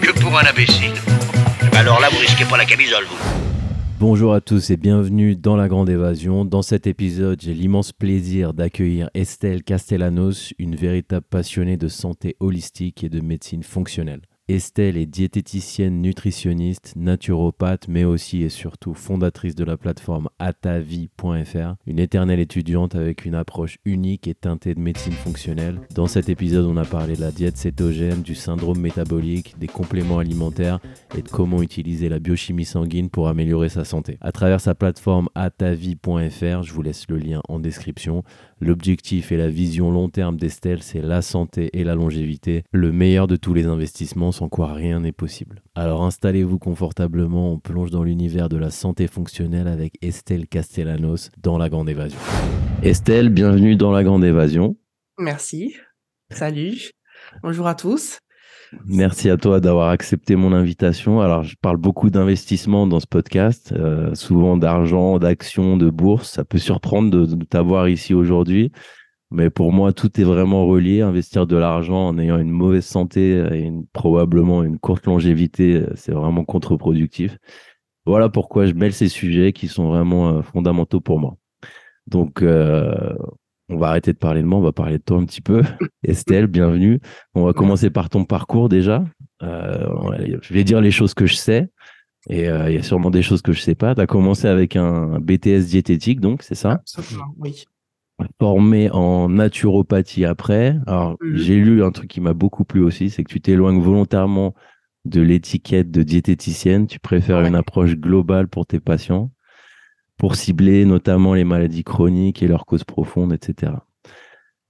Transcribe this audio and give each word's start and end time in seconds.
que 0.00 0.12
pour 0.20 0.38
un 0.38 0.44
imbécile. 0.44 0.92
Alors 1.72 2.00
là, 2.00 2.08
vous 2.10 2.18
risquez 2.18 2.44
pas 2.44 2.56
la 2.56 2.64
camisole. 2.64 3.04
Bonjour 3.98 4.32
à 4.32 4.40
tous 4.40 4.70
et 4.70 4.76
bienvenue 4.76 5.36
dans 5.36 5.56
la 5.56 5.68
Grande 5.68 5.90
Évasion. 5.90 6.44
Dans 6.44 6.62
cet 6.62 6.86
épisode, 6.86 7.40
j'ai 7.40 7.52
l'immense 7.52 7.92
plaisir 7.92 8.54
d'accueillir 8.54 9.10
Estelle 9.14 9.62
Castellanos, 9.62 10.54
une 10.58 10.74
véritable 10.74 11.26
passionnée 11.28 11.76
de 11.76 11.88
santé 11.88 12.36
holistique 12.40 13.04
et 13.04 13.08
de 13.10 13.20
médecine 13.20 13.62
fonctionnelle. 13.62 14.22
Estelle 14.50 14.96
est 14.96 15.06
diététicienne, 15.06 16.02
nutritionniste, 16.02 16.94
naturopathe, 16.96 17.86
mais 17.86 18.02
aussi 18.02 18.42
et 18.42 18.48
surtout 18.48 18.94
fondatrice 18.94 19.54
de 19.54 19.62
la 19.62 19.76
plateforme 19.76 20.28
atavie.fr, 20.40 21.76
une 21.86 21.98
éternelle 22.00 22.40
étudiante 22.40 22.96
avec 22.96 23.24
une 23.24 23.36
approche 23.36 23.78
unique 23.84 24.26
et 24.26 24.34
teintée 24.34 24.74
de 24.74 24.80
médecine 24.80 25.12
fonctionnelle. 25.12 25.80
Dans 25.94 26.08
cet 26.08 26.28
épisode, 26.28 26.66
on 26.66 26.76
a 26.78 26.84
parlé 26.84 27.14
de 27.14 27.20
la 27.20 27.30
diète 27.30 27.58
cétogène, 27.58 28.22
du 28.22 28.34
syndrome 28.34 28.80
métabolique, 28.80 29.54
des 29.58 29.68
compléments 29.68 30.18
alimentaires 30.18 30.80
et 31.16 31.22
de 31.22 31.28
comment 31.28 31.62
utiliser 31.62 32.08
la 32.08 32.18
biochimie 32.18 32.64
sanguine 32.64 33.08
pour 33.08 33.28
améliorer 33.28 33.68
sa 33.68 33.84
santé. 33.84 34.18
À 34.20 34.32
travers 34.32 34.60
sa 34.60 34.74
plateforme 34.74 35.28
atavie.fr, 35.36 36.62
je 36.62 36.72
vous 36.72 36.82
laisse 36.82 37.08
le 37.08 37.18
lien 37.18 37.40
en 37.48 37.60
description, 37.60 38.24
L'objectif 38.62 39.32
et 39.32 39.38
la 39.38 39.48
vision 39.48 39.90
long 39.90 40.10
terme 40.10 40.36
d'Estelle, 40.36 40.82
c'est 40.82 41.00
la 41.00 41.22
santé 41.22 41.70
et 41.72 41.82
la 41.82 41.94
longévité, 41.94 42.62
le 42.72 42.92
meilleur 42.92 43.26
de 43.26 43.36
tous 43.36 43.54
les 43.54 43.64
investissements 43.64 44.32
sans 44.32 44.50
quoi 44.50 44.74
rien 44.74 45.00
n'est 45.00 45.12
possible. 45.12 45.62
Alors 45.74 46.04
installez-vous 46.04 46.58
confortablement, 46.58 47.52
on 47.52 47.58
plonge 47.58 47.90
dans 47.90 48.02
l'univers 48.02 48.50
de 48.50 48.58
la 48.58 48.68
santé 48.68 49.06
fonctionnelle 49.06 49.66
avec 49.66 49.94
Estelle 50.02 50.46
Castellanos 50.46 51.30
dans 51.38 51.56
La 51.56 51.70
Grande 51.70 51.88
Évasion. 51.88 52.18
Estelle, 52.82 53.30
bienvenue 53.30 53.76
dans 53.76 53.92
La 53.92 54.04
Grande 54.04 54.24
Évasion. 54.24 54.76
Merci. 55.18 55.74
Salut. 56.30 56.90
Bonjour 57.42 57.66
à 57.66 57.74
tous. 57.74 58.18
Merci 58.86 59.30
à 59.30 59.36
toi 59.36 59.60
d'avoir 59.60 59.88
accepté 59.88 60.36
mon 60.36 60.52
invitation. 60.52 61.20
Alors, 61.20 61.42
je 61.42 61.56
parle 61.60 61.76
beaucoup 61.76 62.10
d'investissement 62.10 62.86
dans 62.86 63.00
ce 63.00 63.06
podcast, 63.06 63.72
euh, 63.72 64.14
souvent 64.14 64.56
d'argent, 64.56 65.18
d'actions, 65.18 65.76
de 65.76 65.90
bourse. 65.90 66.30
Ça 66.30 66.44
peut 66.44 66.58
surprendre 66.58 67.10
de, 67.10 67.44
t'avoir 67.44 67.88
ici 67.88 68.14
aujourd'hui. 68.14 68.70
Mais 69.32 69.50
pour 69.50 69.72
moi, 69.72 69.92
tout 69.92 70.20
est 70.20 70.24
vraiment 70.24 70.66
relié. 70.66 71.02
Investir 71.02 71.46
de 71.46 71.56
l'argent 71.56 72.08
en 72.08 72.18
ayant 72.18 72.38
une 72.38 72.50
mauvaise 72.50 72.84
santé 72.84 73.38
et 73.52 73.72
probablement 73.92 74.62
une 74.62 74.78
courte 74.78 75.06
longévité, 75.06 75.84
c'est 75.94 76.12
vraiment 76.12 76.44
contre-productif. 76.44 77.38
Voilà 78.06 78.28
pourquoi 78.28 78.66
je 78.66 78.72
mêle 78.72 78.92
ces 78.92 79.08
sujets 79.08 79.52
qui 79.52 79.68
sont 79.68 79.88
vraiment 79.88 80.30
euh, 80.30 80.42
fondamentaux 80.42 81.00
pour 81.00 81.18
moi. 81.20 81.36
Donc, 82.06 82.42
euh, 82.42 83.14
on 83.70 83.76
va 83.78 83.88
arrêter 83.88 84.12
de 84.12 84.18
parler 84.18 84.42
de 84.42 84.46
moi, 84.46 84.58
on 84.58 84.62
va 84.62 84.72
parler 84.72 84.98
de 84.98 85.02
toi 85.02 85.18
un 85.18 85.24
petit 85.24 85.40
peu. 85.40 85.62
Estelle, 86.02 86.46
bienvenue. 86.46 87.00
On 87.34 87.44
va 87.44 87.52
commencer 87.52 87.90
par 87.90 88.08
ton 88.10 88.24
parcours 88.24 88.68
déjà. 88.68 89.04
Euh, 89.42 89.86
je 90.42 90.52
vais 90.52 90.64
dire 90.64 90.80
les 90.80 90.90
choses 90.90 91.14
que 91.14 91.26
je 91.26 91.34
sais. 91.34 91.70
Et 92.28 92.48
euh, 92.48 92.68
il 92.68 92.74
y 92.74 92.78
a 92.78 92.82
sûrement 92.82 93.10
des 93.10 93.22
choses 93.22 93.40
que 93.42 93.52
je 93.52 93.60
sais 93.60 93.74
pas. 93.74 93.94
Tu 93.94 94.00
as 94.00 94.06
commencé 94.06 94.46
avec 94.48 94.76
un 94.76 95.18
BTS 95.20 95.66
diététique, 95.68 96.20
donc 96.20 96.42
c'est 96.42 96.54
ça? 96.54 96.72
Absolument, 96.72 97.34
oui. 97.38 97.64
Formé 98.38 98.90
en 98.90 99.30
naturopathie 99.30 100.26
après. 100.26 100.76
Alors, 100.86 101.16
Mhm. 101.22 101.36
j'ai 101.36 101.56
lu 101.56 101.82
un 101.82 101.90
truc 101.90 102.10
qui 102.10 102.20
m'a 102.20 102.34
beaucoup 102.34 102.64
plu 102.64 102.82
aussi, 102.82 103.08
c'est 103.08 103.24
que 103.24 103.30
tu 103.32 103.40
t'éloignes 103.40 103.80
volontairement 103.80 104.54
de 105.06 105.22
l'étiquette 105.22 105.90
de 105.90 106.02
diététicienne. 106.02 106.86
Tu 106.86 106.98
préfères 107.00 107.38
Ouais. 107.38 107.48
une 107.48 107.54
approche 107.54 107.94
globale 107.96 108.48
pour 108.48 108.66
tes 108.66 108.80
patients, 108.80 109.30
pour 110.20 110.36
cibler 110.36 110.84
notamment 110.84 111.32
les 111.32 111.44
maladies 111.44 111.82
chroniques 111.82 112.42
et 112.42 112.46
leurs 112.46 112.66
causes 112.66 112.84
profondes, 112.84 113.32
etc. 113.32 113.72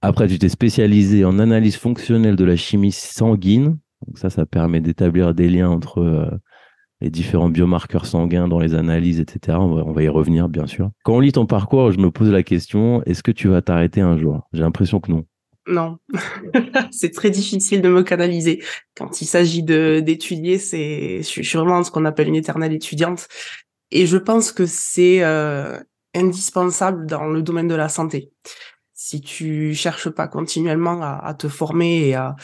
Après, 0.01 0.25
tu 0.29 0.39
t'es 0.39 0.47
spécialisé 0.47 1.25
en 1.25 1.39
analyse 1.39 1.75
fonctionnelle 1.75 2.37
de 2.37 2.45
la 2.45 2.55
chimie 2.55 2.93
sanguine. 2.93 3.77
Donc 4.07 4.17
ça, 4.17 4.29
ça 4.29 4.45
permet 4.45 4.79
d'établir 4.79 5.33
des 5.33 5.49
liens 5.49 5.69
entre 5.69 5.99
euh, 5.99 6.31
les 7.01 7.09
différents 7.09 7.49
biomarqueurs 7.49 8.05
sanguins 8.05 8.47
dans 8.47 8.59
les 8.59 8.75
analyses, 8.75 9.19
etc. 9.19 9.57
On 9.59 9.91
va, 9.91 10.01
y 10.01 10.07
revenir, 10.07 10.47
bien 10.47 10.67
sûr. 10.67 10.89
Quand 11.03 11.15
on 11.15 11.19
lit 11.19 11.33
ton 11.33 11.45
parcours, 11.45 11.91
je 11.91 11.99
me 11.99 12.11
pose 12.11 12.29
la 12.29 12.43
question, 12.43 13.03
est-ce 13.03 13.21
que 13.21 13.31
tu 13.31 13.49
vas 13.49 13.61
t'arrêter 13.61 13.99
un 13.99 14.17
jour? 14.17 14.47
J'ai 14.53 14.61
l'impression 14.61 15.01
que 15.01 15.11
non. 15.11 15.25
Non, 15.67 15.97
c'est 16.91 17.11
très 17.11 17.29
difficile 17.29 17.81
de 17.81 17.89
me 17.89 18.03
canaliser. 18.03 18.63
Quand 18.95 19.21
il 19.21 19.25
s'agit 19.25 19.63
d'étudier, 19.63 20.57
c'est 20.57 21.17
je 21.17 21.41
suis 21.41 21.57
vraiment 21.57 21.83
ce 21.83 21.91
qu'on 21.91 22.05
appelle 22.05 22.29
une 22.29 22.35
éternelle 22.35 22.73
étudiante. 22.73 23.27
Et 23.91 24.07
je 24.07 24.17
pense 24.17 24.51
que 24.51 24.65
c'est 24.65 25.23
euh, 25.23 25.79
indispensable 26.15 27.05
dans 27.05 27.25
le 27.25 27.41
domaine 27.41 27.67
de 27.67 27.75
la 27.75 27.89
santé. 27.89 28.31
Si 28.93 29.21
tu 29.21 29.73
cherches 29.73 30.09
pas 30.09 30.27
continuellement 30.27 31.01
à, 31.01 31.19
à 31.23 31.33
te 31.33 31.47
former 31.47 32.07
et 32.07 32.15
à 32.15 32.35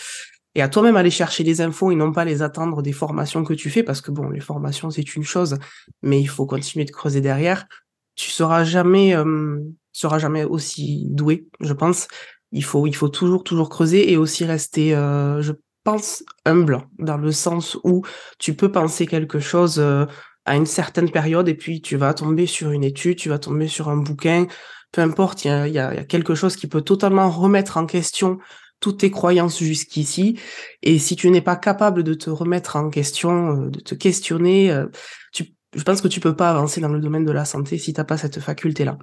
et 0.57 0.61
à 0.63 0.69
toi-même 0.69 0.95
aller 0.95 1.11
chercher 1.11 1.43
les 1.43 1.61
infos 1.61 1.91
et 1.91 1.95
non 1.95 2.11
pas 2.11 2.25
les 2.25 2.41
attendre 2.41 2.81
des 2.81 2.91
formations 2.91 3.43
que 3.43 3.53
tu 3.53 3.69
fais, 3.69 3.83
parce 3.83 4.01
que 4.01 4.09
bon, 4.09 4.29
les 4.29 4.39
formations 4.39 4.89
c'est 4.89 5.15
une 5.15 5.23
chose, 5.23 5.59
mais 6.01 6.19
il 6.19 6.25
faut 6.25 6.47
continuer 6.47 6.83
de 6.83 6.89
creuser 6.89 7.21
derrière. 7.21 7.67
Tu 8.15 8.31
seras 8.31 8.63
jamais, 8.63 9.15
euh, 9.15 9.59
seras 9.91 10.17
jamais 10.17 10.45
aussi 10.45 11.05
doué, 11.11 11.47
je 11.59 11.73
pense. 11.73 12.07
Il 12.51 12.63
faut, 12.63 12.87
il 12.87 12.95
faut 12.95 13.07
toujours, 13.07 13.43
toujours 13.43 13.69
creuser 13.69 14.11
et 14.11 14.17
aussi 14.17 14.45
rester, 14.45 14.95
euh, 14.95 15.43
je 15.43 15.53
pense, 15.83 16.23
humble 16.43 16.87
dans 16.97 17.17
le 17.17 17.31
sens 17.31 17.77
où 17.83 18.01
tu 18.39 18.55
peux 18.55 18.71
penser 18.71 19.05
quelque 19.05 19.39
chose 19.39 19.77
euh, 19.77 20.07
à 20.47 20.55
une 20.55 20.65
certaine 20.65 21.11
période 21.11 21.47
et 21.47 21.53
puis 21.55 21.81
tu 21.81 21.97
vas 21.97 22.13
tomber 22.13 22.45
sur 22.47 22.71
une 22.71 22.83
étude, 22.83 23.17
tu 23.17 23.29
vas 23.29 23.39
tomber 23.39 23.67
sur 23.67 23.89
un 23.89 23.97
bouquin, 23.97 24.47
peu 24.91 25.01
importe, 25.01 25.45
il 25.45 25.49
y 25.49 25.51
a, 25.51 25.67
y 25.67 25.73
y 25.73 25.79
a 25.79 26.03
quelque 26.05 26.35
chose 26.35 26.55
qui 26.55 26.67
peut 26.67 26.81
totalement 26.81 27.29
remettre 27.29 27.77
en 27.77 27.85
question 27.85 28.39
toutes 28.79 28.99
tes 28.99 29.11
croyances 29.11 29.59
jusqu'ici. 29.59 30.39
Et 30.83 30.99
si 30.99 31.15
tu 31.15 31.29
n'es 31.29 31.41
pas 31.41 31.55
capable 31.55 32.03
de 32.03 32.13
te 32.13 32.29
remettre 32.29 32.75
en 32.75 32.89
question, 32.89 33.63
euh, 33.65 33.69
de 33.69 33.79
te 33.79 33.95
questionner, 33.95 34.71
euh, 34.71 34.85
tu, 35.33 35.53
je 35.75 35.83
pense 35.83 36.01
que 36.01 36.07
tu 36.07 36.19
peux 36.19 36.35
pas 36.35 36.49
avancer 36.49 36.81
dans 36.81 36.89
le 36.89 36.99
domaine 36.99 37.25
de 37.25 37.31
la 37.31 37.45
santé 37.45 37.77
si 37.77 37.93
t'as 37.93 38.03
pas 38.03 38.17
cette 38.17 38.39
faculté-là. 38.39 38.97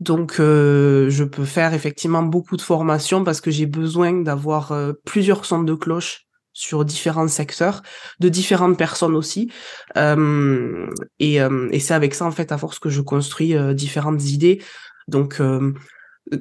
Donc, 0.00 0.40
euh, 0.40 1.10
je 1.10 1.24
peux 1.24 1.44
faire 1.44 1.74
effectivement 1.74 2.22
beaucoup 2.22 2.56
de 2.56 2.62
formations 2.62 3.22
parce 3.22 3.42
que 3.42 3.50
j'ai 3.50 3.66
besoin 3.66 4.22
d'avoir 4.22 4.72
euh, 4.72 4.94
plusieurs 5.04 5.44
sons 5.44 5.62
de 5.62 5.74
cloche 5.74 6.26
sur 6.52 6.84
différents 6.84 7.28
secteurs, 7.28 7.82
de 8.18 8.28
différentes 8.28 8.76
personnes 8.76 9.14
aussi. 9.14 9.50
Euh, 9.96 10.86
et 11.18 11.40
euh, 11.40 11.68
et 11.70 11.80
c'est 11.80 11.94
avec 11.94 12.14
ça, 12.14 12.26
en 12.26 12.30
fait, 12.30 12.52
à 12.52 12.58
force 12.58 12.78
que 12.78 12.90
je 12.90 13.00
construis 13.00 13.56
euh, 13.56 13.74
différentes 13.74 14.24
idées. 14.30 14.62
Donc, 15.08 15.42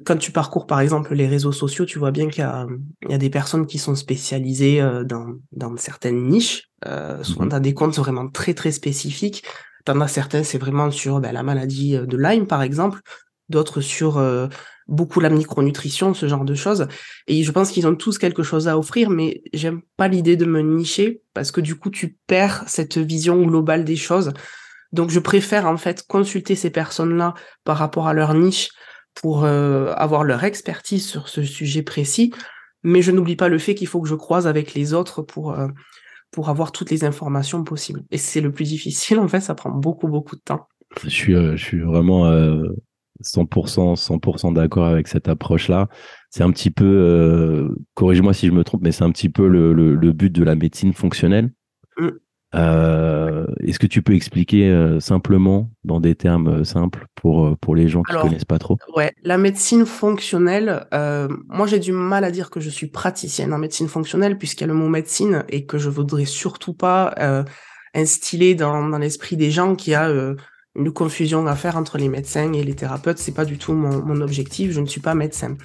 quand 0.06 0.18
tu 0.18 0.32
parcours, 0.32 0.68
par 0.68 0.80
exemple, 0.80 1.16
les 1.16 1.26
réseaux 1.26 1.52
sociaux, 1.52 1.86
tu 1.86 1.98
vois 1.98 2.12
bien 2.12 2.28
qu'il 2.28 2.44
y 2.44 2.46
a, 2.46 2.68
il 3.02 3.12
y 3.12 3.16
a 3.16 3.18
des 3.18 3.32
personnes 3.32 3.66
qui 3.66 3.80
sont 3.80 3.96
spécialisées 3.96 4.80
dans, 5.06 5.40
dans 5.52 5.76
certaines 5.76 6.28
niches. 6.28 6.70
Souvent, 7.24 7.50
tu 7.50 7.56
as 7.56 7.60
des 7.60 7.74
comptes 7.74 7.98
vraiment 7.98 8.30
très, 8.30 8.54
très 8.54 8.72
spécifiques. 8.72 9.44
T'en 9.86 10.00
as 10.02 10.08
certains, 10.08 10.44
c'est 10.44 10.60
vraiment 10.60 10.92
sur 10.92 11.20
ben, 11.20 11.32
la 11.32 11.42
maladie 11.42 11.94
de 11.98 12.18
Lyme, 12.18 12.46
par 12.46 12.62
exemple. 12.62 13.00
D'autres 13.48 13.82
sur 13.82 14.22
beaucoup 14.90 15.20
la 15.20 15.30
micronutrition, 15.30 16.14
ce 16.14 16.28
genre 16.28 16.44
de 16.44 16.56
choses. 16.56 16.88
Et 17.28 17.44
je 17.44 17.52
pense 17.52 17.72
qu'ils 17.72 17.88
ont 17.88 17.96
tous 17.96 18.18
quelque 18.18 18.44
chose 18.44 18.68
à 18.68 18.78
offrir, 18.78 19.10
mais 19.10 19.42
j'aime 19.54 19.82
pas 19.96 20.08
l'idée 20.08 20.36
de 20.36 20.46
me 20.46 20.62
nicher 20.62 21.22
parce 21.34 21.52
que 21.52 21.62
du 21.62 21.76
coup, 21.76 21.90
tu 21.90 22.18
perds 22.28 22.64
cette 22.68 22.98
vision 22.98 23.42
globale 23.44 23.86
des 23.86 23.96
choses. 23.96 24.34
Donc, 24.92 25.12
je 25.12 25.20
préfère 25.20 25.68
en 25.68 25.78
fait 25.78 26.06
consulter 26.08 26.56
ces 26.56 26.72
personnes-là 26.72 27.36
par 27.64 27.78
rapport 27.78 28.08
à 28.08 28.14
leur 28.14 28.34
niche 28.34 28.70
pour 29.14 29.46
euh, 29.46 29.94
avoir 29.94 30.24
leur 30.24 30.44
expertise 30.44 31.08
sur 31.08 31.30
ce 31.30 31.44
sujet 31.44 31.84
précis. 31.84 32.34
Mais 32.84 33.02
je 33.02 33.12
n'oublie 33.12 33.36
pas 33.36 33.50
le 33.50 33.60
fait 33.60 33.76
qu'il 33.76 33.88
faut 33.88 34.02
que 34.02 34.10
je 34.10 34.16
croise 34.16 34.48
avec 34.48 34.74
les 34.74 34.94
autres 34.94 35.22
pour, 35.22 35.52
euh, 35.52 35.68
pour 36.32 36.50
avoir 36.50 36.72
toutes 36.72 36.90
les 36.90 37.04
informations 37.04 37.64
possibles. 37.64 38.04
Et 38.10 38.18
c'est 38.18 38.42
le 38.42 38.52
plus 38.52 38.66
difficile, 38.66 39.20
en 39.20 39.28
fait, 39.28 39.42
ça 39.42 39.54
prend 39.54 39.70
beaucoup, 39.70 40.08
beaucoup 40.08 40.36
de 40.36 40.42
temps. 40.42 40.68
Je 41.04 41.10
suis, 41.10 41.36
euh, 41.36 41.56
je 41.56 41.64
suis 41.64 41.82
vraiment 41.82 42.26
100%, 43.24 43.96
100% 43.96 44.54
d'accord 44.54 44.86
avec 44.86 45.08
cette 45.08 45.28
approche-là. 45.28 45.90
C'est 46.30 46.44
un 46.44 46.52
petit 46.52 46.72
peu, 46.72 46.86
euh, 46.86 47.70
corrige-moi 47.96 48.34
si 48.34 48.48
je 48.48 48.52
me 48.52 48.64
trompe, 48.64 48.82
mais 48.84 48.92
c'est 48.92 49.04
un 49.04 49.12
petit 49.12 49.30
peu 49.30 49.48
le, 49.48 49.74
le, 49.74 49.96
le 49.96 50.12
but 50.12 50.32
de 50.32 50.44
la 50.44 50.56
médecine 50.56 50.94
fonctionnelle. 50.94 51.52
Mm. 51.98 52.08
Euh, 52.56 53.46
Est-ce 53.64 53.78
que 53.78 53.86
tu 53.86 54.02
peux 54.02 54.16
expliquer 54.16 54.70
euh, 54.70 55.00
simplement, 55.00 55.70
dans 55.84 56.00
des 56.00 56.16
termes 56.16 56.64
simples, 56.66 57.06
pour, 57.14 57.56
pour 57.60 57.76
les 57.76 57.88
gens 57.88 58.02
qui 58.02 58.14
ne 58.14 58.22
connaissent 58.22 58.46
pas 58.46 58.58
trop? 58.58 58.78
Ouais, 58.96 59.14
la 59.24 59.38
médecine 59.38 59.86
fonctionnelle, 59.86 60.88
moi 61.48 61.68
j'ai 61.68 61.80
du 61.80 61.92
mal 61.92 62.24
à 62.24 62.32
dire 62.32 62.50
que 62.50 62.60
je 62.60 62.70
suis 62.70 62.88
praticienne 62.88 63.54
en 63.54 63.60
médecine 63.60 63.88
fonctionnelle 63.88 64.38
puisqu'il 64.38 64.62
y 64.62 64.64
a 64.64 64.68
le 64.68 64.74
mot 64.74 64.90
médecine 64.90 65.44
et 65.50 65.66
que 65.66 65.78
je 65.78 65.90
voudrais 65.90 66.26
surtout 66.26 66.74
pas 66.74 67.14
instiller 67.94 68.56
dans, 68.56 68.88
dans 68.88 68.98
l'esprit 68.98 69.38
des 69.38 69.52
gens 69.52 69.76
qu'il 69.76 69.92
y 69.94 69.96
a 69.96 70.10
une 70.76 70.92
confusion 70.92 71.48
à 71.48 71.56
faire 71.56 71.78
entre 71.78 71.98
les 71.98 72.10
médecins 72.10 72.54
et 72.54 72.64
les 72.64 72.76
thérapeutes. 72.76 73.18
C'est 73.18 73.34
pas 73.34 73.46
du 73.46 73.58
tout 73.58 73.74
mon, 73.74 74.22
objectif. 74.22 74.72
Je 74.72 74.82
ne 74.82 74.86
suis 74.86 75.02
pas 75.02 75.16
médecin. 75.16 75.56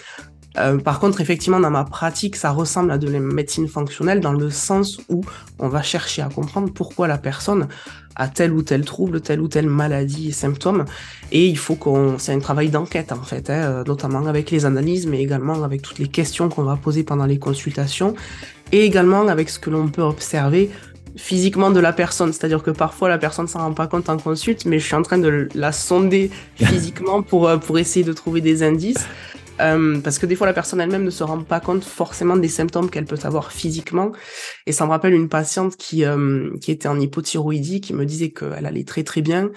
Euh, 0.56 0.78
par 0.78 1.00
contre, 1.00 1.20
effectivement, 1.20 1.58
dans 1.58 1.70
ma 1.70 1.84
pratique, 1.84 2.36
ça 2.36 2.50
ressemble 2.50 2.92
à 2.92 2.98
de 2.98 3.08
la 3.08 3.18
médecine 3.18 3.66
fonctionnelle 3.66 4.20
dans 4.20 4.32
le 4.32 4.50
sens 4.50 5.00
où 5.08 5.22
on 5.58 5.68
va 5.68 5.82
chercher 5.82 6.22
à 6.22 6.28
comprendre 6.28 6.72
pourquoi 6.72 7.08
la 7.08 7.18
personne 7.18 7.66
a 8.14 8.28
tel 8.28 8.52
ou 8.52 8.62
tel 8.62 8.84
trouble, 8.84 9.20
telle 9.20 9.40
ou 9.40 9.48
telle 9.48 9.68
maladie 9.68 10.28
et 10.28 10.32
symptômes. 10.32 10.84
Et 11.32 11.48
il 11.48 11.58
faut 11.58 11.74
qu'on, 11.74 12.18
c'est 12.18 12.32
un 12.32 12.38
travail 12.38 12.68
d'enquête 12.68 13.10
en 13.10 13.22
fait, 13.22 13.50
hein, 13.50 13.82
notamment 13.84 14.26
avec 14.26 14.52
les 14.52 14.64
analyses, 14.64 15.08
mais 15.08 15.20
également 15.20 15.64
avec 15.64 15.82
toutes 15.82 15.98
les 15.98 16.06
questions 16.06 16.48
qu'on 16.48 16.62
va 16.62 16.76
poser 16.76 17.02
pendant 17.02 17.26
les 17.26 17.40
consultations, 17.40 18.14
et 18.70 18.84
également 18.84 19.26
avec 19.26 19.50
ce 19.50 19.58
que 19.58 19.70
l'on 19.70 19.88
peut 19.88 20.02
observer 20.02 20.70
physiquement 21.16 21.70
de 21.70 21.80
la 21.80 21.92
personne. 21.92 22.32
C'est-à-dire 22.32 22.62
que 22.62 22.70
parfois 22.70 23.08
la 23.08 23.18
personne 23.18 23.46
s'en 23.46 23.60
rend 23.60 23.72
pas 23.72 23.86
compte 23.86 24.08
en 24.08 24.16
consulte, 24.16 24.64
mais 24.64 24.78
je 24.78 24.86
suis 24.86 24.94
en 24.94 25.02
train 25.02 25.18
de 25.18 25.48
la 25.54 25.72
sonder 25.72 26.30
physiquement 26.56 27.22
pour 27.22 27.48
euh, 27.48 27.56
pour 27.56 27.78
essayer 27.78 28.04
de 28.04 28.12
trouver 28.12 28.40
des 28.40 28.62
indices. 28.62 29.06
Euh, 29.60 30.00
parce 30.00 30.18
que 30.18 30.26
des 30.26 30.34
fois 30.34 30.48
la 30.48 30.52
personne 30.52 30.80
elle-même 30.80 31.04
ne 31.04 31.10
se 31.10 31.22
rend 31.22 31.38
pas 31.38 31.60
compte 31.60 31.84
forcément 31.84 32.36
des 32.36 32.48
symptômes 32.48 32.90
qu'elle 32.90 33.04
peut 33.04 33.18
avoir 33.22 33.52
physiquement. 33.52 34.12
Et 34.66 34.72
ça 34.72 34.84
me 34.84 34.90
rappelle 34.90 35.14
une 35.14 35.28
patiente 35.28 35.76
qui 35.76 36.04
euh, 36.04 36.50
qui 36.60 36.72
était 36.72 36.88
en 36.88 36.98
hypothyroïdie, 36.98 37.80
qui 37.80 37.94
me 37.94 38.04
disait 38.04 38.30
qu'elle 38.30 38.66
allait 38.66 38.84
très 38.84 39.04
très 39.04 39.22
bien. 39.22 39.50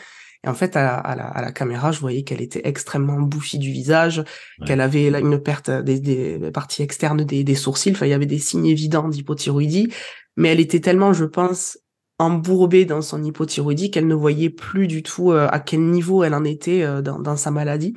Et 0.43 0.47
en 0.49 0.53
fait, 0.53 0.75
à, 0.75 0.95
à 0.95 1.15
la, 1.15 1.25
à 1.25 1.41
la 1.41 1.51
caméra, 1.51 1.91
je 1.91 1.99
voyais 1.99 2.23
qu'elle 2.23 2.41
était 2.41 2.61
extrêmement 2.63 3.19
bouffie 3.19 3.57
du 3.59 3.71
visage, 3.71 4.23
Ouais. 4.59 4.67
qu'elle 4.67 4.81
avait 4.81 5.09
là, 5.09 5.19
une 5.19 5.39
perte 5.39 5.69
des, 5.69 5.99
des 5.99 6.51
parties 6.51 6.83
externes 6.83 7.23
des, 7.23 7.43
des 7.43 7.55
sourcils. 7.55 7.91
Enfin, 7.91 8.05
il 8.05 8.09
y 8.09 8.13
avait 8.13 8.25
des 8.25 8.39
signes 8.39 8.65
évidents 8.67 9.07
d'hypothyroïdie. 9.09 9.91
Mais 10.35 10.49
elle 10.49 10.59
était 10.59 10.79
tellement, 10.79 11.13
je 11.13 11.25
pense, 11.25 11.77
embourbée 12.19 12.85
dans 12.85 13.01
son 13.01 13.23
hypothyroïdie 13.23 13.91
qu'elle 13.91 14.07
ne 14.07 14.15
voyait 14.15 14.49
plus 14.49 14.87
du 14.87 15.03
tout 15.03 15.31
euh, 15.31 15.47
à 15.51 15.59
quel 15.59 15.81
niveau 15.81 16.23
elle 16.23 16.33
en 16.33 16.43
était 16.43 16.83
euh, 16.83 17.01
dans, 17.01 17.19
dans 17.19 17.35
sa 17.37 17.51
maladie. 17.51 17.93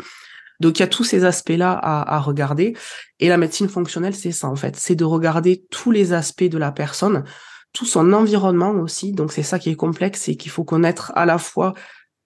Donc 0.61 0.79
il 0.79 0.81
y 0.81 0.83
a 0.83 0.89
tous 0.89 1.05
ces 1.05 1.25
aspects-là 1.25 1.73
à, 1.73 2.17
à 2.17 2.19
regarder. 2.21 2.77
Et 3.19 3.29
la 3.29 3.39
médecine 3.39 3.69
fonctionnelle, 3.69 4.15
c'est 4.15 4.33
ça 4.33 4.49
en 4.49 4.57
fait, 4.57 4.77
c'est 4.77 4.95
de 4.95 5.05
regarder 5.05 5.65
tous 5.71 5.91
les 5.91 6.13
aspects 6.13 6.45
de 6.45 6.59
la 6.59 6.71
personne, 6.71 7.25
tout 7.73 7.87
son 7.87 8.13
environnement 8.13 8.73
aussi. 8.73 9.13
Donc 9.13 9.33
c'est 9.33 9.43
ça 9.43 9.59
qui 9.59 9.71
est 9.71 9.75
complexe, 9.77 10.21
c'est 10.23 10.35
qu'il 10.37 10.51
faut 10.51 10.65
connaître 10.65 11.13
à 11.15 11.25
la 11.25 11.39
fois 11.39 11.73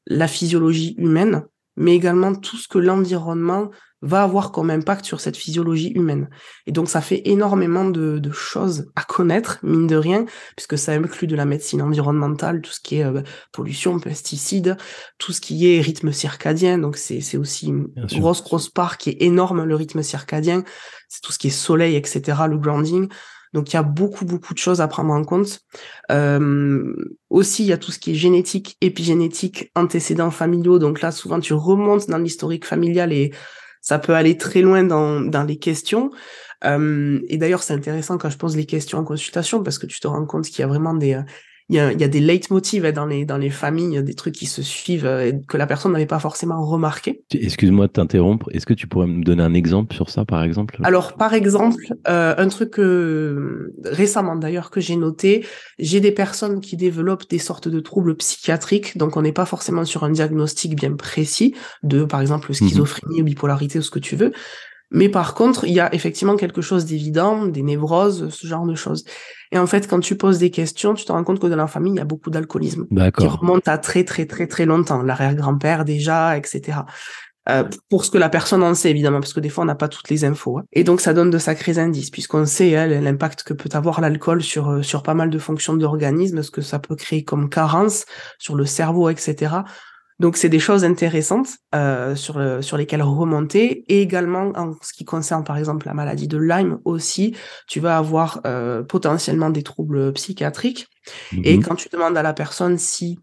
la 0.07 0.29
physiologie 0.29 0.95
humaine, 0.99 1.45
mais 1.77 1.95
également 1.95 2.35
tout 2.35 2.57
ce 2.57 2.69
que 2.69 2.79
l'environnement 2.79 3.71
va 4.03 4.23
avoir 4.23 4.53
comme 4.53 4.69
impact 4.69 5.07
sur 5.07 5.19
cette 5.19 5.37
physiologie 5.37 5.89
humaine. 5.95 6.29
Et 6.67 6.73
donc 6.73 6.91
ça 6.91 7.01
fait 7.01 7.23
énormément 7.25 7.87
de, 7.87 8.19
de 8.19 8.31
choses 8.33 8.91
à 8.97 9.03
connaître, 9.03 9.59
mine 9.63 9.87
de 9.87 9.97
rien, 9.97 10.27
puisque 10.57 10.77
ça 10.77 10.93
inclut 10.93 11.27
de 11.27 11.35
la 11.35 11.47
médecine 11.47 11.81
environnementale, 11.81 12.61
tout 12.61 12.71
ce 12.71 12.81
qui 12.81 12.97
est 12.97 13.05
euh, 13.05 13.23
pollution, 13.53 13.99
pesticides, 13.99 14.77
tout 15.19 15.33
ce 15.33 15.41
qui 15.41 15.73
est 15.73 15.81
rythme 15.81 16.13
circadien. 16.13 16.77
Donc 16.77 16.99
c'est 16.99 17.23
c'est 17.23 17.39
aussi 17.39 17.69
une 17.69 17.87
Bien 17.97 18.07
sûr. 18.07 18.21
grosse 18.21 18.45
grosse 18.45 18.69
part 18.69 18.99
qui 18.99 19.09
est 19.11 19.23
énorme 19.23 19.65
le 19.65 19.75
rythme 19.75 20.03
circadien. 20.03 20.65
C'est 21.09 21.23
tout 21.23 21.33
ce 21.33 21.39
qui 21.39 21.47
est 21.47 21.51
soleil, 21.51 21.97
etc. 21.97 22.43
Le 22.47 22.59
grounding. 22.59 23.09
Donc 23.55 23.73
il 23.73 23.77
y 23.77 23.79
a 23.79 23.83
beaucoup 23.83 24.27
beaucoup 24.27 24.53
de 24.53 24.59
choses 24.59 24.83
à 24.83 24.89
prendre 24.89 25.15
en 25.15 25.25
compte. 25.25 25.61
Euh, 26.11 26.95
aussi 27.31 27.63
il 27.63 27.69
y 27.69 27.73
a 27.73 27.79
tout 27.79 27.93
ce 27.93 27.99
qui 27.99 28.11
est 28.11 28.15
génétique, 28.15 28.77
épigénétique, 28.83 29.71
antécédents 29.75 30.31
familiaux. 30.31 30.79
Donc 30.79 31.01
là 31.01 31.11
souvent 31.11 31.41
tu 31.41 31.55
remontes 31.55 32.11
dans 32.11 32.19
l'historique 32.19 32.67
familial 32.67 33.13
et 33.13 33.33
ça 33.81 33.99
peut 33.99 34.15
aller 34.15 34.37
très 34.37 34.61
loin 34.61 34.83
dans, 34.83 35.21
dans 35.21 35.45
les 35.45 35.59
questions. 35.59 36.11
Euh, 36.65 37.21
et 37.29 37.37
d'ailleurs, 37.37 37.63
c'est 37.63 37.75
intéressant 37.75 38.17
quand 38.17 38.31
je 38.31 38.39
pose 38.39 38.57
les 38.57 38.65
questions 38.65 38.99
en 38.99 39.05
consultation 39.05 39.63
parce 39.63 39.79
que 39.79 39.87
tu 39.87 40.01
te 40.01 40.07
rends 40.07 40.25
compte 40.25 40.47
qu'il 40.47 40.61
y 40.61 40.63
a 40.63 40.67
vraiment 40.67 40.95
des, 40.95 41.15
euh, 41.15 41.23
il 41.71 41.77
y 41.77 41.79
a, 41.79 41.93
y 41.93 42.05
a 42.05 42.09
des 42.09 42.21
leitmotivs 42.21 42.85
hein, 42.85 42.93
dans 42.93 43.07
les, 43.07 43.25
dans 43.25 43.39
les 43.39 43.49
familles, 43.49 44.03
des 44.03 44.15
trucs 44.15 44.35
qui 44.35 44.47
se 44.47 44.63
suivent 44.63 45.07
euh, 45.07 45.29
et 45.29 45.41
que 45.49 45.57
la 45.57 45.67
personne 45.67 45.93
n'avait 45.93 46.05
pas 46.05 46.19
forcément 46.19 46.65
remarqué. 46.65 47.25
Excuse-moi 47.33 47.87
de 47.87 47.93
t'interrompre. 47.93 48.51
Est-ce 48.53 48.67
que 48.67 48.75
tu 48.75 48.87
pourrais 48.87 49.07
me 49.07 49.25
donner 49.25 49.43
un 49.43 49.55
exemple 49.55 49.95
sur 49.95 50.11
ça, 50.11 50.25
par 50.27 50.43
exemple? 50.43 50.77
Alors, 50.83 51.15
par 51.15 51.33
exemple, 51.33 51.83
euh, 52.07 52.35
un 52.37 52.49
truc 52.49 52.71
que, 52.71 53.73
récemment 53.85 54.37
d'ailleurs 54.37 54.71
que 54.71 54.81
j'ai 54.81 54.97
noté, 54.97 55.47
j'ai 55.79 56.01
des 56.01 56.13
personnes 56.13 56.61
qui 56.61 56.77
développent 56.77 57.29
des 57.31 57.39
sortes 57.39 57.69
de 57.69 57.81
troubles 57.81 58.17
psychiatriques, 58.17 58.99
donc 58.99 59.17
on 59.17 59.23
n'est 59.23 59.33
pas 59.33 59.47
forcément 59.47 59.85
sur 59.85 60.05
un 60.05 60.11
diagnostic 60.11 60.77
bien 60.77 60.95
précis 60.95 61.55
de, 61.83 62.05
par 62.05 62.21
exemple, 62.21 62.53
schizophrénie 62.53 63.23
ou 63.23 63.25
bipolarité 63.25 63.79
ou 63.79 63.83
ce 63.83 63.91
que 63.91 63.99
tu 63.99 64.17
veux. 64.17 64.33
Mais 64.95 65.09
par 65.09 65.35
contre, 65.35 65.65
il 65.65 65.73
y 65.75 65.81
a 65.81 65.93
effectivement 65.93 66.37
quelque 66.37 66.63
chose 66.63 66.85
d'évident, 66.85 67.47
des 67.47 67.63
névroses, 67.63 68.29
ce 68.29 68.47
genre 68.47 68.65
de 68.65 68.77
choses. 68.77 69.05
Et 69.51 69.59
en 69.59 69.67
fait, 69.67 69.89
quand 69.89 69.99
tu 69.99 70.17
poses 70.17 70.39
des 70.39 70.51
questions, 70.51 70.95
tu 70.95 71.05
te 71.05 71.11
rends 71.11 71.25
compte 71.25 71.41
que 71.41 71.49
dans 71.49 71.57
la 71.57 71.67
famille, 71.67 71.93
il 71.93 71.99
y 71.99 72.01
a 72.01 72.05
beaucoup 72.05 72.31
d'alcoolisme 72.31 72.87
qui 73.19 73.27
remonte 73.27 73.67
à 73.67 73.77
très 73.77 74.05
très 74.05 74.25
très 74.25 74.47
très 74.47 74.67
longtemps, 74.67 75.03
l'arrière-grand-père 75.03 75.85
déjà, 75.85 76.39
etc. 76.39 76.79
Euh, 77.49 77.65
pour 77.91 78.05
ce 78.05 78.11
que 78.11 78.19
la 78.19 78.31
personne 78.31 78.63
en 78.63 78.73
sait 78.75 78.91
évidemment, 78.91 79.21
parce 79.21 79.35
que 79.35 79.41
des 79.41 79.51
fois 79.51 79.65
on 79.65 79.67
n'a 79.67 79.75
pas 79.75 79.89
toutes 79.89 80.09
les 80.09 80.25
infos. 80.25 80.59
hein. 80.59 80.65
Et 80.73 80.83
donc 80.83 81.01
ça 81.01 81.13
donne 81.13 81.31
de 81.31 81.39
sacrés 81.39 81.79
indices, 81.79 82.11
puisqu'on 82.11 82.47
sait 82.47 82.75
hein, 82.77 82.87
l'impact 82.87 83.43
que 83.43 83.53
peut 83.53 83.69
avoir 83.73 84.01
l'alcool 84.01 84.43
sur 84.43 84.71
euh, 84.71 84.83
sur 84.83 85.03
pas 85.03 85.15
mal 85.15 85.29
de 85.29 85.39
fonctions 85.39 85.75
de 85.75 85.83
l'organisme, 85.83 86.43
ce 86.43 86.51
que 86.51 86.63
ça 86.63 86.79
peut 86.79 86.97
créer 86.97 87.23
comme 87.25 87.51
carence 87.51 88.07
sur 88.39 88.55
le 88.55 88.65
cerveau, 88.65 89.11
etc. 89.11 89.57
Donc 90.21 90.37
c'est 90.37 90.49
des 90.49 90.61
choses 90.61 90.85
intéressantes 90.85 91.49
euh, 91.75 92.15
sur 92.15 92.39
le, 92.39 92.63
sur 92.63 92.77
lesquelles 92.77 93.03
remonter 93.03 93.85
et 93.93 94.01
également 94.01 94.53
en 94.55 94.73
ce 94.81 94.93
qui 94.93 95.05
concerne 95.05 95.43
par 95.45 95.57
exemple 95.57 95.87
la 95.87 95.95
maladie 95.95 96.29
de 96.29 96.39
Lyme 96.39 96.79
aussi, 96.85 97.35
tu 97.67 97.81
vas 97.81 97.99
avoir 97.99 98.41
euh, 98.47 98.83
potentiellement 98.85 99.51
des 99.51 99.63
troubles 99.63 100.13
psychiatriques 100.13 100.87
et 101.43 101.57
Mhm. 101.57 101.65
quand 101.65 101.75
tu 101.75 101.89
demandes 101.91 102.17
à 102.17 102.23
la 102.23 102.33
personne 102.33 102.79
si 102.79 103.19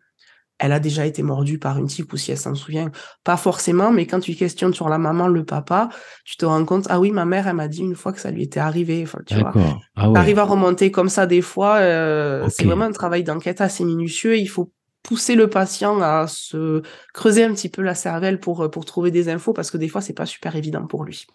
elle 0.60 0.74
a 0.74 0.80
déjà 0.80 1.08
été 1.08 1.24
mordue 1.24 1.58
par 1.58 1.80
une 1.80 1.88
tique 1.88 2.14
ou 2.14 2.18
si 2.18 2.30
elle 2.32 2.38
s'en 2.38 2.54
souvient, 2.54 2.92
pas 3.24 3.36
forcément, 3.36 3.90
mais 3.92 4.06
quand 4.06 4.20
tu 4.20 4.36
questionnes 4.36 4.76
sur 4.76 4.90
la 4.90 5.00
maman, 5.00 5.28
le 5.28 5.44
papa, 5.44 5.90
tu 6.24 6.38
te 6.38 6.46
rends 6.46 6.64
compte, 6.66 6.86
ah 6.92 7.00
oui, 7.00 7.10
ma 7.10 7.26
mère, 7.26 7.48
elle 7.48 7.56
m'a 7.56 7.68
dit 7.68 7.80
une 7.82 7.96
fois 7.96 8.14
que 8.14 8.20
ça 8.20 8.30
lui 8.30 8.44
était 8.44 8.60
arrivé. 8.60 9.02
Enfin, 9.02 9.18
tu 9.26 9.34
vois. 9.40 9.54
Ah 9.96 10.08
ouais. 10.10 10.14
T'arrives 10.14 10.38
à 10.38 10.44
remonter 10.44 10.92
comme 10.92 11.10
ça 11.10 11.26
des 11.26 11.42
fois. 11.42 11.78
euh, 11.78 12.48
C'est 12.50 12.66
vraiment 12.66 12.86
un 12.86 12.92
travail 12.92 13.24
d'enquête 13.24 13.60
assez 13.60 13.84
minutieux. 13.84 14.38
Il 14.38 14.46
faut 14.46 14.72
pousser 15.04 15.36
le 15.36 15.50
patient 15.50 16.02
à 16.02 16.28
se 16.28 16.82
creuser 17.14 17.44
un 17.44 17.54
petit 17.54 17.70
peu 17.70 17.82
la 17.82 17.96
cervelle 17.96 18.40
pour, 18.40 18.70
pour 18.70 18.86
trouver 18.86 19.12
des 19.12 19.30
infos 19.30 19.54
parce 19.54 19.72
que 19.72 19.78
des 19.78 19.88
fois, 19.88 20.02
c'est 20.02 20.14
pas 20.14 20.26
super 20.26 20.56
évident 20.56 20.86
pour 20.86 21.04
lui. 21.04 21.26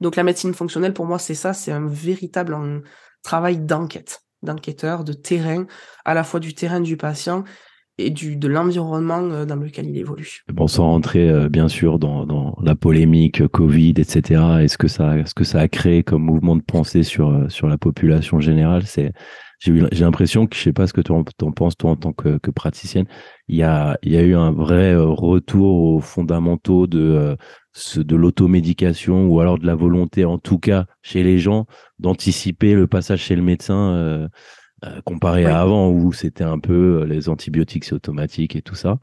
Donc 0.00 0.16
la 0.16 0.22
médecine 0.22 0.54
fonctionnelle, 0.54 0.92
pour 0.92 1.06
moi, 1.06 1.18
c'est 1.18 1.34
ça, 1.34 1.52
c'est 1.52 1.72
un 1.72 1.86
véritable 1.86 2.56
travail 3.22 3.58
d'enquête, 3.58 4.22
d'enquêteur, 4.42 5.04
de 5.04 5.12
terrain, 5.12 5.66
à 6.04 6.14
la 6.14 6.24
fois 6.24 6.40
du 6.40 6.54
terrain 6.54 6.80
du 6.80 6.96
patient 6.96 7.44
et 7.96 8.10
du, 8.10 8.36
de 8.36 8.48
l'environnement 8.48 9.22
euh, 9.22 9.44
dans 9.44 9.56
lequel 9.56 9.86
il 9.86 9.96
évolue. 9.96 10.42
Bon, 10.52 10.66
sans 10.66 10.84
rentrer 10.84 11.30
euh, 11.30 11.48
bien 11.48 11.68
sûr 11.68 11.98
dans, 11.98 12.26
dans 12.26 12.56
la 12.60 12.74
polémique 12.74 13.40
euh, 13.40 13.48
Covid, 13.48 13.94
etc. 13.98 14.42
Est-ce 14.62 14.76
que 14.78 14.88
ça, 14.88 15.14
ce 15.24 15.34
que 15.34 15.44
ça 15.44 15.60
a 15.60 15.68
créé 15.68 16.02
comme 16.02 16.22
mouvement 16.22 16.56
de 16.56 16.62
pensée 16.62 17.04
sur 17.04 17.30
euh, 17.30 17.48
sur 17.48 17.68
la 17.68 17.78
population 17.78 18.40
générale, 18.40 18.82
c'est 18.84 19.12
j'ai 19.60 19.72
l'impression 20.04 20.46
que 20.46 20.56
je 20.56 20.62
sais 20.62 20.72
pas 20.72 20.86
ce 20.86 20.92
que 20.92 21.00
tu 21.00 21.12
en, 21.12 21.24
penses 21.24 21.76
toi 21.76 21.92
en 21.92 21.96
tant 21.96 22.12
que, 22.12 22.38
que 22.38 22.50
praticienne. 22.50 23.06
Il 23.48 23.56
y 23.56 23.62
a 23.62 23.98
il 24.02 24.12
y 24.12 24.16
a 24.16 24.22
eu 24.22 24.34
un 24.34 24.52
vrai 24.52 24.92
euh, 24.94 25.04
retour 25.06 25.82
aux 25.82 26.00
fondamentaux 26.00 26.86
de 26.86 27.00
euh, 27.00 27.36
de 28.02 28.16
l'automédication 28.16 29.26
ou 29.26 29.40
alors 29.40 29.58
de 29.58 29.66
la 29.66 29.74
volonté 29.74 30.24
en 30.24 30.38
tout 30.38 30.58
cas 30.58 30.86
chez 31.02 31.22
les 31.22 31.38
gens 31.38 31.66
d'anticiper 31.98 32.74
le 32.74 32.86
passage 32.86 33.20
chez 33.20 33.36
le 33.36 33.42
médecin. 33.42 33.94
euh, 33.94 34.28
comparé 35.04 35.46
à 35.46 35.60
avant 35.60 35.88
où 35.90 36.12
c'était 36.12 36.44
un 36.44 36.58
peu 36.58 37.04
les 37.04 37.28
antibiotiques 37.30 37.84
c'est 37.84 37.94
automatique 37.94 38.54
et 38.56 38.62
tout 38.62 38.74
ça. 38.74 38.98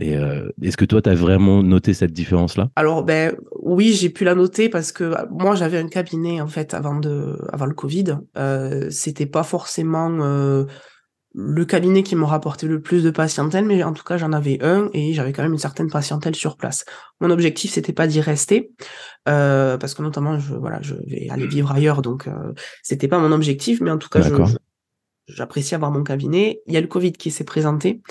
Et 0.00 0.16
euh, 0.16 0.50
est-ce 0.62 0.76
que 0.76 0.84
toi, 0.84 1.00
tu 1.02 1.08
as 1.10 1.14
vraiment 1.14 1.62
noté 1.62 1.94
cette 1.94 2.12
différence-là? 2.12 2.70
Alors 2.76 3.04
ben 3.04 3.36
oui, 3.60 3.92
j'ai 3.92 4.10
pu 4.10 4.24
la 4.24 4.34
noter 4.34 4.68
parce 4.68 4.92
que 4.92 5.04
euh, 5.04 5.24
moi 5.30 5.54
j'avais 5.54 5.78
un 5.78 5.88
cabinet 5.88 6.40
en 6.40 6.48
fait 6.48 6.74
avant 6.74 6.96
de 6.98 7.38
avant 7.52 7.66
le 7.66 7.74
Covid. 7.74 8.18
Euh, 8.36 8.90
c'était 8.90 9.26
pas 9.26 9.42
forcément 9.44 10.10
euh, 10.20 10.64
le 11.36 11.64
cabinet 11.64 12.02
qui 12.02 12.16
me 12.16 12.24
rapportait 12.24 12.66
le 12.66 12.80
plus 12.80 13.02
de 13.04 13.10
patientèle, 13.10 13.64
mais 13.64 13.82
en 13.82 13.92
tout 13.92 14.04
cas 14.04 14.16
j'en 14.16 14.32
avais 14.32 14.58
un 14.62 14.88
et 14.92 15.12
j'avais 15.12 15.32
quand 15.32 15.42
même 15.42 15.52
une 15.52 15.58
certaine 15.58 15.90
patientèle 15.90 16.34
sur 16.34 16.56
place. 16.56 16.84
Mon 17.20 17.30
objectif 17.30 17.72
c'était 17.72 17.92
pas 17.92 18.06
d'y 18.06 18.20
rester 18.20 18.70
euh, 19.28 19.76
parce 19.78 19.94
que 19.94 20.02
notamment 20.02 20.38
je 20.38 20.54
voilà 20.54 20.80
je 20.82 20.94
vais 21.06 21.28
aller 21.30 21.46
vivre 21.46 21.70
ailleurs 21.72 22.02
donc 22.02 22.26
euh, 22.28 22.52
c'était 22.82 23.08
pas 23.08 23.18
mon 23.18 23.32
objectif, 23.32 23.80
mais 23.80 23.90
en 23.90 23.98
tout 23.98 24.08
cas 24.08 24.20
je- 24.28 24.34
j'apprécie 25.26 25.74
avoir 25.74 25.90
mon 25.90 26.02
cabinet. 26.04 26.60
Il 26.66 26.74
y 26.74 26.76
a 26.76 26.80
le 26.80 26.86
Covid 26.86 27.12
qui 27.12 27.30
s'est 27.30 27.44
présenté 27.44 28.02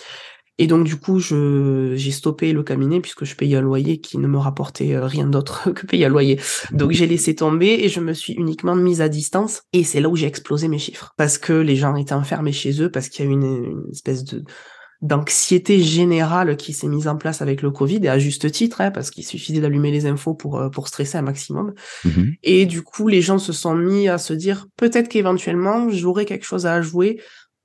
Et 0.59 0.67
donc, 0.67 0.85
du 0.85 0.97
coup, 0.97 1.19
je, 1.19 1.93
j'ai 1.95 2.11
stoppé 2.11 2.53
le 2.53 2.63
cabinet 2.63 3.01
puisque 3.01 3.25
je 3.25 3.35
payais 3.35 3.57
un 3.57 3.61
loyer 3.61 3.99
qui 3.99 4.17
ne 4.19 4.27
me 4.27 4.37
rapportait 4.37 4.93
euh, 4.93 5.05
rien 5.05 5.25
d'autre 5.25 5.71
que 5.73 5.85
payer 5.85 6.05
un 6.05 6.09
loyer. 6.09 6.39
Donc, 6.71 6.91
j'ai 6.91 7.07
laissé 7.07 7.35
tomber 7.35 7.79
et 7.81 7.89
je 7.89 7.99
me 7.99 8.13
suis 8.13 8.33
uniquement 8.33 8.75
mise 8.75 9.01
à 9.01 9.09
distance. 9.09 9.63
Et 9.73 9.83
c'est 9.83 9.99
là 9.99 10.09
où 10.09 10.15
j'ai 10.15 10.27
explosé 10.27 10.67
mes 10.67 10.79
chiffres. 10.79 11.13
Parce 11.17 11.37
que 11.37 11.53
les 11.53 11.75
gens 11.75 11.95
étaient 11.95 12.13
enfermés 12.13 12.51
chez 12.51 12.81
eux, 12.81 12.91
parce 12.91 13.09
qu'il 13.09 13.25
y 13.25 13.27
a 13.27 13.31
une, 13.31 13.43
une 13.43 13.91
espèce 13.91 14.23
de, 14.23 14.43
d'anxiété 15.03 15.81
générale 15.81 16.55
qui 16.55 16.71
s'est 16.71 16.87
mise 16.87 17.09
en 17.09 17.17
place 17.17 17.41
avec 17.41 17.61
le 17.61 17.71
Covid 17.71 17.99
et 18.03 18.07
à 18.07 18.17
juste 18.19 18.49
titre, 18.49 18.79
hein, 18.79 18.89
parce 18.89 19.11
qu'il 19.11 19.25
suffisait 19.25 19.59
d'allumer 19.59 19.91
les 19.91 20.05
infos 20.05 20.33
pour, 20.33 20.57
euh, 20.57 20.69
pour 20.69 20.87
stresser 20.87 21.17
un 21.17 21.21
maximum. 21.21 21.73
Mhm. 22.05 22.33
Et 22.41 22.65
du 22.65 22.83
coup, 22.83 23.09
les 23.09 23.21
gens 23.21 23.37
se 23.37 23.51
sont 23.51 23.75
mis 23.75 24.07
à 24.07 24.17
se 24.17 24.33
dire 24.33 24.67
peut-être 24.77 25.09
qu'éventuellement 25.09 25.89
j'aurai 25.89 26.23
quelque 26.23 26.45
chose 26.45 26.65
à 26.65 26.81
jouer 26.81 27.19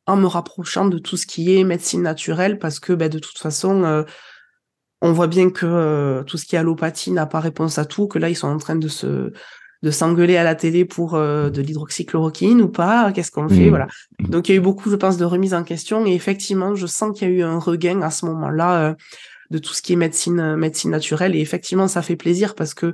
en 0.09 0.17
me 0.17 0.27
rapprochant 0.27 0.87
de 0.87 0.99
tout 0.99 1.17
ce 1.17 1.27
qui 1.27 1.55
est 1.57 1.65
médecine 1.65 2.03
naturelle 2.03 2.59
parce 2.59 2.81
que 2.81 2.95
ben, 2.95 3.09
de 3.09 3.19
toute 3.19 3.39
façon, 3.39 3.85
euh, 3.85 4.03
on 5.03 5.13
voit 5.13 5.27
bien 5.27 5.51
que 5.51 5.67
euh, 5.67 6.25
tout 6.25 6.39
ce 6.39 6.47
qui 6.47 6.57
est 6.57 6.59
allopathie 6.59 7.13
n'a 7.13 7.27
pas 7.27 7.41
réponse 7.41 7.79
à 7.79 7.85
tout, 7.85 8.09
que 8.09 8.19
là 8.19 8.31
ils 8.31 8.35
sont 8.35 8.49
en 8.49 8.57
train 8.59 8.77
de 8.77 8.89
se 8.89 9.33
de 9.85 9.93
s'engueuler 9.93 10.37
à 10.37 10.43
la 10.43 10.57
télé 10.57 10.85
pour 10.85 11.15
euh, 11.15 11.51
de 11.51 11.63
l'hydroxychloroquine 11.63 12.63
ou 12.63 12.69
pas, 12.69 13.13
qu'est-ce 13.13 13.31
qu'on 13.31 13.49
fait, 13.49 13.67
Mhm. 13.67 13.69
voilà. 13.69 13.87
Donc 14.19 14.49
il 14.49 14.53
y 14.53 14.55
a 14.57 14.59
eu 14.59 14.61
beaucoup, 14.61 14.91
je 14.91 14.97
pense, 14.97 15.19
de 15.19 15.25
remises 15.25 15.55
en 15.55 15.63
question 15.63 16.05
et 16.05 16.15
effectivement, 16.15 16.75
je 16.75 16.87
sens 16.87 17.17
qu'il 17.17 17.29
y 17.29 17.31
a 17.31 17.35
eu 17.35 17.43
un 17.43 17.61
regain 17.61 18.03
à 18.03 18.11
ce 18.11 18.27
moment-là 18.27 18.97
de 19.51 19.59
tout 19.59 19.75
ce 19.75 19.81
qui 19.83 19.93
est 19.93 19.97
médecine 19.97 20.57
médecine 20.57 20.91
naturelle 20.91 21.37
et 21.37 21.41
effectivement, 21.41 21.87
ça 21.87 22.03
fait 22.03 22.17
plaisir 22.17 22.57
parce 22.57 22.75
que 22.75 22.93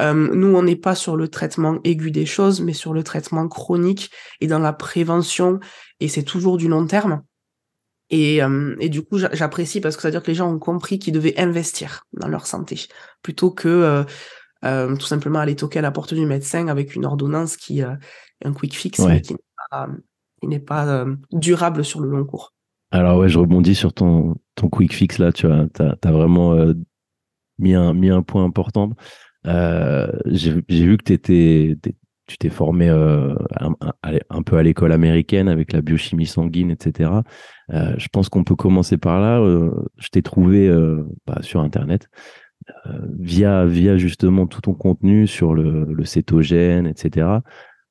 euh, 0.00 0.14
nous, 0.14 0.54
on 0.56 0.62
n'est 0.62 0.76
pas 0.76 0.94
sur 0.94 1.16
le 1.16 1.28
traitement 1.28 1.78
aigu 1.84 2.10
des 2.10 2.24
choses, 2.24 2.60
mais 2.60 2.72
sur 2.72 2.94
le 2.94 3.02
traitement 3.02 3.46
chronique 3.48 4.10
et 4.40 4.46
dans 4.46 4.58
la 4.58 4.72
prévention 4.72 5.60
et 6.02 6.08
c'est 6.08 6.22
toujours 6.24 6.56
du 6.56 6.68
long 6.68 6.86
terme. 6.86 7.22
Et, 8.10 8.42
euh, 8.42 8.76
et 8.80 8.88
du 8.88 9.02
coup, 9.02 9.18
j'a- 9.18 9.32
j'apprécie 9.32 9.80
parce 9.80 9.96
que 9.96 10.02
ça 10.02 10.08
veut 10.08 10.12
dire 10.12 10.22
que 10.22 10.30
les 10.30 10.34
gens 10.34 10.52
ont 10.52 10.58
compris 10.58 10.98
qu'ils 10.98 11.14
devaient 11.14 11.38
investir 11.40 12.04
dans 12.12 12.28
leur 12.28 12.46
santé 12.46 12.86
plutôt 13.22 13.50
que 13.50 13.68
euh, 13.68 14.04
euh, 14.64 14.96
tout 14.96 15.06
simplement 15.06 15.38
aller 15.38 15.56
toquer 15.56 15.78
à 15.78 15.82
la 15.82 15.90
porte 15.92 16.12
du 16.12 16.26
médecin 16.26 16.68
avec 16.68 16.94
une 16.94 17.06
ordonnance 17.06 17.56
qui 17.56 17.80
est 17.80 17.86
un 18.44 18.52
quick 18.52 18.76
fix 18.76 18.98
Ouais. 18.98 19.14
mais 19.14 19.20
qui 19.22 19.34
n'est 20.46 20.58
pas, 20.58 21.06
durable 21.30 21.84
sur 21.84 22.00
le 22.00 22.10
long 22.10 22.24
cours. 22.24 22.52
Alors 22.90 23.18
ouais, 23.18 23.28
je 23.28 23.38
rebondis 23.38 23.74
sur 23.74 23.94
ton, 23.94 24.34
ton 24.56 24.68
quick 24.68 24.92
fix 24.92 25.18
là, 25.18 25.32
tu 25.32 25.46
vois, 25.46 25.66
t'as 25.72 26.10
vraiment 26.10 26.54
mis, 27.58 27.74
un, 27.74 27.94
mis 27.94 28.10
un 28.10 28.22
point 28.22 28.44
important. 28.44 28.90
J'ai, 29.44 30.50
vu 30.68 30.96
que 30.98 31.04
t'étais, 31.04 31.78
t'es- 31.80 31.94
tu 32.32 32.38
t'es 32.38 32.48
formé 32.48 32.88
euh, 32.88 33.34
un, 34.30 34.42
peu 34.42 34.56
à 34.56 34.62
l'école 34.62 34.92
américaine 34.92 35.48
avec 35.48 35.72
la 35.72 35.82
biochimie 35.82 36.24
sanguine, 36.24 36.70
etc. 36.70 37.10
Euh, 37.72 37.94
je 37.98 38.08
pense 38.08 38.30
qu'on 38.30 38.42
peut 38.42 38.56
commencer 38.56 38.96
par 38.96 39.20
là. 39.20 39.38
Euh, 39.38 39.70
je 39.98 40.08
t'ai 40.08 40.22
trouvé 40.22 40.70
bah, 41.26 41.38
sur 41.42 41.60
Internet 41.60 42.08
via, 43.18 43.66
via 43.66 43.98
justement 43.98 44.46
tout 44.46 44.62
ton 44.62 44.72
contenu 44.72 45.26
sur 45.26 45.54
le, 45.54 45.84
le 45.84 46.04
cétogène, 46.04 46.86
etc. 46.86 47.26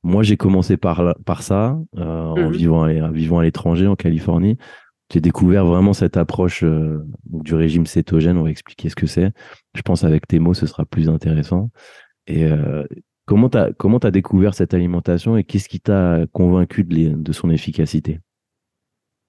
Moi, 0.01 0.23
j'ai 0.23 0.37
commencé 0.37 0.75
par, 0.75 1.15
par 1.23 1.43
ça 1.43 1.77
en 1.95 2.35
Mhm. 2.35 2.51
vivant, 2.51 2.83
à, 2.83 3.11
vivant 3.11 3.39
à 3.39 3.43
l'étranger, 3.43 3.85
en 3.85 3.95
Californie 3.95 4.57
j'ai 5.13 5.19
découvert 5.19 5.65
vraiment 5.65 5.91
cette 5.91 6.15
approche 6.15 6.63
du 6.63 7.53
régime 7.53 7.85
cétogène. 7.85 8.37
On 8.37 8.43
va 8.43 8.49
expliquer 8.49 8.87
ce 8.87 8.95
que 8.95 9.07
c'est. 9.07 9.31
Je 9.75 9.81
pense 9.81 10.05
avec 10.05 10.25
tes 10.25 10.39
mots, 10.39 10.53
ce 10.53 10.65
sera 10.65 10.85
plus 10.85 11.09
intéressant. 11.09 11.69
Et 12.27 12.45
euh, 12.45 12.85
comment 13.31 13.49
tu 13.49 13.57
as, 13.57 13.71
comment 13.71 13.97
t'as 13.97 14.11
découvert 14.11 14.53
cette 14.53 14.73
alimentation 14.73 15.37
et 15.37 15.45
qu'est-ce 15.45 15.69
qui 15.69 15.79
t'a 15.79 16.25
convaincu 16.33 16.83
de, 16.83 16.93
les- 16.93 17.09
de 17.09 17.31
son 17.31 17.49
efficacité? 17.49 18.19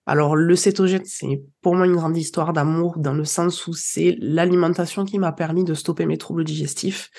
Alors, 0.07 0.35
le 0.35 0.57
cétogène, 0.57 1.05
c'est 1.05 1.41
pour 1.61 1.77
moi 1.77 1.87
une 1.87 1.95
grande 1.95 2.17
histoire 2.17 2.53
d'amour 2.53 2.99
dans 2.99 3.13
le 3.13 3.25
sens 3.25 3.69
où 3.69 3.73
c'est 3.75 4.17
l'alimentation 4.19 5.05
qui 5.05 5.21
m'a 5.21 5.31
permis 5.31 5.63
de 5.63 5.75
stopper 5.75 6.07
mes 6.07 6.19
troubles 6.19 6.43
digestifs. 6.43 7.11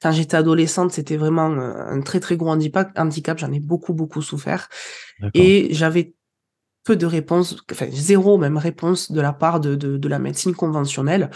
Quand 0.00 0.10
j'étais 0.12 0.38
adolescente, 0.38 0.92
c'était 0.92 1.18
vraiment 1.18 1.50
euh, 1.50 1.74
un 1.76 2.00
très 2.00 2.18
très 2.18 2.38
gros 2.38 2.48
handicap. 2.50 3.38
J'en 3.38 3.52
ai 3.52 3.60
beaucoup 3.60 3.92
beaucoup 3.92 4.22
souffert. 4.22 4.70
Et 5.34 5.68
j'avais 5.74 6.14
peu 6.84 6.96
de 6.96 7.04
réponses, 7.04 7.62
enfin 7.70 7.86
zéro 7.90 8.38
même 8.38 8.56
réponse 8.56 9.12
de 9.12 9.20
la 9.20 9.34
part 9.34 9.60
de, 9.60 9.76
de, 9.76 9.98
de 9.98 10.08
la 10.08 10.18
médecine 10.18 10.54
conventionnelle, 10.54 11.30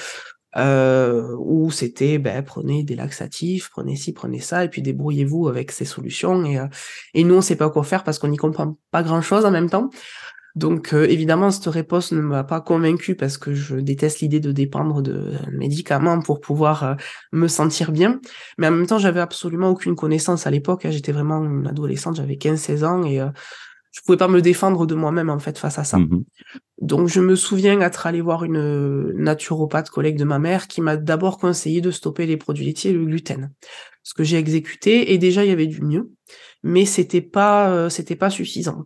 euh, 0.56 1.34
où 1.38 1.70
c'était 1.70 2.18
ben, 2.18 2.42
prenez 2.42 2.82
des 2.82 2.94
laxatifs, 2.96 3.70
prenez 3.70 3.96
ci, 3.96 4.12
prenez 4.12 4.40
ça, 4.40 4.64
et 4.64 4.68
puis 4.68 4.82
débrouillez-vous 4.82 5.48
avec 5.48 5.70
ces 5.72 5.84
solutions. 5.84 6.44
Et, 6.44 6.58
euh, 6.58 6.66
et 7.14 7.25
nous, 7.25 7.34
on 7.36 7.40
sait 7.42 7.56
pas 7.56 7.70
quoi 7.70 7.84
faire 7.84 8.04
parce 8.04 8.18
qu'on 8.18 8.28
n'y 8.28 8.36
comprend 8.36 8.76
pas 8.90 9.02
grand-chose 9.02 9.44
en 9.44 9.50
même 9.50 9.70
temps. 9.70 9.90
Donc 10.56 10.94
euh, 10.94 11.06
évidemment, 11.06 11.50
cette 11.50 11.66
réponse 11.66 12.12
ne 12.12 12.20
m'a 12.22 12.42
pas 12.42 12.62
convaincue 12.62 13.14
parce 13.14 13.36
que 13.36 13.52
je 13.52 13.76
déteste 13.76 14.20
l'idée 14.20 14.40
de 14.40 14.52
dépendre 14.52 15.02
de 15.02 15.32
médicaments 15.52 16.18
pour 16.20 16.40
pouvoir 16.40 16.82
euh, 16.82 16.94
me 17.32 17.46
sentir 17.46 17.92
bien. 17.92 18.20
Mais 18.56 18.66
en 18.66 18.70
même 18.70 18.86
temps, 18.86 18.98
j'avais 18.98 19.20
absolument 19.20 19.68
aucune 19.68 19.94
connaissance 19.94 20.46
à 20.46 20.50
l'époque. 20.50 20.86
hein. 20.86 20.90
J'étais 20.90 21.12
vraiment 21.12 21.44
une 21.44 21.66
adolescente, 21.66 22.16
j'avais 22.16 22.36
15-16 22.36 22.84
ans 22.84 23.04
et 23.04 23.20
euh, 23.20 23.28
je 23.96 24.02
pouvais 24.02 24.18
pas 24.18 24.28
me 24.28 24.42
défendre 24.42 24.84
de 24.86 24.94
moi-même 24.94 25.30
en 25.30 25.38
fait 25.38 25.56
face 25.58 25.78
à 25.78 25.84
ça. 25.84 25.96
Mhm. 25.96 26.24
Donc 26.82 27.08
je 27.08 27.20
me 27.20 27.34
souviens 27.34 27.80
être 27.80 28.06
allé 28.06 28.20
voir 28.20 28.44
une 28.44 29.10
naturopathe 29.14 29.88
collègue 29.88 30.18
de 30.18 30.24
ma 30.24 30.38
mère 30.38 30.68
qui 30.68 30.82
m'a 30.82 30.98
d'abord 30.98 31.38
conseillé 31.38 31.80
de 31.80 31.90
stopper 31.90 32.26
les 32.26 32.36
produits 32.36 32.66
laitiers 32.66 32.90
et 32.90 32.94
le 32.94 33.06
gluten. 33.06 33.50
Ce 34.02 34.12
que 34.12 34.22
j'ai 34.22 34.36
exécuté 34.36 35.12
et 35.12 35.18
déjà 35.18 35.44
il 35.44 35.48
y 35.48 35.52
avait 35.52 35.66
du 35.66 35.80
mieux, 35.80 36.10
mais 36.62 36.84
c'était 36.84 37.22
pas 37.22 37.70
euh, 37.70 37.88
c'était 37.88 38.16
pas 38.16 38.28
suffisant. 38.28 38.84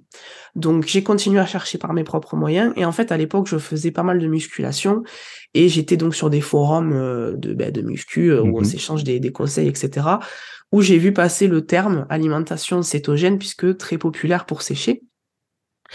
Donc 0.55 0.87
j'ai 0.87 1.03
continué 1.03 1.41
à 1.41 1.47
chercher 1.47 1.77
par 1.77 1.93
mes 1.93 2.05
propres 2.05 2.37
moyens 2.37 2.73
et 2.77 2.85
en 2.85 2.93
fait 2.93 3.11
à 3.11 3.17
l'époque 3.17 3.49
je 3.49 3.59
faisais 3.59 3.91
pas 3.91 4.05
mal 4.05 4.21
de 4.21 4.29
musculation 4.29 5.03
et 5.55 5.69
j'étais 5.69 5.97
donc 5.97 6.15
sur 6.15 6.31
des 6.31 6.41
forums 6.41 6.93
euh, 6.93 7.35
de 7.37 7.53
ben, 7.53 7.73
de 7.73 7.83
muscu 7.83 8.31
euh, 8.31 8.43
où 8.43 8.57
on 8.57 8.61
Mhm. 8.61 8.65
s'échange 8.65 9.03
des, 9.03 9.19
des 9.19 9.33
conseils 9.33 9.67
etc. 9.69 10.07
où 10.73 10.83
j'ai 10.83 10.99
vu 10.99 11.13
passer 11.13 11.47
le 11.47 11.67
terme 11.67 12.07
alimentation 12.11 12.83
cétogène 12.83 13.39
puisque 13.39 13.77
très 13.77 13.99
populaire 13.99 14.47
pour 14.47 14.63
sécher. 14.63 15.03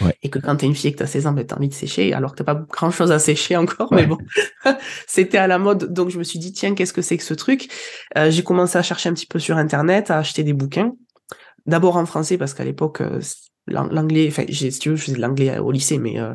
Ouais. 0.02 0.14
Et 0.22 0.28
que 0.28 0.38
quand 0.38 0.56
t'es 0.56 0.66
une 0.66 0.74
fille 0.74 0.90
et 0.90 0.92
que 0.92 0.98
t'as 0.98 1.06
16 1.06 1.26
ans, 1.26 1.32
ben, 1.32 1.46
t'as 1.46 1.56
envie 1.56 1.70
de 1.70 1.74
sécher, 1.74 2.12
alors 2.12 2.32
que 2.32 2.36
t'as 2.36 2.44
pas 2.44 2.66
grand 2.70 2.90
chose 2.90 3.10
à 3.12 3.18
sécher 3.18 3.56
encore, 3.56 3.92
mais 3.94 4.06
bon. 4.06 4.18
C'était 5.06 5.38
à 5.38 5.46
la 5.46 5.58
mode, 5.58 5.90
donc 5.90 6.10
je 6.10 6.18
me 6.18 6.24
suis 6.24 6.38
dit, 6.38 6.52
tiens, 6.52 6.74
qu'est-ce 6.74 6.92
que 6.92 7.00
c'est 7.00 7.16
que 7.16 7.22
ce 7.22 7.32
truc? 7.32 7.72
Euh, 8.18 8.30
j'ai 8.30 8.42
commencé 8.42 8.76
à 8.76 8.82
chercher 8.82 9.08
un 9.08 9.14
petit 9.14 9.26
peu 9.26 9.38
sur 9.38 9.56
Internet, 9.56 10.10
à 10.10 10.18
acheter 10.18 10.42
des 10.42 10.52
bouquins. 10.52 10.92
D'abord 11.64 11.96
en 11.96 12.04
français, 12.04 12.36
parce 12.36 12.52
qu'à 12.52 12.64
l'époque, 12.64 13.00
euh, 13.00 13.20
l'ang- 13.66 13.88
l'anglais, 13.90 14.26
enfin, 14.28 14.44
j'ai- 14.48 14.70
si 14.70 14.78
tu 14.80 14.90
veux, 14.90 14.96
je 14.96 15.04
faisais 15.04 15.16
de 15.16 15.22
l'anglais 15.22 15.58
au 15.58 15.72
lycée, 15.72 15.96
mais 15.96 16.20
euh, 16.20 16.34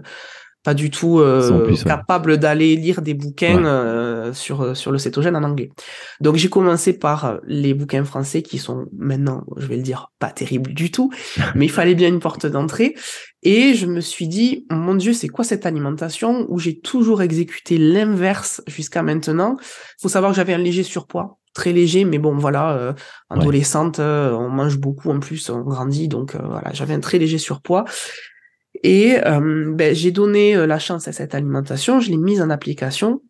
pas 0.63 0.73
du 0.73 0.91
tout 0.91 1.19
euh, 1.19 1.67
ouais. 1.69 1.75
capable 1.75 2.37
d'aller 2.37 2.75
lire 2.75 3.01
des 3.01 3.13
bouquins 3.13 3.57
Ouais. 3.57 3.65
euh, 3.65 4.33
sur, 4.33 4.61
euh, 4.61 4.73
sur 4.75 4.91
le 4.91 4.97
cétogène 4.99 5.35
en 5.35 5.43
anglais. 5.43 5.71
Donc 6.19 6.35
j'ai 6.35 6.49
commencé 6.49 6.93
par 6.93 7.25
euh, 7.25 7.37
les 7.47 7.73
bouquins 7.73 8.03
français 8.03 8.41
qui 8.43 8.59
sont 8.59 8.85
maintenant, 8.95 9.43
je 9.57 9.65
vais 9.65 9.77
le 9.77 9.81
dire, 9.81 10.11
pas 10.19 10.29
terribles 10.29 10.73
du 10.73 10.91
tout, 10.91 11.11
mais 11.55 11.65
il 11.65 11.71
fallait 11.71 11.95
bien 11.95 12.09
une 12.09 12.19
porte 12.19 12.45
d'entrée. 12.45 12.95
Et 13.43 13.73
je 13.73 13.87
me 13.87 14.01
suis 14.01 14.27
dit, 14.27 14.67
mon 14.69 14.93
Dieu, 14.93 15.13
c'est 15.13 15.27
quoi 15.27 15.43
cette 15.43 15.65
alimentation 15.65 16.45
où 16.49 16.59
j'ai 16.59 16.79
toujours 16.79 17.23
exécuté 17.23 17.79
l'inverse 17.79 18.61
jusqu'à 18.67 19.01
maintenant? 19.01 19.57
Faut 19.99 20.09
savoir 20.09 20.31
que 20.31 20.35
j'avais 20.35 20.53
un 20.53 20.59
léger 20.59 20.83
surpoids, 20.83 21.39
très 21.55 21.73
léger, 21.73 22.05
mais 22.05 22.19
bon, 22.19 22.37
voilà, 22.37 22.73
euh, 22.73 22.93
adolescente, 23.31 23.97
euh, 23.99 24.31
on 24.33 24.49
mange 24.49 24.77
beaucoup 24.77 25.09
en 25.09 25.19
plus, 25.19 25.49
on 25.49 25.61
grandit, 25.61 26.07
donc 26.07 26.35
voilà, 26.35 26.71
j'avais 26.73 26.93
un 26.93 26.99
très 26.99 27.17
léger 27.17 27.39
surpoids. 27.39 27.85
Et 28.83 29.17
euh, 29.25 29.71
ben, 29.73 29.93
j'ai 29.93 30.11
donné 30.11 30.55
euh, 30.55 30.65
la 30.65 30.79
chance 30.79 31.07
à 31.07 31.11
cette 31.11 31.35
alimentation, 31.35 31.99
je 31.99 32.09
l'ai 32.09 32.17
mise 32.17 32.41
en 32.41 32.49
application 32.49 33.21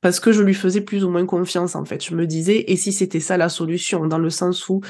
parce 0.00 0.18
que 0.18 0.32
je 0.32 0.42
lui 0.42 0.54
faisais 0.54 0.80
plus 0.80 1.04
ou 1.04 1.10
moins 1.10 1.26
confiance 1.26 1.74
en 1.74 1.84
fait. 1.84 2.04
Je 2.04 2.14
me 2.14 2.26
disais, 2.26 2.64
et 2.68 2.76
si 2.76 2.92
c'était 2.92 3.20
ça 3.20 3.36
la 3.36 3.48
solution, 3.48 4.06
dans 4.06 4.18
le 4.18 4.30
sens 4.30 4.68
où 4.68 4.80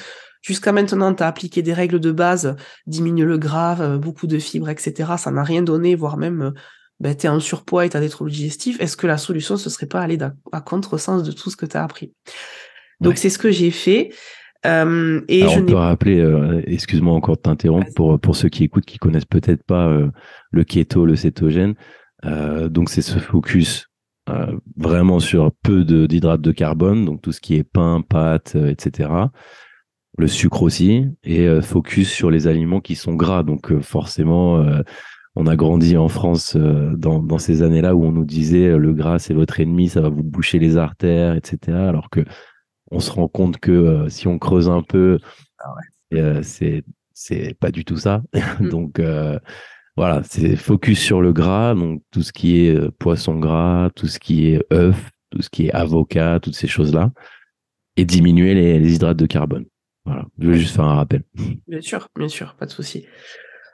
jusqu'à 0.43 0.73
maintenant, 0.73 1.13
tu 1.15 1.23
as 1.23 1.27
appliqué 1.27 1.63
des 1.63 1.73
règles 1.73 2.01
de 2.01 2.13
base, 2.13 2.55
diminuer 2.87 3.25
le 3.25 3.39
grave, 3.39 3.81
euh, 3.81 3.99
beaucoup 3.99 4.27
de 4.27 4.39
fibres, 4.39 4.69
etc. 4.69 5.13
Ça 5.19 5.31
n'a 5.31 5.43
rien 5.43 5.63
donné, 5.63 5.95
voire 5.97 6.17
même, 6.17 6.53
ben, 7.01 7.17
tu 7.17 7.27
es 7.27 7.29
en 7.29 7.41
surpoids 7.41 7.87
et 7.87 7.89
tu 7.89 7.97
as 7.97 8.01
des 8.01 8.09
troubles 8.09 8.31
digestifs. 8.31 8.81
Est-ce 8.81 8.97
que 8.97 9.07
la 9.07 9.19
solution, 9.19 9.57
ce 9.57 9.71
serait 9.71 9.87
pas 9.87 10.01
aller 10.01 10.19
à 10.53 10.61
contresens 10.61 11.23
de 11.23 11.33
tout 11.33 11.51
ce 11.51 11.57
que 11.57 11.67
tu 11.67 11.77
as 11.77 11.83
appris? 11.83 12.13
Donc 13.01 13.13
Ouais. 13.13 13.17
c'est 13.17 13.31
ce 13.31 13.39
que 13.39 13.51
j'ai 13.51 13.71
fait. 13.71 14.11
Euh, 14.67 15.23
et 15.29 15.43
Alors, 15.43 15.55
je 15.55 15.61
on 15.61 15.67
peut 15.67 15.75
rappeler, 15.75 16.21
euh, 16.21 16.62
excuse-moi 16.67 17.14
encore 17.14 17.37
de 17.37 17.43
t'interrompre, 17.43 17.93
pour, 17.95 18.21
pour 18.21 18.37
ceux 18.37 18.49
qui 18.49 18.64
écoutent, 18.64 18.85
qui 18.85 18.99
connaissent 18.99 19.25
peut-être 19.25 19.64
pas 19.64 19.88
euh, 19.88 20.11
le 20.50 20.64
keto, 20.64 21.07
le 21.07 21.17
cétogène. 21.17 21.75
Donc, 22.23 22.90
c'est 22.90 23.02
ce 23.02 23.19
focus 23.19 23.87
vraiment 24.76 25.19
sur 25.19 25.50
peu 25.62 25.85
de- 25.85 26.07
d'hydrates 26.07 26.43
de, 26.43 26.52
carbone, 26.52 27.05
donc 27.05 27.23
tout 27.23 27.33
ce 27.33 27.40
qui 27.40 27.55
est 27.55 27.64
pain, 27.64 28.02
pâtes, 28.07 28.57
etc. 28.57 29.11
Le 30.19 30.26
sucre 30.26 30.62
aussi, 30.62 31.07
et 31.25 31.49
focus 31.62 32.11
sur 32.11 32.31
les 32.31 32.47
aliments 32.47 32.81
qui 32.81 32.95
sont 32.95 33.14
gras. 33.14 33.43
Donc, 33.43 33.81
forcément, 33.81 34.62
on 35.35 35.47
a 35.47 35.57
grandi 35.57 35.97
en 35.97 36.09
France 36.09 36.57
dans, 36.57 37.23
dans 37.23 37.38
ces 37.38 37.62
années-là 37.62 37.97
où 37.97 38.05
on 38.05 38.12
nous 38.12 38.26
disait 38.26 38.76
le 38.76 38.93
gras, 38.93 39.19
c'est 39.19 39.33
votre 39.35 39.59
ennemi, 39.59 39.88
ça 39.88 40.02
va 40.02 40.11
vous 40.11 40.23
boucher 40.23 40.59
les 40.59 40.76
artères, 40.76 41.35
etc. 41.35 41.79
Alors 41.79 42.11
que 42.11 42.21
on 42.91 43.01
se 43.01 43.11
rend 43.11 43.29
compte 43.29 43.59
que 43.59 43.71
euh, 43.71 44.09
si 44.09 44.29
on 44.29 44.39
creuse 44.39 44.69
un 44.69 44.83
peu, 44.83 45.19
Ah 45.59 45.75
euh, 46.15 46.43
c'est 46.43 46.85
c'est 47.13 47.55
pas 47.59 47.71
du 47.71 47.85
tout 47.85 47.97
ça. 47.97 48.23
Mm. 48.61 48.69
Donc 48.69 48.99
euh, 48.99 49.39
voilà, 49.97 50.23
c'est 50.25 50.57
focus 50.57 50.99
sur 51.01 51.21
le 51.21 51.33
gras, 51.33 51.75
donc 51.75 52.03
tout 52.11 52.23
ce 52.23 52.33
qui 52.33 52.67
est 52.67 52.91
poisson 52.99 53.39
gras, 53.39 53.91
tout 53.95 54.07
ce 54.07 54.19
qui 54.19 54.49
est 54.49 54.65
œuf, 54.73 55.11
tout 55.31 55.43
ce 55.43 55.51
qui 55.51 55.67
est 55.67 55.73
avocat, 55.73 56.41
toutes 56.41 56.55
ces 56.55 56.69
choses-là, 56.69 57.11
et 57.97 58.05
diminuer 58.05 58.55
les, 58.55 58.79
les 58.79 58.95
hydrates 58.95 59.17
de 59.17 59.27
carbone. 59.27 59.67
Voilà, 60.05 60.27
je 60.39 60.47
veux 60.47 60.55
juste 60.55 60.75
faire 60.75 60.87
un 60.87 60.95
rappel. 60.95 61.23
Bien 61.69 61.81
sûr, 61.81 62.09
bien 62.17 62.29
sûr, 62.29 62.55
pas 62.55 62.67
de 62.67 62.71
souci. 62.71 63.07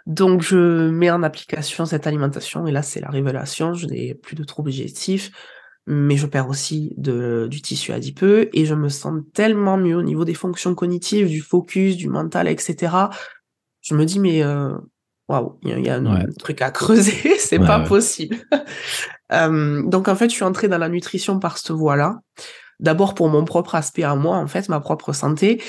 Donc, 0.07 0.43
je 0.43 0.89
mets 0.91 1.11
en 1.11 1.23
application 1.23 1.85
cette 1.85 2.07
alimentation 2.07 2.67
et 2.67 2.73
là, 2.73 2.83
c'est 2.83 3.01
la 3.01 3.09
révélation. 3.09 3.75
Je 3.75 3.87
n'ai 3.87 4.15
plus 4.15 4.37
de 4.37 4.45
troubles 4.45 4.71
digestifs, 4.71 5.31
mais 5.87 6.17
je 6.17 6.27
perds 6.27 6.49
aussi 6.49 6.93
de, 6.97 7.47
du 7.49 7.63
tissu 7.63 7.93
adipeux 7.93 8.49
et 8.53 8.67
je 8.67 8.75
me 8.75 8.89
sens 8.89 9.21
tellement 9.35 9.77
mieux 9.77 9.97
au 9.97 10.03
niveau 10.03 10.25
des 10.25 10.35
fonctions 10.35 10.75
cognitives, 10.75 11.29
du 11.29 11.41
focus, 11.41 11.97
du 11.97 12.09
mental, 12.09 12.49
etc. 12.49 12.93
Je 13.83 13.95
me 13.95 14.05
dis, 14.05 14.19
mais 14.19 14.43
euh, 14.43 14.73
waouh, 15.29 15.59
il 15.63 15.79
y, 15.85 15.89
a 15.89 15.95
un 15.97 16.07
Ouais. 16.07 16.27
truc 16.39 16.61
à 16.61 16.71
creuser, 16.73 17.13
c'est 17.39 17.59
Ouais, 17.59 17.67
pas 17.67 17.81
ouais. 17.81 17.89
possible. 17.89 18.37
Euh, 19.33 19.83
donc, 19.83 20.07
en 20.07 20.15
fait, 20.15 20.29
je 20.31 20.35
suis 20.37 20.45
entrée 20.45 20.69
dans 20.69 20.79
la 20.79 20.89
nutrition 20.89 21.41
par 21.41 21.59
cette 21.59 21.73
voie-là. 21.73 22.21
D'abord 22.79 23.13
pour 23.17 23.29
mon 23.29 23.45
propre 23.45 23.75
aspect 23.75 24.05
à 24.05 24.15
moi, 24.15 24.37
en 24.37 24.47
fait, 24.47 24.69
ma 24.69 24.79
propre 24.79 25.13
santé. 25.13 25.61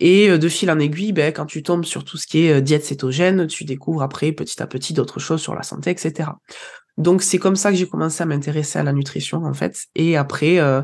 Et 0.00 0.30
euh, 0.30 0.38
de 0.38 0.48
fil 0.48 0.70
en 0.70 0.78
aiguille, 0.78 1.12
ben, 1.12 1.30
quand 1.30 1.44
tu 1.44 1.62
tombes 1.62 1.84
sur 1.84 2.04
tout 2.04 2.16
ce 2.16 2.26
qui 2.26 2.46
est 2.46 2.62
diète 2.62 2.86
cétogène, 2.86 3.46
tu 3.48 3.64
découvres 3.64 4.00
après 4.02 4.32
petit 4.32 4.62
à 4.62 4.66
petit 4.66 4.94
d'autres 4.94 5.20
choses 5.20 5.42
sur 5.42 5.54
la 5.54 5.62
santé, 5.62 5.90
etc. 5.90 6.30
Donc 6.98 7.22
c'est 7.22 7.38
comme 7.38 7.56
ça 7.56 7.70
que 7.70 7.76
j'ai 7.76 7.88
commencé 7.88 8.22
à 8.22 8.26
m'intéresser 8.26 8.78
à 8.78 8.82
la 8.82 8.92
nutrition 8.92 9.44
en 9.44 9.54
fait. 9.54 9.86
Et 9.94 10.16
après, 10.16 10.58
euh, 10.58 10.82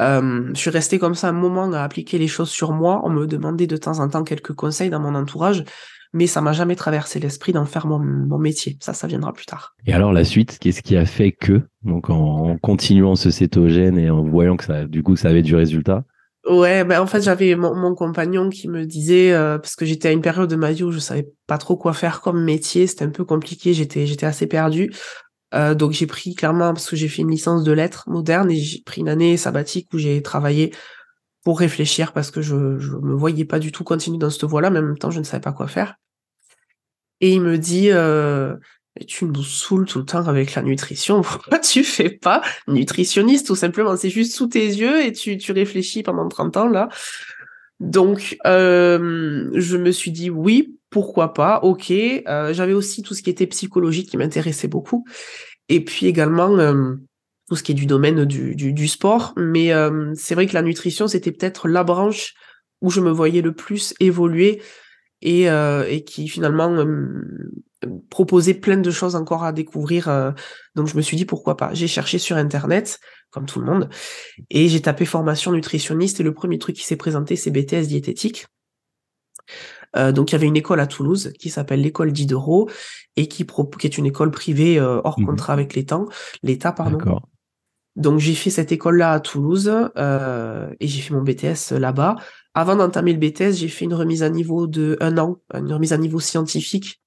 euh, 0.00 0.50
je 0.54 0.58
suis 0.58 0.70
restée 0.70 0.98
comme 0.98 1.14
ça 1.14 1.28
un 1.28 1.32
moment 1.32 1.72
à 1.72 1.82
appliquer 1.82 2.18
les 2.18 2.28
choses 2.28 2.50
sur 2.50 2.72
moi. 2.72 3.02
On 3.04 3.10
me 3.10 3.26
demandait 3.26 3.66
de 3.66 3.76
temps 3.76 4.00
en 4.00 4.08
temps 4.08 4.24
quelques 4.24 4.52
conseils 4.52 4.90
dans 4.90 5.00
mon 5.00 5.14
entourage, 5.14 5.64
mais 6.12 6.26
ça 6.26 6.40
m'a 6.40 6.52
jamais 6.52 6.76
traversé 6.76 7.20
l'esprit 7.20 7.52
d'en 7.52 7.66
faire 7.66 7.86
mon, 7.86 7.98
mon 7.98 8.38
métier. 8.38 8.76
Ça, 8.80 8.92
ça 8.94 9.06
viendra 9.06 9.32
plus 9.32 9.46
tard. 9.46 9.74
Et 9.86 9.92
alors 9.92 10.12
la 10.12 10.24
suite, 10.24 10.58
qu'est-ce 10.60 10.82
qui 10.82 10.96
a 10.96 11.06
fait 11.06 11.32
que, 11.32 11.62
donc 11.82 12.10
en, 12.10 12.50
en 12.50 12.58
continuant 12.58 13.14
ce 13.14 13.30
cétogène 13.30 13.98
et 13.98 14.10
en 14.10 14.22
voyant 14.22 14.56
que 14.56 14.64
ça, 14.64 14.84
du 14.84 15.02
coup, 15.02 15.16
ça 15.16 15.28
avait 15.28 15.42
du 15.42 15.54
résultat, 15.54 16.04
Ouais, 16.48 16.82
ben 16.84 17.00
en 17.00 17.06
fait 17.06 17.20
j'avais 17.20 17.54
mon, 17.56 17.74
mon 17.74 17.94
compagnon 17.94 18.48
qui 18.48 18.68
me 18.68 18.86
disait 18.86 19.32
euh, 19.32 19.58
parce 19.58 19.76
que 19.76 19.84
j'étais 19.84 20.08
à 20.08 20.12
une 20.12 20.22
période 20.22 20.48
de 20.48 20.56
ma 20.56 20.72
vie 20.72 20.82
où 20.82 20.90
je 20.90 20.98
savais 20.98 21.28
pas 21.46 21.58
trop 21.58 21.76
quoi 21.76 21.92
faire 21.92 22.22
comme 22.22 22.42
métier, 22.42 22.86
c'était 22.86 23.04
un 23.04 23.10
peu 23.10 23.24
compliqué, 23.24 23.74
j'étais 23.74 24.06
j'étais 24.06 24.24
assez 24.24 24.46
perdue. 24.46 24.90
Euh, 25.54 25.74
donc 25.74 25.92
j'ai 25.92 26.06
pris 26.06 26.34
clairement 26.34 26.74
parce 26.74 26.88
que 26.88 26.96
j'ai 26.96 27.08
fait 27.08 27.22
une 27.22 27.30
licence 27.30 27.64
de 27.64 27.72
lettres 27.72 28.04
modernes 28.08 28.50
et 28.50 28.56
j'ai 28.56 28.82
pris 28.82 29.00
une 29.00 29.08
année 29.08 29.36
sabbatique 29.36 29.88
où 29.94 29.98
j'ai 29.98 30.22
travaillé 30.22 30.74
pour 31.42 31.58
réfléchir 31.58 32.12
parce 32.12 32.30
que 32.30 32.42
je 32.42 32.78
je 32.78 32.90
me 32.92 33.14
voyais 33.14 33.46
pas 33.46 33.58
du 33.58 33.72
tout 33.72 33.84
continuer 33.84 34.18
dans 34.18 34.30
cette 34.30 34.44
voie-là, 34.44 34.70
mais 34.70 34.80
en 34.80 34.82
même 34.82 34.98
temps 34.98 35.10
je 35.10 35.20
ne 35.20 35.24
savais 35.24 35.40
pas 35.40 35.52
quoi 35.52 35.66
faire. 35.66 35.94
Et 37.20 37.32
il 37.32 37.40
me 37.40 37.56
dit 37.56 37.90
euh, 37.90 38.56
tu 39.06 39.24
nous 39.24 39.42
saoules 39.42 39.86
tout 39.86 40.00
le 40.00 40.04
temps 40.04 40.26
avec 40.28 40.54
la 40.54 40.62
nutrition, 40.62 41.22
pourquoi 41.22 41.58
tu 41.58 41.84
fais 41.84 42.10
pas 42.10 42.42
nutritionniste 42.66 43.46
tout 43.46 43.56
simplement, 43.56 43.96
c'est 43.96 44.10
juste 44.10 44.34
sous 44.34 44.48
tes 44.48 44.66
yeux 44.66 45.02
et 45.04 45.12
tu 45.12 45.38
tu 45.38 45.52
réfléchis 45.52 46.02
pendant 46.02 46.28
30 46.28 46.56
ans 46.58 46.68
là. 46.68 46.88
Donc 47.80 48.36
euh, 48.46 49.50
je 49.54 49.76
me 49.76 49.92
suis 49.92 50.10
dit 50.10 50.30
oui, 50.30 50.77
pourquoi 50.90 51.34
pas, 51.34 51.60
ok. 51.62 51.90
Euh, 51.90 52.52
J'avais 52.52 52.72
aussi 52.72 53.02
tout 53.02 53.14
ce 53.14 53.22
qui 53.22 53.30
était 53.30 53.46
psychologie 53.46 54.06
qui 54.06 54.16
m'intéressait 54.16 54.68
beaucoup. 54.68 55.04
Et 55.68 55.84
puis 55.84 56.06
également 56.06 56.58
euh, 56.58 56.94
tout 57.48 57.56
ce 57.56 57.62
qui 57.62 57.72
est 57.72 57.74
du 57.74 57.86
domaine 57.86 58.24
du, 58.24 58.54
du, 58.54 58.88
sport. 58.88 59.34
Mais 59.36 59.72
euh, 59.72 60.12
c'est 60.14 60.34
vrai 60.34 60.46
que 60.46 60.54
la 60.54 60.62
nutrition, 60.62 61.08
c'était 61.08 61.32
peut-être 61.32 61.68
la 61.68 61.84
branche 61.84 62.34
où 62.80 62.90
je 62.90 63.00
me 63.00 63.10
voyais 63.10 63.42
le 63.42 63.54
plus 63.54 63.94
évoluer 64.00 64.62
et, 65.20 65.50
euh, 65.50 65.84
et 65.88 66.04
qui 66.04 66.28
finalement 66.28 66.84
proposait 68.08 68.54
plein 68.54 68.76
de 68.76 68.90
choses 68.90 69.14
encore 69.14 69.44
à 69.44 69.52
découvrir. 69.52 70.34
donc 70.74 70.86
je 70.86 70.96
me 70.96 71.02
suis 71.02 71.16
dit 71.16 71.24
pourquoi 71.24 71.56
pas. 71.56 71.74
J'ai 71.74 71.88
cherché 71.88 72.18
sur 72.18 72.36
Internet, 72.36 72.98
comme 73.30 73.46
tout 73.46 73.60
le 73.60 73.66
monde, 73.66 73.88
et 74.50 74.68
j'ai 74.68 74.80
tapé 74.80 75.04
formation 75.04 75.52
nutritionniste 75.52 76.20
et 76.20 76.22
le 76.22 76.34
premier 76.34 76.58
truc 76.58 76.76
qui 76.76 76.84
s'est 76.84 76.96
présenté, 76.96 77.36
c'est 77.36 77.50
BTS 77.50 77.88
diététique. 77.88 78.46
Euh, 79.96 80.12
donc 80.12 80.30
il 80.30 80.34
y 80.34 80.36
avait 80.36 80.46
une 80.46 80.56
école 80.56 80.80
à 80.80 80.86
Toulouse 80.86 81.32
qui 81.38 81.50
s'appelle 81.50 81.80
l'école 81.80 82.12
Diderot 82.12 82.68
et 83.16 83.26
qui, 83.28 83.46
est 83.82 83.98
une 83.98 84.06
école 84.06 84.30
privée 84.30 84.78
euh, 84.78 85.00
hors 85.04 85.18
Mhm. 85.18 85.26
contrat 85.26 85.52
avec 85.52 85.74
l'État, 85.74 86.00
l'État 86.42 86.72
pardon. 86.72 87.20
Donc 87.96 88.20
j'ai 88.20 88.34
fait 88.34 88.50
cette 88.50 88.70
école-là 88.70 89.12
à 89.12 89.20
Toulouse 89.20 89.72
euh, 89.96 90.70
et 90.78 90.86
j'ai 90.86 91.00
fait 91.00 91.14
mon 91.14 91.22
BTS 91.22 91.72
là-bas. 91.72 92.16
Avant 92.54 92.76
d'entamer 92.76 93.12
le 93.12 93.18
BTS, 93.18 93.52
j'ai 93.54 93.68
fait 93.68 93.86
une 93.86 93.94
remise 93.94 94.22
à 94.22 94.30
niveau 94.30 94.66
de 94.66 94.96
un 95.00 95.18
an, 95.18 95.38
une 95.52 95.72
remise 95.72 95.92
à 95.92 95.98
niveau 95.98 96.20
scientifique 96.20 97.02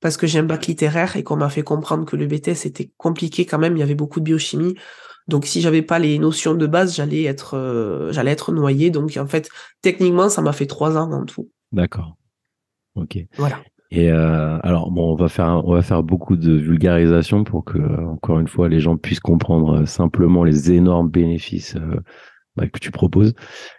parce 0.00 0.16
que 0.16 0.26
j'ai 0.26 0.38
un 0.38 0.44
bac 0.44 0.66
littéraire 0.66 1.16
et 1.16 1.24
qu'on 1.24 1.36
m'a 1.36 1.48
fait 1.48 1.62
comprendre 1.62 2.04
que 2.04 2.14
le 2.14 2.26
BTS 2.26 2.66
était 2.66 2.92
compliqué 2.96 3.46
quand 3.46 3.58
même. 3.58 3.76
Il 3.76 3.80
y 3.80 3.82
avait 3.82 3.96
beaucoup 3.96 4.20
de 4.20 4.24
biochimie. 4.24 4.76
Donc 5.26 5.44
si 5.44 5.60
j'avais 5.60 5.82
pas 5.82 5.98
les 5.98 6.18
notions 6.18 6.54
de 6.54 6.66
base, 6.66 6.94
j'allais 6.94 7.24
être 7.24 7.56
euh, 7.56 8.12
j'allais 8.12 8.30
être 8.30 8.52
noyé. 8.52 8.90
Donc 8.90 9.16
en 9.16 9.26
fait, 9.26 9.50
techniquement, 9.82 10.28
ça 10.28 10.40
m'a 10.40 10.52
fait 10.52 10.66
trois 10.66 10.96
ans 10.96 11.12
en 11.12 11.24
tout. 11.24 11.50
D'accord. 11.72 12.16
Ok. 12.94 13.18
Voilà. 13.36 13.60
Et 13.90 14.10
euh, 14.10 14.58
alors 14.62 14.90
bon, 14.90 15.12
on 15.12 15.14
va 15.14 15.28
faire 15.28 15.62
on 15.64 15.72
va 15.72 15.82
faire 15.82 16.02
beaucoup 16.02 16.36
de 16.36 16.52
vulgarisation 16.52 17.44
pour 17.44 17.64
que 17.64 17.78
encore 18.04 18.38
une 18.38 18.48
fois 18.48 18.68
les 18.68 18.80
gens 18.80 18.98
puissent 18.98 19.20
comprendre 19.20 19.80
euh, 19.80 19.86
simplement 19.86 20.44
les 20.44 20.72
énormes 20.72 21.08
bénéfices 21.08 21.74
euh, 21.76 22.00
bah, 22.56 22.66
que 22.68 22.78
tu 22.78 22.90
proposes. 22.90 23.32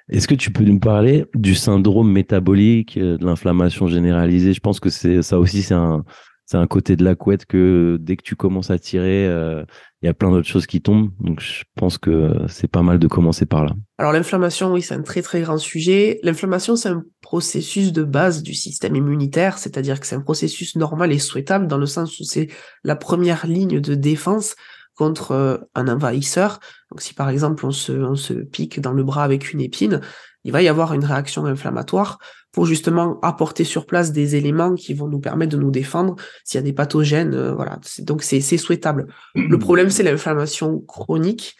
Est-ce 0.09 0.27
que 0.27 0.33
tu 0.33 0.51
peux 0.51 0.63
nous 0.63 0.79
parler 0.79 1.25
du 1.35 1.53
syndrome 1.53 2.11
métabolique, 2.11 2.97
euh, 2.97 3.17
de 3.17 3.25
l'inflammation 3.25 3.85
généralisée? 3.87 4.53
Je 4.53 4.61
pense 4.61 4.79
que 4.79 4.89
c'est 4.89 5.21
ça 5.21 5.37
aussi 5.37 5.61
c'est 5.61 5.75
un 5.75 6.03
c'est 6.49 6.57
un 6.57 6.65
côté 6.65 6.95
de 6.95 7.03
la 7.03 7.13
couette 7.13 7.45
que 7.45 7.99
dès 8.01 8.15
que 8.15 8.23
tu 8.23 8.35
commences 8.35 8.71
à 8.71 8.79
tirer, 8.79 9.27
euh, 9.27 9.63
il 10.01 10.07
y 10.07 10.09
a 10.09 10.15
plein 10.15 10.31
d'autres 10.31 10.47
choses 10.47 10.65
qui 10.65 10.81
tombent. 10.81 11.11
Donc 11.19 11.41
je 11.41 11.63
pense 11.75 11.99
que 11.99 12.33
c'est 12.47 12.67
pas 12.67 12.81
mal 12.81 12.97
de 12.97 13.07
commencer 13.07 13.45
par 13.45 13.65
là. 13.65 13.73
Alors 13.99 14.13
l'inflammation, 14.13 14.73
oui, 14.73 14.81
c'est 14.81 14.95
un 14.95 15.03
très 15.03 15.21
très 15.21 15.41
grand 15.41 15.59
sujet. 15.59 16.19
L'inflammation, 16.23 16.75
c'est 16.75 16.89
un 16.89 17.03
processus 17.21 17.93
de 17.93 18.03
base 18.03 18.41
du 18.41 18.55
système 18.55 18.95
immunitaire, 18.95 19.59
c'est-à-dire 19.59 19.99
que 19.99 20.07
c'est 20.07 20.15
un 20.15 20.21
processus 20.21 20.75
normal 20.75 21.11
et 21.11 21.19
souhaitable 21.19 21.67
dans 21.67 21.77
le 21.77 21.85
sens 21.85 22.19
où 22.19 22.23
c'est 22.23 22.47
la 22.83 22.95
première 22.95 23.45
ligne 23.45 23.79
de 23.79 23.93
défense 23.93 24.55
contre 24.95 25.33
euh, 25.33 25.57
un 25.75 25.87
envahisseur. 25.87 26.59
Donc 26.89 27.01
si 27.01 27.13
par 27.13 27.29
exemple 27.29 27.63
on 27.63 27.71
se, 27.71 27.91
on 27.91 28.15
se 28.15 28.33
pique 28.33 28.79
dans 28.79 28.93
le 28.93 29.03
bras 29.03 29.23
avec 29.23 29.53
une 29.53 29.61
épine, 29.61 30.01
il 30.43 30.51
va 30.51 30.61
y 30.61 30.67
avoir 30.67 30.93
une 30.93 31.05
réaction 31.05 31.45
inflammatoire 31.45 32.19
pour 32.51 32.65
justement 32.65 33.19
apporter 33.21 33.63
sur 33.63 33.85
place 33.85 34.11
des 34.11 34.35
éléments 34.35 34.73
qui 34.75 34.93
vont 34.93 35.07
nous 35.07 35.19
permettre 35.19 35.51
de 35.55 35.61
nous 35.61 35.69
défendre 35.71 36.15
s'il 36.43 36.57
y 36.57 36.59
a 36.59 36.63
des 36.63 36.73
pathogènes. 36.73 37.33
euh, 37.35 37.53
voilà, 37.53 37.79
donc 37.99 38.23
c'est 38.23 38.41
c'est 38.41 38.57
souhaitable. 38.57 39.07
Le 39.35 39.59
problème, 39.59 39.89
c'est 39.89 40.03
l'inflammation 40.03 40.79
chronique, 40.87 41.55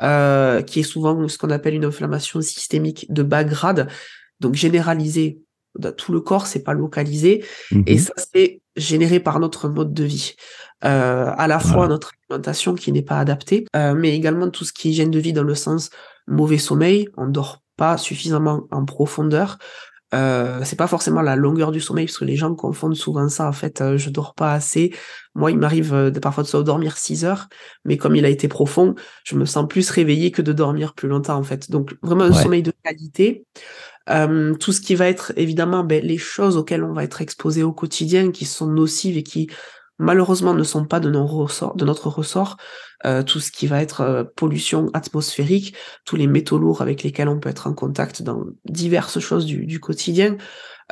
euh, 0.00 0.62
qui 0.62 0.80
est 0.80 0.84
souvent 0.84 1.28
ce 1.28 1.36
qu'on 1.36 1.50
appelle 1.50 1.74
une 1.74 1.84
inflammation 1.84 2.40
systémique 2.40 3.06
de 3.12 3.22
bas 3.22 3.44
grade, 3.44 3.88
donc 4.40 4.54
généralisée 4.54 5.40
dans 5.78 5.92
tout 5.92 6.12
le 6.12 6.20
corps, 6.20 6.46
c'est 6.46 6.64
pas 6.64 6.72
localisé, 6.72 7.44
et 7.86 7.94
Mhm. 7.94 7.98
ça 7.98 8.12
c'est 8.32 8.60
généré 8.76 9.20
par 9.20 9.38
notre 9.40 9.68
mode 9.68 9.92
de 9.92 10.04
vie. 10.04 10.34
Euh, 10.84 11.30
à 11.36 11.46
la 11.46 11.60
fois 11.60 11.86
notre 11.86 12.12
alimentation 12.30 12.74
qui 12.74 12.90
n'est 12.90 13.02
pas 13.02 13.18
adaptée, 13.18 13.66
euh, 13.76 13.94
mais 13.94 14.16
également 14.16 14.48
tout 14.48 14.64
ce 14.64 14.72
qui 14.72 14.98
est 14.98 15.04
de 15.06 15.18
vie 15.18 15.34
dans 15.34 15.42
le 15.44 15.54
sens 15.54 15.90
mauvais 16.26 16.58
sommeil, 16.58 17.06
on 17.18 17.26
dort 17.28 17.62
pas 17.80 17.96
suffisamment 17.96 18.66
en 18.70 18.84
profondeur. 18.84 19.56
Euh, 20.12 20.60
c'est 20.64 20.76
pas 20.76 20.88
forcément 20.88 21.22
la 21.22 21.36
longueur 21.36 21.70
du 21.70 21.80
sommeil 21.80 22.06
parce 22.06 22.18
que 22.18 22.24
les 22.24 22.34
gens 22.36 22.52
confondent 22.56 22.96
souvent 22.96 23.28
ça 23.28 23.46
en 23.46 23.52
fait 23.52 23.80
euh, 23.80 23.96
je 23.96 24.10
dors 24.10 24.34
pas 24.34 24.52
assez 24.52 24.92
moi 25.36 25.52
il 25.52 25.56
m'arrive 25.56 25.94
euh, 25.94 26.10
de 26.10 26.18
parfois 26.18 26.42
de 26.42 26.62
dormir 26.64 26.96
6 26.96 27.24
heures 27.24 27.46
mais 27.84 27.96
comme 27.96 28.16
il 28.16 28.24
a 28.24 28.28
été 28.28 28.48
profond 28.48 28.96
je 29.22 29.36
me 29.36 29.44
sens 29.44 29.68
plus 29.68 29.88
réveillé 29.88 30.32
que 30.32 30.42
de 30.42 30.52
dormir 30.52 30.94
plus 30.94 31.06
longtemps 31.08 31.36
en 31.36 31.44
fait 31.44 31.70
donc 31.70 31.94
vraiment 32.02 32.24
un 32.24 32.32
Ouais. 32.32 32.42
sommeil 32.42 32.62
de 32.64 32.72
qualité 32.82 33.46
tout 34.58 34.72
ce 34.72 34.80
qui 34.80 34.96
va 34.96 35.06
être 35.06 35.32
évidemment 35.36 35.84
ben, 35.84 36.04
les 36.04 36.18
choses 36.18 36.56
auxquelles 36.56 36.82
on 36.82 36.92
va 36.92 37.04
être 37.04 37.22
exposé 37.22 37.62
au 37.62 37.72
quotidien 37.72 38.32
qui 38.32 38.46
sont 38.46 38.66
nocives 38.66 39.16
et 39.16 39.22
qui 39.22 39.48
malheureusement 40.00 40.54
ne 40.54 40.64
sont 40.64 40.84
pas 40.84 40.98
de, 40.98 41.10
notre 41.10 42.08
ressort 42.08 42.56
euh, 43.04 43.22
tout 43.22 43.38
ce 43.38 43.52
qui 43.52 43.66
va 43.66 43.82
être 43.82 44.00
euh, 44.00 44.24
pollution 44.24 44.88
atmosphérique 44.94 45.76
tous 46.04 46.16
les 46.16 46.26
métaux 46.26 46.58
lourds 46.58 46.82
avec 46.82 47.02
lesquels 47.02 47.28
on 47.28 47.38
peut 47.38 47.50
être 47.50 47.66
en 47.66 47.74
contact 47.74 48.22
dans 48.22 48.44
diverses 48.64 49.20
choses 49.20 49.44
du, 49.44 49.78
quotidien 49.78 50.36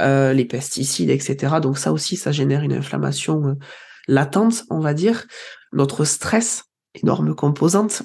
euh, 0.01 0.33
les 0.33 0.45
pesticides 0.45 1.11
etc 1.11 1.57
donc 1.63 1.79
ça 1.79 1.93
aussi 1.93 2.17
ça 2.17 2.33
génère 2.33 2.63
une 2.63 2.75
inflammation 2.75 3.57
latente 4.07 4.65
on 4.71 4.81
va 4.81 4.95
dire. 4.95 5.27
Notre 5.73 6.05
stress 6.05 6.65
énorme 6.95 7.35
composante 7.35 8.03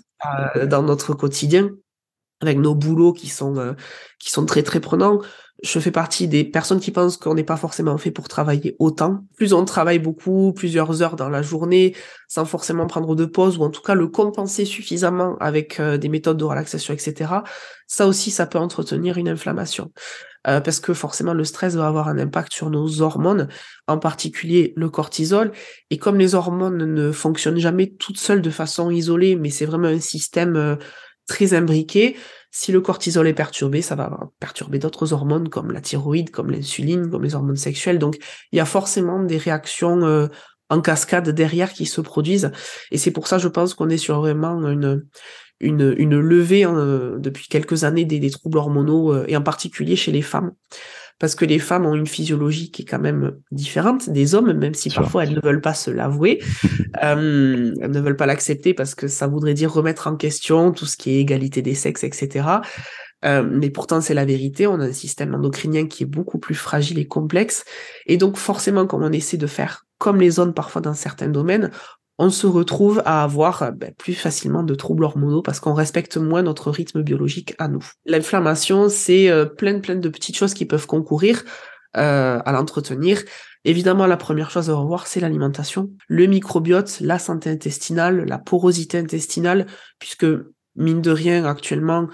dans 0.67 0.83
notre 0.83 1.13
quotidien 1.13 1.71
avec 2.41 2.57
nos 2.57 2.75
boulots 2.75 3.13
qui 3.13 3.29
sont 3.29 3.75
qui 4.19 4.29
sont 4.29 4.45
très 4.45 4.63
très 4.63 4.81
prenants 4.81 5.21
je 5.63 5.79
fais 5.79 5.91
partie 5.91 6.27
des 6.27 6.43
personnes 6.43 6.81
qui 6.81 6.91
pensent 6.91 7.15
qu'on 7.15 7.35
n'est 7.35 7.45
pas 7.45 7.55
forcément 7.55 7.97
fait 7.97 8.11
pour 8.11 8.27
travailler 8.27 8.75
autant. 8.79 9.23
Plus 9.37 9.53
on 9.53 9.63
travaille 9.63 9.99
beaucoup, 9.99 10.51
plusieurs 10.51 11.01
heures 11.01 11.15
dans 11.15 11.29
la 11.29 11.41
journée, 11.41 11.95
sans 12.27 12.43
forcément 12.43 12.85
prendre 12.85 13.15
de 13.15 13.23
pause, 13.23 13.57
ou 13.57 13.63
en 13.63 13.69
tout 13.69 13.81
cas 13.81 13.95
le 13.95 14.07
compenser 14.07 14.65
suffisamment 14.65 15.37
avec 15.39 15.79
euh, 15.79 15.97
des 15.97 16.09
méthodes 16.09 16.37
de 16.37 16.43
relaxation, 16.43 16.93
etc., 16.93 17.31
ça 17.87 18.07
aussi, 18.07 18.29
ça 18.31 18.45
peut 18.45 18.59
entretenir 18.59 19.17
une 19.17 19.29
inflammation. 19.29 19.91
Euh, 20.47 20.59
parce 20.59 20.81
que 20.81 20.93
forcément, 20.93 21.33
le 21.33 21.45
stress 21.45 21.75
va 21.75 21.87
avoir 21.87 22.09
un 22.09 22.17
impact 22.17 22.51
sur 22.51 22.69
nos 22.69 23.01
hormones, 23.01 23.47
en 23.87 23.97
particulier 23.97 24.73
le 24.75 24.89
cortisol. 24.89 25.53
Et 25.89 25.97
comme 25.97 26.17
les 26.17 26.35
hormones 26.35 26.77
ne 26.77 27.11
fonctionnent 27.13 27.59
jamais 27.59 27.95
toutes 27.97 28.17
seules 28.17 28.41
de 28.41 28.49
façon 28.49 28.91
isolée, 28.91 29.37
mais 29.37 29.49
c'est 29.49 29.65
vraiment 29.65 29.87
un 29.87 30.01
système 30.01 30.55
euh, 30.57 30.75
très 31.27 31.53
imbriqué, 31.53 32.15
si 32.51 32.71
le 32.71 32.81
cortisol 32.81 33.27
est 33.27 33.33
perturbé, 33.33 33.81
ça 33.81 33.95
va 33.95 34.29
perturber 34.39 34.77
d'autres 34.77 35.11
hormones 35.11 35.49
comme 35.49 35.71
la 35.71 35.81
thyroïde, 35.81 36.29
comme 36.29 36.51
l'insuline, 36.51 37.09
comme 37.09 37.23
les 37.23 37.33
hormones 37.33 37.55
sexuelles. 37.55 37.97
Donc, 37.97 38.17
il 38.51 38.57
y 38.57 38.59
a 38.59 38.65
forcément 38.65 39.23
des 39.23 39.37
réactions 39.37 40.03
euh, 40.03 40.27
en 40.69 40.81
cascade 40.81 41.29
derrière 41.29 41.73
qui 41.73 41.85
se 41.85 42.01
produisent. 42.01 42.51
Et 42.91 42.97
c'est 42.97 43.11
pour 43.11 43.27
ça, 43.27 43.39
je 43.39 43.47
pense 43.47 43.73
qu'on 43.73 43.89
est 43.89 43.97
sur 43.97 44.19
vraiment 44.19 44.69
une, 44.69 45.03
une, 45.59 45.95
une 45.97 46.19
levée 46.19 46.63
hein, 46.63 47.15
depuis 47.17 47.47
quelques 47.47 47.85
années 47.85 48.05
des, 48.05 48.29
troubles 48.29 48.59
hormonaux, 48.59 49.13
euh, 49.13 49.25
et 49.27 49.35
en 49.35 49.41
particulier 49.41 49.95
chez 49.95 50.11
les 50.11 50.21
femmes 50.21 50.51
parce 51.23 51.35
que 51.35 51.45
les 51.45 51.59
femmes 51.59 51.85
ont 51.85 51.95
une 51.95 52.05
physiologie 52.05 52.69
qui 52.69 52.81
est 52.81 52.85
quand 52.85 52.99
même 52.99 53.37
différente 53.49 54.09
des 54.09 54.35
hommes, 54.35 54.51
même 54.51 54.73
si 54.73 54.89
parfois 54.89 55.23
elles 55.23 55.33
ne 55.33 55.39
veulent 55.39 55.61
pas 55.61 55.73
se 55.73 55.89
l'avouer, 55.89 56.43
euh, 57.01 57.73
elles 57.79 57.91
ne 57.91 57.99
veulent 58.01 58.17
pas 58.17 58.25
l'accepter 58.25 58.73
parce 58.73 58.93
que 58.93 59.07
ça 59.07 59.25
voudrait 59.27 59.53
dire 59.53 59.71
remettre 59.71 60.07
en 60.07 60.17
question 60.17 60.73
tout 60.73 60.85
ce 60.85 60.97
qui 60.97 61.11
est 61.11 61.21
égalité 61.21 61.61
des 61.61 61.75
sexes, 61.75 62.03
etc. 62.03 62.45
Euh, 63.23 63.41
mais 63.41 63.69
pourtant, 63.69 64.01
c'est 64.01 64.13
la 64.13 64.25
vérité. 64.25 64.67
On 64.67 64.81
a 64.81 64.87
un 64.87 64.91
système 64.91 65.33
endocrinien 65.33 65.87
qui 65.87 66.03
est 66.03 66.07
beaucoup 66.07 66.39
plus 66.39 66.55
fragile 66.55 66.99
et 66.99 67.07
complexe. 67.07 67.63
Et 68.05 68.17
donc, 68.17 68.35
forcément, 68.35 68.85
comme 68.85 69.03
on 69.03 69.11
essaie 69.13 69.37
de 69.37 69.47
faire 69.47 69.85
comme 69.99 70.19
les 70.19 70.39
hommes 70.39 70.53
parfois 70.53 70.81
dans 70.81 70.93
certains 70.93 71.29
domaines, 71.29 71.71
on 72.17 72.29
se 72.29 72.47
retrouve 72.47 73.01
à 73.05 73.23
avoir 73.23 73.63
euh, 73.63 73.71
ben, 73.71 73.93
plus 73.97 74.13
facilement 74.13 74.63
de 74.63 74.75
troubles 74.75 75.03
hormonaux 75.03 75.41
parce 75.41 75.59
qu'on 75.59 75.73
respecte 75.73 76.17
moins 76.17 76.43
notre 76.43 76.71
rythme 76.71 77.01
biologique 77.01 77.55
à 77.57 77.67
nous. 77.67 77.83
L'inflammation, 78.05 78.89
c'est 78.89 79.29
euh, 79.29 79.45
plein, 79.45 79.73
de 79.73 80.09
petites 80.09 80.37
choses 80.37 80.53
qui 80.53 80.65
peuvent 80.65 80.87
concourir 80.87 81.43
euh, 81.97 82.39
à 82.43 82.51
l'entretenir. 82.51 83.21
Évidemment, 83.65 84.05
la 84.07 84.17
première 84.17 84.51
chose 84.51 84.69
à 84.69 84.73
revoir, 84.73 85.07
c'est 85.07 85.21
l'alimentation, 85.21 85.89
le 86.07 86.25
microbiote, 86.27 86.99
la 86.99 87.17
santé 87.17 87.49
intestinale, 87.49 88.25
la 88.25 88.37
porosité 88.37 88.97
intestinale, 88.97 89.67
puisque 89.99 90.25
mine 90.75 91.01
de 91.01 91.11
rien, 91.11 91.45
actuellement, 91.45 92.07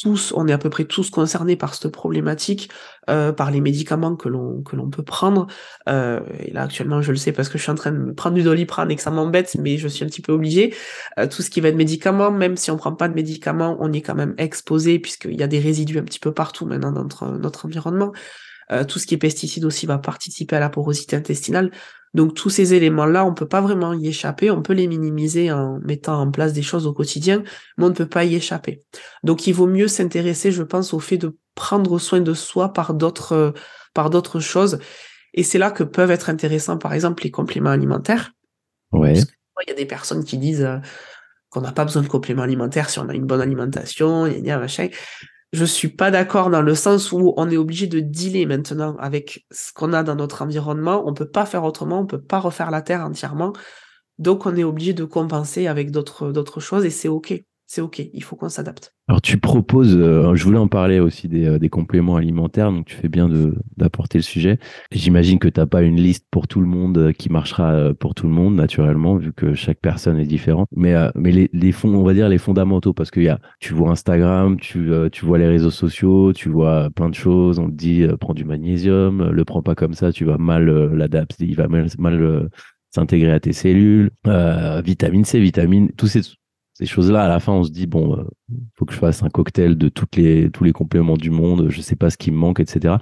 tous, 0.00 0.32
on 0.36 0.46
est 0.46 0.52
à 0.52 0.58
peu 0.58 0.70
près 0.70 0.84
tous 0.84 1.10
concernés 1.10 1.56
par 1.56 1.74
cette 1.74 1.88
problématique, 1.88 2.70
euh, 3.10 3.32
par 3.32 3.50
les 3.50 3.60
médicaments 3.60 4.16
que 4.16 4.28
l'on 4.28 4.62
que 4.62 4.76
l'on 4.76 4.90
peut 4.90 5.02
prendre. 5.02 5.46
Euh, 5.88 6.20
et 6.38 6.52
là 6.52 6.62
actuellement, 6.62 7.02
je 7.02 7.10
le 7.10 7.16
sais 7.16 7.32
parce 7.32 7.48
que 7.48 7.58
je 7.58 7.64
suis 7.64 7.72
en 7.72 7.74
train 7.74 7.92
de 7.92 8.12
prendre 8.12 8.36
du 8.36 8.42
doliprane 8.42 8.90
et 8.90 8.96
que 8.96 9.02
ça 9.02 9.10
m'embête, 9.10 9.56
mais 9.58 9.76
je 9.76 9.88
suis 9.88 10.04
un 10.04 10.08
petit 10.08 10.22
peu 10.22 10.32
obligée. 10.32 10.74
Euh, 11.18 11.26
tout 11.26 11.42
ce 11.42 11.50
qui 11.50 11.60
va 11.60 11.68
être 11.68 11.76
médicaments, 11.76 12.30
même 12.30 12.56
si 12.56 12.70
on 12.70 12.76
prend 12.76 12.92
pas 12.94 13.08
de 13.08 13.14
médicaments, 13.14 13.76
on 13.80 13.92
est 13.92 14.02
quand 14.02 14.14
même 14.14 14.34
exposé 14.38 14.98
puisqu'il 14.98 15.38
y 15.38 15.42
a 15.42 15.48
des 15.48 15.58
résidus 15.58 15.98
un 15.98 16.04
petit 16.04 16.20
peu 16.20 16.32
partout 16.32 16.66
maintenant 16.66 16.92
dans 16.92 17.02
notre 17.02 17.26
notre 17.38 17.66
environnement. 17.66 18.12
Euh, 18.70 18.84
tout 18.84 18.98
ce 18.98 19.06
qui 19.06 19.14
est 19.14 19.18
pesticides 19.18 19.64
aussi 19.64 19.86
va 19.86 19.98
participer 19.98 20.56
à 20.56 20.60
la 20.60 20.68
porosité 20.68 21.16
intestinale. 21.16 21.70
Donc 22.14 22.34
tous 22.34 22.50
ces 22.50 22.74
éléments-là, 22.74 23.24
on 23.24 23.34
peut 23.34 23.48
pas 23.48 23.60
vraiment 23.60 23.92
y 23.92 24.08
échapper, 24.08 24.50
on 24.50 24.62
peut 24.62 24.72
les 24.72 24.86
minimiser 24.86 25.52
en 25.52 25.78
mettant 25.80 26.20
en 26.20 26.30
place 26.30 26.52
des 26.52 26.62
choses 26.62 26.86
au 26.86 26.92
quotidien, 26.92 27.42
mais 27.76 27.84
on 27.84 27.88
ne 27.90 27.94
peut 27.94 28.08
pas 28.08 28.24
y 28.24 28.34
échapper. 28.34 28.82
Donc 29.24 29.46
il 29.46 29.52
vaut 29.52 29.66
mieux 29.66 29.88
s'intéresser, 29.88 30.50
je 30.50 30.62
pense, 30.62 30.94
au 30.94 31.00
fait 31.00 31.18
de 31.18 31.36
prendre 31.54 31.98
soin 31.98 32.20
de 32.20 32.34
soi 32.34 32.72
par 32.72 32.94
d'autres 32.94 33.32
euh, 33.32 33.50
par 33.94 34.10
d'autres 34.10 34.40
choses. 34.40 34.78
Et 35.34 35.42
c'est 35.42 35.58
là 35.58 35.70
que 35.70 35.84
peuvent 35.84 36.10
être 36.10 36.30
intéressants, 36.30 36.78
par 36.78 36.94
exemple, 36.94 37.24
les 37.24 37.30
compléments 37.30 37.70
alimentaires. 37.70 38.32
Ouais. 38.92 39.14
Il 39.14 39.68
y 39.68 39.72
a 39.72 39.74
des 39.74 39.86
personnes 39.86 40.24
qui 40.24 40.38
disent 40.38 40.64
euh, 40.64 40.78
qu'on 41.50 41.60
n'a 41.60 41.72
pas 41.72 41.84
besoin 41.84 42.02
de 42.02 42.08
compléments 42.08 42.42
alimentaires 42.42 42.90
si 42.90 42.98
on 42.98 43.08
a 43.08 43.14
une 43.14 43.26
bonne 43.26 43.40
alimentation, 43.40 44.26
il 44.26 44.46
y 44.46 44.50
a 44.50 44.58
machin 44.58 44.88
je 45.52 45.64
suis 45.64 45.88
pas 45.88 46.10
d'accord 46.10 46.50
dans 46.50 46.62
le 46.62 46.74
sens 46.74 47.12
où 47.12 47.32
on 47.36 47.50
est 47.50 47.56
obligé 47.56 47.86
de 47.86 48.00
dealer 48.00 48.46
maintenant 48.46 48.96
avec 48.98 49.46
ce 49.50 49.72
qu'on 49.72 49.92
a 49.92 50.02
dans 50.02 50.14
notre 50.14 50.42
environnement. 50.42 51.04
On 51.06 51.14
peut 51.14 51.28
pas 51.30 51.46
faire 51.46 51.64
autrement, 51.64 52.00
on 52.00 52.06
peut 52.06 52.20
pas 52.20 52.38
refaire 52.38 52.70
la 52.70 52.82
terre 52.82 53.00
entièrement. 53.02 53.52
Donc 54.18 54.46
on 54.46 54.56
est 54.56 54.64
obligé 54.64 54.92
de 54.94 55.04
compenser 55.04 55.66
avec 55.66 55.90
d'autres 55.90 56.32
d'autres 56.32 56.60
choses 56.60 56.84
et 56.84 56.90
c'est 56.90 57.08
ok 57.08 57.34
c'est 57.68 57.82
ok, 57.82 58.02
il 58.14 58.22
faut 58.22 58.34
qu'on 58.34 58.48
s'adapte. 58.48 58.94
Alors 59.08 59.20
tu 59.20 59.36
proposes, 59.36 59.94
euh, 59.94 60.34
je 60.34 60.42
voulais 60.42 60.58
en 60.58 60.68
parler 60.68 61.00
aussi 61.00 61.28
des, 61.28 61.46
euh, 61.46 61.58
des 61.58 61.68
compléments 61.68 62.16
alimentaires, 62.16 62.72
donc 62.72 62.86
tu 62.86 62.96
fais 62.96 63.10
bien 63.10 63.28
d'apporter 63.76 64.16
le 64.16 64.22
sujet. 64.22 64.58
J'imagine 64.90 65.38
que 65.38 65.48
tu 65.48 65.60
n'as 65.60 65.66
pas 65.66 65.82
une 65.82 65.96
liste 65.96 66.24
pour 66.30 66.48
tout 66.48 66.60
le 66.60 66.66
monde 66.66 66.96
euh, 66.96 67.12
qui 67.12 67.28
marchera 67.28 67.92
pour 68.00 68.14
tout 68.14 68.26
le 68.26 68.32
monde, 68.32 68.54
naturellement, 68.54 69.16
vu 69.16 69.34
que 69.34 69.52
chaque 69.52 69.80
personne 69.80 70.18
est 70.18 70.24
différente. 70.24 70.66
Mais, 70.74 70.94
mais 71.14 71.50
les, 71.52 71.72
fonds, 71.72 71.94
on 71.94 72.02
va 72.02 72.14
dire 72.14 72.30
les 72.30 72.38
fondamentaux, 72.38 72.94
parce 72.94 73.10
que 73.10 73.20
y 73.20 73.28
a, 73.28 73.38
tu 73.60 73.74
vois 73.74 73.90
Instagram, 73.90 74.58
tu, 74.58 74.90
tu 75.12 75.26
vois 75.26 75.36
les 75.36 75.46
réseaux 75.46 75.70
sociaux, 75.70 76.32
tu 76.32 76.48
vois 76.48 76.88
plein 76.88 77.10
de 77.10 77.14
choses, 77.14 77.58
on 77.58 77.66
te 77.66 77.74
dit 77.74 78.06
prends 78.18 78.34
du 78.34 78.46
magnésium, 78.46 79.30
le 79.30 79.44
prends 79.44 79.62
pas 79.62 79.74
comme 79.74 79.92
ça, 79.92 80.10
tu 80.10 80.24
vas 80.24 80.38
mal 80.38 80.70
l'adapter, 80.94 81.44
il 81.44 81.54
va 81.54 81.68
mal, 81.68 81.86
mal 81.98 82.48
s'intégrer 82.94 83.32
à 83.32 83.40
tes 83.40 83.52
cellules, 83.52 84.10
vitamine 84.84 85.26
C, 85.26 85.38
vitamine, 85.38 85.90
tous 85.92 86.06
ces 86.06 86.22
ces 86.78 86.86
choses-là, 86.86 87.24
à 87.24 87.28
la 87.28 87.40
fin, 87.40 87.52
on 87.52 87.64
se 87.64 87.72
dit 87.72 87.88
bon, 87.88 88.14
il 88.14 88.20
euh, 88.20 88.58
faut 88.76 88.84
que 88.84 88.94
je 88.94 88.98
fasse 88.98 89.24
un 89.24 89.28
cocktail 89.28 89.76
de 89.76 89.88
toutes 89.88 90.14
les, 90.14 90.48
tous 90.48 90.62
les 90.62 90.72
compléments 90.72 91.16
du 91.16 91.30
monde. 91.30 91.70
Je 91.70 91.80
sais 91.80 91.96
pas 91.96 92.08
ce 92.08 92.16
qui 92.16 92.30
me 92.30 92.36
manque, 92.36 92.60
etc. 92.60 92.94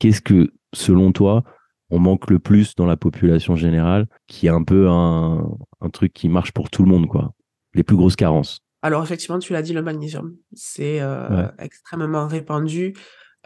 Qu'est-ce 0.00 0.20
que, 0.20 0.52
selon 0.74 1.12
toi, 1.12 1.44
on 1.90 2.00
manque 2.00 2.30
le 2.30 2.40
plus 2.40 2.74
dans 2.74 2.86
la 2.86 2.96
population 2.96 3.54
générale, 3.54 4.08
qui 4.26 4.46
est 4.46 4.50
un 4.50 4.64
peu 4.64 4.88
un, 4.88 5.46
un 5.80 5.90
truc 5.90 6.12
qui 6.12 6.28
marche 6.28 6.50
pour 6.50 6.68
tout 6.68 6.82
le 6.82 6.88
monde, 6.88 7.06
quoi? 7.06 7.32
Les 7.74 7.84
plus 7.84 7.96
grosses 7.96 8.16
carences. 8.16 8.60
Alors 8.82 9.04
effectivement, 9.04 9.38
tu 9.38 9.52
l'as 9.52 9.62
dit, 9.62 9.72
le 9.72 9.82
magnésium, 9.82 10.34
c'est 10.52 11.00
euh, 11.00 11.46
extrêmement 11.60 12.26
répandu. 12.26 12.94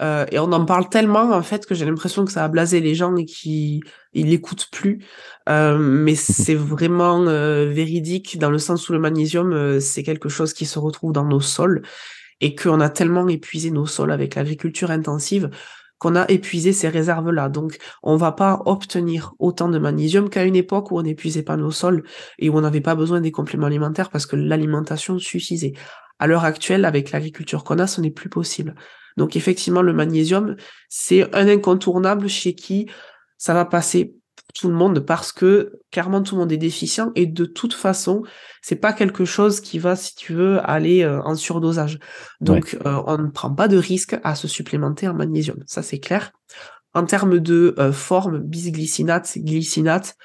Euh, 0.01 0.27
et 0.31 0.39
on 0.39 0.53
en 0.53 0.65
parle 0.65 0.89
tellement 0.89 1.31
en 1.33 1.43
fait 1.43 1.65
que 1.67 1.75
j'ai 1.75 1.87
l'impression 1.87 2.25
que 2.25 2.33
ça 2.33 2.45
a 2.45 2.49
blasé 2.49 2.81
les 2.81 2.95
gens 2.95 3.17
et 3.17 3.25
qu'ils 3.25 3.81
ils 4.13 4.29
l'écoutent 4.29 4.69
plus. 4.71 5.05
Euh, 5.49 5.79
mais 5.79 6.15
c'est 6.15 6.55
vraiment 6.55 7.27
euh, 7.27 7.67
véridique 7.67 8.39
dans 8.39 8.51
le 8.51 8.59
sens 8.59 8.89
où 8.89 8.93
le 8.93 8.99
magnésium 8.99 9.81
c'est 9.81 10.03
quelque 10.03 10.29
chose 10.29 10.53
qui 10.53 10.67
se 10.67 10.79
retrouve 10.79 11.13
dans 11.13 11.25
nos 11.25 11.41
sols 11.41 11.83
et 12.41 12.55
qu'on 12.55 12.81
a 12.81 12.91
tellement 12.91 13.29
épuisé 13.29 13.71
nos 13.71 13.87
sols 13.87 14.13
avec 14.13 14.35
l'agriculture 14.35 14.91
intensive 14.91 15.51
qu'on 15.99 16.15
a 16.15 16.27
épuisé 16.29 16.73
ces 16.75 16.89
réserves-là. 16.89 17.49
Donc, 17.49 17.79
on 18.03 18.17
va 18.17 18.33
pas 18.33 18.61
obtenir 18.67 19.33
autant 19.39 19.69
de 19.69 19.79
magnésium 19.79 20.29
qu'à 20.29 20.45
une 20.45 20.57
époque 20.57 20.91
où 20.91 20.99
on 20.99 21.03
n'épuisait 21.03 21.43
pas 21.43 21.57
nos 21.57 21.71
sols 21.71 22.03
et 22.39 22.51
où 22.51 22.57
on 22.57 22.61
n'avait 22.61 22.81
pas 22.83 22.95
besoin 22.95 23.23
des 23.23 23.33
compléments 23.33 23.67
alimentaires 23.67 24.11
parce 24.11 24.27
que 24.27 24.37
l'alimentation 24.37 25.19
suffisait. 25.19 25.73
À 26.19 26.27
l'heure 26.27 26.45
actuelle, 26.45 26.85
avec 26.85 27.13
l'agriculture 27.13 27.65
qu'on 27.65 27.79
a, 27.79 27.87
ce 27.87 28.01
n'est 28.01 28.11
plus 28.11 28.29
possible. 28.29 28.75
Donc 29.17 29.37
effectivement, 29.37 29.83
le 29.83 29.93
magnésium, 29.93 30.57
c'est 30.89 31.35
un 31.35 31.49
incontournable 31.49 32.29
chez 32.29 32.55
qui 32.55 32.87
ça 33.39 33.55
va 33.55 33.65
passer 33.65 34.15
tout 34.55 34.69
le 34.69 34.75
monde 34.75 35.01
parce 35.01 35.33
que 35.33 35.81
clairement 35.91 36.23
tout 36.23 36.35
le 36.35 36.41
monde 36.41 36.53
est 36.53 36.57
déficient 36.57 37.13
et 37.15 37.27
de 37.27 37.45
toute 37.45 37.75
façon 37.75 38.23
c'est 38.63 38.77
pas 38.77 38.93
quelque 38.93 39.25
chose 39.25 39.61
qui 39.61 39.79
va 39.79 39.97
si 39.97 40.15
tu 40.15 40.33
veux 40.33 40.59
aller 40.69 41.03
euh, 41.03 41.21
en 41.23 41.35
surdosage. 41.35 41.99
Donc 42.41 42.79
euh, 42.87 43.03
on 43.07 43.19
ne 43.19 43.29
prend 43.29 43.53
pas 43.53 43.69
de 43.69 43.77
risque 43.77 44.17
à 44.25 44.35
se 44.35 44.49
supplémenter 44.49 45.09
en 45.09 45.15
magnésium 45.15 45.59
ça 45.67 45.83
c'est 45.83 45.99
clair. 45.99 46.33
En 46.95 47.05
termes 47.05 47.39
de 47.39 47.75
euh, 47.79 47.93
forme 47.93 48.39
bisglycinate 48.39 49.39
glycinate 49.39 50.17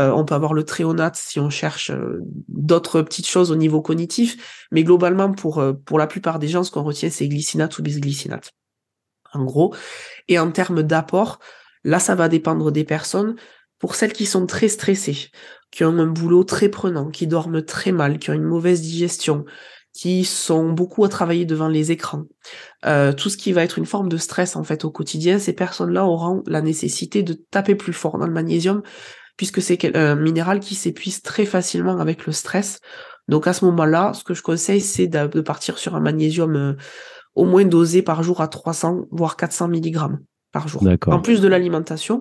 euh, 0.00 0.12
on 0.12 0.24
peut 0.24 0.34
avoir 0.34 0.54
le 0.54 0.64
tréonate 0.64 1.16
si 1.16 1.38
on 1.40 1.50
cherche 1.50 1.90
euh, 1.90 2.20
d'autres 2.48 3.02
petites 3.02 3.26
choses 3.26 3.50
au 3.50 3.56
niveau 3.56 3.82
cognitif, 3.82 4.66
mais 4.70 4.82
globalement, 4.84 5.32
pour, 5.32 5.58
euh, 5.58 5.72
pour 5.72 5.98
la 5.98 6.06
plupart 6.06 6.38
des 6.38 6.48
gens, 6.48 6.64
ce 6.64 6.70
qu'on 6.70 6.82
retient, 6.82 7.10
c'est 7.10 7.28
glycinate 7.28 7.78
ou 7.78 7.82
bisglycinate. 7.82 8.52
En 9.32 9.44
gros. 9.44 9.74
Et 10.28 10.38
en 10.38 10.50
termes 10.50 10.82
d'apport, 10.82 11.38
là, 11.84 11.98
ça 11.98 12.14
va 12.14 12.28
dépendre 12.28 12.72
des 12.72 12.84
personnes. 12.84 13.36
Pour 13.78 13.94
celles 13.94 14.12
qui 14.12 14.26
sont 14.26 14.46
très 14.46 14.68
stressées, 14.68 15.30
qui 15.70 15.84
ont 15.84 15.98
un 15.98 16.06
boulot 16.06 16.44
très 16.44 16.68
prenant, 16.68 17.10
qui 17.10 17.26
dorment 17.26 17.62
très 17.62 17.92
mal, 17.92 18.18
qui 18.18 18.30
ont 18.30 18.34
une 18.34 18.42
mauvaise 18.42 18.82
digestion, 18.82 19.44
qui 19.92 20.24
sont 20.24 20.70
beaucoup 20.72 21.04
à 21.04 21.08
travailler 21.08 21.46
devant 21.46 21.68
les 21.68 21.90
écrans, 21.90 22.24
tout 22.82 23.30
ce 23.30 23.36
qui 23.36 23.52
va 23.52 23.64
être 23.64 23.78
une 23.78 23.86
forme 23.86 24.08
de 24.08 24.18
stress 24.18 24.54
en 24.54 24.64
fait 24.64 24.84
au 24.84 24.90
quotidien, 24.90 25.38
ces 25.38 25.54
personnes-là 25.54 26.04
auront 26.04 26.42
la 26.46 26.60
nécessité 26.60 27.22
de 27.22 27.32
taper 27.32 27.74
plus 27.74 27.94
fort 27.94 28.18
dans 28.18 28.26
le 28.26 28.32
magnésium 28.32 28.82
puisque 29.40 29.62
c'est 29.62 29.96
un 29.96 30.16
minéral 30.16 30.60
qui 30.60 30.74
s'épuise 30.74 31.22
très 31.22 31.46
facilement 31.46 31.98
avec 31.98 32.26
le 32.26 32.32
stress. 32.32 32.78
Donc 33.26 33.46
à 33.46 33.54
ce 33.54 33.64
moment-là, 33.64 34.12
ce 34.12 34.22
que 34.22 34.34
je 34.34 34.42
conseille, 34.42 34.82
c'est 34.82 35.06
de 35.06 35.40
partir 35.40 35.78
sur 35.78 35.96
un 35.96 36.00
magnésium 36.00 36.56
euh, 36.56 36.74
au 37.34 37.46
moins 37.46 37.64
dosé 37.64 38.02
par 38.02 38.22
jour 38.22 38.42
à 38.42 38.48
300, 38.48 39.06
voire 39.10 39.38
400 39.38 39.68
mg 39.68 40.18
par 40.52 40.68
jour. 40.68 40.82
En 41.06 41.22
plus 41.22 41.40
de 41.40 41.48
l'alimentation. 41.48 42.20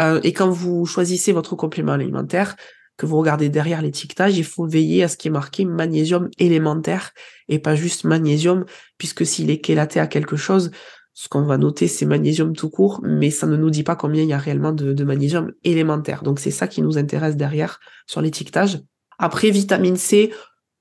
Euh, 0.00 0.18
et 0.24 0.32
quand 0.32 0.50
vous 0.50 0.86
choisissez 0.86 1.30
votre 1.30 1.54
complément 1.54 1.92
alimentaire, 1.92 2.56
que 2.96 3.06
vous 3.06 3.18
regardez 3.18 3.48
derrière 3.48 3.80
l'étiquetage, 3.80 4.36
il 4.36 4.44
faut 4.44 4.66
veiller 4.66 5.04
à 5.04 5.08
ce 5.08 5.16
qui 5.16 5.28
est 5.28 5.30
marqué 5.30 5.64
magnésium 5.64 6.30
élémentaire 6.40 7.12
et 7.48 7.60
pas 7.60 7.76
juste 7.76 8.02
magnésium, 8.02 8.64
puisque 8.98 9.24
s'il 9.24 9.52
est 9.52 9.64
chélaté 9.64 10.00
à 10.00 10.08
quelque 10.08 10.34
chose, 10.34 10.72
ce 11.20 11.28
qu'on 11.28 11.42
va 11.42 11.58
noter, 11.58 11.86
c'est 11.86 12.06
magnésium 12.06 12.56
tout 12.56 12.70
court, 12.70 13.02
mais 13.02 13.30
ça 13.30 13.46
ne 13.46 13.54
nous 13.54 13.68
dit 13.68 13.82
pas 13.82 13.94
combien 13.94 14.22
il 14.22 14.30
y 14.30 14.32
a 14.32 14.38
réellement 14.38 14.72
de, 14.72 15.04
magnésium 15.04 15.52
élémentaire. 15.64 16.22
Donc 16.22 16.38
c'est 16.38 16.50
ça 16.50 16.66
qui 16.66 16.80
nous 16.80 16.96
intéresse 16.96 17.36
derrière 17.36 17.78
sur 18.06 18.22
l'étiquetage. 18.22 18.80
Après, 19.18 19.50
vitamine 19.50 19.98
C, 19.98 20.32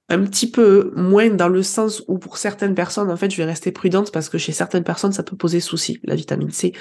un 0.08 0.24
petit 0.24 0.50
peu 0.50 0.94
moins 0.96 1.30
dans 1.30 1.50
le 1.50 1.62
sens 1.62 2.04
où 2.08 2.20
pour 2.20 2.38
certaines 2.38 2.74
personnes, 2.74 3.12
en 3.12 3.18
fait, 3.18 3.30
je 3.30 3.36
vais 3.36 3.44
rester 3.44 3.74
prudente 3.74 4.14
parce 4.14 4.30
que 4.30 4.38
chez 4.38 4.54
certaines 4.54 4.86
personnes, 4.86 5.12
ça 5.12 5.24
peut 5.24 5.36
poser 5.36 5.60
souci, 5.60 6.00
la 6.06 6.16
vitamine 6.16 6.52
C, 6.52 6.72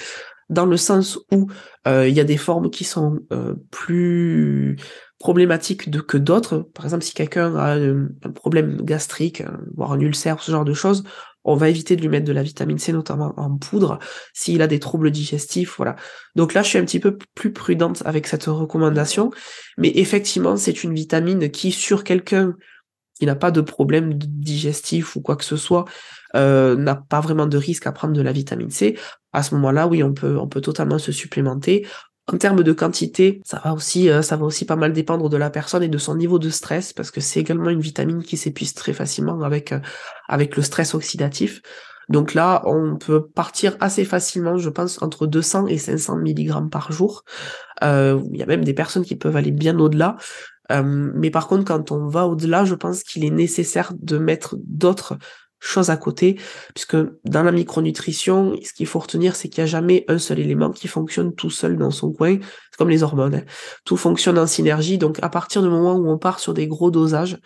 dans 0.48 0.64
le 0.64 0.76
sens 0.76 1.18
où 1.32 1.48
euh, 1.88 2.06
il 2.06 2.14
y 2.14 2.20
a 2.20 2.24
des 2.24 2.36
formes 2.36 2.70
qui 2.70 2.84
sont 2.84 3.18
euh, 3.32 3.56
plus 3.72 4.76
problématiques 5.18 5.90
que 6.06 6.16
d'autres. 6.16 6.58
Par 6.74 6.84
exemple, 6.84 7.02
si 7.02 7.12
quelqu'un 7.12 7.56
a 7.56 7.74
un, 7.74 8.06
problème 8.36 8.82
gastrique, 8.82 9.40
euh, 9.40 9.48
voire 9.74 9.90
un 9.90 10.00
ulcère, 10.00 10.40
ce 10.40 10.52
genre 10.52 10.64
de 10.64 10.74
choses, 10.74 11.02
on 11.48 11.56
va 11.56 11.68
éviter 11.68 11.96
de 11.96 12.02
lui 12.02 12.08
mettre 12.08 12.26
de 12.26 12.32
la 12.32 12.42
vitamine 12.42 12.78
C, 12.78 12.92
notamment 12.92 13.32
en 13.38 13.56
poudre, 13.56 13.98
s'il 14.34 14.60
a 14.60 14.66
des 14.66 14.78
troubles 14.78 15.10
digestifs, 15.10 15.76
voilà. 15.78 15.96
Donc 16.36 16.52
là, 16.52 16.62
je 16.62 16.68
suis 16.68 16.78
un 16.78 16.84
petit 16.84 17.00
peu 17.00 17.16
plus 17.34 17.52
prudente 17.52 18.02
avec 18.04 18.26
cette 18.26 18.44
recommandation, 18.44 19.30
mais 19.78 19.90
effectivement, 19.94 20.56
c'est 20.56 20.84
une 20.84 20.94
vitamine 20.94 21.50
qui, 21.50 21.72
sur 21.72 22.04
quelqu'un 22.04 22.54
qui 23.18 23.26
n'a 23.26 23.34
pas 23.34 23.50
de 23.50 23.62
problème 23.62 24.14
digestif 24.14 25.16
ou 25.16 25.22
quoi 25.22 25.36
que 25.36 25.44
ce 25.44 25.56
soit, 25.56 25.86
euh, 26.36 26.76
n'a 26.76 26.94
pas 26.94 27.20
vraiment 27.20 27.46
de 27.46 27.56
risque 27.56 27.86
à 27.86 27.92
prendre 27.92 28.12
de 28.12 28.22
la 28.22 28.32
vitamine 28.32 28.70
C, 28.70 28.96
à 29.32 29.42
ce 29.42 29.54
moment-là, 29.54 29.86
oui, 29.86 30.02
on 30.02 30.12
peut, 30.12 30.38
on 30.38 30.48
peut 30.48 30.60
totalement 30.60 30.98
se 30.98 31.12
supplémenter. 31.12 31.86
En 32.30 32.36
termes 32.36 32.62
de 32.62 32.72
quantité, 32.72 33.40
ça 33.44 33.60
va 33.64 33.72
aussi, 33.72 34.10
euh, 34.10 34.20
ça 34.20 34.36
va 34.36 34.44
aussi 34.44 34.66
pas 34.66 34.76
mal 34.76 34.92
dépendre 34.92 35.30
de 35.30 35.36
la 35.38 35.48
personne 35.48 35.82
et 35.82 35.88
de 35.88 35.96
son 35.96 36.14
niveau 36.14 36.38
de 36.38 36.50
stress, 36.50 36.92
parce 36.92 37.10
que 37.10 37.22
c'est 37.22 37.40
également 37.40 37.70
une 37.70 37.80
vitamine 37.80 38.22
qui 38.22 38.36
s'épuise 38.36 38.74
très 38.74 38.92
facilement 38.92 39.42
avec, 39.42 39.72
euh, 39.72 39.80
avec 40.28 40.54
le 40.56 40.62
stress 40.62 40.94
oxydatif. 40.94 41.62
Donc 42.10 42.34
là, 42.34 42.62
on 42.66 42.96
peut 42.96 43.26
partir 43.26 43.76
assez 43.80 44.04
facilement, 44.04 44.58
je 44.58 44.68
pense, 44.68 45.00
entre 45.00 45.26
200 45.26 45.68
et 45.68 45.78
500 45.78 46.18
mg 46.18 46.70
par 46.70 46.92
jour. 46.92 47.24
Euh, 47.82 48.20
il 48.32 48.38
y 48.38 48.42
a 48.42 48.46
même 48.46 48.64
des 48.64 48.74
personnes 48.74 49.04
qui 49.04 49.16
peuvent 49.16 49.36
aller 49.36 49.52
bien 49.52 49.78
au-delà. 49.78 50.16
Mais 50.70 51.30
par 51.30 51.48
contre, 51.48 51.64
quand 51.64 51.92
on 51.92 52.08
va 52.08 52.26
au-delà, 52.26 52.66
je 52.66 52.74
pense 52.74 53.02
qu'il 53.02 53.24
est 53.24 53.30
nécessaire 53.30 53.92
de 53.98 54.18
mettre 54.18 54.56
d'autres 54.58 55.16
choses 55.60 55.90
à 55.90 55.96
côté, 55.96 56.38
puisque 56.74 56.96
dans 57.24 57.42
la 57.42 57.52
micronutrition, 57.52 58.56
ce 58.62 58.72
qu'il 58.72 58.86
faut 58.86 58.98
retenir, 58.98 59.36
c'est 59.36 59.48
qu'il 59.48 59.62
n'y 59.62 59.68
a 59.68 59.70
jamais 59.70 60.04
un 60.08 60.18
seul 60.18 60.38
élément 60.38 60.70
qui 60.70 60.88
fonctionne 60.88 61.34
tout 61.34 61.50
seul 61.50 61.76
dans 61.76 61.90
son 61.90 62.12
coin. 62.12 62.38
C'est 62.40 62.76
comme 62.78 62.90
les 62.90 63.02
hormones. 63.02 63.34
Hein. 63.34 63.44
Tout 63.84 63.96
fonctionne 63.96 64.38
en 64.38 64.46
synergie. 64.46 64.98
Donc, 64.98 65.18
à 65.22 65.28
partir 65.28 65.62
du 65.62 65.68
moment 65.68 65.94
où 65.94 66.08
on 66.08 66.18
part 66.18 66.38
sur 66.38 66.54
des 66.54 66.66
gros 66.66 66.90
dosages, 66.90 67.38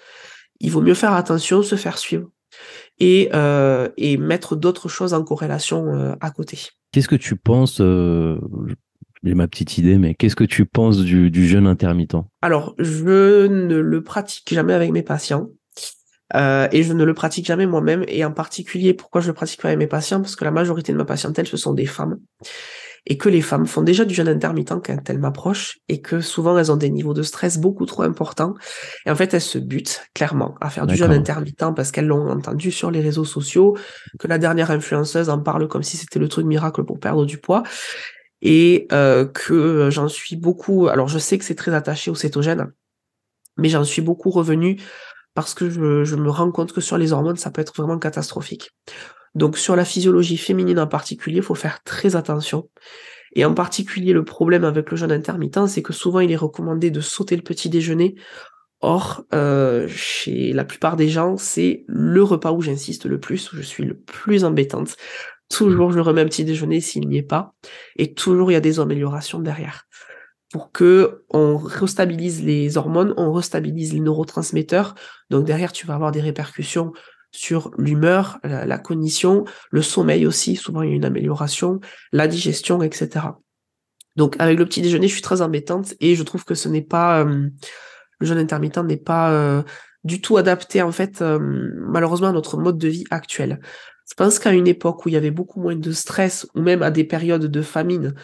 il 0.60 0.70
vaut 0.70 0.82
mieux 0.82 0.94
faire 0.94 1.14
attention, 1.14 1.62
se 1.62 1.76
faire 1.76 1.98
suivre 1.98 2.28
et, 2.98 3.30
euh, 3.34 3.88
et 3.96 4.16
mettre 4.16 4.56
d'autres 4.56 4.88
choses 4.88 5.14
en 5.14 5.24
corrélation 5.24 5.94
euh, 5.94 6.14
à 6.20 6.30
côté. 6.30 6.58
Qu'est-ce 6.92 7.08
que 7.08 7.16
tu 7.16 7.36
penses 7.36 7.80
euh, 7.80 8.38
j'ai 9.24 9.34
ma 9.34 9.46
petite 9.46 9.78
idée, 9.78 9.98
mais 9.98 10.14
qu'est-ce 10.14 10.34
que 10.34 10.44
tu 10.44 10.66
penses 10.66 10.98
du, 10.98 11.30
du 11.30 11.46
jeûne 11.46 11.66
intermittent? 11.66 12.16
Alors, 12.42 12.74
je 12.78 13.46
ne 13.46 13.76
le 13.76 14.02
pratique 14.02 14.52
jamais 14.52 14.74
avec 14.74 14.90
mes 14.90 15.02
patients. 15.02 15.48
Euh, 16.34 16.68
et 16.72 16.82
je 16.82 16.92
ne 16.92 17.04
le 17.04 17.14
pratique 17.14 17.46
jamais 17.46 17.66
moi-même. 17.66 18.04
Et 18.08 18.24
en 18.24 18.32
particulier, 18.32 18.94
pourquoi 18.94 19.20
je 19.20 19.28
le 19.28 19.34
pratique 19.34 19.60
pas 19.60 19.68
avec 19.68 19.78
mes 19.78 19.86
patients? 19.86 20.20
Parce 20.20 20.36
que 20.36 20.44
la 20.44 20.50
majorité 20.50 20.92
de 20.92 20.98
ma 20.98 21.04
patientèle, 21.04 21.46
ce 21.46 21.56
sont 21.56 21.74
des 21.74 21.86
femmes. 21.86 22.18
Et 23.04 23.18
que 23.18 23.28
les 23.28 23.40
femmes 23.40 23.66
font 23.66 23.82
déjà 23.82 24.04
du 24.04 24.14
jeûne 24.14 24.28
intermittent 24.28 24.80
quand 24.84 25.10
elles 25.10 25.18
m'approchent. 25.18 25.78
Et 25.88 26.00
que 26.00 26.20
souvent, 26.20 26.56
elles 26.56 26.70
ont 26.70 26.76
des 26.76 26.90
niveaux 26.90 27.14
de 27.14 27.22
stress 27.22 27.58
beaucoup 27.58 27.84
trop 27.84 28.02
importants. 28.02 28.54
Et 29.06 29.10
en 29.10 29.16
fait, 29.16 29.34
elles 29.34 29.40
se 29.40 29.58
butent 29.58 30.02
clairement 30.14 30.54
à 30.60 30.70
faire 30.70 30.86
du 30.86 30.96
jeûne 30.96 31.12
intermittent 31.12 31.74
parce 31.74 31.90
qu'elles 31.90 32.06
l'ont 32.06 32.30
entendu 32.30 32.70
sur 32.70 32.90
les 32.90 33.00
réseaux 33.00 33.24
sociaux, 33.24 33.76
que 34.18 34.28
la 34.28 34.38
dernière 34.38 34.70
influenceuse 34.70 35.28
en 35.28 35.40
parle 35.40 35.68
comme 35.68 35.82
si 35.82 35.96
c'était 35.96 36.18
le 36.18 36.28
truc 36.28 36.46
miracle 36.46 36.84
pour 36.84 37.00
perdre 37.00 37.26
du 37.26 37.38
poids 37.38 37.64
et 38.42 38.88
euh, 38.92 39.24
que 39.24 39.88
j'en 39.90 40.08
suis 40.08 40.36
beaucoup. 40.36 40.88
Alors 40.88 41.08
je 41.08 41.18
sais 41.18 41.38
que 41.38 41.44
c'est 41.44 41.54
très 41.54 41.72
attaché 41.72 42.10
au 42.10 42.14
cétogène, 42.14 42.72
mais 43.56 43.68
j'en 43.68 43.84
suis 43.84 44.02
beaucoup 44.02 44.30
revenu 44.30 44.80
parce 45.34 45.54
que 45.54 45.70
je, 45.70 46.16
me 46.16 46.30
rends 46.30 46.50
compte 46.50 46.72
que 46.72 46.80
sur 46.80 46.98
les 46.98 47.12
hormones, 47.12 47.36
ça 47.36 47.50
peut 47.50 47.60
être 47.60 47.74
vraiment 47.74 47.98
catastrophique. 47.98 48.70
Donc 49.34 49.56
sur 49.56 49.76
la 49.76 49.84
physiologie 49.84 50.36
féminine 50.36 50.78
en 50.78 50.86
particulier, 50.86 51.38
il 51.38 51.42
faut 51.42 51.54
faire 51.54 51.82
très 51.84 52.16
attention. 52.16 52.68
Et 53.34 53.44
en 53.46 53.54
particulier, 53.54 54.12
le 54.12 54.24
problème 54.24 54.64
avec 54.64 54.90
le 54.90 54.96
jeûne 54.96 55.12
intermittent, 55.12 55.66
c'est 55.66 55.82
que 55.82 55.94
souvent 55.94 56.20
il 56.20 56.30
est 56.30 56.36
recommandé 56.36 56.90
de 56.90 57.00
sauter 57.00 57.34
le 57.36 57.42
petit 57.42 57.70
déjeuner. 57.70 58.14
Or, 58.80 59.24
euh, 59.32 59.86
chez 59.88 60.52
la 60.52 60.64
plupart 60.64 60.96
des 60.96 61.08
gens, 61.08 61.36
c'est 61.36 61.84
le 61.86 62.22
repas 62.22 62.52
où 62.52 62.60
j'insiste 62.60 63.06
le 63.06 63.20
plus, 63.20 63.52
où 63.52 63.56
je 63.56 63.62
suis 63.62 63.84
le 63.84 63.96
plus 63.96 64.44
embêtante. 64.44 64.96
Toujours, 65.48 65.92
je 65.92 66.00
remets 66.00 66.22
un 66.22 66.26
petit 66.26 66.44
déjeuner 66.44 66.80
s'il 66.80 67.08
n'y 67.08 67.18
est 67.18 67.22
pas. 67.22 67.54
Et 67.96 68.12
toujours, 68.12 68.50
il 68.50 68.54
y 68.54 68.56
a 68.56 68.60
des 68.60 68.80
améliorations 68.80 69.38
derrière 69.38 69.86
pour 70.52 70.70
que 70.70 71.24
on 71.30 71.56
restabilise 71.56 72.44
les 72.44 72.76
hormones, 72.76 73.14
on 73.16 73.32
restabilise 73.32 73.94
les 73.94 74.00
neurotransmetteurs. 74.00 74.94
Donc 75.30 75.46
derrière, 75.46 75.72
tu 75.72 75.86
vas 75.86 75.94
avoir 75.94 76.12
des 76.12 76.20
répercussions 76.20 76.92
sur 77.32 77.70
l'humeur, 77.78 78.38
la, 78.44 78.78
cognition, 78.78 79.44
le 79.70 79.80
sommeil 79.80 80.26
aussi, 80.26 80.54
souvent 80.54 80.82
il 80.82 80.90
y 80.90 80.92
a 80.92 80.96
une 80.96 81.06
amélioration, 81.06 81.80
la 82.12 82.28
digestion, 82.28 82.82
etc. 82.82 83.26
Donc 84.16 84.36
avec 84.38 84.58
le 84.58 84.66
petit 84.66 84.82
déjeuner, 84.82 85.08
je 85.08 85.14
suis 85.14 85.22
très 85.22 85.40
embêtante 85.40 85.94
et 86.00 86.14
je 86.14 86.22
trouve 86.22 86.44
que 86.44 86.54
ce 86.54 86.68
n'est 86.68 86.82
pas 86.82 87.24
euh, 87.24 87.48
le 88.20 88.26
jeûne 88.26 88.38
intermittent 88.38 88.84
n'est 88.84 88.98
pas 88.98 89.32
euh, 89.32 89.62
du 90.04 90.20
tout 90.20 90.36
adapté 90.36 90.82
en 90.82 90.92
fait 90.92 91.22
euh, 91.22 91.38
malheureusement 91.40 92.28
à 92.28 92.32
notre 92.32 92.58
mode 92.58 92.76
de 92.76 92.88
vie 92.88 93.04
actuel. 93.10 93.60
Je 94.10 94.14
pense 94.14 94.38
qu'à 94.38 94.52
une 94.52 94.66
époque 94.66 95.06
où 95.06 95.08
il 95.08 95.12
y 95.12 95.16
avait 95.16 95.30
beaucoup 95.30 95.60
moins 95.60 95.76
de 95.76 95.92
stress 95.92 96.46
ou 96.54 96.60
même 96.60 96.82
à 96.82 96.90
des 96.90 97.04
périodes 97.04 97.46
de 97.46 97.62
famine, 97.62 98.14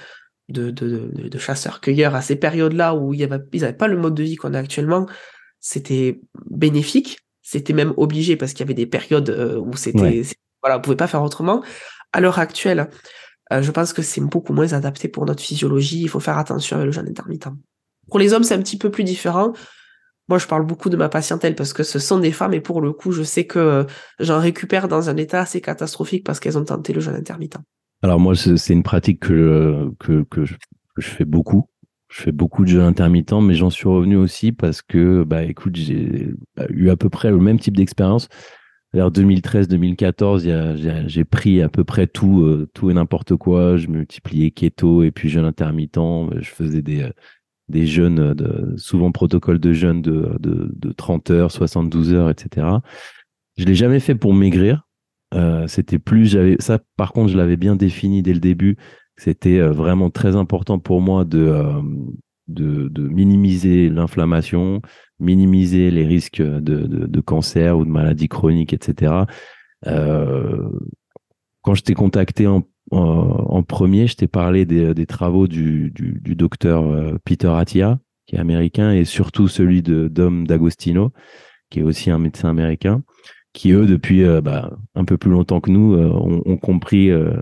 de, 0.48 0.70
de, 0.70 1.10
de, 1.14 1.38
chasseurs-cueilleurs 1.38 2.14
à 2.14 2.22
ces 2.22 2.36
périodes-là 2.36 2.94
où 2.94 3.12
il 3.12 3.20
y 3.20 3.24
avait, 3.24 3.40
ils 3.52 3.60
n'avaient 3.60 3.76
pas 3.76 3.88
le 3.88 3.98
mode 3.98 4.14
de 4.14 4.22
vie 4.22 4.36
qu'on 4.36 4.54
a 4.54 4.58
actuellement, 4.58 5.06
c'était 5.60 6.20
bénéfique. 6.50 7.18
C'était 7.42 7.72
même 7.72 7.94
obligé 7.96 8.36
parce 8.36 8.52
qu'il 8.52 8.60
y 8.60 8.64
avait 8.64 8.74
des 8.74 8.86
périodes 8.86 9.30
euh, 9.30 9.58
où 9.58 9.74
c'était, 9.76 10.22
voilà, 10.62 10.78
on 10.78 10.80
pouvait 10.80 10.96
pas 10.96 11.06
faire 11.06 11.22
autrement. 11.22 11.62
À 12.12 12.20
l'heure 12.20 12.38
actuelle, 12.38 12.90
euh, 13.52 13.62
je 13.62 13.70
pense 13.70 13.92
que 13.92 14.02
c'est 14.02 14.20
beaucoup 14.20 14.52
moins 14.52 14.72
adapté 14.72 15.08
pour 15.08 15.24
notre 15.24 15.42
physiologie. 15.42 16.02
Il 16.02 16.08
faut 16.08 16.20
faire 16.20 16.38
attention 16.38 16.76
avec 16.76 16.86
le 16.86 16.92
jeûne 16.92 17.08
intermittent. 17.08 17.48
Pour 18.08 18.18
les 18.18 18.32
hommes, 18.32 18.44
c'est 18.44 18.54
un 18.54 18.60
petit 18.62 18.78
peu 18.78 18.90
plus 18.90 19.04
différent. 19.04 19.52
Moi, 20.28 20.38
je 20.38 20.46
parle 20.46 20.66
beaucoup 20.66 20.90
de 20.90 20.96
ma 20.96 21.08
patientèle 21.08 21.54
parce 21.54 21.72
que 21.72 21.82
ce 21.82 21.98
sont 21.98 22.18
des 22.18 22.32
femmes 22.32 22.52
et 22.52 22.60
pour 22.60 22.82
le 22.82 22.92
coup, 22.92 23.12
je 23.12 23.22
sais 23.22 23.46
que 23.46 23.58
euh, 23.58 23.84
j'en 24.20 24.40
récupère 24.40 24.88
dans 24.88 25.08
un 25.08 25.16
état 25.16 25.40
assez 25.40 25.62
catastrophique 25.62 26.24
parce 26.24 26.38
qu'elles 26.40 26.58
ont 26.58 26.64
tenté 26.64 26.92
le 26.92 27.00
jeûne 27.00 27.14
intermittent. 27.14 27.58
Alors 28.02 28.20
moi, 28.20 28.34
c'est 28.36 28.72
une 28.72 28.82
pratique 28.82 29.20
que, 29.20 29.90
que, 29.98 30.44
je, 30.44 30.54
fais 31.00 31.24
beaucoup. 31.24 31.68
Je 32.08 32.22
fais 32.22 32.32
beaucoup 32.32 32.64
de 32.64 32.70
jeux 32.70 32.82
intermittents, 32.82 33.40
mais 33.40 33.54
j'en 33.54 33.70
suis 33.70 33.88
revenu 33.88 34.16
aussi 34.16 34.52
parce 34.52 34.82
que, 34.82 35.24
bah, 35.24 35.42
écoute, 35.42 35.74
j'ai 35.76 36.28
bah, 36.56 36.66
eu 36.70 36.90
à 36.90 36.96
peu 36.96 37.10
près 37.10 37.30
le 37.30 37.38
même 37.38 37.58
type 37.58 37.76
d'expérience. 37.76 38.28
Vers 38.94 39.10
2013-2014, 39.10 41.08
j'ai 41.08 41.24
pris 41.24 41.60
à 41.60 41.68
peu 41.68 41.84
près 41.84 42.06
tout, 42.06 42.42
euh, 42.42 42.68
tout 42.72 42.88
et 42.90 42.94
n'importe 42.94 43.36
quoi. 43.36 43.76
Je 43.76 43.88
multipliais 43.88 44.50
keto 44.50 45.02
et 45.02 45.10
puis 45.10 45.28
jeûne 45.28 45.44
intermittent. 45.44 45.98
Je 46.38 46.48
faisais 46.48 46.80
des, 46.80 47.02
euh, 47.02 47.10
des 47.68 47.86
jeûnes, 47.86 48.32
de, 48.32 48.74
souvent 48.78 49.12
protocole 49.12 49.58
de 49.58 49.72
jeûne 49.72 50.00
de, 50.00 50.36
de, 50.40 50.70
de 50.74 50.92
30 50.92 51.30
heures, 51.30 51.50
72 51.50 52.14
heures, 52.14 52.30
etc. 52.30 52.66
Je 53.58 53.64
l'ai 53.64 53.74
jamais 53.74 54.00
fait 54.00 54.14
pour 54.14 54.32
maigrir. 54.32 54.87
Euh, 55.34 55.66
c'était 55.66 55.98
plus, 55.98 56.26
j'avais 56.26 56.56
ça. 56.58 56.78
Par 56.96 57.12
contre, 57.12 57.30
je 57.30 57.36
l'avais 57.36 57.56
bien 57.56 57.76
défini 57.76 58.22
dès 58.22 58.32
le 58.32 58.40
début. 58.40 58.76
C'était 59.16 59.58
euh, 59.58 59.72
vraiment 59.72 60.10
très 60.10 60.36
important 60.36 60.78
pour 60.78 61.00
moi 61.00 61.24
de, 61.24 61.40
euh, 61.40 61.82
de, 62.46 62.88
de, 62.88 63.08
minimiser 63.08 63.88
l'inflammation, 63.90 64.80
minimiser 65.18 65.90
les 65.90 66.06
risques 66.06 66.40
de, 66.40 66.60
de, 66.60 67.06
de, 67.06 67.20
cancer 67.20 67.76
ou 67.76 67.84
de 67.84 67.90
maladies 67.90 68.28
chroniques, 68.28 68.72
etc. 68.72 69.24
Euh, 69.86 70.68
quand 71.62 71.74
je 71.74 71.82
t'ai 71.82 71.94
contacté 71.94 72.46
en, 72.46 72.62
en, 72.92 73.62
premier, 73.64 74.06
je 74.06 74.14
t'ai 74.14 74.28
parlé 74.28 74.64
des, 74.64 74.94
des 74.94 75.06
travaux 75.06 75.48
du, 75.48 75.90
du, 75.90 76.20
du, 76.22 76.36
docteur 76.36 76.84
Peter 77.24 77.48
Attia, 77.48 77.98
qui 78.26 78.36
est 78.36 78.38
américain, 78.38 78.92
et 78.92 79.04
surtout 79.04 79.48
celui 79.48 79.82
de 79.82 80.08
Dom 80.08 80.46
D'Agostino, 80.46 81.12
qui 81.70 81.80
est 81.80 81.82
aussi 81.82 82.10
un 82.10 82.18
médecin 82.18 82.48
américain 82.48 83.02
qui 83.58 83.72
eux, 83.72 83.86
depuis 83.86 84.22
euh, 84.22 84.40
bah, 84.40 84.70
un 84.94 85.04
peu 85.04 85.16
plus 85.16 85.32
longtemps 85.32 85.60
que 85.60 85.70
nous, 85.70 85.94
euh, 85.94 86.08
ont, 86.08 86.56
compris 86.56 87.10
euh, 87.10 87.32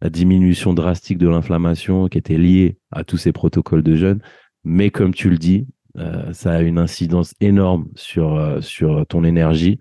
la 0.00 0.08
diminution 0.08 0.72
drastique 0.72 1.18
de 1.18 1.26
l'inflammation 1.26 2.06
qui 2.06 2.16
était 2.16 2.38
liée 2.38 2.78
à 2.92 3.02
tous 3.02 3.16
ces 3.16 3.32
protocoles 3.32 3.82
de 3.82 3.96
jeûne. 3.96 4.20
Mais 4.62 4.90
comme 4.90 5.12
tu 5.12 5.28
le 5.28 5.36
dis, 5.36 5.66
ça 6.30 6.52
a 6.52 6.60
une 6.60 6.78
incidence 6.78 7.34
énorme 7.40 7.88
sur, 7.96 9.04
ton 9.08 9.24
énergie, 9.24 9.80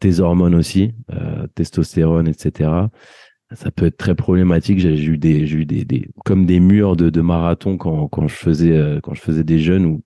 tes 0.00 0.20
hormones 0.20 0.54
aussi, 0.54 0.94
testostérone, 1.54 2.28
etc. 2.28 2.70
Ça 3.52 3.70
peut 3.70 3.86
être 3.86 3.98
très 3.98 4.14
problématique. 4.14 4.78
J'ai 4.78 4.94
eu 5.04 5.18
des, 5.18 6.08
comme 6.24 6.46
des 6.46 6.60
murs 6.60 6.96
de, 6.96 7.20
marathon 7.20 7.76
quand, 7.76 8.28
je 8.28 8.34
faisais, 8.34 9.44
des 9.44 9.58
jeûnes 9.58 10.00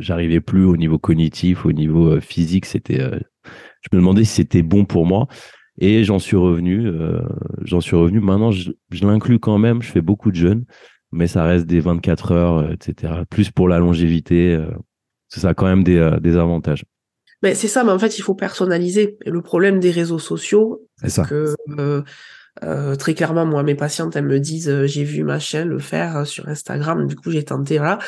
j'arrivais 0.00 0.40
plus 0.40 0.64
au 0.64 0.76
niveau 0.76 0.98
cognitif, 0.98 1.66
au 1.66 1.72
niveau 1.72 2.14
euh, 2.14 2.20
physique. 2.20 2.66
C'était, 2.66 3.00
euh, 3.00 3.18
je 3.80 3.88
me 3.92 3.98
demandais 3.98 4.24
si 4.24 4.34
c'était 4.34 4.62
bon 4.62 4.84
pour 4.84 5.06
moi. 5.06 5.26
Et 5.78 6.04
j'en 6.04 6.20
suis 6.20 6.36
revenu, 6.36 6.86
euh, 6.86 7.20
j'en 7.62 7.80
suis 7.80 7.96
revenu. 7.96 8.20
Maintenant, 8.20 8.52
je, 8.52 8.70
l'inclus 9.02 9.40
quand 9.40 9.58
même. 9.58 9.82
Je 9.82 9.90
fais 9.90 10.00
beaucoup 10.00 10.30
de 10.30 10.36
jeûnes, 10.36 10.64
mais 11.10 11.26
ça 11.26 11.44
reste 11.44 11.66
des 11.66 11.80
24 11.80 12.32
heures, 12.32 12.70
etc. 12.70 13.14
Plus 13.28 13.50
pour 13.50 13.68
la 13.68 13.80
longévité. 13.80 14.56
ça 15.28 15.48
a 15.48 15.54
quand 15.54 15.66
même 15.66 15.82
des, 15.82 16.16
des 16.20 16.36
avantages. 16.36 16.84
Mais 17.42 17.56
c'est 17.56 17.68
ça, 17.68 17.82
mais 17.82 17.90
en 17.90 17.98
fait, 17.98 18.18
il 18.18 18.22
faut 18.22 18.36
personnaliser. 18.36 19.18
Et 19.26 19.30
le 19.30 19.42
problème 19.42 19.80
des 19.80 19.90
réseaux 19.90 20.20
sociaux, 20.20 20.80
c'est 21.04 21.26
que 21.26 21.56
très 22.94 23.14
clairement, 23.14 23.44
moi, 23.44 23.64
mes 23.64 23.74
patientes, 23.74 24.14
elles 24.14 24.26
me 24.26 24.38
disent, 24.38 24.84
j'ai 24.84 25.02
vu 25.02 25.24
ma 25.24 25.40
chaîne 25.40 25.68
le 25.68 25.80
faire 25.80 26.24
sur 26.24 26.48
Instagram, 26.48 27.08
du 27.08 27.16
coup, 27.16 27.32
j'ai 27.32 27.44
tenté, 27.44 27.78
voilà. 27.78 27.98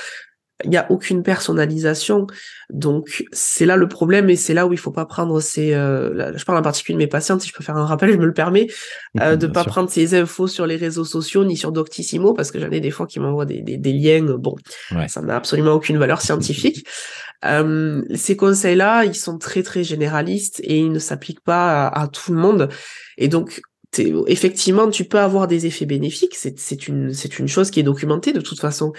Il 0.65 0.71
n'y 0.71 0.77
a 0.77 0.91
aucune 0.91 1.23
personnalisation. 1.23 2.27
Donc, 2.71 3.25
c'est 3.31 3.67
là 3.67 3.77
le 3.77 3.89
problème 3.89 4.31
et 4.31 4.37
c'est 4.37 4.55
là 4.55 4.67
où 4.67 4.73
il 4.73 4.79
faut 4.79 4.91
pas 4.91 5.05
prendre 5.05 5.41
ces... 5.41 5.73
je 5.73 6.45
parle 6.45 6.59
en 6.59 6.63
particulier 6.63 6.95
de 6.95 6.99
mes 6.99 7.07
patientes, 7.07 7.43
si 7.43 7.49
je 7.49 7.55
peux 7.55 7.63
faire 7.63 7.77
un 7.77 7.85
rappel, 7.85 8.11
je 8.13 8.17
me 8.17 8.25
le 8.25 8.33
permets, 8.33 8.67
de 9.15 9.37
de 9.37 9.47
pas 9.47 9.65
prendre 9.65 9.91
ces 9.91 10.15
infos 10.15 10.47
sur 10.47 10.67
les 10.67 10.77
réseaux 10.77 11.05
sociaux 11.05 11.45
ni 11.45 11.57
sur 11.57 11.73
Doctissimo, 11.73 12.33
parce 12.33 12.51
que 12.51 12.59
j'en 12.59 12.71
ai 12.71 12.81
des 12.81 12.91
fois 12.91 13.07
qui 13.07 13.21
m'envoient 13.21 13.45
des, 13.45 13.61
des, 13.61 13.93
liens, 13.93 14.37
bon, 14.39 14.57
ça 15.09 15.21
n'a 15.21 15.37
absolument 15.37 15.73
aucune 15.73 15.99
valeur 15.99 16.23
scientifique. 16.23 16.87
ces 17.43 18.37
conseils-là, 18.37 19.05
ils 19.05 19.15
sont 19.15 19.39
très, 19.39 19.63
très 19.63 19.85
généralistes 19.85 20.61
et 20.61 20.79
ils 20.79 20.91
ne 20.91 20.99
s'appliquent 20.99 21.45
pas 21.45 21.87
à, 21.87 22.03
à 22.03 22.09
tout 22.09 22.33
le 22.33 22.39
monde. 22.39 22.69
Et 23.19 23.29
donc, 23.29 23.61
effectivement, 24.27 24.91
tu 24.91 25.05
peux 25.05 25.19
avoir 25.19 25.47
des 25.47 25.67
effets 25.67 25.87
bénéfiques, 25.87 26.37
c'est 26.37 26.89
une, 26.89 27.13
chose 27.47 27.71
qui 27.71 27.81
est 27.81 27.85
documentée 27.85 28.33
de 28.33 28.41
toute 28.41 28.61
façon, 28.61 28.93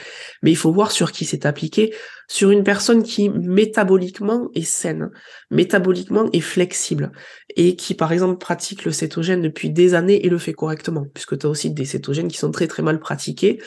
mais 0.43 0.51
il 0.51 0.55
faut 0.55 0.71
voir 0.71 0.91
sur 0.91 1.11
qui 1.11 1.25
c'est 1.25 1.45
appliqué, 1.45 1.93
sur 2.27 2.51
une 2.51 2.63
personne 2.63 3.03
qui 3.03 3.29
métaboliquement 3.29 4.49
est 4.55 4.61
saine, 4.61 5.09
métaboliquement 5.51 6.29
est 6.33 6.41
flexible, 6.41 7.11
et 7.55 7.75
qui 7.75 7.93
par 7.93 8.11
exemple 8.11 8.37
pratique 8.37 8.85
le 8.85 8.91
cétogène 8.91 9.41
depuis 9.41 9.69
des 9.69 9.93
années 9.93 10.25
et 10.25 10.29
le 10.29 10.37
fait 10.37 10.53
correctement, 10.53 11.05
puisque 11.13 11.37
tu 11.37 11.45
as 11.45 11.49
aussi 11.49 11.71
des 11.71 11.85
cétogènes 11.85 12.27
qui 12.27 12.37
sont 12.37 12.51
très 12.51 12.67
très 12.67 12.83
mal 12.83 12.99
pratiqués. 12.99 13.59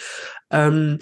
Euh, 0.53 0.97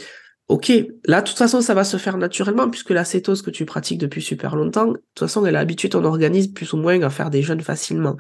ok, 0.49 0.73
là, 1.05 1.21
de 1.21 1.29
toute 1.29 1.39
façon, 1.39 1.61
ça 1.61 1.75
va 1.75 1.85
se 1.85 1.97
faire 1.97 2.17
naturellement, 2.17 2.69
puisque 2.69 2.91
la 2.91 3.05
cétose 3.05 3.43
que 3.43 3.51
tu 3.51 3.65
pratiques 3.67 3.99
depuis 3.99 4.23
super 4.23 4.57
longtemps, 4.57 4.89
de 4.89 4.93
toute 5.15 5.29
façon, 5.29 5.45
elle 5.47 5.57
a 5.57 5.61
habitué 5.61 5.89
ton 5.89 6.05
organisme 6.05 6.53
plus 6.53 6.73
ou 6.73 6.79
moins 6.79 7.01
à 7.03 7.11
faire 7.11 7.31
des 7.31 7.43
jeûnes 7.43 7.61
facilement. 7.61 8.17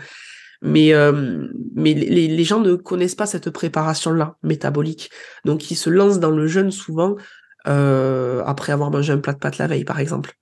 Mais, 0.61 0.93
euh, 0.93 1.47
mais 1.75 1.95
les, 1.95 2.27
les, 2.27 2.45
gens 2.45 2.61
ne 2.61 2.75
connaissent 2.75 3.15
pas 3.15 3.27
cette 3.27 3.51
préparation-là, 3.51 4.37
métabolique. 4.43 5.11
Donc, 5.45 5.71
ils 5.71 5.77
se 5.77 5.89
lancent 5.89 6.19
dans 6.19 6.33
le 6.33 6.49
jeûne 6.49 6.73
souvent 6.73 7.17
euh, 7.67 8.43
après 8.47 8.73
avoir 8.73 8.91
mangé 8.91 9.13
un 9.13 9.19
plat 9.19 9.33
de 9.33 9.39
pâtes 9.39 9.59
la 9.59 9.67
veille, 9.67 9.85
par 9.85 10.01
exemple. 10.01 10.33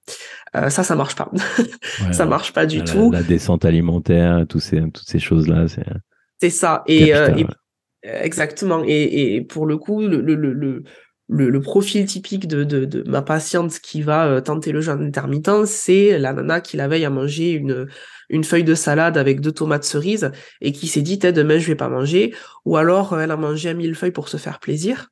Euh, 0.54 0.70
ça, 0.70 0.84
ça 0.84 0.94
marche 0.94 1.16
pas. 1.16 1.30
ça 2.12 2.24
marche 2.24 2.52
pas 2.52 2.66
du 2.66 2.82
tout. 2.84 3.10
La 3.10 3.22
descente 3.22 3.64
alimentaire, 3.64 4.44
tous 4.48 4.60
ces, 4.60 4.80
toutes 4.90 5.08
ces 5.08 5.18
choses-là, 5.18 5.66
c'est. 5.68 5.86
C'est 6.40 6.50
ça. 6.50 6.82
Et, 6.86 7.14
euh, 7.14 7.34
et, 7.36 7.46
exactement. 8.02 8.82
Et, 8.86 9.36
et 9.36 9.40
pour 9.40 9.66
le 9.66 9.78
coup, 9.78 10.02
le, 10.02 10.20
le, 10.20 10.34
le, 10.34 10.82
le, 11.28 11.50
le, 11.50 11.60
profil 11.60 12.06
typique 12.06 12.46
de, 12.46 12.64
de, 12.64 12.84
de, 12.84 13.02
ma 13.08 13.22
patiente 13.22 13.78
qui 13.80 14.02
va 14.02 14.26
euh, 14.26 14.40
tenter 14.40 14.72
le 14.72 14.80
jeûne 14.80 15.02
intermittent, 15.02 15.66
c'est 15.66 16.18
la 16.18 16.32
nana 16.32 16.60
qui 16.60 16.76
la 16.76 16.88
veille 16.88 17.04
à 17.04 17.10
manger 17.10 17.50
une, 17.50 17.88
une 18.28 18.44
feuille 18.44 18.64
de 18.64 18.74
salade 18.74 19.18
avec 19.18 19.40
deux 19.40 19.52
tomates 19.52 19.84
cerises 19.84 20.30
et 20.60 20.72
qui 20.72 20.86
s'est 20.86 21.02
dit, 21.02 21.18
demain 21.18 21.58
je 21.58 21.66
vais 21.66 21.74
pas 21.74 21.88
manger, 21.88 22.34
ou 22.64 22.76
alors 22.76 23.18
elle 23.20 23.30
a 23.30 23.36
mangé 23.36 23.70
un 23.70 23.74
millefeuille 23.74 24.12
pour 24.12 24.28
se 24.28 24.36
faire 24.36 24.60
plaisir. 24.60 25.08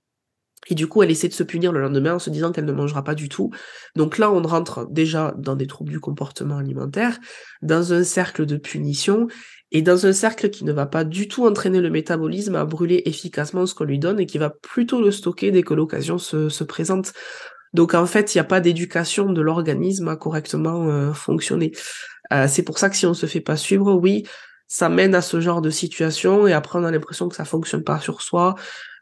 Et 0.68 0.74
du 0.74 0.86
coup, 0.86 1.02
elle 1.02 1.10
essaie 1.10 1.28
de 1.28 1.34
se 1.34 1.42
punir 1.42 1.72
le 1.72 1.80
lendemain 1.80 2.14
en 2.14 2.18
se 2.18 2.30
disant 2.30 2.52
qu'elle 2.52 2.64
ne 2.64 2.72
mangera 2.72 3.04
pas 3.04 3.14
du 3.14 3.28
tout. 3.28 3.50
Donc 3.96 4.18
là, 4.18 4.32
on 4.32 4.42
rentre 4.42 4.86
déjà 4.90 5.34
dans 5.36 5.56
des 5.56 5.66
troubles 5.66 5.92
du 5.92 6.00
comportement 6.00 6.56
alimentaire, 6.56 7.18
dans 7.62 7.92
un 7.92 8.02
cercle 8.02 8.46
de 8.46 8.56
punition 8.56 9.28
et 9.74 9.82
dans 9.82 10.06
un 10.06 10.12
cercle 10.12 10.50
qui 10.50 10.64
ne 10.64 10.72
va 10.72 10.86
pas 10.86 11.02
du 11.02 11.26
tout 11.26 11.44
entraîner 11.44 11.80
le 11.80 11.90
métabolisme 11.90 12.54
à 12.54 12.64
brûler 12.64 13.02
efficacement 13.06 13.66
ce 13.66 13.74
qu'on 13.74 13.84
lui 13.84 13.98
donne 13.98 14.20
et 14.20 14.26
qui 14.26 14.38
va 14.38 14.48
plutôt 14.48 15.02
le 15.02 15.10
stocker 15.10 15.50
dès 15.50 15.64
que 15.64 15.74
l'occasion 15.74 16.16
se, 16.16 16.62
présente. 16.62 17.12
Donc 17.72 17.94
en 17.94 18.06
fait, 18.06 18.34
il 18.34 18.38
n'y 18.38 18.40
a 18.40 18.44
pas 18.44 18.60
d'éducation 18.60 19.32
de 19.32 19.42
l'organisme 19.42 20.06
à 20.06 20.14
correctement 20.14 20.88
euh, 20.88 21.12
fonctionner. 21.12 21.72
Euh, 22.32 22.46
c'est 22.48 22.62
pour 22.62 22.78
ça 22.78 22.88
que 22.88 22.94
si 22.94 23.04
on 23.04 23.14
se 23.14 23.26
fait 23.26 23.40
pas 23.40 23.56
suivre, 23.56 23.94
oui, 23.94 24.24
ça 24.68 24.88
mène 24.88 25.12
à 25.12 25.20
ce 25.20 25.40
genre 25.40 25.60
de 25.60 25.70
situation 25.70 26.46
et 26.46 26.52
après 26.52 26.78
on 26.78 26.84
a 26.84 26.92
l'impression 26.92 27.28
que 27.28 27.34
ça 27.34 27.44
fonctionne 27.44 27.82
pas 27.82 27.98
sur 27.98 28.22
soi, 28.22 28.54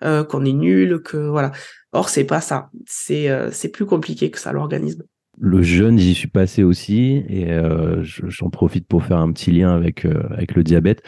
euh, 0.03 0.25
qu'on 0.25 0.43
est 0.47 0.55
nul, 0.55 1.03
que 1.03 1.19
voilà. 1.19 1.53
Or 1.93 2.09
c'est 2.09 2.25
pas 2.25 2.41
ça. 2.41 2.71
C'est 2.87 3.29
c'est 3.53 3.69
plus 3.69 3.85
compliqué 3.85 4.31
que 4.31 4.39
ça 4.39 4.53
l'organisme 4.53 5.03
le 5.45 5.61
jeûne, 5.61 5.99
j'y 5.99 6.15
suis 6.15 6.29
passé 6.29 6.63
aussi 6.63 7.25
et 7.29 7.51
euh, 7.51 8.05
j'en 8.05 8.49
profite 8.49 8.87
pour 8.87 9.03
faire 9.03 9.19
un 9.19 9.33
petit 9.33 9.51
lien 9.51 9.75
avec, 9.75 10.05
euh, 10.05 10.23
avec 10.31 10.55
le 10.55 10.63
diabète. 10.63 11.03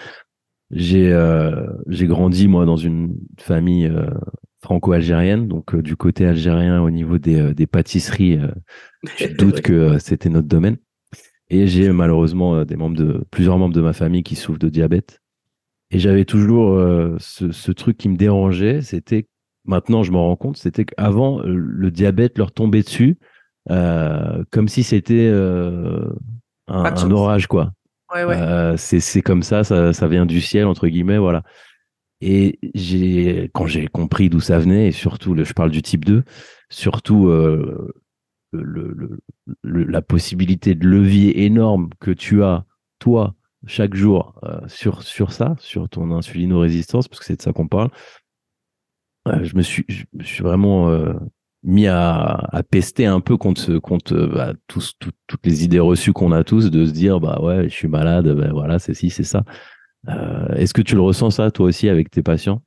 J'ai 0.72 1.12
euh, 1.12 1.68
j'ai 1.86 2.08
grandi, 2.08 2.48
moi, 2.48 2.64
dans 2.66 2.76
une 2.76 3.16
famille 3.38 3.88
franco-algérienne, 4.60 5.46
donc 5.46 5.76
du 5.76 5.94
côté 5.94 6.26
algérien, 6.26 6.82
au 6.82 6.90
niveau 6.90 7.18
des, 7.18 7.54
des 7.54 7.68
pâtisseries, 7.68 8.40
je 9.18 9.28
doute 9.28 9.60
que 9.60 9.98
c'était 9.98 10.30
notre 10.30 10.48
domaine. 10.48 10.78
Et 11.48 11.68
j'ai 11.68 11.92
malheureusement 11.92 12.64
des 12.64 12.74
membres 12.74 12.96
de, 12.96 13.24
plusieurs 13.30 13.56
membres 13.56 13.74
de 13.74 13.82
ma 13.82 13.92
famille 13.92 14.24
qui 14.24 14.34
souffrent 14.34 14.58
de 14.58 14.68
diabète. 14.68 15.22
Et 15.92 16.00
j'avais 16.00 16.24
toujours 16.24 16.76
ce, 17.20 17.52
ce 17.52 17.70
truc 17.70 17.98
qui 17.98 18.08
me 18.08 18.16
dérangeait, 18.16 18.80
c'était, 18.80 19.28
maintenant 19.64 20.02
je 20.02 20.10
me 20.10 20.16
rends 20.16 20.34
compte, 20.34 20.56
c'était 20.56 20.86
qu'avant, 20.86 21.40
le 21.44 21.90
diabète 21.92 22.36
leur 22.36 22.50
tombait 22.50 22.82
dessus 22.82 23.16
comme 23.68 24.68
si 24.68 24.82
c'était 24.82 25.28
euh, 25.30 26.08
un, 26.68 27.10
orage, 27.10 27.46
quoi. 27.46 27.72
Euh, 28.14 28.76
c'est 28.76 29.22
comme 29.22 29.42
ça, 29.42 29.64
ça, 29.64 29.92
ça, 29.92 30.08
vient 30.08 30.26
du 30.26 30.40
ciel, 30.40 30.66
entre 30.66 30.86
guillemets, 30.86 31.18
voilà. 31.18 31.42
Et 32.20 32.58
j'ai, 32.74 33.50
quand 33.52 33.66
j'ai 33.66 33.86
compris 33.88 34.30
d'où 34.30 34.40
ça 34.40 34.58
venait, 34.58 34.88
et 34.88 34.92
surtout, 34.92 35.34
le, 35.34 35.44
je 35.44 35.52
parle 35.52 35.70
du 35.70 35.82
type 35.82 36.04
2, 36.04 36.22
surtout 36.70 37.26
le, 37.26 37.90
le, 38.52 39.18
la 39.62 40.00
possibilité 40.00 40.74
de 40.74 40.86
levier 40.86 41.44
énorme 41.44 41.90
que 42.00 42.12
tu 42.12 42.42
as, 42.44 42.64
toi, 42.98 43.34
chaque 43.66 43.94
jour, 43.94 44.40
sur, 44.68 45.02
sur 45.02 45.32
ça, 45.32 45.56
sur 45.58 45.88
ton 45.88 46.12
insulino-résistance, 46.12 47.08
parce 47.08 47.18
que 47.18 47.26
c'est 47.26 47.36
de 47.36 47.42
ça 47.42 47.52
qu'on 47.52 47.68
parle, 47.68 47.90
je, 49.26 49.56
me 49.56 49.62
suis, 49.62 49.84
je 49.88 50.04
me 50.12 50.22
suis 50.22 50.42
vraiment 50.42 50.88
mis 51.64 51.86
à, 51.86 52.46
à, 52.52 52.62
pester 52.62 53.06
un 53.06 53.20
peu 53.20 53.36
contre, 53.36 53.78
contre 53.78 54.14
bah, 54.14 54.52
tous, 54.68 54.92
toutes 54.98 55.46
les 55.46 55.64
idées 55.64 55.80
reçues 55.80 56.12
qu'on 56.12 56.30
a 56.32 56.44
tous 56.44 56.70
de 56.70 56.84
se 56.84 56.92
dire 56.92 57.20
bah 57.20 57.40
ouais 57.42 57.64
je 57.64 57.74
suis 57.74 57.88
malade 57.88 58.28
ben 58.28 58.52
voilà 58.52 58.78
c'est 58.78 58.94
ci 58.94 59.10
c'est 59.10 59.24
ça. 59.24 59.44
Euh, 60.08 60.54
est-ce 60.56 60.74
que 60.74 60.82
tu 60.82 60.94
le 60.94 61.00
ressens 61.00 61.30
ça 61.30 61.50
toi 61.50 61.66
aussi 61.66 61.88
avec 61.88 62.10
tes 62.10 62.22
patients? 62.22 62.62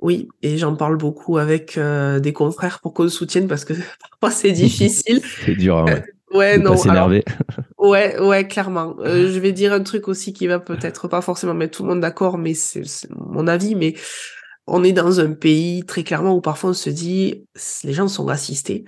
Oui 0.00 0.28
et 0.42 0.58
j'en 0.58 0.74
parle 0.74 0.96
beaucoup 0.96 1.38
avec 1.38 1.78
euh, 1.78 2.18
des 2.18 2.32
confrères 2.32 2.80
pour 2.80 2.92
qu'on 2.92 3.08
soutienne 3.08 3.46
parce 3.46 3.64
que 3.64 3.74
parfois 4.20 4.36
c'est 4.36 4.52
difficile. 4.52 5.20
C'est 5.44 5.54
dur 5.54 5.78
hein, 5.78 5.84
ouais, 5.84 6.04
euh, 6.34 6.38
ouais 6.38 6.58
non 6.58 6.76
s'énerver. 6.76 7.24
Ouais 7.78 8.18
ouais 8.18 8.48
clairement. 8.48 8.96
Je 9.04 9.38
vais 9.38 9.52
dire 9.52 9.72
un 9.72 9.82
truc 9.84 10.08
aussi 10.08 10.32
qui 10.32 10.48
va 10.48 10.58
peut-être 10.58 11.06
pas 11.06 11.20
forcément 11.20 11.54
mettre 11.54 11.76
tout 11.76 11.84
le 11.84 11.90
monde 11.90 12.00
d'accord 12.00 12.36
mais 12.36 12.54
c'est 12.54 12.82
mon 13.14 13.46
avis 13.46 13.76
mais 13.76 13.94
on 14.68 14.84
est 14.84 14.92
dans 14.92 15.20
un 15.20 15.32
pays 15.32 15.84
très 15.84 16.04
clairement 16.04 16.34
où 16.34 16.40
parfois 16.40 16.70
on 16.70 16.74
se 16.74 16.90
dit 16.90 17.46
les 17.84 17.92
gens 17.92 18.08
sont 18.08 18.28
assistés. 18.28 18.84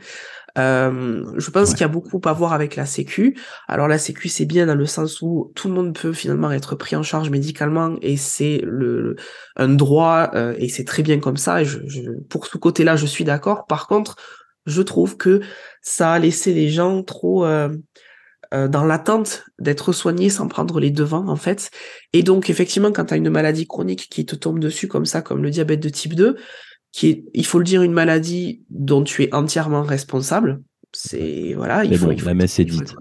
Euh, 0.59 1.25
je 1.37 1.51
pense 1.51 1.71
qu'il 1.71 1.83
y 1.83 1.85
a 1.85 1.89
beaucoup 1.89 2.21
à 2.25 2.33
voir 2.33 2.53
avec 2.53 2.77
la 2.77 2.87
Sécu. 2.87 3.39
Alors 3.69 3.89
la 3.89 3.99
Sécu 3.99 4.29
c'est 4.29 4.47
bien 4.47 4.67
dans 4.67 4.75
le 4.75 4.87
sens 4.87 5.23
où 5.23 5.53
tout 5.55 5.69
le 5.69 5.75
monde 5.75 5.97
peut 5.97 6.13
finalement 6.13 6.51
être 6.51 6.75
pris 6.75 6.97
en 6.97 7.03
charge 7.03 7.31
médicalement 7.31 7.97
et 8.03 8.17
c'est 8.17 8.61
le, 8.65 9.17
un 9.57 9.69
droit 9.69 10.31
euh, 10.35 10.55
et 10.59 10.69
c'est 10.69 10.85
très 10.85 11.03
bien 11.03 11.21
comme 11.21 11.37
ça. 11.37 11.63
Et 11.63 11.65
je, 11.65 11.79
pour 12.29 12.47
ce 12.47 12.59
côté-là, 12.59 12.97
je 12.97 13.07
suis 13.07 13.25
d'accord. 13.25 13.67
Par 13.67 13.87
contre, 13.87 14.17
je 14.67 14.83
trouve 14.83 15.17
que 15.17 15.41
ça 15.83 16.13
a 16.13 16.19
laissé 16.19 16.53
les 16.53 16.69
gens 16.69 17.03
trop 17.03 17.45
euh, 17.45 17.71
euh, 18.53 18.69
dans 18.69 18.85
l'attente 18.85 19.45
d'être 19.59 19.93
soigné 19.93 20.31
sans 20.31 20.49
prendre 20.49 20.81
les 20.81 20.91
devants 20.91 21.29
en 21.29 21.37
fait. 21.37 21.71
Et 22.13 22.23
donc 22.23 22.51
effectivement 22.51 22.93
quand 22.93 23.07
tu 23.07 23.15
as 23.15 23.17
une 23.17 23.31
maladie 23.31 23.67
chronique 23.67 24.09
qui 24.11 24.27
te 24.27 24.35
tombe 24.37 24.59
dessus 24.59 24.89
comme 24.89 25.07
ça, 25.07 25.23
comme 25.23 25.43
le 25.43 25.51
diabète 25.51 25.81
de 25.81 25.89
type 25.89 26.15
2, 26.15 26.37
qui 26.93 27.09
est, 27.09 27.25
il 27.35 27.47
faut 27.47 27.59
le 27.59 27.65
dire, 27.65 27.83
une 27.83 27.93
maladie 27.93 28.63
dont 28.71 29.05
tu 29.05 29.23
es 29.23 29.35
entièrement 29.35 29.83
responsable. 29.83 30.61
C'est 30.93 31.55
voilà, 31.55 31.85
il 31.85 31.97
faut, 31.97 32.11
la 32.11 32.35
messe 32.35 32.59
est 32.59 32.65
dite. 32.65 32.97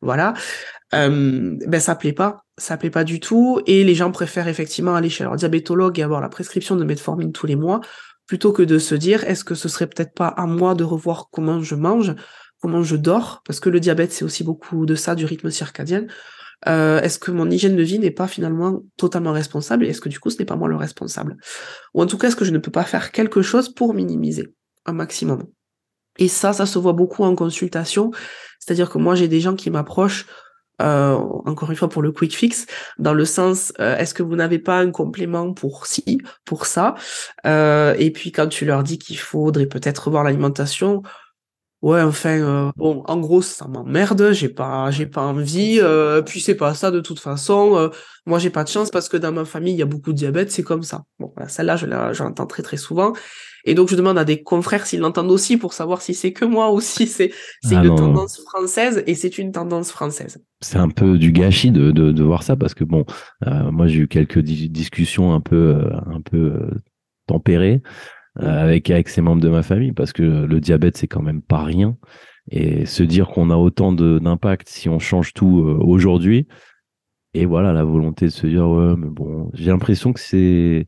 Voilà, 0.00 0.34
euh, 0.94 1.56
ben 1.66 1.80
ça 1.80 1.96
plaît 1.96 2.12
pas, 2.12 2.44
ça 2.56 2.76
plaît 2.76 2.90
pas 2.90 3.02
du 3.02 3.18
tout, 3.18 3.60
et 3.66 3.82
les 3.82 3.96
gens 3.96 4.12
préfèrent 4.12 4.46
effectivement 4.46 4.94
aller 4.94 5.10
chez 5.10 5.24
leur 5.24 5.34
diabétologue 5.34 5.98
et 5.98 6.02
avoir 6.02 6.20
la 6.20 6.28
prescription 6.28 6.76
de 6.76 6.84
metformine 6.84 7.32
tous 7.32 7.46
les 7.46 7.56
mois, 7.56 7.80
plutôt 8.28 8.52
que 8.52 8.62
de 8.62 8.78
se 8.78 8.94
dire 8.94 9.24
est-ce 9.24 9.42
que 9.42 9.56
ce 9.56 9.68
serait 9.68 9.88
peut-être 9.88 10.14
pas 10.14 10.28
à 10.28 10.46
moi 10.46 10.76
de 10.76 10.84
revoir 10.84 11.28
comment 11.32 11.60
je 11.60 11.74
mange 11.74 12.14
comment 12.66 12.82
je 12.82 12.96
dors, 12.96 13.42
parce 13.46 13.60
que 13.60 13.70
le 13.70 13.78
diabète, 13.78 14.10
c'est 14.10 14.24
aussi 14.24 14.42
beaucoup 14.42 14.86
de 14.86 14.96
ça, 14.96 15.14
du 15.14 15.24
rythme 15.24 15.50
circadien. 15.50 16.06
Euh, 16.66 17.00
est-ce 17.00 17.16
que 17.20 17.30
mon 17.30 17.48
hygiène 17.48 17.76
de 17.76 17.82
vie 17.84 18.00
n'est 18.00 18.10
pas 18.10 18.26
finalement 18.26 18.82
totalement 18.96 19.30
responsable 19.30 19.84
est-ce 19.84 20.00
que 20.00 20.08
du 20.08 20.18
coup 20.18 20.30
ce 20.30 20.38
n'est 20.38 20.44
pas 20.44 20.56
moi 20.56 20.66
le 20.66 20.74
responsable? 20.74 21.36
Ou 21.94 22.02
en 22.02 22.06
tout 22.06 22.18
cas, 22.18 22.26
est-ce 22.26 22.34
que 22.34 22.44
je 22.44 22.50
ne 22.50 22.58
peux 22.58 22.72
pas 22.72 22.82
faire 22.82 23.12
quelque 23.12 23.40
chose 23.40 23.72
pour 23.72 23.94
minimiser 23.94 24.52
un 24.84 24.94
maximum? 24.94 25.44
Et 26.18 26.26
ça, 26.26 26.52
ça 26.52 26.66
se 26.66 26.76
voit 26.80 26.92
beaucoup 26.92 27.22
en 27.22 27.36
consultation, 27.36 28.10
c'est-à-dire 28.58 28.90
que 28.90 28.98
moi 28.98 29.14
j'ai 29.14 29.28
des 29.28 29.38
gens 29.38 29.54
qui 29.54 29.70
m'approchent 29.70 30.26
euh, 30.82 31.14
encore 31.46 31.70
une 31.70 31.76
fois 31.76 31.88
pour 31.88 32.02
le 32.02 32.10
quick 32.10 32.36
fix, 32.36 32.66
dans 32.98 33.14
le 33.14 33.24
sens 33.24 33.72
euh, 33.78 33.96
est-ce 33.96 34.12
que 34.12 34.24
vous 34.24 34.34
n'avez 34.34 34.58
pas 34.58 34.80
un 34.80 34.90
complément 34.90 35.52
pour 35.52 35.86
ci, 35.86 36.18
pour 36.44 36.66
ça? 36.66 36.96
Et 37.44 38.10
puis 38.12 38.32
quand 38.32 38.48
tu 38.48 38.64
leur 38.64 38.82
dis 38.82 38.98
qu'il 38.98 39.18
faudrait 39.18 39.66
peut-être 39.66 40.06
revoir 40.06 40.24
l'alimentation, 40.24 41.04
ouais 41.82 42.00
enfin 42.02 42.38
euh, 42.40 42.70
bon 42.76 43.02
en 43.06 43.18
gros 43.18 43.42
ça 43.42 43.66
m'emmerde, 43.68 44.32
j'ai 44.32 44.48
pas 44.48 44.90
j'ai 44.90 45.06
pas 45.06 45.22
envie, 45.22 45.78
euh, 45.80 46.22
puis 46.22 46.40
c'est 46.40 46.54
pas 46.56 46.74
ça 46.74 46.90
de 46.90 47.00
toute 47.00 47.20
façon. 47.20 47.76
euh, 47.76 47.88
moi 48.26 48.38
j'ai 48.38 48.50
pas 48.50 48.64
de 48.64 48.68
chance 48.68 48.90
parce 48.90 49.08
que 49.08 49.16
dans 49.16 49.32
ma 49.32 49.44
famille 49.44 49.74
il 49.74 49.78
y 49.78 49.82
a 49.82 49.86
beaucoup 49.86 50.12
de 50.12 50.16
diabète, 50.18 50.50
c'est 50.50 50.62
comme 50.62 50.82
ça. 50.82 51.04
Bon 51.18 51.32
voilà, 51.36 51.48
celle-là 51.48 51.76
je 51.76 52.22
l'entends 52.22 52.46
très 52.46 52.62
très 52.62 52.76
souvent. 52.76 53.12
Et 53.64 53.74
donc 53.74 53.88
je 53.90 53.96
demande 53.96 54.18
à 54.18 54.24
des 54.24 54.42
confrères 54.42 54.86
s'ils 54.86 55.00
l'entendent 55.00 55.30
aussi 55.30 55.56
pour 55.56 55.72
savoir 55.72 56.00
si 56.02 56.14
c'est 56.14 56.32
que 56.32 56.44
moi 56.44 56.72
ou 56.72 56.80
si 56.80 57.06
c'est 57.06 57.32
Ah 57.64 57.82
une 57.82 57.84
non. 57.84 57.96
tendance 57.96 58.40
française 58.42 59.02
et 59.06 59.14
c'est 59.14 59.38
une 59.38 59.52
tendance 59.52 59.90
française. 59.90 60.38
c'est 60.60 60.78
un 60.78 60.88
peu 60.88 61.18
du 61.18 61.32
gâchis 61.32 61.70
de, 61.70 61.90
de, 61.90 62.12
de 62.12 62.22
voir 62.22 62.42
ça 62.42 62.56
parce 62.56 62.74
que 62.74 62.84
bon, 62.84 63.04
euh, 63.46 63.70
moi 63.70 63.86
j'ai 63.86 64.00
eu 64.00 64.08
quelques 64.08 64.38
di- 64.38 64.68
discussions 64.70 65.34
un 65.34 65.40
peu, 65.40 65.82
un 66.06 66.20
peu 66.20 66.70
tempérées. 67.26 67.82
Avec, 68.38 68.90
avec 68.90 69.08
ces 69.08 69.20
membres 69.20 69.42
de 69.42 69.48
ma 69.48 69.62
famille 69.62 69.92
parce 69.92 70.12
que 70.12 70.22
le 70.22 70.60
diabète 70.60 70.96
c'est 70.96 71.08
quand 71.08 71.22
même 71.22 71.42
pas 71.42 71.62
rien. 71.62 71.96
Et 72.50 72.86
se 72.86 73.02
dire 73.02 73.28
qu'on 73.28 73.50
a 73.50 73.56
autant 73.56 73.92
de- 73.92 74.20
d'impact 74.20 74.68
si 74.68 74.88
on 74.88 74.98
change 74.98 75.32
tout 75.34 75.64
euh, 75.66 75.78
aujourd'hui 75.82 76.46
et 77.34 77.44
voilà 77.44 77.72
la 77.72 77.82
volonté 77.82 78.26
de 78.26 78.30
se 78.30 78.46
dire 78.46 78.68
ouais 78.68 78.94
mais 78.96 79.08
bon 79.08 79.50
j'ai 79.52 79.70
l'impression 79.70 80.12
que 80.12 80.20
c'est 80.20 80.86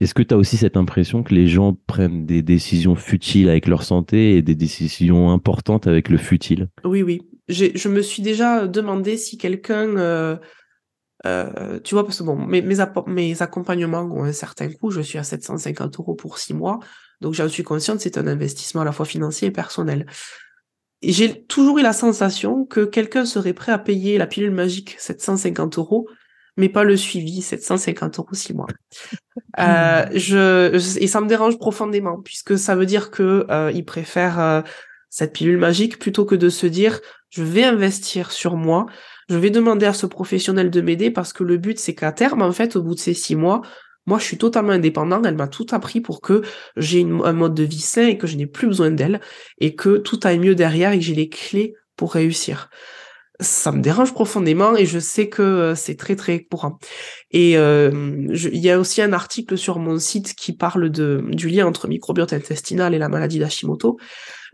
est-ce 0.00 0.14
que 0.14 0.22
tu 0.22 0.32
as 0.32 0.38
aussi 0.38 0.56
cette 0.56 0.78
impression 0.78 1.22
que 1.22 1.34
les 1.34 1.46
gens 1.46 1.76
prennent 1.86 2.24
des 2.24 2.40
décisions 2.42 2.94
futiles 2.94 3.50
avec 3.50 3.66
leur 3.66 3.82
santé 3.82 4.36
et 4.36 4.42
des 4.42 4.54
décisions 4.54 5.30
importantes 5.30 5.86
avec 5.86 6.08
le 6.08 6.16
futile? 6.16 6.68
Oui, 6.84 7.02
oui. 7.02 7.20
Je 7.48 7.88
me 7.88 8.00
suis 8.00 8.22
déjà 8.22 8.66
demandé 8.66 9.18
si 9.18 9.36
quelqu'un, 9.36 9.96
euh, 9.98 10.36
euh, 11.26 11.78
tu 11.80 11.94
vois, 11.94 12.04
parce 12.04 12.18
que 12.18 12.22
bon, 12.22 12.36
mes, 12.36 12.62
mes, 12.62 12.76
mes 13.06 13.42
accompagnements 13.42 14.02
ont 14.02 14.24
un 14.24 14.32
certain 14.32 14.70
coût. 14.70 14.90
Je 14.90 15.00
suis 15.00 15.18
à 15.18 15.22
750 15.22 15.98
euros 15.98 16.14
pour 16.14 16.38
six 16.38 16.54
mois. 16.54 16.80
Donc, 17.20 17.34
j'en 17.34 17.48
suis 17.48 17.62
consciente, 17.62 18.00
c'est 18.00 18.18
un 18.18 18.26
investissement 18.26 18.80
à 18.80 18.84
la 18.84 18.92
fois 18.92 19.04
financier 19.04 19.48
et 19.48 19.50
personnel. 19.50 20.06
J'ai 21.02 21.44
toujours 21.44 21.78
eu 21.78 21.82
la 21.82 21.92
sensation 21.92 22.64
que 22.64 22.84
quelqu'un 22.84 23.24
serait 23.24 23.52
prêt 23.52 23.72
à 23.72 23.78
payer 23.78 24.18
la 24.18 24.26
pilule 24.26 24.50
magique 24.50 24.96
750 24.98 25.78
euros, 25.78 26.06
mais 26.56 26.68
pas 26.68 26.84
le 26.84 26.96
suivi 26.96 27.42
750 27.42 28.18
euros 28.18 28.34
six 28.34 28.54
mois. 28.54 28.68
Euh, 29.58 30.06
je, 30.14 30.98
et 31.00 31.06
ça 31.08 31.20
me 31.20 31.26
dérange 31.26 31.58
profondément, 31.58 32.20
puisque 32.22 32.56
ça 32.56 32.76
veut 32.76 32.86
dire 32.86 33.10
que 33.10 33.46
euh, 33.50 33.72
ils 33.74 33.84
préfèrent 33.84 34.38
euh, 34.38 34.62
cette 35.08 35.32
pilule 35.32 35.58
magique 35.58 35.98
plutôt 35.98 36.24
que 36.24 36.36
de 36.36 36.48
se 36.48 36.66
dire 36.66 37.00
je 37.30 37.42
vais 37.42 37.64
investir 37.64 38.30
sur 38.30 38.56
moi, 38.56 38.86
je 39.30 39.36
vais 39.36 39.50
demander 39.50 39.86
à 39.86 39.92
ce 39.92 40.06
professionnel 40.06 40.70
de 40.70 40.80
m'aider 40.80 41.10
parce 41.10 41.32
que 41.32 41.44
le 41.44 41.56
but 41.56 41.78
c'est 41.78 41.94
qu'à 41.94 42.10
terme, 42.10 42.42
en 42.42 42.50
fait, 42.50 42.74
au 42.74 42.82
bout 42.82 42.96
de 42.96 43.00
ces 43.00 43.14
six 43.14 43.36
mois, 43.36 43.62
moi 44.06 44.18
je 44.18 44.24
suis 44.24 44.38
totalement 44.38 44.72
indépendant, 44.72 45.22
elle 45.22 45.36
m'a 45.36 45.46
tout 45.46 45.66
appris 45.70 46.00
pour 46.00 46.20
que 46.20 46.42
j'ai 46.76 47.02
un 47.02 47.32
mode 47.32 47.54
de 47.54 47.62
vie 47.62 47.80
sain 47.80 48.08
et 48.08 48.18
que 48.18 48.26
je 48.26 48.36
n'ai 48.36 48.46
plus 48.46 48.66
besoin 48.66 48.90
d'elle 48.90 49.20
et 49.58 49.76
que 49.76 49.98
tout 49.98 50.18
aille 50.24 50.40
mieux 50.40 50.56
derrière 50.56 50.92
et 50.92 50.98
que 50.98 51.04
j'ai 51.04 51.14
les 51.14 51.28
clés 51.28 51.74
pour 51.96 52.12
réussir. 52.12 52.70
Ça 53.38 53.70
me 53.70 53.80
dérange 53.80 54.12
profondément 54.12 54.76
et 54.76 54.84
je 54.84 54.98
sais 54.98 55.28
que 55.28 55.42
euh, 55.42 55.74
c'est 55.74 55.94
très 55.94 56.16
très 56.16 56.44
courant. 56.44 56.78
Et 57.30 57.56
euh, 57.56 58.26
il 58.34 58.58
y 58.58 58.68
a 58.68 58.80
aussi 58.80 59.00
un 59.00 59.12
article 59.12 59.56
sur 59.56 59.78
mon 59.78 59.98
site 59.98 60.34
qui 60.34 60.54
parle 60.54 60.90
du 60.90 61.48
lien 61.48 61.66
entre 61.66 61.86
microbiote 61.88 62.32
intestinal 62.32 62.94
et 62.94 62.98
la 62.98 63.08
maladie 63.08 63.38
d'Hashimoto. 63.38 63.96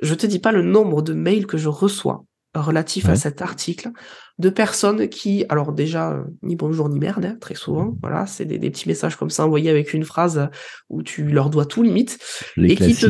Je 0.03 0.14
te 0.14 0.27
dis 0.27 0.39
pas 0.39 0.53
le 0.53 0.62
nombre 0.62 1.03
de 1.03 1.14
mails 1.14 1.47
que 1.47 1.57
je 1.57 1.68
reçois 1.68 2.27
relatifs 2.63 3.09
à 3.09 3.17
cet 3.17 3.43
article 3.43 3.91
de 4.39 4.51
personnes 4.51 5.09
qui, 5.09 5.45
alors 5.49 5.73
déjà, 5.73 6.13
euh, 6.13 6.25
ni 6.43 6.57
bonjour 6.57 6.89
ni 6.89 6.99
merde, 6.99 7.25
hein, 7.25 7.37
très 7.41 7.55
souvent, 7.55 7.97
voilà, 8.03 8.27
c'est 8.27 8.45
des, 8.45 8.59
des 8.59 8.71
petits 8.71 8.89
messages 8.89 9.17
comme 9.17 9.31
ça 9.31 9.47
envoyés 9.47 9.71
avec 9.71 9.95
une 9.95 10.05
phrase 10.05 10.49
où 10.91 11.03
tu 11.03 11.25
leur 11.25 11.49
dois 11.49 11.65
tout 11.67 11.83
limite 11.83 12.19
Les 12.57 12.73
et 12.73 12.77
qui 12.77 12.95
te 12.95 13.09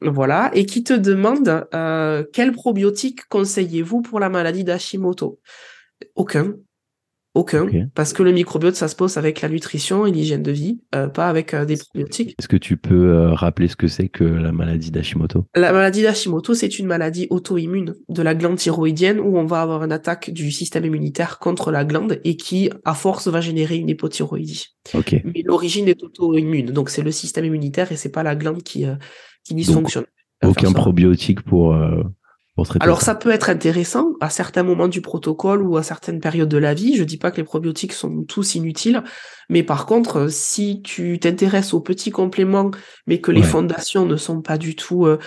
voilà 0.00 0.50
et 0.54 0.64
qui 0.64 0.82
te 0.82 0.94
demande 0.94 1.66
euh, 1.74 2.24
quel 2.32 2.52
probiotique 2.52 3.28
conseillez-vous 3.28 4.00
pour 4.02 4.18
la 4.18 4.28
maladie 4.28 4.64
d'Hashimoto? 4.64 5.40
Aucun. 6.14 6.54
Aucun, 7.34 7.66
parce 7.94 8.12
que 8.12 8.22
le 8.22 8.30
microbiote, 8.30 8.74
ça 8.74 8.88
se 8.88 8.94
pose 8.94 9.16
avec 9.16 9.40
la 9.40 9.48
nutrition 9.48 10.04
et 10.04 10.12
l'hygiène 10.12 10.42
de 10.42 10.52
vie, 10.52 10.82
euh, 10.94 11.08
pas 11.08 11.28
avec 11.28 11.54
euh, 11.54 11.64
des 11.64 11.78
probiotiques. 11.78 12.34
Est-ce 12.38 12.46
que 12.48 12.58
tu 12.58 12.76
peux 12.76 13.08
euh, 13.08 13.32
rappeler 13.32 13.68
ce 13.68 13.76
que 13.76 13.86
c'est 13.86 14.10
que 14.10 14.22
la 14.22 14.52
maladie 14.52 14.90
d'Hashimoto? 14.90 15.46
La 15.54 15.72
maladie 15.72 16.02
d'Hashimoto, 16.02 16.52
c'est 16.52 16.78
une 16.78 16.86
maladie 16.86 17.28
auto-immune 17.30 17.94
de 18.10 18.22
la 18.22 18.34
glande 18.34 18.56
thyroïdienne 18.56 19.18
où 19.18 19.38
on 19.38 19.46
va 19.46 19.62
avoir 19.62 19.82
une 19.82 19.92
attaque 19.92 20.30
du 20.30 20.50
système 20.50 20.84
immunitaire 20.84 21.38
contre 21.38 21.70
la 21.70 21.86
glande 21.86 22.20
et 22.22 22.36
qui, 22.36 22.68
à 22.84 22.92
force, 22.92 23.28
va 23.28 23.40
générer 23.40 23.76
une 23.76 23.88
hypothyroïdie. 23.88 24.66
Mais 24.92 25.42
l'origine 25.42 25.88
est 25.88 26.02
auto-immune, 26.02 26.66
donc 26.66 26.90
c'est 26.90 27.02
le 27.02 27.12
système 27.12 27.46
immunitaire 27.46 27.92
et 27.92 27.96
c'est 27.96 28.12
pas 28.12 28.22
la 28.22 28.36
glande 28.36 28.62
qui, 28.62 28.84
qui 29.44 29.54
dysfonctionne. 29.54 30.04
Aucun 30.44 30.72
probiotique 30.72 31.40
pour, 31.40 31.74
Alors 32.80 33.00
ça. 33.00 33.06
ça 33.06 33.14
peut 33.14 33.30
être 33.30 33.48
intéressant 33.48 34.12
à 34.20 34.28
certains 34.28 34.62
moments 34.62 34.88
du 34.88 35.00
protocole 35.00 35.62
ou 35.62 35.78
à 35.78 35.82
certaines 35.82 36.20
périodes 36.20 36.50
de 36.50 36.58
la 36.58 36.74
vie. 36.74 36.96
Je 36.96 37.04
dis 37.04 37.16
pas 37.16 37.30
que 37.30 37.38
les 37.38 37.44
probiotiques 37.44 37.94
sont 37.94 38.24
tous 38.24 38.54
inutiles, 38.54 39.02
mais 39.52 39.62
par 39.62 39.86
contre, 39.86 40.16
euh, 40.16 40.28
si 40.28 40.82
tu 40.82 41.18
t'intéresses 41.20 41.72
aux 41.74 41.80
petits 41.80 42.10
compléments, 42.10 42.72
mais 43.06 43.20
que 43.20 43.30
les 43.30 43.42
fondations 43.44 44.04
ne 44.06 44.16
sont 44.16 44.42
pas 44.42 44.58
du 44.58 44.74
tout, 44.74 45.06
euh, 45.06 45.18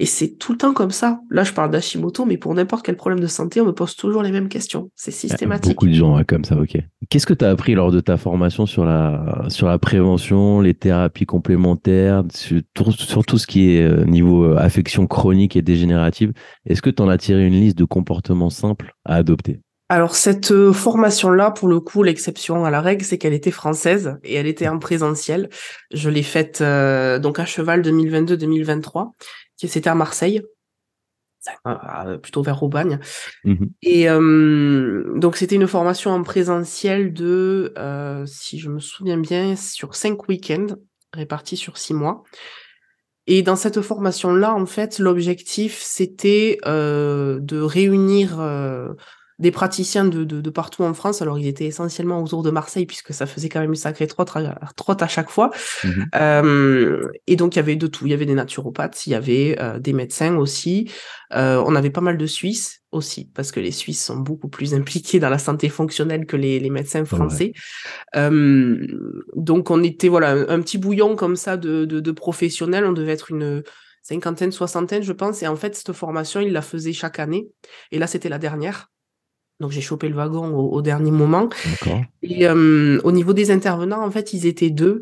et 0.00 0.06
c'est 0.06 0.36
tout 0.36 0.52
le 0.52 0.58
temps 0.58 0.74
comme 0.74 0.92
ça. 0.92 1.20
Là, 1.28 1.42
je 1.42 1.52
parle 1.52 1.72
d'Hashimoto, 1.72 2.24
mais 2.24 2.36
pour 2.36 2.54
n'importe 2.54 2.86
quel 2.86 2.96
problème 2.96 3.18
de 3.18 3.26
santé, 3.26 3.60
on 3.60 3.66
me 3.66 3.72
pose 3.72 3.96
toujours 3.96 4.22
les 4.22 4.30
mêmes 4.30 4.48
questions. 4.48 4.90
C'est 4.94 5.10
systématique. 5.10 5.72
Beaucoup 5.72 5.88
de 5.88 5.92
gens 5.92 6.22
comme 6.24 6.44
ça, 6.44 6.56
ok. 6.56 6.76
Qu'est-ce 7.10 7.26
que 7.26 7.34
tu 7.34 7.44
as 7.44 7.50
appris 7.50 7.74
lors 7.74 7.90
de 7.90 7.98
ta 7.98 8.16
formation 8.16 8.64
sur 8.66 8.84
la, 8.84 9.46
sur 9.48 9.66
la 9.66 9.78
prévention, 9.78 10.60
les 10.60 10.74
thérapies 10.74 11.26
complémentaires, 11.26 12.22
sur, 12.32 12.60
tout- 12.74 12.92
sur 12.92 13.24
tout 13.24 13.38
ce 13.38 13.48
qui 13.48 13.70
est 13.70 13.82
euh, 13.82 14.04
niveau 14.04 14.56
affection 14.56 15.08
chronique 15.08 15.56
et 15.56 15.62
dégénérative? 15.62 16.32
Est-ce 16.64 16.80
que 16.80 16.90
tu 16.90 17.02
en 17.02 17.08
as 17.08 17.18
tiré 17.18 17.44
une 17.44 17.54
liste 17.54 17.76
de 17.78 17.84
comportements 17.84 18.50
simples 18.50 18.94
à 19.04 19.16
adopter? 19.16 19.60
Alors 19.88 20.16
cette 20.16 20.50
euh, 20.50 20.72
formation-là, 20.72 21.50
pour 21.50 21.68
le 21.68 21.80
coup, 21.80 22.02
l'exception 22.02 22.64
à 22.64 22.70
la 22.70 22.80
règle, 22.80 23.04
c'est 23.04 23.16
qu'elle 23.16 23.32
était 23.32 23.50
française 23.50 24.18
et 24.22 24.34
elle 24.34 24.46
était 24.46 24.68
en 24.68 24.78
présentiel. 24.78 25.48
Je 25.92 26.10
l'ai 26.10 26.22
faite 26.22 26.60
euh, 26.60 27.18
donc 27.18 27.38
à 27.38 27.46
cheval 27.46 27.80
2022-2023, 27.82 29.12
qui 29.56 29.68
c'était 29.68 29.88
à 29.88 29.94
Marseille, 29.94 30.42
euh, 31.66 32.18
plutôt 32.18 32.42
vers 32.42 32.62
Aubagne. 32.62 32.98
Mhm. 33.44 33.70
Et 33.82 34.10
euh, 34.10 35.18
donc 35.18 35.36
c'était 35.36 35.56
une 35.56 35.68
formation 35.68 36.10
en 36.10 36.22
présentiel 36.22 37.12
de, 37.12 37.72
euh, 37.78 38.26
si 38.26 38.58
je 38.58 38.68
me 38.68 38.80
souviens 38.80 39.18
bien, 39.18 39.56
sur 39.56 39.94
cinq 39.94 40.28
week-ends 40.28 40.76
répartis 41.14 41.56
sur 41.56 41.78
six 41.78 41.94
mois. 41.94 42.24
Et 43.26 43.42
dans 43.42 43.56
cette 43.56 43.82
formation-là, 43.82 44.54
en 44.54 44.64
fait, 44.64 44.98
l'objectif, 44.98 45.78
c'était 45.82 46.58
euh, 46.66 47.38
de 47.40 47.60
réunir 47.60 48.40
euh, 48.40 48.88
des 49.38 49.52
praticiens 49.52 50.04
de, 50.04 50.24
de, 50.24 50.40
de 50.40 50.50
partout 50.50 50.82
en 50.82 50.94
France. 50.94 51.22
Alors, 51.22 51.38
il 51.38 51.46
était 51.46 51.66
essentiellement 51.66 52.22
autour 52.22 52.42
de 52.42 52.50
Marseille, 52.50 52.86
puisque 52.86 53.14
ça 53.14 53.26
faisait 53.26 53.48
quand 53.48 53.60
même 53.60 53.70
une 53.70 53.76
sacrée 53.76 54.06
trotte 54.06 54.30
à, 54.34 54.58
trotte 54.76 55.02
à 55.02 55.08
chaque 55.08 55.30
fois. 55.30 55.50
Mhm. 55.84 56.06
Euh, 56.16 57.08
et 57.26 57.36
donc, 57.36 57.54
il 57.54 57.58
y 57.58 57.60
avait 57.60 57.76
de 57.76 57.86
tout. 57.86 58.06
Il 58.06 58.10
y 58.10 58.14
avait 58.14 58.26
des 58.26 58.34
naturopathes, 58.34 59.06
il 59.06 59.10
y 59.10 59.14
avait 59.14 59.56
euh, 59.60 59.78
des 59.78 59.92
médecins 59.92 60.36
aussi. 60.36 60.90
Euh, 61.34 61.62
on 61.66 61.76
avait 61.76 61.90
pas 61.90 62.00
mal 62.00 62.18
de 62.18 62.26
Suisses 62.26 62.80
aussi, 62.90 63.30
parce 63.32 63.52
que 63.52 63.60
les 63.60 63.70
Suisses 63.70 64.04
sont 64.04 64.16
beaucoup 64.16 64.48
plus 64.48 64.74
impliqués 64.74 65.20
dans 65.20 65.30
la 65.30 65.38
santé 65.38 65.68
fonctionnelle 65.68 66.26
que 66.26 66.36
les, 66.36 66.58
les 66.58 66.70
médecins 66.70 67.04
français. 67.04 67.52
Donc, 68.14 69.70
on 69.70 69.82
était 69.84 70.08
voilà 70.08 70.30
un, 70.30 70.48
un 70.48 70.60
petit 70.60 70.78
bouillon 70.78 71.14
comme 71.14 71.36
ça 71.36 71.56
de, 71.56 71.84
de, 71.84 72.00
de 72.00 72.10
professionnels. 72.10 72.84
On 72.84 72.92
devait 72.92 73.12
être 73.12 73.30
une 73.30 73.62
cinquantaine, 74.02 74.50
soixantaine, 74.50 75.02
je 75.02 75.12
pense. 75.12 75.42
Et 75.42 75.46
en 75.46 75.56
fait, 75.56 75.76
cette 75.76 75.92
formation, 75.92 76.40
ils 76.40 76.52
la 76.52 76.62
faisaient 76.62 76.92
chaque 76.92 77.20
année. 77.20 77.48
Et 77.92 77.98
là, 77.98 78.08
c'était 78.08 78.28
la 78.28 78.38
dernière. 78.38 78.90
Donc 79.60 79.72
j'ai 79.72 79.80
chopé 79.80 80.08
le 80.08 80.14
wagon 80.14 80.54
au, 80.54 80.70
au 80.72 80.82
dernier 80.82 81.10
moment. 81.10 81.48
D'accord. 81.64 82.00
Et 82.22 82.46
euh, 82.46 83.00
au 83.02 83.12
niveau 83.12 83.32
des 83.32 83.50
intervenants, 83.50 84.04
en 84.04 84.10
fait, 84.10 84.32
ils 84.32 84.46
étaient 84.46 84.70
deux. 84.70 85.00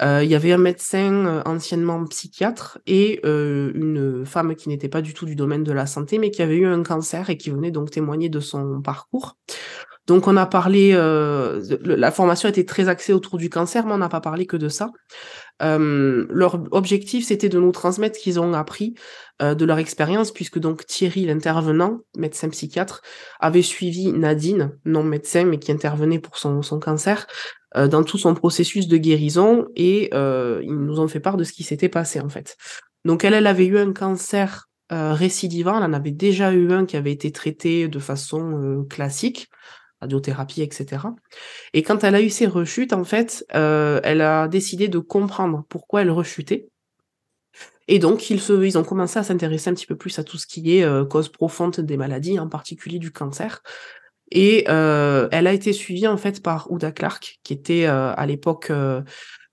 Euh, 0.00 0.22
il 0.24 0.30
y 0.30 0.34
avait 0.34 0.52
un 0.52 0.58
médecin 0.58 1.26
euh, 1.26 1.42
anciennement 1.44 2.04
psychiatre 2.06 2.78
et 2.86 3.20
euh, 3.24 3.70
une 3.74 4.24
femme 4.24 4.54
qui 4.54 4.68
n'était 4.68 4.88
pas 4.88 5.02
du 5.02 5.12
tout 5.12 5.26
du 5.26 5.36
domaine 5.36 5.64
de 5.64 5.72
la 5.72 5.86
santé, 5.86 6.18
mais 6.18 6.30
qui 6.30 6.40
avait 6.40 6.56
eu 6.56 6.66
un 6.66 6.82
cancer 6.82 7.28
et 7.30 7.36
qui 7.36 7.50
venait 7.50 7.70
donc 7.70 7.90
témoigner 7.90 8.28
de 8.28 8.40
son 8.40 8.80
parcours. 8.80 9.36
Donc 10.06 10.26
on 10.26 10.38
a 10.38 10.46
parlé, 10.46 10.92
euh, 10.94 11.60
la 11.84 12.10
formation 12.10 12.48
était 12.48 12.64
très 12.64 12.88
axée 12.88 13.12
autour 13.12 13.36
du 13.36 13.50
cancer, 13.50 13.84
mais 13.84 13.92
on 13.92 13.98
n'a 13.98 14.08
pas 14.08 14.22
parlé 14.22 14.46
que 14.46 14.56
de 14.56 14.70
ça. 14.70 14.90
Euh, 15.62 16.26
leur 16.30 16.62
objectif, 16.72 17.26
c'était 17.26 17.48
de 17.48 17.58
nous 17.58 17.72
transmettre 17.72 18.16
ce 18.16 18.22
qu'ils 18.22 18.40
ont 18.40 18.52
appris 18.54 18.94
euh, 19.42 19.54
de 19.54 19.64
leur 19.64 19.78
expérience, 19.78 20.32
puisque 20.32 20.58
donc 20.58 20.86
Thierry, 20.86 21.26
l'intervenant, 21.26 22.00
médecin 22.16 22.48
psychiatre, 22.48 23.02
avait 23.40 23.62
suivi 23.62 24.12
Nadine, 24.12 24.78
non 24.84 25.02
médecin, 25.02 25.44
mais 25.44 25.58
qui 25.58 25.72
intervenait 25.72 26.20
pour 26.20 26.38
son, 26.38 26.62
son 26.62 26.78
cancer, 26.78 27.26
euh, 27.76 27.88
dans 27.88 28.04
tout 28.04 28.18
son 28.18 28.34
processus 28.34 28.88
de 28.88 28.96
guérison, 28.96 29.66
et 29.76 30.10
ils 30.12 30.78
nous 30.78 31.00
ont 31.00 31.08
fait 31.08 31.20
part 31.20 31.36
de 31.36 31.44
ce 31.44 31.52
qui 31.52 31.64
s'était 31.64 31.88
passé 31.88 32.20
en 32.20 32.28
fait. 32.28 32.56
Donc 33.04 33.24
elle, 33.24 33.34
elle 33.34 33.46
avait 33.46 33.66
eu 33.66 33.78
un 33.78 33.92
cancer 33.92 34.66
récidivant. 34.90 35.76
Elle 35.76 35.90
en 35.90 35.92
avait 35.92 36.12
déjà 36.12 36.50
eu 36.52 36.72
un 36.72 36.86
qui 36.86 36.96
avait 36.96 37.12
été 37.12 37.30
traité 37.30 37.88
de 37.88 37.98
façon 37.98 38.86
classique, 38.88 39.48
radiothérapie, 40.00 40.62
etc. 40.62 41.02
Et 41.72 41.82
quand 41.82 42.04
elle 42.04 42.14
a 42.14 42.22
eu 42.22 42.30
ses 42.30 42.46
rechutes, 42.46 42.92
en 42.92 43.04
fait, 43.04 43.44
euh, 43.54 44.00
elle 44.04 44.20
a 44.20 44.48
décidé 44.48 44.88
de 44.88 44.98
comprendre 44.98 45.64
pourquoi 45.68 46.02
elle 46.02 46.10
rechutait. 46.10 46.68
Et 47.88 47.98
donc, 47.98 48.30
ils, 48.30 48.40
se, 48.40 48.64
ils 48.64 48.76
ont 48.76 48.84
commencé 48.84 49.18
à 49.18 49.22
s'intéresser 49.22 49.70
un 49.70 49.74
petit 49.74 49.86
peu 49.86 49.96
plus 49.96 50.18
à 50.18 50.24
tout 50.24 50.36
ce 50.36 50.46
qui 50.46 50.76
est 50.76 50.84
euh, 50.84 51.04
cause 51.04 51.30
profonde 51.30 51.80
des 51.80 51.96
maladies, 51.96 52.38
en 52.38 52.48
particulier 52.48 52.98
du 52.98 53.10
cancer. 53.10 53.62
Et 54.30 54.66
euh, 54.68 55.28
elle 55.32 55.46
a 55.46 55.54
été 55.54 55.72
suivie 55.72 56.06
en 56.06 56.18
fait 56.18 56.42
par 56.42 56.70
Ouda 56.70 56.92
Clark, 56.92 57.40
qui 57.42 57.54
était 57.54 57.86
à 57.86 58.26
l'époque 58.26 58.70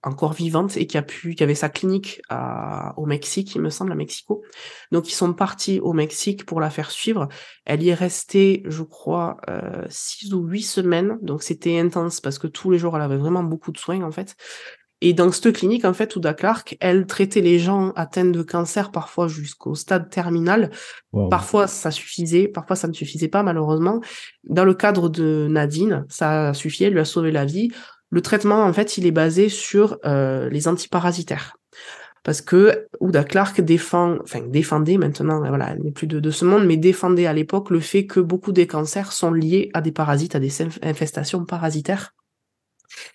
encore 0.06 0.34
vivante 0.34 0.78
et 0.78 0.88
qui 0.88 0.98
a 0.98 1.02
pu, 1.02 1.36
qui 1.36 1.44
avait 1.44 1.56
sa 1.56 1.68
clinique 1.68 2.22
à, 2.30 2.94
au 2.98 3.06
Mexique, 3.06 3.56
il 3.56 3.62
me 3.62 3.70
semble, 3.70 3.92
à 3.92 3.96
Mexico. 3.96 4.44
Donc 4.92 5.10
ils 5.10 5.16
sont 5.16 5.34
partis 5.34 5.80
au 5.80 5.94
Mexique 5.94 6.46
pour 6.46 6.62
la 6.62 6.70
faire 6.70 6.92
suivre. 6.92 7.28
Elle 7.66 7.84
y 7.84 7.90
est 7.90 7.96
restée, 7.96 8.64
je 8.66 8.84
crois, 8.84 9.38
euh, 9.50 9.86
six 9.90 10.34
ou 10.34 10.46
huit 10.46 10.64
semaines. 10.64 11.18
Donc 11.22 11.44
c'était 11.44 11.80
intense 11.80 12.22
parce 12.22 12.40
que 12.40 12.48
tous 12.48 12.72
les 12.72 12.78
jours 12.78 12.96
elle 12.96 13.02
avait 13.02 13.18
vraiment 13.18 13.44
beaucoup 13.44 13.72
de 13.72 13.78
soins 13.78 14.04
en 14.04 14.12
fait. 14.12 14.36
Et 15.02 15.14
dans 15.14 15.32
cette 15.32 15.54
clinique, 15.54 15.84
en 15.84 15.94
fait, 15.94 16.16
Ouda 16.16 16.34
Clark, 16.34 16.78
elle 16.80 17.06
traitait 17.06 17.42
les 17.42 17.60
gens 17.60 17.92
atteints 17.92 18.26
de 18.26 18.42
cancer 18.42 18.92
parfois 18.92 19.28
jusqu'au 19.28 19.76
stade 19.76 20.10
terminal. 20.10 20.72
Wow. 21.12 21.28
Parfois, 21.28 21.68
ça 21.68 21.92
suffisait, 21.92 22.48
parfois, 22.48 22.78
ça 22.78 22.88
ne 22.88 22.94
suffisait 22.94 23.28
pas, 23.28 23.44
malheureusement. 23.44 24.00
Dans 24.46 24.64
le 24.64 24.74
cadre 24.74 25.10
de 25.10 25.48
Nadine, 25.50 26.06
ça 26.08 26.50
a 26.50 26.54
suffi, 26.54 26.86
elle 26.86 26.94
lui 26.94 27.02
a 27.02 27.06
sauvé 27.06 27.32
la 27.32 27.46
vie. 27.46 27.70
Le 28.10 28.22
traitement, 28.22 28.64
en 28.64 28.74
fait, 28.74 28.98
il 28.98 29.06
est 29.06 29.12
basé 29.12 29.50
sur 29.50 29.98
euh, 30.06 30.50
les 30.50 30.68
antiparasitaires. 30.68 31.58
Parce 32.24 32.42
que 32.42 32.88
Ouda 33.00 33.24
Clark 33.24 33.62
défend, 33.62 34.18
enfin 34.24 34.42
défendait 34.42 34.98
maintenant, 34.98 35.40
voilà, 35.48 35.72
elle 35.72 35.84
n'est 35.84 35.92
plus 35.92 36.08
de, 36.08 36.32
ce 36.32 36.44
monde, 36.44 36.66
mais 36.66 36.76
défendait 36.76 37.28
à 37.28 37.34
l'époque 37.34 37.70
le 37.70 37.80
fait 37.80 38.08
que 38.08 38.20
beaucoup 38.20 38.52
des 38.52 38.66
cancers 38.66 39.12
sont 39.12 39.32
liés 39.32 39.70
à 39.76 39.82
des 39.82 39.92
parasites, 39.92 40.36
à 40.36 40.40
des 40.40 40.52
infestations 40.82 41.46
parasitaires 41.46 42.16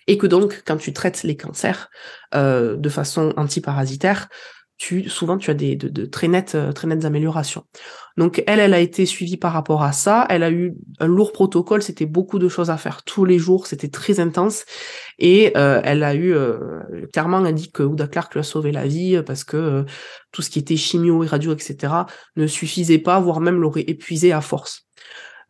et 0.07 0.17
que 0.17 0.27
donc 0.27 0.63
quand 0.65 0.77
tu 0.77 0.93
traites 0.93 1.23
les 1.23 1.35
cancers 1.35 1.89
euh, 2.35 2.75
de 2.77 2.89
façon 2.89 3.33
antiparasitaire, 3.35 4.29
tu, 4.81 5.07
souvent 5.09 5.37
tu 5.37 5.51
as 5.51 5.53
des 5.53 5.75
de, 5.75 5.89
de 5.89 6.05
très 6.05 6.27
nettes 6.27 6.55
euh, 6.55 6.71
très 6.71 6.87
nettes 6.87 7.05
améliorations. 7.05 7.65
Donc 8.17 8.43
elle, 8.47 8.59
elle 8.59 8.73
a 8.73 8.79
été 8.79 9.05
suivie 9.05 9.37
par 9.37 9.53
rapport 9.53 9.83
à 9.83 9.91
ça. 9.91 10.25
Elle 10.27 10.41
a 10.41 10.49
eu 10.49 10.73
un 10.99 11.05
lourd 11.05 11.33
protocole. 11.33 11.83
C'était 11.83 12.07
beaucoup 12.07 12.39
de 12.39 12.49
choses 12.49 12.71
à 12.71 12.77
faire 12.77 13.03
tous 13.03 13.23
les 13.23 13.37
jours. 13.37 13.67
C'était 13.67 13.89
très 13.89 14.19
intense. 14.19 14.65
Et 15.19 15.53
euh, 15.55 15.81
elle 15.83 16.01
a 16.03 16.15
eu 16.15 16.33
euh, 16.33 16.81
clairement 17.13 17.45
elle 17.45 17.53
dit 17.53 17.71
que 17.71 17.83
Ouda 17.83 18.07
Clark 18.07 18.33
lui 18.33 18.39
a 18.39 18.43
sauvé 18.43 18.71
la 18.71 18.87
vie 18.87 19.21
parce 19.23 19.43
que 19.43 19.55
euh, 19.55 19.83
tout 20.31 20.41
ce 20.41 20.49
qui 20.49 20.57
était 20.57 20.77
chimio 20.77 21.23
et 21.23 21.27
radio 21.27 21.53
etc 21.53 21.93
ne 22.35 22.47
suffisait 22.47 22.97
pas, 22.97 23.19
voire 23.19 23.39
même 23.39 23.61
l'aurait 23.61 23.85
épuisé 23.85 24.31
à 24.31 24.41
force. 24.41 24.87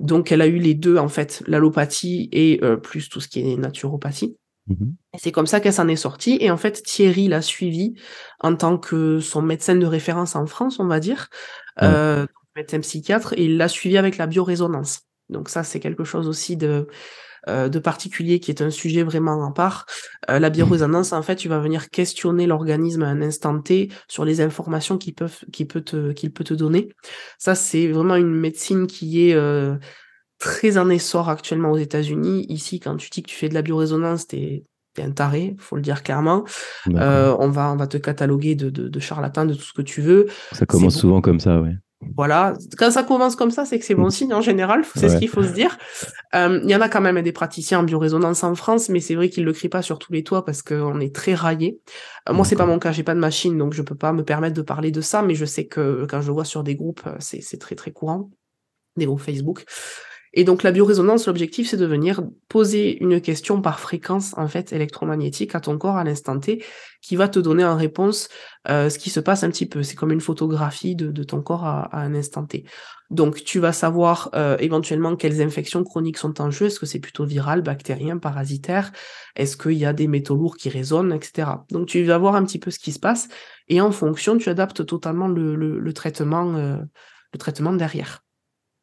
Donc 0.01 0.33
elle 0.33 0.41
a 0.41 0.47
eu 0.47 0.57
les 0.57 0.73
deux 0.73 0.97
en 0.97 1.07
fait, 1.07 1.41
l'allopathie 1.47 2.27
et 2.33 2.59
euh, 2.63 2.75
plus 2.75 3.07
tout 3.07 3.21
ce 3.21 3.29
qui 3.29 3.39
est 3.39 3.55
naturopathie. 3.55 4.35
Mhm. 4.67 4.95
C'est 5.17 5.31
comme 5.31 5.47
ça 5.47 5.59
qu'elle 5.59 5.73
s'en 5.73 5.87
est 5.87 5.95
sortie. 5.95 6.37
Et 6.39 6.51
en 6.51 6.57
fait, 6.57 6.83
Thierry 6.83 7.27
l'a 7.27 7.41
suivie 7.41 7.95
en 8.39 8.55
tant 8.55 8.77
que 8.77 9.19
son 9.19 9.41
médecin 9.41 9.75
de 9.75 9.85
référence 9.85 10.35
en 10.35 10.45
France, 10.45 10.79
on 10.79 10.87
va 10.87 10.99
dire, 10.99 11.29
euh, 11.81 12.25
médecin 12.55 12.79
psychiatre, 12.79 13.33
et 13.33 13.45
il 13.45 13.57
l'a 13.57 13.67
suivi 13.67 13.97
avec 13.97 14.17
la 14.17 14.27
biorésonance. 14.27 15.01
Donc 15.29 15.49
ça, 15.49 15.63
c'est 15.63 15.79
quelque 15.79 16.03
chose 16.03 16.27
aussi 16.27 16.57
de, 16.57 16.87
euh, 17.47 17.69
de 17.69 17.79
particulier 17.79 18.39
qui 18.39 18.51
est 18.51 18.61
un 18.61 18.69
sujet 18.69 19.03
vraiment 19.03 19.45
à 19.47 19.51
part. 19.51 19.85
Euh, 20.29 20.39
la 20.39 20.49
biorésonance, 20.49 21.13
en 21.13 21.23
fait, 21.23 21.37
tu 21.37 21.49
vas 21.49 21.59
venir 21.59 21.89
questionner 21.89 22.45
l'organisme 22.45 23.03
à 23.03 23.07
un 23.07 23.21
instant 23.21 23.59
T 23.59 23.89
sur 24.07 24.25
les 24.25 24.41
informations 24.41 24.97
qu'il 24.97 25.15
peut, 25.15 25.29
te, 25.81 26.11
qu'il 26.11 26.31
peut 26.31 26.43
te 26.43 26.53
donner. 26.53 26.89
Ça, 27.39 27.55
c'est 27.55 27.87
vraiment 27.87 28.15
une 28.15 28.35
médecine 28.35 28.85
qui 28.85 29.29
est 29.29 29.35
très 30.41 30.77
en 30.77 30.89
essor 30.89 31.29
actuellement 31.29 31.71
aux 31.71 31.77
États-Unis. 31.77 32.45
Ici, 32.49 32.79
quand 32.79 32.97
tu 32.97 33.09
dis 33.09 33.23
que 33.23 33.29
tu 33.29 33.35
fais 33.35 33.47
de 33.47 33.53
la 33.53 33.61
biorésonance, 33.61 34.27
t'es 34.27 34.63
t'es 34.93 35.03
un 35.03 35.11
taré, 35.11 35.55
faut 35.57 35.77
le 35.77 35.81
dire 35.81 36.03
clairement. 36.03 36.43
Euh, 36.89 37.33
on 37.39 37.47
va 37.47 37.71
on 37.71 37.77
va 37.77 37.87
te 37.87 37.97
cataloguer 37.97 38.55
de, 38.55 38.69
de, 38.69 38.89
de 38.89 38.99
charlatan, 38.99 39.45
de 39.45 39.53
tout 39.53 39.61
ce 39.61 39.73
que 39.73 39.81
tu 39.81 40.01
veux. 40.01 40.27
ça 40.51 40.65
commence 40.65 40.95
bon. 40.95 40.99
souvent 40.99 41.21
comme 41.21 41.39
ça, 41.39 41.61
ouais. 41.61 41.75
Voilà, 42.17 42.55
quand 42.77 42.89
ça 42.89 43.03
commence 43.03 43.35
comme 43.35 43.51
ça, 43.51 43.63
c'est 43.63 43.77
que 43.77 43.85
c'est 43.85 43.93
bon 43.93 44.09
signe 44.09 44.33
en 44.33 44.41
général, 44.41 44.83
c'est 44.95 45.07
ce 45.07 45.17
qu'il 45.17 45.29
faut 45.29 45.43
se 45.43 45.53
dire. 45.53 45.77
Euh, 46.33 46.59
Il 46.63 46.69
y 46.69 46.75
en 46.75 46.81
a 46.81 46.89
quand 46.89 46.99
même 46.99 47.21
des 47.21 47.31
praticiens 47.31 47.79
en 47.79 47.83
biorésonance 47.83 48.43
en 48.43 48.55
France, 48.55 48.89
mais 48.89 48.99
c'est 48.99 49.13
vrai 49.13 49.29
qu'ils 49.29 49.45
le 49.45 49.53
crient 49.53 49.69
pas 49.69 49.83
sur 49.83 49.99
tous 49.99 50.11
les 50.11 50.23
toits 50.23 50.43
parce 50.43 50.63
qu'on 50.63 50.99
est 50.99 51.15
très 51.15 51.35
raillé. 51.35 51.79
Euh, 52.27 52.33
moi, 52.33 52.43
c'est 52.43 52.55
pas 52.55 52.65
mon 52.65 52.79
cas, 52.79 52.91
j'ai 52.91 53.03
pas 53.03 53.13
de 53.13 53.19
machine, 53.19 53.55
donc 53.55 53.73
je 53.73 53.83
peux 53.83 53.95
pas 53.95 54.13
me 54.13 54.23
permettre 54.23 54.55
de 54.55 54.63
parler 54.63 54.89
de 54.91 54.99
ça, 54.99 55.21
mais 55.21 55.35
je 55.35 55.45
sais 55.45 55.67
que 55.67 56.07
quand 56.09 56.21
je 56.21 56.31
vois 56.31 56.45
sur 56.45 56.63
des 56.63 56.75
groupes, 56.75 57.01
euh, 57.05 57.15
c'est 57.19 57.41
c'est 57.41 57.59
très 57.59 57.75
très 57.75 57.91
courant, 57.91 58.31
des 58.97 59.05
groupes 59.05 59.21
Facebook. 59.21 59.63
Et 60.33 60.45
donc 60.45 60.63
la 60.63 60.71
biorésonance, 60.71 61.27
l'objectif, 61.27 61.69
c'est 61.69 61.77
de 61.77 61.85
venir 61.85 62.23
poser 62.47 63.01
une 63.03 63.19
question 63.19 63.61
par 63.61 63.79
fréquence 63.79 64.33
en 64.37 64.47
fait 64.47 64.71
électromagnétique 64.71 65.55
à 65.55 65.59
ton 65.59 65.77
corps 65.77 65.97
à 65.97 66.05
l'instant 66.05 66.39
T, 66.39 66.63
qui 67.01 67.17
va 67.17 67.27
te 67.27 67.39
donner 67.39 67.65
en 67.65 67.75
réponse 67.75 68.29
euh, 68.69 68.89
ce 68.89 68.97
qui 68.97 69.09
se 69.09 69.19
passe 69.19 69.43
un 69.43 69.49
petit 69.49 69.65
peu. 69.65 69.83
C'est 69.83 69.95
comme 69.95 70.11
une 70.11 70.21
photographie 70.21 70.95
de, 70.95 71.23
ton 71.23 71.41
corps 71.41 71.65
à, 71.65 71.89
un 71.91 72.15
instant 72.15 72.45
T. 72.45 72.63
Donc 73.09 73.43
tu 73.43 73.59
vas 73.59 73.73
savoir 73.73 74.29
euh, 74.33 74.55
éventuellement 74.59 75.17
quelles 75.17 75.41
infections 75.41 75.83
chroniques 75.83 76.17
sont 76.17 76.39
en 76.39 76.49
jeu. 76.49 76.67
Est-ce 76.67 76.79
que 76.79 76.85
c'est 76.85 76.99
plutôt 76.99 77.25
viral, 77.25 77.61
bactérien, 77.61 78.17
parasitaire? 78.17 78.93
Est-ce 79.35 79.57
qu'il 79.57 79.73
y 79.73 79.85
a 79.85 79.91
des 79.91 80.07
métaux 80.07 80.37
lourds 80.37 80.55
qui 80.55 80.69
résonnent, 80.69 81.11
etc. 81.11 81.49
Donc 81.71 81.87
tu 81.87 82.03
vas 82.03 82.17
voir 82.17 82.35
un 82.35 82.45
petit 82.45 82.59
peu 82.59 82.71
ce 82.71 82.79
qui 82.79 82.93
se 82.93 82.99
passe 82.99 83.27
et 83.67 83.81
en 83.81 83.91
fonction, 83.91 84.37
tu 84.37 84.49
adaptes 84.49 84.85
totalement 84.85 85.27
le, 85.27 85.55
le, 85.55 85.79
le 85.79 85.93
traitement, 85.93 86.55
euh, 86.55 86.77
le 87.33 87.39
traitement 87.39 87.73
derrière. 87.73 88.21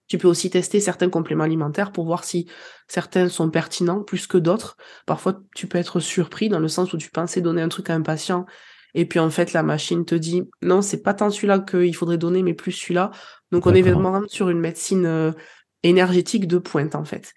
Tu 0.09 0.19
peux 0.19 0.29
aussi 0.29 0.51
tester 0.51 0.81
certains 0.81 1.11
compléments 1.11 1.45
alimentaires 1.45 1.93
pour 1.93 2.07
voir 2.07 2.25
si 2.25 2.49
certains 2.89 3.29
sont 3.29 3.51
pertinents 3.51 4.03
plus 4.03 4.27
que 4.27 4.39
d'autres. 4.39 4.77
Parfois, 5.07 5.41
tu 5.55 5.67
peux 5.67 5.79
être 5.79 6.01
surpris 6.01 6.49
dans 6.49 6.61
le 6.61 6.69
sens 6.69 6.93
où 6.93 6.97
tu 6.97 7.11
pensais 7.11 7.41
donner 7.41 7.63
un 7.63 7.69
truc 7.69 7.91
à 7.91 7.95
un 7.95 8.03
patient 8.03 8.47
et 8.95 9.05
puis 9.07 9.19
en 9.19 9.31
fait, 9.31 9.53
la 9.53 9.63
machine 9.63 10.05
te 10.05 10.15
dit 10.15 10.43
non, 10.63 10.83
c'est 10.83 11.03
pas 11.03 11.15
tant 11.15 11.31
celui-là 11.31 11.61
qu'il 11.61 11.95
faudrait 11.95 12.19
donner, 12.19 12.43
mais 12.43 12.55
plus 12.55 12.73
celui-là. 12.73 13.11
Donc 13.53 13.67
on 13.67 13.75
est 13.75 13.83
vraiment 13.83 14.23
sur 14.29 14.49
une 14.49 14.61
médecine 14.61 15.07
euh, 15.07 15.33
énergétique 15.83 16.47
de 16.47 16.59
pointe 16.59 16.95
en 16.95 17.05
fait. 17.05 17.33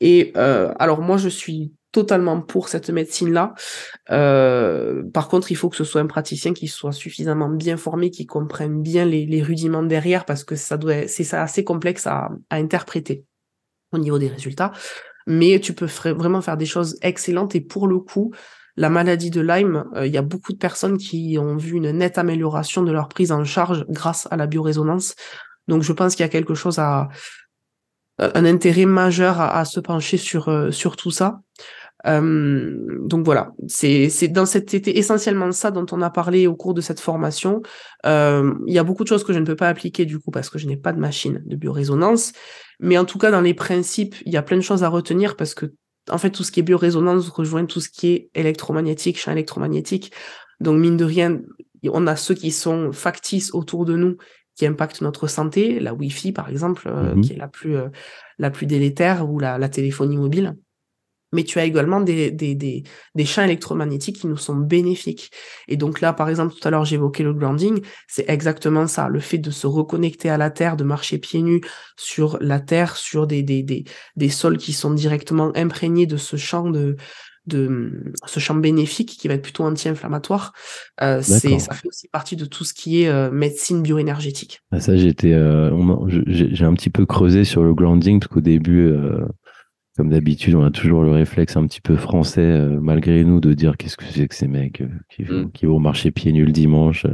Et 0.00 0.32
euh, 0.36 0.72
alors 0.78 1.00
moi, 1.00 1.16
je 1.16 1.28
suis 1.28 1.72
totalement 1.96 2.42
pour 2.42 2.68
cette 2.68 2.90
médecine-là. 2.90 3.54
Euh, 4.10 5.02
par 5.14 5.28
contre, 5.28 5.50
il 5.50 5.54
faut 5.54 5.70
que 5.70 5.76
ce 5.76 5.84
soit 5.84 6.02
un 6.02 6.06
praticien 6.06 6.52
qui 6.52 6.68
soit 6.68 6.92
suffisamment 6.92 7.48
bien 7.48 7.78
formé, 7.78 8.10
qui 8.10 8.26
comprenne 8.26 8.82
bien 8.82 9.06
les, 9.06 9.42
rudiments 9.42 9.82
derrière, 9.82 10.26
parce 10.26 10.44
que 10.44 10.56
ça 10.56 10.76
doit, 10.76 11.08
c'est 11.08 11.24
ça 11.24 11.42
assez 11.42 11.64
complexe 11.64 12.06
à, 12.06 12.28
interpréter 12.50 13.24
au 13.92 13.98
niveau 13.98 14.18
des 14.18 14.28
résultats. 14.28 14.72
Mais 15.26 15.58
tu 15.58 15.72
peux 15.72 15.88
vraiment 16.12 16.42
faire 16.42 16.58
des 16.58 16.66
choses 16.66 16.98
excellentes. 17.00 17.54
Et 17.54 17.62
pour 17.62 17.88
le 17.88 17.98
coup, 17.98 18.30
la 18.76 18.90
maladie 18.90 19.30
de 19.30 19.40
Lyme, 19.40 19.86
euh, 19.94 20.06
il 20.06 20.12
y 20.12 20.18
a 20.18 20.22
beaucoup 20.22 20.52
de 20.52 20.58
personnes 20.58 20.98
qui 20.98 21.38
ont 21.40 21.56
vu 21.56 21.76
une 21.78 21.92
nette 21.92 22.18
amélioration 22.18 22.82
de 22.82 22.92
leur 22.92 23.08
prise 23.08 23.32
en 23.32 23.42
charge 23.44 23.86
grâce 23.88 24.28
à 24.30 24.36
la 24.36 24.46
biorésonance. 24.46 25.14
Donc, 25.66 25.82
je 25.82 25.94
pense 25.94 26.14
qu'il 26.14 26.24
y 26.24 26.28
a 26.28 26.30
quelque 26.30 26.54
chose 26.54 26.78
à 26.78 27.08
un 28.18 28.44
intérêt 28.44 28.86
majeur 28.86 29.40
à, 29.40 29.64
se 29.64 29.80
pencher 29.80 30.16
sur 30.16 30.48
euh, 30.48 30.70
sur 30.70 30.96
tout 30.96 31.10
ça. 31.10 31.40
Euh, 32.06 32.98
donc 33.06 33.24
voilà, 33.24 33.52
c'est 33.66 34.08
c'est 34.10 34.28
dans 34.28 34.46
cette 34.46 34.70
c'était 34.70 34.96
essentiellement 34.98 35.50
ça 35.52 35.70
dont 35.70 35.86
on 35.92 36.02
a 36.02 36.10
parlé 36.10 36.46
au 36.46 36.54
cours 36.54 36.74
de 36.74 36.80
cette 36.80 37.00
formation. 37.00 37.62
Euh, 38.04 38.54
il 38.66 38.74
y 38.74 38.78
a 38.78 38.84
beaucoup 38.84 39.02
de 39.02 39.08
choses 39.08 39.24
que 39.24 39.32
je 39.32 39.38
ne 39.38 39.44
peux 39.44 39.56
pas 39.56 39.68
appliquer 39.68 40.04
du 40.04 40.18
coup 40.18 40.30
parce 40.30 40.48
que 40.50 40.58
je 40.58 40.66
n'ai 40.66 40.76
pas 40.76 40.92
de 40.92 41.00
machine 41.00 41.42
de 41.44 41.56
biorésonance, 41.56 42.32
mais 42.80 42.96
en 42.98 43.04
tout 43.04 43.18
cas 43.18 43.30
dans 43.30 43.40
les 43.40 43.54
principes, 43.54 44.14
il 44.24 44.32
y 44.32 44.36
a 44.36 44.42
plein 44.42 44.56
de 44.56 44.62
choses 44.62 44.84
à 44.84 44.88
retenir 44.88 45.36
parce 45.36 45.54
que 45.54 45.66
en 46.10 46.18
fait 46.18 46.30
tout 46.30 46.44
ce 46.44 46.52
qui 46.52 46.60
est 46.60 46.62
biorésonance 46.62 47.28
rejoint 47.28 47.64
tout 47.66 47.80
ce 47.80 47.88
qui 47.88 48.08
est 48.08 48.30
électromagnétique, 48.34 49.18
champ 49.18 49.32
électromagnétique. 49.32 50.12
Donc 50.60 50.78
mine 50.78 50.96
de 50.96 51.04
rien, 51.04 51.40
on 51.88 52.06
a 52.06 52.16
ceux 52.16 52.34
qui 52.34 52.50
sont 52.50 52.92
factices 52.92 53.52
autour 53.54 53.84
de 53.84 53.96
nous 53.96 54.16
qui 54.56 54.66
impactent 54.66 55.02
notre 55.02 55.26
santé, 55.26 55.80
la 55.80 55.92
Wi-Fi 55.92 56.32
par 56.32 56.48
exemple, 56.48 56.88
euh, 56.88 57.14
Mhm. 57.14 57.20
qui 57.20 57.32
est 57.34 57.36
la 57.36 57.48
plus 57.48 57.76
euh, 57.76 57.88
la 58.38 58.50
plus 58.50 58.66
délétère 58.66 59.28
ou 59.28 59.38
la, 59.38 59.58
la 59.58 59.68
téléphonie 59.68 60.16
mobile 60.16 60.56
mais 61.36 61.44
tu 61.44 61.60
as 61.60 61.64
également 61.64 62.00
des, 62.00 62.32
des, 62.32 62.54
des, 62.54 62.82
des 63.14 63.24
champs 63.24 63.44
électromagnétiques 63.44 64.18
qui 64.20 64.26
nous 64.26 64.36
sont 64.36 64.56
bénéfiques. 64.56 65.30
Et 65.68 65.76
donc 65.76 66.00
là, 66.00 66.12
par 66.12 66.28
exemple, 66.28 66.54
tout 66.54 66.66
à 66.66 66.70
l'heure, 66.70 66.84
j'évoquais 66.84 67.22
le 67.22 67.34
grounding, 67.34 67.80
c'est 68.08 68.28
exactement 68.28 68.86
ça, 68.88 69.08
le 69.08 69.20
fait 69.20 69.38
de 69.38 69.50
se 69.50 69.66
reconnecter 69.66 70.30
à 70.30 70.38
la 70.38 70.50
Terre, 70.50 70.76
de 70.76 70.84
marcher 70.84 71.18
pieds 71.18 71.42
nus 71.42 71.60
sur 71.96 72.38
la 72.40 72.58
Terre, 72.58 72.96
sur 72.96 73.26
des, 73.26 73.42
des, 73.42 73.62
des, 73.62 73.84
des 74.16 74.28
sols 74.30 74.56
qui 74.56 74.72
sont 74.72 74.92
directement 74.92 75.52
imprégnés 75.54 76.06
de 76.06 76.16
ce 76.16 76.36
champ 76.36 76.68
de 76.70 76.96
de 77.46 78.02
ce 78.26 78.40
champ 78.40 78.56
bénéfique 78.56 79.16
qui 79.20 79.28
va 79.28 79.34
être 79.34 79.42
plutôt 79.42 79.62
anti-inflammatoire, 79.62 80.52
euh, 81.00 81.20
c'est 81.22 81.60
ça 81.60 81.74
fait 81.74 81.86
aussi 81.86 82.08
partie 82.08 82.34
de 82.34 82.44
tout 82.44 82.64
ce 82.64 82.74
qui 82.74 83.02
est 83.02 83.08
euh, 83.08 83.30
médecine 83.30 83.82
bioénergétique. 83.82 84.62
Ah, 84.72 84.80
ça, 84.80 84.96
j'étais, 84.96 85.32
euh, 85.32 85.70
j'ai 86.26 86.64
un 86.64 86.74
petit 86.74 86.90
peu 86.90 87.06
creusé 87.06 87.44
sur 87.44 87.62
le 87.62 87.72
grounding 87.72 88.18
parce 88.18 88.32
qu'au 88.32 88.40
début, 88.40 88.92
comme 89.96 90.10
d'habitude, 90.10 90.54
on 90.54 90.64
a 90.64 90.70
toujours 90.70 91.02
le 91.02 91.10
réflexe 91.12 91.56
un 91.56 91.66
petit 91.66 91.80
peu 91.80 91.96
français, 91.96 92.40
euh, 92.42 92.78
malgré 92.80 93.24
nous, 93.24 93.40
de 93.40 93.54
dire 93.54 93.76
qu'est-ce 93.76 93.96
que 93.96 94.04
c'est 94.04 94.28
que 94.28 94.34
ces 94.34 94.46
mecs 94.48 94.80
euh, 94.82 94.88
qui, 95.10 95.22
vont- 95.24 95.44
Mm. 95.44 95.50
qui 95.52 95.66
vont 95.66 95.80
marcher 95.80 96.10
pieds 96.10 96.32
nus 96.32 96.44
le 96.44 96.52
dimanche. 96.52 97.06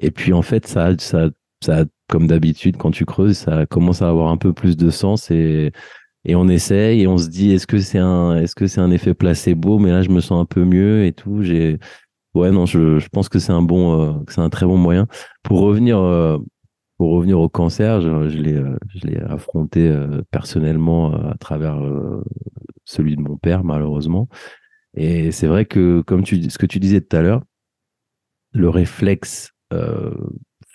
Et 0.00 0.10
puis, 0.10 0.32
en 0.32 0.42
fait, 0.42 0.66
ça, 0.66 0.90
ça, 0.98 1.30
ça 1.62 1.84
comme 2.08 2.26
d'habitude, 2.26 2.76
quand 2.76 2.90
tu 2.92 3.04
creuses, 3.04 3.36
ça 3.38 3.66
commence 3.66 4.02
à 4.02 4.08
avoir 4.08 4.28
un 4.30 4.36
peu 4.36 4.52
plus 4.52 4.76
de 4.76 4.90
sens 4.90 5.30
et, 5.30 5.72
et 6.24 6.36
on 6.36 6.48
essaye 6.48 7.02
et 7.02 7.06
on 7.08 7.18
se 7.18 7.28
dit 7.28 7.52
est-ce 7.52 7.66
que 7.66 7.78
c'est 7.78 7.98
un, 7.98 8.36
est-ce 8.36 8.54
que 8.54 8.66
c'est 8.68 8.80
un 8.80 8.90
effet 8.92 9.14
placebo? 9.14 9.78
Mais 9.78 9.90
là, 9.90 10.02
je 10.02 10.10
me 10.10 10.20
sens 10.20 10.40
un 10.40 10.44
peu 10.44 10.64
mieux 10.64 11.04
et 11.04 11.12
tout. 11.12 11.42
J'ai, 11.42 11.78
ouais, 12.34 12.50
non, 12.52 12.66
je, 12.66 12.98
je 12.98 13.08
pense 13.08 13.28
que 13.28 13.38
c'est 13.40 13.52
un 13.52 13.62
bon, 13.62 14.00
euh, 14.20 14.24
que 14.24 14.32
c'est 14.32 14.40
un 14.40 14.50
très 14.50 14.66
bon 14.66 14.76
moyen 14.76 15.06
pour 15.42 15.60
revenir. 15.60 15.98
Euh, 16.96 17.04
pour 17.04 17.12
revenir 17.12 17.40
au 17.40 17.48
cancer, 17.48 18.00
je, 18.00 18.28
je 18.28 18.38
l'ai, 18.38 18.56
euh, 18.56 19.26
affronté 19.28 19.94
personnellement 20.30 21.14
à 21.14 21.36
travers 21.38 21.78
celui 22.84 23.16
de 23.16 23.20
mon 23.20 23.36
père, 23.36 23.64
malheureusement. 23.64 24.28
Et 24.94 25.30
c'est 25.30 25.46
vrai 25.46 25.66
que, 25.66 26.00
comme 26.00 26.22
tu, 26.22 26.48
ce 26.50 26.58
que 26.58 26.66
tu 26.66 26.80
disais 26.80 27.00
tout 27.00 27.16
à 27.16 27.22
l'heure, 27.22 27.42
le 28.52 28.68
réflexe 28.68 29.52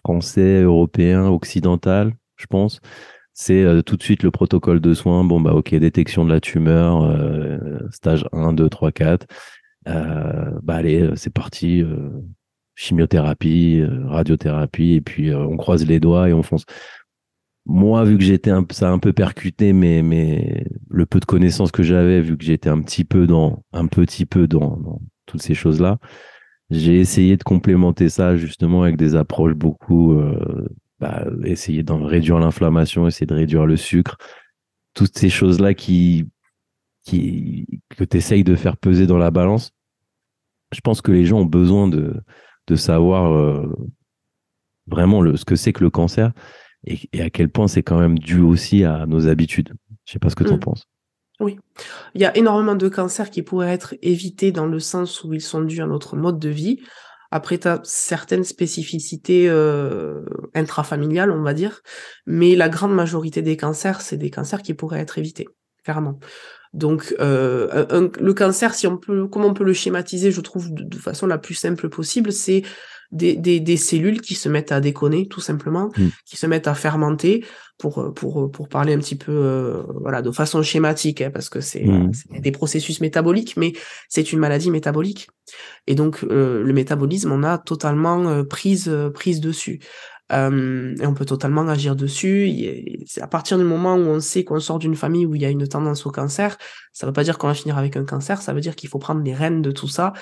français, 0.03 0.61
européen, 0.61 1.27
occidental, 1.27 2.13
je 2.37 2.45
pense, 2.47 2.81
c'est 3.33 3.63
euh, 3.63 3.81
tout 3.81 3.97
de 3.97 4.03
suite 4.03 4.23
le 4.23 4.31
protocole 4.31 4.79
de 4.79 4.93
soins. 4.93 5.23
Bon, 5.23 5.39
bah, 5.39 5.53
ok, 5.53 5.73
détection 5.75 6.25
de 6.25 6.29
la 6.29 6.39
tumeur, 6.41 7.03
euh, 7.03 7.79
stage 7.91 8.25
1, 8.33 8.53
2, 8.53 8.69
3, 8.69 8.91
4. 8.91 9.27
bah, 9.85 10.75
allez, 10.75 11.01
euh, 11.01 11.15
c'est 11.15 11.33
parti. 11.33 11.83
Chimiothérapie, 12.81 13.83
radiothérapie, 14.05 14.93
et 14.93 15.01
puis 15.01 15.33
on 15.33 15.55
croise 15.57 15.85
les 15.85 15.99
doigts 15.99 16.29
et 16.29 16.33
on 16.33 16.41
fonce. 16.41 16.65
Moi, 17.65 18.03
vu 18.05 18.17
que 18.17 18.23
j'étais 18.23 18.49
un, 18.49 18.65
ça 18.71 18.89
a 18.89 18.91
un 18.91 18.97
peu 18.97 19.13
percuté, 19.13 19.71
mais, 19.71 20.01
mais 20.01 20.65
le 20.89 21.05
peu 21.05 21.19
de 21.19 21.25
connaissances 21.25 21.71
que 21.71 21.83
j'avais, 21.83 22.19
vu 22.19 22.35
que 22.35 22.43
j'étais 22.43 22.69
un 22.69 22.81
petit 22.81 23.05
peu 23.05 23.27
dans, 23.27 23.63
un 23.71 23.85
petit 23.85 24.25
peu 24.25 24.47
dans, 24.47 24.77
dans 24.77 24.99
toutes 25.27 25.43
ces 25.43 25.53
choses-là, 25.53 25.99
j'ai 26.71 26.99
essayé 26.99 27.37
de 27.37 27.43
complémenter 27.43 28.09
ça 28.09 28.35
justement 28.35 28.81
avec 28.81 28.97
des 28.97 29.15
approches 29.15 29.53
beaucoup, 29.53 30.13
euh, 30.13 30.67
bah, 30.99 31.25
essayer 31.43 31.83
d'en 31.83 32.03
réduire 32.03 32.39
l'inflammation, 32.39 33.07
essayer 33.07 33.27
de 33.27 33.35
réduire 33.35 33.67
le 33.67 33.77
sucre, 33.77 34.17
toutes 34.95 35.15
ces 35.17 35.29
choses-là 35.29 35.75
qui, 35.75 36.27
qui, 37.03 37.67
que 37.89 38.03
tu 38.03 38.17
essayes 38.17 38.43
de 38.43 38.55
faire 38.55 38.77
peser 38.77 39.05
dans 39.05 39.19
la 39.19 39.29
balance. 39.29 39.71
Je 40.73 40.81
pense 40.81 41.01
que 41.01 41.11
les 41.11 41.25
gens 41.25 41.41
ont 41.41 41.45
besoin 41.45 41.87
de, 41.87 42.15
de 42.67 42.75
savoir 42.75 43.31
euh, 43.33 43.67
vraiment 44.87 45.21
le, 45.21 45.37
ce 45.37 45.45
que 45.45 45.55
c'est 45.55 45.73
que 45.73 45.83
le 45.83 45.89
cancer 45.89 46.31
et, 46.85 46.99
et, 47.13 47.21
à 47.21 47.29
quel 47.29 47.49
point 47.49 47.67
c'est 47.67 47.83
quand 47.83 47.99
même 47.99 48.17
dû 48.17 48.39
aussi 48.39 48.83
à 48.83 49.05
nos 49.05 49.27
habitudes. 49.27 49.73
Je 50.05 50.13
sais 50.13 50.19
pas 50.19 50.29
ce 50.29 50.35
que 50.35 50.43
tu 50.43 50.51
en 50.51 50.57
mmh. 50.57 50.61
penses. 50.61 50.87
Oui. 51.39 51.57
Il 52.13 52.21
y 52.21 52.25
a 52.25 52.35
énormément 52.37 52.75
de 52.75 52.87
cancers 52.87 53.31
qui 53.31 53.41
pourraient 53.41 53.71
être 53.71 53.95
évités 54.01 54.51
dans 54.51 54.67
le 54.67 54.79
sens 54.79 55.23
où 55.23 55.33
ils 55.33 55.41
sont 55.41 55.61
dus 55.61 55.81
à 55.81 55.87
notre 55.87 56.15
mode 56.15 56.39
de 56.39 56.49
vie. 56.49 56.79
Après, 57.31 57.57
tu 57.57 57.67
as 57.67 57.79
certaines 57.83 58.43
spécificités 58.43 59.49
euh, 59.49 60.23
intrafamiliales, 60.53 61.31
on 61.31 61.41
va 61.41 61.53
dire, 61.53 61.81
mais 62.25 62.55
la 62.55 62.69
grande 62.69 62.93
majorité 62.93 63.41
des 63.41 63.57
cancers, 63.57 64.01
c'est 64.01 64.17
des 64.17 64.29
cancers 64.29 64.61
qui 64.61 64.73
pourraient 64.73 64.99
être 64.99 65.17
évités, 65.17 65.47
clairement. 65.83 66.19
Donc, 66.73 67.13
euh, 67.19 68.09
le 68.19 68.33
cancer, 68.33 68.73
si 68.73 68.87
on 68.87 68.97
peut, 68.97 69.27
comment 69.27 69.47
on 69.47 69.53
peut 69.53 69.65
le 69.65 69.73
schématiser, 69.73 70.31
je 70.31 70.41
trouve 70.41 70.67
de 70.71 70.97
façon 70.97 71.27
la 71.27 71.37
plus 71.37 71.55
simple 71.55 71.89
possible, 71.89 72.31
c'est 72.31 72.63
des, 73.11 73.35
des, 73.35 73.59
des, 73.59 73.75
cellules 73.75 74.21
qui 74.21 74.35
se 74.35 74.47
mettent 74.47 74.71
à 74.71 74.79
déconner, 74.79 75.27
tout 75.27 75.41
simplement, 75.41 75.91
mm. 75.97 76.07
qui 76.25 76.37
se 76.37 76.47
mettent 76.47 76.67
à 76.67 76.73
fermenter, 76.73 77.43
pour, 77.77 78.13
pour, 78.13 78.49
pour 78.51 78.69
parler 78.69 78.93
un 78.93 78.99
petit 78.99 79.17
peu 79.17 79.33
euh, 79.33 79.83
voilà, 79.99 80.21
de 80.21 80.31
façon 80.31 80.61
schématique, 80.63 81.19
hein, 81.19 81.29
parce 81.29 81.49
que 81.49 81.59
c'est 81.59 81.83
mm. 81.83 82.11
des 82.39 82.51
processus 82.51 83.01
métaboliques, 83.01 83.57
mais 83.57 83.73
c'est 84.07 84.31
une 84.31 84.39
maladie 84.39 84.71
métabolique. 84.71 85.27
Et 85.87 85.95
donc, 85.95 86.23
euh, 86.23 86.63
le 86.63 86.71
métabolisme, 86.71 87.33
on 87.33 87.43
a 87.43 87.57
totalement 87.57 88.45
prise, 88.45 88.89
prise 89.13 89.41
dessus. 89.41 89.81
Et 90.31 91.05
on 91.05 91.13
peut 91.13 91.25
totalement 91.25 91.67
agir 91.67 91.95
dessus. 91.95 92.49
À 93.19 93.27
partir 93.27 93.57
du 93.57 93.65
moment 93.65 93.95
où 93.95 94.07
on 94.07 94.19
sait 94.19 94.43
qu'on 94.45 94.59
sort 94.59 94.79
d'une 94.79 94.95
famille 94.95 95.25
où 95.25 95.35
il 95.35 95.41
y 95.41 95.45
a 95.45 95.49
une 95.49 95.67
tendance 95.67 96.05
au 96.05 96.11
cancer, 96.11 96.57
ça 96.93 97.05
ne 97.05 97.09
veut 97.09 97.13
pas 97.13 97.23
dire 97.23 97.37
qu'on 97.37 97.47
va 97.47 97.53
finir 97.53 97.77
avec 97.77 97.97
un 97.97 98.05
cancer, 98.05 98.41
ça 98.41 98.53
veut 98.53 98.61
dire 98.61 98.75
qu'il 98.75 98.89
faut 98.89 98.99
prendre 98.99 99.21
les 99.21 99.33
rênes 99.33 99.61
de 99.61 99.71
tout 99.71 99.89
ça 99.89 100.13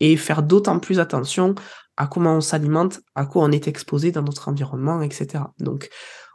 et 0.00 0.16
faire 0.16 0.42
d'autant 0.42 0.78
plus 0.78 1.00
attention 1.00 1.54
à 1.96 2.06
comment 2.06 2.36
on 2.36 2.40
s'alimente, 2.40 3.00
à 3.14 3.24
quoi 3.24 3.44
on 3.44 3.50
est 3.50 3.68
exposé 3.68 4.12
dans 4.12 4.22
notre 4.22 4.48
environnement, 4.48 5.00
etc. 5.00 5.44
Donc, 5.58 5.88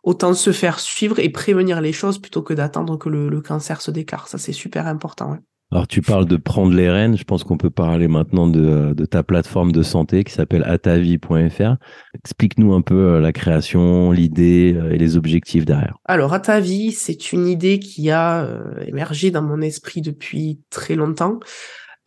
autant 0.04 0.34
se 0.34 0.52
faire 0.52 0.80
suivre 0.80 1.20
et 1.20 1.30
prévenir 1.30 1.82
les 1.82 1.94
choses 1.94 2.18
plutôt 2.18 2.42
que 2.42 2.54
d'attendre 2.54 2.98
que 2.98 3.10
le, 3.10 3.42
cancer 3.42 3.82
se 3.82 3.92
déclare. 3.92 4.28
Ça, 4.28 4.38
c'est 4.38 4.54
super 4.54 4.88
important. 4.88 5.38
Alors, 5.74 5.88
tu 5.88 6.02
parles 6.02 6.26
de 6.26 6.36
prendre 6.36 6.74
les 6.74 6.90
rênes. 6.90 7.16
Je 7.16 7.24
pense 7.24 7.46
qu'on 7.46 7.58
peut 7.58 7.70
parler 7.70 8.10
maintenant 8.10 8.48
de, 8.48 8.94
ta 9.06 9.24
plateforme 9.24 9.72
de 9.72 9.84
santé 9.84 10.26
qui 10.26 10.34
s'appelle 10.34 10.66
atavie.fr. 10.66 11.76
Explique-nous 12.14 12.74
un 12.74 12.82
peu 12.82 12.96
euh, 12.96 13.20
la 13.22 13.32
création, 13.32 14.12
l'idée 14.12 14.76
euh, 14.76 14.92
et 14.92 14.98
les 14.98 15.16
objectifs 15.16 15.64
derrière. 15.64 15.98
Alors, 16.04 16.34
Atavie, 16.34 16.92
c'est 16.92 17.32
une 17.32 17.48
idée 17.48 17.80
qui 17.80 18.12
a 18.12 18.44
euh, 18.44 18.84
émergé 18.86 19.32
dans 19.32 19.42
mon 19.42 19.62
esprit 19.62 20.02
depuis 20.02 20.60
très 20.70 20.96
longtemps. 20.96 21.40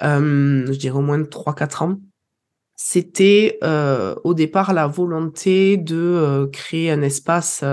je 0.03 0.77
dirais 0.77 0.99
au 0.99 1.03
moins 1.03 1.23
3-4 1.23 1.85
ans 1.85 1.99
c'était 2.77 3.61
au 3.63 4.35
départ 4.35 4.75
la 4.75 4.89
volonté 4.89 5.77
de 5.77 6.51
créer 6.53 6.91
un 6.91 7.03
espace 7.03 7.65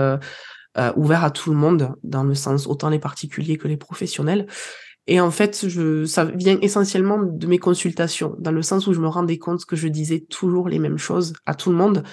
ouvert 0.96 1.24
à 1.24 1.30
tout 1.32 1.50
le 1.50 1.56
monde, 1.56 1.96
dans 2.04 2.22
le 2.22 2.34
sens 2.34 2.68
autant 2.68 2.88
les 2.88 3.00
particuliers 3.00 3.58
que 3.58 3.66
les 3.66 3.76
professionnels. 3.76 4.46
Et 5.08 5.20
en 5.20 5.30
fait, 5.32 5.68
je, 5.68 6.04
ça 6.04 6.24
vient 6.24 6.58
essentiellement 6.60 7.18
de 7.22 7.46
mes 7.46 7.58
consultations, 7.58 8.36
dans 8.38 8.52
le 8.52 8.62
sens 8.62 8.86
où 8.86 8.92
je 8.92 9.00
me 9.00 9.08
rendais 9.08 9.38
compte 9.38 9.64
que 9.64 9.74
je 9.74 9.88
disais 9.88 10.20
toujours 10.20 10.68
les 10.68 10.78
mêmes 10.78 10.98
choses 10.98 11.32
à 11.44 11.54
tout 11.54 11.70
le 11.70 11.76
monde, 11.76 12.04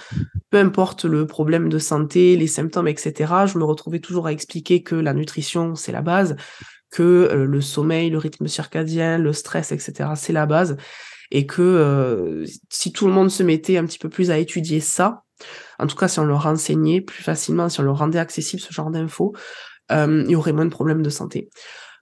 peu 0.49 0.57
importe 0.57 1.05
le 1.05 1.27
problème 1.27 1.69
de 1.69 1.77
santé, 1.77 2.35
les 2.35 2.47
symptômes, 2.47 2.87
etc. 2.87 3.45
Je 3.45 3.59
me 3.59 3.63
retrouvais 3.63 3.99
toujours 3.99 4.25
à 4.25 4.31
expliquer 4.31 4.81
que 4.81 4.95
la 4.95 5.13
nutrition, 5.13 5.75
c'est 5.75 5.91
la 5.91 6.01
base, 6.01 6.35
que 6.89 7.45
le 7.47 7.61
sommeil, 7.61 8.09
le 8.09 8.17
rythme 8.17 8.47
circadien, 8.47 9.19
le 9.19 9.33
stress, 9.33 9.71
etc., 9.71 10.09
c'est 10.15 10.33
la 10.33 10.47
base 10.47 10.75
et 11.31 11.45
que 11.45 11.61
euh, 11.61 12.45
si 12.69 12.91
tout 12.91 13.07
le 13.07 13.13
monde 13.13 13.29
se 13.29 13.43
mettait 13.43 13.77
un 13.77 13.85
petit 13.85 13.99
peu 13.99 14.09
plus 14.09 14.31
à 14.31 14.37
étudier 14.37 14.79
ça, 14.79 15.23
en 15.77 15.87
tout 15.87 15.95
cas 15.95 16.07
si 16.07 16.19
on 16.19 16.25
le 16.25 16.33
renseignait 16.33 17.01
plus 17.01 17.23
facilement, 17.23 17.69
si 17.69 17.79
on 17.79 17.83
le 17.83 17.91
rendait 17.91 18.19
accessible 18.19 18.61
ce 18.61 18.73
genre 18.73 18.89
d'infos, 18.89 19.33
euh, 19.91 20.23
il 20.25 20.31
y 20.31 20.35
aurait 20.35 20.53
moins 20.53 20.65
de 20.65 20.71
problèmes 20.71 21.01
de 21.01 21.09
santé. 21.09 21.49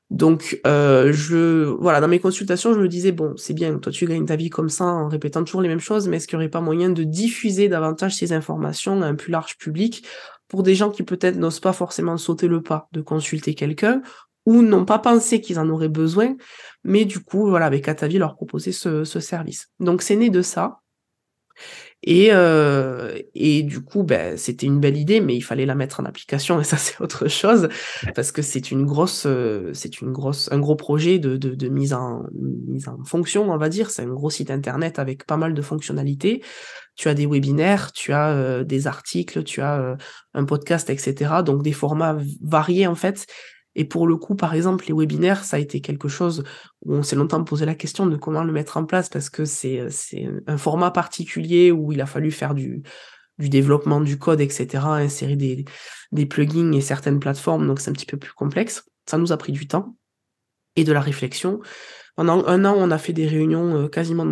Donc, 0.09 0.61
euh, 0.65 1.11
je, 1.11 1.65
voilà, 1.65 1.99
dans 1.99 2.07
mes 2.07 2.19
consultations, 2.19 2.73
je 2.73 2.79
me 2.79 2.87
disais 2.87 3.11
bon, 3.11 3.35
c'est 3.35 3.53
bien, 3.53 3.77
toi 3.77 3.91
tu 3.91 4.05
gagnes 4.05 4.25
ta 4.25 4.37
vie 4.37 4.49
comme 4.49 4.69
ça 4.69 4.85
en 4.85 5.09
répétant 5.09 5.43
toujours 5.43 5.61
les 5.61 5.67
mêmes 5.67 5.81
choses, 5.81 6.07
mais 6.07 6.17
est-ce 6.17 6.27
qu'il 6.27 6.37
n'y 6.37 6.45
aurait 6.45 6.51
pas 6.51 6.61
moyen 6.61 6.89
de 6.89 7.03
diffuser 7.03 7.67
davantage 7.67 8.15
ces 8.15 8.31
informations 8.31 9.01
à 9.01 9.07
un 9.07 9.15
plus 9.15 9.31
large 9.31 9.57
public 9.57 10.05
pour 10.47 10.63
des 10.63 10.75
gens 10.75 10.91
qui 10.91 11.03
peut-être 11.03 11.35
n'osent 11.35 11.59
pas 11.59 11.73
forcément 11.73 12.15
sauter 12.17 12.47
le 12.47 12.61
pas 12.61 12.87
de 12.93 13.01
consulter 13.01 13.53
quelqu'un 13.53 14.01
ou 14.45 14.61
n'ont 14.61 14.85
pas 14.85 14.99
pensé 14.99 15.41
qu'ils 15.41 15.59
en 15.59 15.67
auraient 15.67 15.89
besoin, 15.89 16.35
mais 16.85 17.03
du 17.03 17.19
coup, 17.19 17.49
voilà, 17.49 17.65
avec 17.65 17.89
Atavi, 17.89 18.17
leur 18.17 18.35
proposer 18.35 18.71
ce, 18.71 19.03
service. 19.03 19.67
Donc 19.81 20.01
c'est 20.01 20.15
né 20.15 20.29
de 20.29 20.41
ça. 20.41 20.79
Et, 22.03 22.29
euh, 22.31 23.17
et 23.33 23.63
du 23.63 23.81
coup, 23.81 24.03
ben, 24.03 24.37
c'était 24.37 24.67
une 24.67 24.79
belle 24.79 24.97
idée, 24.97 25.19
mais 25.19 25.35
il 25.35 25.41
fallait 25.41 25.65
la 25.65 25.73
mettre 25.73 25.99
en 25.99 26.05
application, 26.05 26.59
et 26.61 26.63
ça 26.63 26.77
c'est 26.77 27.01
autre 27.01 27.27
chose, 27.27 27.69
parce 28.15 28.31
que 28.31 28.41
c'est 28.41 28.71
une 28.71 28.85
grosse, 28.85 29.25
euh, 29.25 29.71
c'est 29.73 29.99
une 30.01 30.11
grosse, 30.11 30.49
un 30.51 30.59
gros 30.59 30.75
projet 30.75 31.17
de, 31.17 31.37
de, 31.37 31.67
mise 31.69 31.93
en 31.93 32.23
mise 32.33 32.87
en 32.87 33.03
fonction, 33.03 33.51
on 33.51 33.57
va 33.57 33.69
dire. 33.69 33.89
C'est 33.89 34.03
un 34.03 34.07
gros 34.07 34.29
site 34.29 34.51
internet 34.51 34.99
avec 34.99 35.25
pas 35.25 35.37
mal 35.37 35.53
de 35.53 35.61
fonctionnalités. 35.61 36.43
Tu 36.95 37.09
as 37.09 37.13
des 37.13 37.25
webinaires, 37.25 37.91
tu 37.91 38.13
as 38.13 38.29
euh, 38.29 38.63
des 38.63 38.87
articles, 38.87 39.43
tu 39.43 39.61
as 39.61 39.97
un 40.33 40.45
podcast, 40.45 40.89
etc. 40.89 41.43
Donc 41.45 41.63
des 41.63 41.73
formats 41.73 42.17
variés 42.41 42.87
en 42.87 42.95
fait, 42.95 43.25
et 43.77 43.85
pour 43.85 44.07
le 44.07 44.17
coup, 44.17 44.35
par 44.35 44.55
exemple, 44.55 44.85
les 44.87 44.93
webinaires, 44.93 45.43
ça 45.45 45.57
a 45.57 45.59
été 45.59 45.81
quelque 45.81 46.07
chose 46.07 46.43
où 46.81 46.95
on 46.95 47.03
s'est 47.03 47.15
longtemps 47.15 47.43
posé 47.43 47.63
la 47.63 47.75
question 47.75 48.07
de 48.07 48.17
comment 48.17 48.43
le 48.43 48.51
mettre 48.51 48.75
en 48.77 48.85
place 48.85 49.07
parce 49.07 49.29
que 49.29 49.45
c'est, 49.45 49.85
un 50.47 50.57
format 50.57 50.89
particulier 50.89 51.71
où 51.71 51.91
il 51.91 52.01
a 52.01 52.07
fallu 52.07 52.31
faire 52.31 52.55
du, 52.55 52.81
du 53.37 53.49
développement 53.49 54.01
du 54.01 54.17
code, 54.17 54.41
etc., 54.41 54.83
insérer 54.83 55.35
des, 55.35 55.63
des 56.11 56.25
plugins 56.25 56.71
et 56.71 56.81
certaines 56.81 57.19
plateformes, 57.19 57.67
donc 57.67 57.79
c'est 57.79 57.91
un 57.91 57.93
petit 57.93 58.07
peu 58.07 58.17
plus 58.17 58.33
complexe. 58.33 58.83
Ça 59.05 59.19
nous 59.19 59.31
a 59.31 59.37
pris 59.37 59.51
du 59.51 59.67
temps 59.67 59.95
et 60.75 60.83
de 60.83 60.91
la 60.91 61.01
réflexion. 61.01 61.59
Pendant 62.15 62.47
un 62.47 62.65
an, 62.65 62.73
on 62.75 62.89
a 62.89 62.97
fait 62.97 63.13
des 63.13 63.27
réunions 63.27 63.83
euh, 63.83 63.87
quasiment 63.87 64.25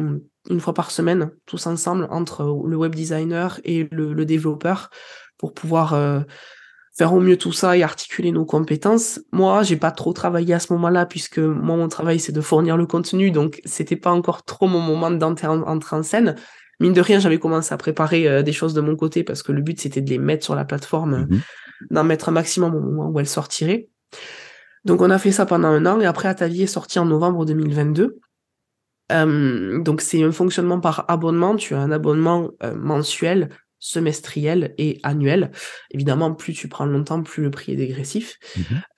une 0.50 0.60
fois 0.60 0.74
par 0.74 0.89
semaine, 0.89 1.30
tous 1.46 1.68
ensemble, 1.68 2.08
entre 2.10 2.43
le 2.68 2.76
web 2.76 2.96
designer 2.96 3.60
et 3.64 3.88
le, 3.91 4.26
développeur, 4.26 4.89
pour 5.38 5.54
pouvoir 5.54 5.93
euh, 5.93 6.22
faire 6.98 7.14
au 7.14 7.20
mieux 7.20 7.38
tout 7.38 7.52
ça 7.52 7.78
et 7.78 7.84
articuler 7.84 8.32
nos 8.32 8.46
compétences. 8.46 9.20
Moi, 9.32 9.64
j'ai 9.64 9.76
pas 9.76 9.91
trop 9.91 10.14
travaillé 10.14 10.54
à 10.54 10.60
ce 10.60 10.72
moment-là 10.74 11.06
puisque 11.06 11.39
moi 11.39 11.76
mon 11.76 11.89
travail 11.89 12.20
c'est 12.20 12.32
de 12.32 12.41
fournir 12.41 12.78
le 12.78 12.86
contenu, 12.86 13.32
donc 13.32 13.62
c'était 13.66 13.98
pas 13.98 14.12
encore 14.12 14.43
trop 14.43 14.68
mon 14.68 14.80
moment 14.80 15.12
d'entrer 15.12 15.48
en, 15.48 16.04
scène. 16.04 16.36
Mine 16.80 16.93
de 16.93 17.02
rien, 17.02 17.20
j'avais 17.20 17.39
commencé 17.39 17.74
à 17.74 17.78
préparer 17.78 18.28
euh, 18.28 18.41
des 18.43 18.52
choses 18.52 18.74
de 18.74 18.82
mon 18.82 18.96
côté 18.96 19.24
parce 19.24 19.43
que 19.43 19.52
le 19.52 19.62
but 19.62 19.80
c'était 19.80 20.02
de 20.02 20.10
les 20.10 20.18
mettre 20.18 20.43
sur 20.43 20.56
la 20.56 20.66
plateforme, 20.66 21.28
mhm. 21.30 21.41
d'en 21.91 22.04
mettre 22.04 22.30
un 22.30 22.34
maximum 22.34 22.76
au 22.76 22.82
moment 22.82 23.10
où 23.10 23.20
elles 23.20 23.28
sortiraient. 23.28 23.89
Donc 24.86 25.02
on 25.02 25.10
a 25.10 25.18
fait 25.18 25.32
ça 25.32 25.46
pendant 25.46 25.70
un 25.70 25.86
an 25.86 26.00
et 26.00 26.06
après 26.06 26.30
Atavi 26.30 26.64
est 26.64 26.68
sorti 26.68 27.00
en 27.00 27.06
novembre 27.06 27.46
2022. 27.46 28.20
Euh, 29.12 29.82
donc 29.82 30.02
c'est 30.02 30.24
un 30.24 30.32
fonctionnement 30.32 30.80
par 30.80 31.06
abonnement. 31.10 31.56
Tu 31.56 31.76
as 31.76 31.80
un 31.80 31.91
abonnement 31.91 32.52
euh, 32.64 32.76
mensuel 32.76 33.50
semestriel 33.80 34.73
et 34.78 34.99
annuel. 35.03 35.51
Évidemment, 35.91 36.34
plus 36.34 36.53
tu 36.53 36.67
prends 36.67 36.86
longtemps, 36.86 37.21
plus 37.21 37.43
le 37.43 37.51
prix 37.51 37.73
est 37.73 37.78
dégressif. 37.78 38.38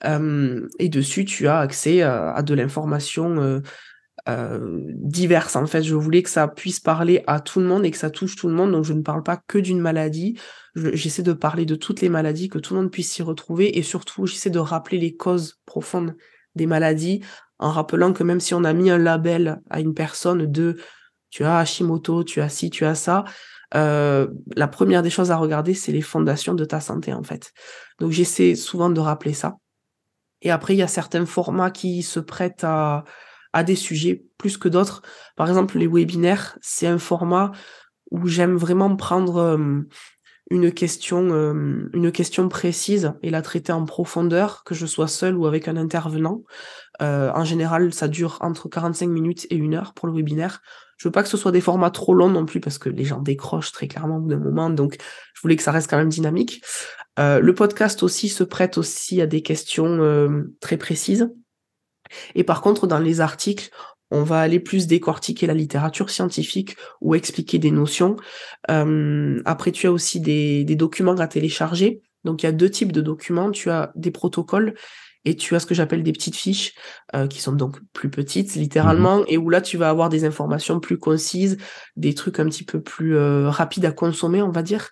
Mhm. 0.04 0.68
et 0.78 0.88
dessus, 0.88 1.24
tu 1.24 1.48
as 1.48 1.58
accès 1.58 2.02
à, 2.02 2.32
à 2.32 2.42
de 2.42 2.54
l'information 2.54 3.60
euh, 4.28 4.92
diverses. 4.94 5.56
En 5.56 5.66
fait, 5.66 5.82
je 5.82 5.94
voulais 5.94 6.22
que 6.22 6.28
ça 6.28 6.48
puisse 6.48 6.80
parler 6.80 7.24
à 7.26 7.40
tout 7.40 7.60
le 7.60 7.66
monde 7.66 7.86
et 7.86 7.90
que 7.90 7.96
ça 7.96 8.10
touche 8.10 8.36
tout 8.36 8.48
le 8.48 8.54
monde. 8.54 8.72
Donc, 8.72 8.84
je 8.84 8.92
ne 8.92 9.00
parle 9.00 9.22
pas 9.22 9.40
que 9.46 9.56
d'une 9.56 9.80
maladie. 9.80 10.38
J'essaie 10.74 11.22
de 11.22 11.32
parler 11.32 11.64
de 11.64 11.74
toutes 11.74 12.02
les 12.02 12.10
maladies, 12.10 12.48
que 12.48 12.58
tout 12.58 12.74
le 12.74 12.80
monde 12.82 12.90
puisse 12.90 13.10
s'y 13.10 13.22
retrouver. 13.22 13.78
Et 13.78 13.82
surtout, 13.82 14.26
j'essaie 14.26 14.50
de 14.50 14.58
rappeler 14.58 14.98
les 14.98 15.16
causes 15.16 15.58
profondes 15.64 16.14
des 16.56 16.66
maladies 16.66 17.22
en 17.58 17.70
rappelant 17.70 18.12
que 18.12 18.22
même 18.22 18.40
si 18.40 18.52
on 18.52 18.64
a 18.64 18.72
mis 18.74 18.90
un 18.90 18.98
label 18.98 19.60
à 19.70 19.80
une 19.80 19.94
personne 19.94 20.44
de 20.44 20.76
tu 21.30 21.44
as 21.44 21.58
Hashimoto, 21.58 22.22
tu 22.22 22.40
as 22.42 22.48
ci, 22.50 22.68
tu 22.68 22.84
as 22.84 22.94
ça, 22.94 23.24
euh, 23.74 24.28
la 24.56 24.68
première 24.68 25.02
des 25.02 25.10
choses 25.10 25.30
à 25.30 25.36
regarder, 25.36 25.74
c'est 25.74 25.92
les 25.92 26.00
fondations 26.00 26.54
de 26.54 26.64
ta 26.64 26.80
santé, 26.80 27.12
en 27.12 27.22
fait. 27.22 27.52
Donc, 27.98 28.12
j'essaie 28.12 28.54
souvent 28.54 28.90
de 28.90 29.00
rappeler 29.00 29.34
ça. 29.34 29.56
Et 30.42 30.50
après, 30.50 30.74
il 30.74 30.78
y 30.78 30.82
a 30.82 30.88
certains 30.88 31.26
formats 31.26 31.70
qui 31.70 32.02
se 32.02 32.20
prêtent 32.20 32.64
à, 32.64 33.04
des 33.66 33.74
sujets 33.74 34.24
plus 34.38 34.56
que 34.56 34.68
d'autres. 34.68 35.02
Par 35.34 35.48
exemple, 35.48 35.78
les 35.78 35.88
webinaires, 35.88 36.56
c'est 36.60 36.86
un 36.86 36.98
format 36.98 37.50
où 38.12 38.28
j'aime 38.28 38.56
vraiment 38.56 38.94
prendre 38.94 39.36
euh, 39.38 39.80
une 40.48 40.72
question, 40.72 41.32
euh, 41.32 41.90
une 41.92 42.12
question 42.12 42.48
précise 42.48 43.12
et 43.24 43.30
la 43.30 43.42
traiter 43.42 43.72
en 43.72 43.84
profondeur, 43.84 44.62
que 44.62 44.76
je 44.76 44.86
sois 44.86 45.08
seul 45.08 45.36
ou 45.36 45.46
avec 45.46 45.66
un 45.66 45.76
intervenant. 45.76 46.44
En 47.00 47.44
général, 47.44 47.92
ça 47.92 48.06
dure 48.06 48.38
entre 48.40 48.68
45 48.68 49.08
minutes 49.08 49.46
et 49.50 49.56
une 49.56 49.74
heure 49.74 49.92
pour 49.92 50.06
le 50.06 50.14
webinaire. 50.14 50.62
Je 50.98 51.08
veux 51.08 51.12
pas 51.12 51.22
que 51.22 51.28
ce 51.28 51.36
soit 51.36 51.52
des 51.52 51.60
formats 51.60 51.90
trop 51.90 52.12
longs 52.12 52.28
non 52.28 52.44
plus 52.44 52.60
parce 52.60 52.78
que 52.78 52.90
les 52.90 53.04
gens 53.04 53.20
décrochent 53.20 53.72
très 53.72 53.88
clairement 53.88 54.18
au 54.18 54.20
bout 54.20 54.28
d'un 54.28 54.38
moment, 54.38 54.68
donc 54.68 54.98
je 55.34 55.40
voulais 55.40 55.56
que 55.56 55.62
ça 55.62 55.72
reste 55.72 55.88
quand 55.88 55.96
même 55.96 56.08
dynamique. 56.08 56.62
le 57.16 57.52
podcast 57.52 58.02
aussi 58.02 58.28
se 58.28 58.44
prête 58.44 58.78
aussi 58.78 59.20
à 59.20 59.26
des 59.26 59.42
questions 59.42 60.44
très 60.60 60.76
précises. 60.76 61.30
Et 62.34 62.44
par 62.44 62.60
contre, 62.60 62.86
dans 62.86 62.98
les 62.98 63.20
articles, 63.20 63.70
on 64.10 64.22
va 64.22 64.40
aller 64.40 64.60
plus 64.60 64.86
décortiquer 64.86 65.46
la 65.46 65.54
littérature 65.54 66.10
scientifique 66.10 66.76
ou 67.00 67.14
expliquer 67.14 67.58
des 67.58 67.70
notions. 67.70 68.16
Euh, 68.70 69.40
après, 69.44 69.72
tu 69.72 69.86
as 69.86 69.92
aussi 69.92 70.20
des, 70.20 70.64
documents 70.64 71.16
à 71.16 71.28
télécharger. 71.28 72.00
Donc, 72.24 72.42
il 72.42 72.46
y 72.46 72.48
a 72.48 72.52
deux 72.52 72.70
types 72.70 72.92
de 72.92 73.00
documents. 73.00 73.50
Tu 73.50 73.70
as 73.70 73.92
des 73.94 74.10
protocoles 74.10 74.74
et 75.28 75.36
tu 75.36 75.54
as 75.54 75.60
ce 75.60 75.66
que 75.66 75.74
j'appelle 75.74 76.02
des 76.02 76.12
petites 76.12 76.36
fiches 76.36 76.72
euh, 77.14 77.26
qui 77.26 77.42
sont 77.42 77.52
donc 77.52 77.80
plus 77.92 78.08
petites 78.08 78.54
littéralement 78.54 79.20
mmh 79.20 79.24
et 79.28 79.36
où 79.36 79.50
là 79.50 79.60
tu 79.60 79.76
vas 79.76 79.90
avoir 79.90 80.08
des 80.08 80.24
informations 80.24 80.80
plus 80.80 80.98
concises, 80.98 81.58
des 81.96 82.14
trucs 82.14 82.40
un 82.40 82.46
petit 82.46 82.64
peu 82.64 82.80
plus 82.80 83.14
euh, 83.14 83.50
rapides 83.50 83.84
à 83.84 83.92
consommer 83.92 84.40
on 84.40 84.50
va 84.50 84.62
dire 84.62 84.88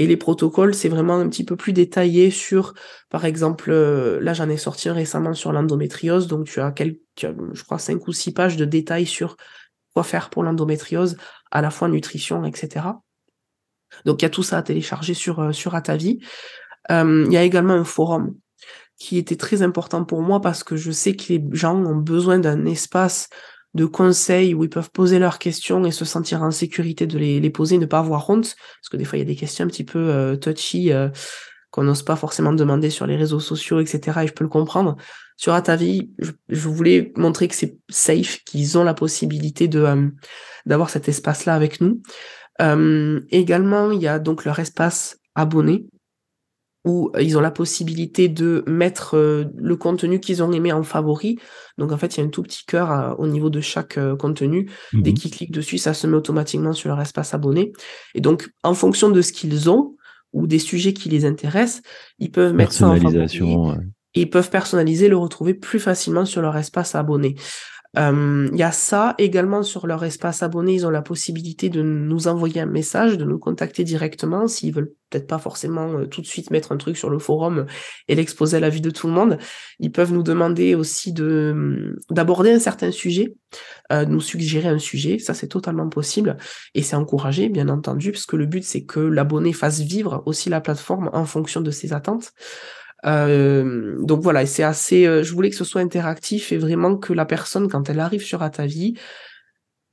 et 0.00 0.06
les 0.06 0.16
protocoles, 0.16 0.74
c'est 0.74 0.88
vraiment 0.88 1.16
un 1.16 1.28
petit 1.28 1.44
peu 1.44 1.56
plus 1.56 1.72
détaillé 1.72 2.30
sur, 2.30 2.74
par 3.10 3.24
exemple, 3.24 3.72
euh, 3.72 4.20
là 4.20 4.32
j'en 4.32 4.48
ai 4.48 4.56
sorti 4.56 4.88
un 4.88 4.92
récemment 4.92 5.34
sur 5.34 5.50
l'endométriose, 5.50 6.28
donc 6.28 6.46
tu 6.46 6.60
as, 6.60 6.70
quelques, 6.70 7.00
je 7.18 7.64
crois, 7.64 7.80
cinq 7.80 8.06
ou 8.06 8.12
six 8.12 8.32
pages 8.32 8.56
de 8.56 8.64
détails 8.64 9.06
sur 9.06 9.36
quoi 9.94 10.04
faire 10.04 10.30
pour 10.30 10.44
l'endométriose, 10.44 11.16
à 11.50 11.62
la 11.62 11.70
fois 11.70 11.88
nutrition, 11.88 12.44
etc. 12.44 12.86
Donc 14.04 14.22
il 14.22 14.24
y 14.24 14.26
a 14.26 14.30
tout 14.30 14.44
ça 14.44 14.58
à 14.58 14.62
télécharger 14.62 15.14
sur, 15.14 15.52
sur 15.52 15.74
Atavi. 15.74 16.20
Il 16.90 17.32
y 17.32 17.36
a 17.36 17.42
également 17.42 17.74
un 17.74 17.82
forum 17.82 18.36
qui 18.98 19.16
était 19.16 19.36
très 19.36 19.62
important 19.62 20.04
pour 20.04 20.22
moi 20.22 20.40
parce 20.40 20.64
que 20.64 20.76
je 20.76 20.90
sais 20.90 21.14
que 21.14 21.32
les 21.32 21.44
gens 21.52 21.76
ont 21.76 21.96
besoin 21.96 22.38
d'un 22.38 22.66
espace 22.66 23.28
de 23.74 23.84
conseils 23.84 24.54
où 24.54 24.64
ils 24.64 24.70
peuvent 24.70 24.90
poser 24.90 25.18
leurs 25.18 25.38
questions 25.38 25.84
et 25.84 25.90
se 25.90 26.04
sentir 26.04 26.42
en 26.42 26.50
sécurité 26.50 27.06
de 27.06 27.18
les, 27.18 27.50
poser, 27.50 27.78
ne 27.78 27.86
pas 27.86 28.00
avoir 28.00 28.28
honte, 28.28 28.56
parce 28.80 28.88
que 28.90 28.96
des 28.96 29.04
fois 29.04 29.18
il 29.18 29.20
y 29.20 29.24
a 29.24 29.26
des 29.26 29.36
questions 29.36 29.64
un 29.64 29.68
petit 29.68 29.84
peu 29.84 29.98
euh, 29.98 30.36
touchy 30.36 30.92
euh, 30.92 31.08
qu'on 31.70 31.84
n'ose 31.84 32.02
pas 32.02 32.16
forcément 32.16 32.52
demander 32.52 32.90
sur 32.90 33.06
les 33.06 33.16
réseaux 33.16 33.40
sociaux, 33.40 33.78
etc. 33.78 34.20
Et 34.22 34.26
je 34.26 34.32
peux 34.32 34.44
le 34.44 34.50
comprendre. 34.50 34.96
Sur 35.36 35.52
Atavi, 35.52 36.10
je, 36.18 36.32
je 36.48 36.68
voulais 36.68 37.12
montrer 37.14 37.46
que 37.46 37.54
c'est 37.54 37.78
safe, 37.88 38.42
qu'ils 38.44 38.78
ont 38.78 38.84
la 38.84 38.94
possibilité 38.94 39.68
de 39.68 39.80
euh, 39.80 40.08
d'avoir 40.66 40.90
cet 40.90 41.08
espace-là 41.08 41.54
avec 41.54 41.80
nous. 41.80 42.02
également, 43.30 43.90
il 43.92 44.02
y 44.02 44.08
a 44.08 44.18
donc 44.18 44.44
leur 44.44 44.58
espace 44.58 45.18
abonné, 45.34 45.86
où 46.88 47.12
ils 47.20 47.36
ont 47.36 47.40
la 47.42 47.50
possibilité 47.50 48.28
de 48.28 48.64
mettre 48.66 49.14
euh, 49.14 49.44
le 49.56 49.76
contenu 49.76 50.20
qu'ils 50.20 50.42
ont 50.42 50.50
aimé 50.52 50.72
en 50.72 50.82
favori. 50.82 51.38
Donc 51.76 51.92
en 51.92 51.98
fait, 51.98 52.16
il 52.16 52.20
y 52.20 52.22
a 52.22 52.26
un 52.26 52.30
tout 52.30 52.42
petit 52.42 52.64
cœur 52.64 52.90
euh, 52.90 53.14
au 53.18 53.26
niveau 53.26 53.50
de 53.50 53.60
chaque 53.60 53.98
euh, 53.98 54.16
contenu. 54.16 54.70
Dès 54.94 55.10
mhm. 55.10 55.18
qu'ils 55.18 55.30
cliquent 55.30 55.52
dessus, 55.52 55.76
ça 55.76 55.92
se 55.92 56.06
met 56.06 56.16
automatiquement 56.16 56.72
sur 56.72 56.88
leur 56.88 57.00
espace 57.00 57.34
abonné. 57.34 57.72
Et 58.14 58.22
donc, 58.22 58.48
en 58.62 58.72
fonction 58.72 59.10
de 59.10 59.20
ce 59.20 59.32
qu'ils 59.32 59.68
ont 59.68 59.96
ou 60.32 60.46
des 60.46 60.58
sujets 60.58 60.94
qui 60.94 61.10
les 61.10 61.26
intéressent, 61.26 61.82
ils 62.18 62.30
peuvent 62.30 62.54
mettre 62.54 62.72
ça 62.72 62.88
en 62.88 62.96
favori. 62.98 63.38
Et 64.14 64.22
ils 64.22 64.30
peuvent 64.30 64.50
personnaliser, 64.50 65.08
le 65.08 65.18
retrouver 65.18 65.52
plus 65.52 65.78
facilement 65.78 66.24
sur 66.24 66.40
leur 66.40 66.56
espace 66.56 66.94
abonné. 66.94 67.34
Il 67.96 68.50
y 68.54 68.62
a 68.62 68.70
ça 68.70 69.14
également 69.18 69.62
sur 69.62 69.86
leur 69.86 70.04
espace 70.04 70.42
abonné, 70.42 70.74
ils 70.74 70.86
ont 70.86 70.90
la 70.90 71.02
possibilité 71.02 71.70
de 71.70 71.82
nous 71.82 72.28
envoyer 72.28 72.60
un 72.60 72.66
message, 72.66 73.16
de 73.16 73.24
nous 73.24 73.38
contacter 73.38 73.82
directement 73.82 74.46
s'ils 74.46 74.74
veulent 74.74 74.92
peut-être 75.08 75.26
pas 75.26 75.38
forcément 75.38 76.04
tout 76.04 76.20
de 76.20 76.26
suite 76.26 76.50
mettre 76.50 76.70
un 76.70 76.76
truc 76.76 76.98
sur 76.98 77.08
le 77.08 77.18
forum 77.18 77.64
et 78.06 78.14
l'exposer 78.14 78.58
à 78.58 78.60
la 78.60 78.68
vue 78.68 78.82
de 78.82 78.90
tout 78.90 79.06
le 79.06 79.14
monde. 79.14 79.38
Ils 79.78 79.90
peuvent 79.90 80.12
nous 80.12 80.22
demander 80.22 80.74
aussi 80.74 81.14
de 81.14 81.96
d'aborder 82.10 82.52
un 82.52 82.58
certain 82.58 82.90
sujet, 82.90 83.34
nous 83.90 84.20
suggérer 84.20 84.68
un 84.68 84.78
sujet, 84.78 85.18
ça 85.18 85.32
c'est 85.32 85.48
totalement 85.48 85.88
possible 85.88 86.36
et 86.74 86.82
c'est 86.82 86.96
encouragé 86.96 87.48
bien 87.48 87.70
entendu 87.70 88.12
puisque 88.12 88.34
le 88.34 88.44
but 88.44 88.62
c'est 88.62 88.84
que 88.84 89.00
l'abonné 89.00 89.54
fasse 89.54 89.80
vivre 89.80 90.22
aussi 90.26 90.50
la 90.50 90.60
plateforme 90.60 91.08
en 91.14 91.24
fonction 91.24 91.62
de 91.62 91.70
ses 91.70 91.94
attentes. 91.94 92.32
Euh, 93.06 93.96
donc 94.02 94.22
voilà, 94.22 94.44
c'est 94.46 94.62
assez. 94.62 95.06
Euh, 95.06 95.22
je 95.22 95.32
voulais 95.32 95.50
que 95.50 95.56
ce 95.56 95.64
soit 95.64 95.80
interactif 95.80 96.52
et 96.52 96.58
vraiment 96.58 96.96
que 96.96 97.12
la 97.12 97.24
personne, 97.24 97.68
quand 97.68 97.88
elle 97.88 98.00
arrive 98.00 98.22
sur 98.22 98.42
Atavi, 98.42 98.94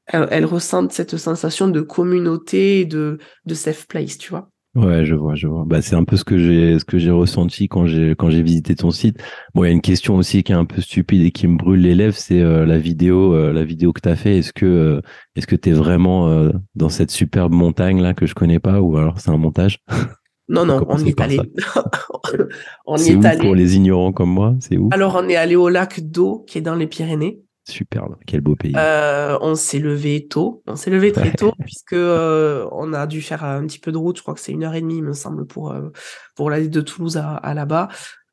elle, 0.08 0.28
elle 0.32 0.46
ressente 0.46 0.92
cette 0.92 1.18
sensation 1.18 1.68
de 1.68 1.82
communauté 1.82 2.82
et 2.82 2.86
de, 2.86 3.20
safe 3.54 3.88
place, 3.88 4.18
tu 4.18 4.32
vois. 4.32 4.50
Ouais, 4.76 5.06
je 5.06 5.16
vois, 5.16 5.36
je 5.36 5.48
vois. 5.48 5.64
Bah, 5.66 5.82
c'est 5.82 5.96
un 5.96 6.04
peu 6.04 6.18
ce 6.18 6.26
que 6.26 6.38
j'ai, 6.38 6.80
ce 6.80 6.84
que 6.84 6.98
j'ai 6.98 7.12
ressenti 7.12 7.70
quand 7.70 7.86
j'ai, 7.86 8.14
quand 8.14 8.30
j'ai 8.30 8.44
visité 8.44 8.76
ton 8.76 8.92
site. 8.92 9.24
Bon, 9.54 9.64
il 9.64 9.68
y 9.68 9.70
a 9.70 9.74
une 9.74 9.82
question 9.82 10.18
aussi 10.18 10.44
qui 10.44 10.52
est 10.52 10.56
un 10.56 10.66
peu 10.66 10.82
stupide 10.82 11.22
et 11.22 11.32
qui 11.32 11.48
me 11.48 11.58
brûle 11.58 11.80
les 11.80 11.96
lèvres, 11.96 12.18
c'est 12.18 12.42
euh, 12.42 12.66
la 12.66 12.78
vidéo, 12.78 13.54
la 13.54 13.64
vidéo 13.64 13.94
que 13.94 14.02
tu 14.02 14.10
as 14.10 14.18
fait. 14.18 14.40
Est-ce 14.40 14.52
que, 14.52 15.02
est-ce 15.38 15.48
que 15.48 15.56
tu 15.56 15.70
es 15.70 15.74
vraiment 15.74 16.52
dans 16.76 16.90
cette 16.90 17.12
superbe 17.12 17.54
montagne 17.54 18.02
là 18.02 18.14
que 18.14 18.26
je 18.26 18.34
connais 18.34 18.60
pas 18.60 18.82
ou 18.82 18.98
alors 18.98 19.20
c'est 19.22 19.30
un 19.30 19.38
montage? 19.38 19.80
Non, 20.48 20.66
non, 20.66 20.86
on 20.88 20.98
y 21.00 21.10
est 21.10 21.22
allé. 21.22 21.40
on 22.86 22.98
y 22.98 23.10
est, 23.10 23.26
allé. 23.26 23.44
Pour 23.44 23.56
les 23.56 23.76
ignorants 23.76 24.14
comme 24.14 24.30
moi, 24.30 24.56
c'est 24.60 24.78
où? 24.78 24.90
Alors, 24.92 25.16
on 25.16 25.28
est 25.28 25.36
allé 25.36 25.56
au 25.56 25.70
lac 25.70 26.00
d'eau 26.02 26.44
qui 26.48 26.60
est 26.60 26.62
dans 26.62 26.76
les 26.76 26.88
Pyrénées. 26.88 27.42
Superbe, 27.68 28.16
quel 28.28 28.42
beau 28.42 28.56
pays. 28.56 28.74
Euh, 28.78 29.40
on 29.42 29.56
s'est 29.56 29.80
levé 29.80 30.28
tôt, 30.28 30.62
on 30.68 30.76
s'est 30.76 30.92
levé 30.92 31.12
très 31.12 31.32
tôt 31.32 31.52
puisque 31.60 31.94
euh, 31.94 32.68
on 32.72 32.94
a 32.94 33.08
dû 33.08 33.24
faire 33.24 33.44
un 33.44 33.66
petit 33.66 33.80
peu 33.80 33.92
de 33.92 33.98
route. 33.98 34.18
Je 34.18 34.22
crois 34.22 34.36
que 34.36 34.40
c'est 34.40 34.52
une 34.52 34.64
heure 34.64 34.76
et 34.76 34.82
demie, 34.82 34.98
il 34.98 35.04
me 35.04 35.14
semble, 35.14 35.48
pour 35.48 35.72
euh, 35.72 35.90
pour 36.36 36.52
l'aller 36.52 36.70
de 36.70 36.82
Toulouse 36.82 37.18
à, 37.18 37.54
là-bas. 37.56 37.88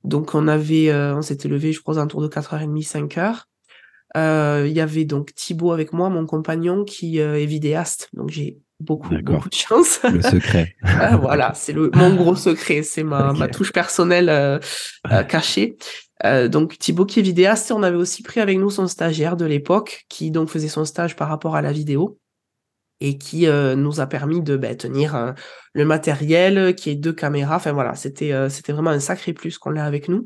Donc 0.04 0.34
on 0.34 0.48
avait, 0.48 0.92
on 0.92 1.22
s'était 1.22 1.48
levé, 1.48 1.72
je 1.72 1.80
crois, 1.80 1.98
un 1.98 2.06
tour 2.06 2.20
de 2.20 2.28
4h30, 2.28 2.86
5h. 2.86 4.66
Il 4.66 4.72
y 4.72 4.80
avait 4.80 5.06
donc 5.06 5.34
Thibaut 5.34 5.72
avec 5.72 5.94
moi, 5.94 6.10
mon 6.10 6.26
compagnon, 6.26 6.84
qui 6.84 7.18
est 7.18 7.46
vidéaste. 7.46 8.10
Donc 8.12 8.28
j'ai 8.28 8.58
beaucoup, 8.82 9.08
beaucoup 9.22 9.48
de 9.48 9.54
chance. 9.54 10.00
Le 10.02 10.22
secret. 10.22 10.76
Ah, 10.84 11.16
voilà, 11.16 11.52
c'est 11.54 11.72
le 11.72 11.90
mon 11.94 12.14
gros 12.14 12.36
secret, 12.36 12.82
c'est 12.82 13.02
ma, 13.02 13.32
ma 13.32 13.48
touche 13.48 13.72
personnelle 13.72 14.28
euh, 14.28 14.58
euh, 15.10 15.22
cachée. 15.22 15.76
Euh, 16.24 16.48
donc 16.48 16.78
Thibaut 16.78 17.06
qui 17.06 17.20
est 17.20 17.22
vidéaste, 17.22 17.72
on 17.72 17.82
avait 17.82 17.96
aussi 17.96 18.22
pris 18.22 18.40
avec 18.40 18.58
nous 18.58 18.70
son 18.70 18.86
stagiaire 18.86 19.36
de 19.36 19.44
l'époque 19.44 20.04
qui 20.08 20.30
donc 20.30 20.48
faisait 20.48 20.68
son 20.68 20.84
stage 20.84 21.16
par 21.16 21.28
rapport 21.28 21.56
à 21.56 21.62
la 21.62 21.72
vidéo 21.72 22.18
et 23.00 23.18
qui 23.18 23.48
nous 23.48 24.00
a 24.00 24.06
permis 24.06 24.42
de 24.42 24.56
bah, 24.56 24.76
tenir 24.76 25.34
le 25.72 25.84
matériel, 25.84 26.76
qui 26.76 26.90
est 26.90 26.94
deux 26.94 27.12
caméras. 27.12 27.56
Enfin 27.56 27.72
voilà, 27.72 27.96
c'était 27.96 28.32
c'était 28.48 28.72
vraiment 28.72 28.90
un 28.90 29.00
sacré 29.00 29.32
plus 29.32 29.58
qu'on 29.58 29.70
l'a 29.70 29.84
avec 29.84 30.08
nous. 30.08 30.22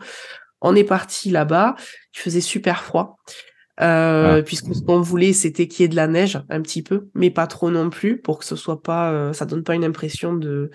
On 0.61 0.75
est 0.75 0.85
parti 0.85 1.31
là-bas, 1.31 1.75
il 2.15 2.19
faisait 2.19 2.43
super 2.43 2.83
froid. 2.83 3.17
Euh, 3.83 4.39
ah. 4.39 4.43
puisque 4.43 4.75
ce 4.75 4.81
qu'on 4.81 5.03
voulait 5.03 5.35
c'était 5.35 5.69
qu'il 5.69 5.83
y 5.83 5.85
ait 5.85 5.89
de 5.89 5.97
la 5.97 6.07
neige 6.07 6.41
un 6.49 6.63
petit 6.63 6.83
peu 6.83 7.09
mais 7.13 7.29
pas 7.29 7.47
trop 7.47 7.71
non 7.71 7.91
plus 7.91 8.23
pour 8.23 8.39
que 8.39 8.47
ce 8.47 8.57
soit 8.57 8.83
pas 8.83 9.13
euh, 9.13 9.35
ça 9.35 9.45
donne 9.45 9.65
pas 9.65 9.75
une 9.75 9.85
impression 9.85 10.33
de 10.33 10.71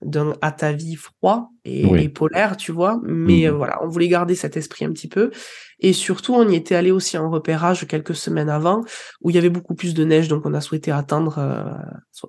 d'un 0.00 0.32
vie 0.72 0.94
froid 0.94 1.50
et, 1.64 2.08
polaire 2.08 2.56
tu 2.56 2.70
vois. 2.70 3.00
Mais 3.02 3.42
mmh. 3.42 3.46
euh, 3.46 3.52
voilà 3.52 3.78
on 3.82 3.88
voulait 3.88 4.08
garder 4.08 4.34
cet 4.36 4.56
esprit 4.56 4.84
un 4.84 4.92
petit 4.92 5.08
peu. 5.08 5.30
Et 5.80 5.92
surtout 5.92 6.34
on 6.34 6.48
y 6.48 6.54
était 6.54 6.76
allé 6.76 6.90
aussi 6.90 7.18
en 7.18 7.28
repérage 7.28 7.86
quelques 7.86 8.14
semaines 8.14 8.48
avant 8.48 8.82
où 9.20 9.30
il 9.30 9.34
y 9.34 9.38
avait 9.38 9.50
beaucoup 9.50 9.74
plus 9.74 9.92
de 9.94 10.04
neige 10.04 10.28
donc 10.28 10.46
on 10.46 10.54
a 10.54 10.60
souhaité 10.60 10.92
attendre 10.92 11.38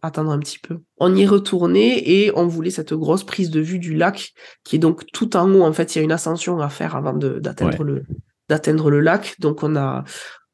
attendre 0.02 0.32
un 0.32 0.40
petit 0.40 0.60
peu. 0.60 0.80
On 0.98 1.16
y 1.16 1.28
retourné 1.28 2.24
et 2.24 2.32
on 2.36 2.48
voulait 2.48 2.72
cette 2.72 2.94
grosse 2.94 3.24
prise 3.24 3.52
de 3.52 3.62
vue 3.62 3.80
du 3.80 3.94
lac 3.94 4.34
qui 4.64 4.76
est 4.76 4.80
donc 4.80 5.06
tout 5.14 5.38
en 5.38 5.50
haut. 5.54 5.62
En 5.62 5.72
fait 5.72 5.96
il 5.96 6.00
y 6.00 6.02
a 6.02 6.04
une 6.04 6.12
ascension 6.12 6.60
à 6.60 6.70
faire 6.70 6.96
avant 6.96 7.14
d'atteindre 7.14 7.84
le 7.84 8.04
d'atteindre 8.50 8.90
le 8.90 9.00
lac. 9.00 9.36
Donc 9.40 9.64
on 9.64 9.76
a 9.76 10.04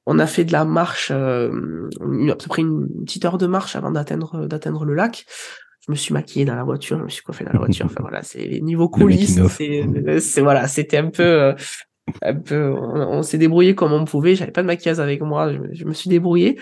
on 0.05 0.19
a 0.19 0.27
fait 0.27 0.45
de 0.45 0.51
la 0.51 0.65
marche, 0.65 1.11
euh, 1.11 1.89
à 2.29 2.35
peu 2.35 2.47
près 2.47 2.61
une 2.61 2.87
petite 3.05 3.25
heure 3.25 3.39
de 3.39 3.47
marche 3.47 3.75
avant 3.75 3.91
d'atteindre 3.91 4.45
d'atteindre 4.45 4.85
le 4.85 4.93
lac. 4.93 5.25
je 5.85 5.91
me 5.91 5.95
suis 5.95 6.13
maquillée 6.13 6.45
dans 6.45 6.55
la 6.55 6.63
voiture, 6.63 6.99
je 6.99 7.03
me 7.03 7.09
suis 7.09 7.23
coiffée 7.23 7.43
dans 7.43 7.53
la 7.53 7.59
voiture. 7.59 7.85
Enfin 7.85 8.01
voilà, 8.01 8.21
c'est 8.21 8.45
les 8.45 8.61
niveaux 8.61 8.89
coulisses. 8.89 9.39
C'est 9.47 10.41
voilà, 10.41 10.67
c'était 10.67 10.97
un 10.97 11.09
peu, 11.09 11.55
un 12.21 12.35
peu. 12.35 12.73
On, 12.73 13.23
s'est 13.23 13.37
débrouillé 13.37 13.75
comme 13.75 13.93
on 13.93 14.05
pouvait. 14.05 14.35
J'avais 14.35 14.51
pas 14.51 14.61
de 14.61 14.67
maquillage 14.67 14.99
avec 14.99 15.21
moi, 15.21 15.51
je, 15.71 15.85
me 15.85 15.93
suis 15.93 16.09
débrouillée. 16.09 16.59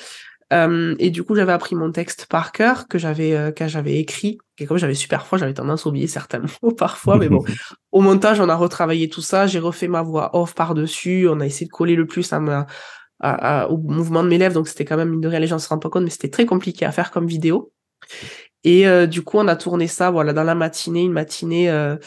Euh, 0.51 0.95
et 0.99 1.09
du 1.09 1.23
coup, 1.23 1.35
j'avais 1.35 1.51
appris 1.51 1.75
mon 1.75 1.91
texte 1.91 2.25
par 2.27 2.51
cœur 2.51 2.87
que 2.87 2.97
j'avais 2.97 3.33
euh, 3.33 3.51
que 3.51 3.67
j'avais 3.67 3.97
écrit. 3.97 4.37
Et 4.59 4.65
comme 4.65 4.77
j'avais 4.77 4.93
super 4.93 5.25
froid, 5.25 5.37
j'avais 5.37 5.53
tendance 5.53 5.85
à 5.85 5.89
oublier 5.89 6.07
certains 6.07 6.41
mots 6.61 6.71
parfois. 6.71 7.17
Mais 7.17 7.29
bon, 7.29 7.43
au 7.91 8.01
montage, 8.01 8.39
on 8.39 8.49
a 8.49 8.55
retravaillé 8.55 9.09
tout 9.09 9.21
ça. 9.21 9.47
J'ai 9.47 9.59
refait 9.59 9.87
ma 9.87 10.01
voix 10.01 10.35
off 10.35 10.53
par 10.53 10.73
dessus. 10.73 11.27
On 11.29 11.39
a 11.39 11.45
essayé 11.45 11.65
de 11.65 11.71
coller 11.71 11.95
le 11.95 12.05
plus 12.05 12.33
à 12.33 12.39
ma, 12.39 12.67
à, 13.23 13.69
au 13.69 13.77
mouvement 13.77 14.23
de 14.23 14.29
mes 14.29 14.37
lèvres. 14.37 14.53
Donc 14.53 14.67
c'était 14.67 14.85
quand 14.85 14.97
même 14.97 15.09
mine 15.09 15.21
de 15.21 15.27
rien, 15.27 15.39
les 15.39 15.47
gens 15.47 15.59
se 15.59 15.69
rendent 15.69 15.81
pas 15.81 15.89
compte, 15.89 16.03
mais 16.03 16.09
c'était 16.09 16.29
très 16.29 16.45
compliqué 16.45 16.85
à 16.85 16.91
faire 16.91 17.11
comme 17.11 17.27
vidéo. 17.27 17.71
Et 18.63 18.87
euh, 18.87 19.07
du 19.07 19.23
coup, 19.23 19.37
on 19.37 19.47
a 19.47 19.55
tourné 19.55 19.87
ça, 19.87 20.09
voilà, 20.09 20.33
dans 20.33 20.43
la 20.43 20.55
matinée, 20.55 21.03
une 21.03 21.11
matinée 21.11 21.69
euh, 21.69 21.97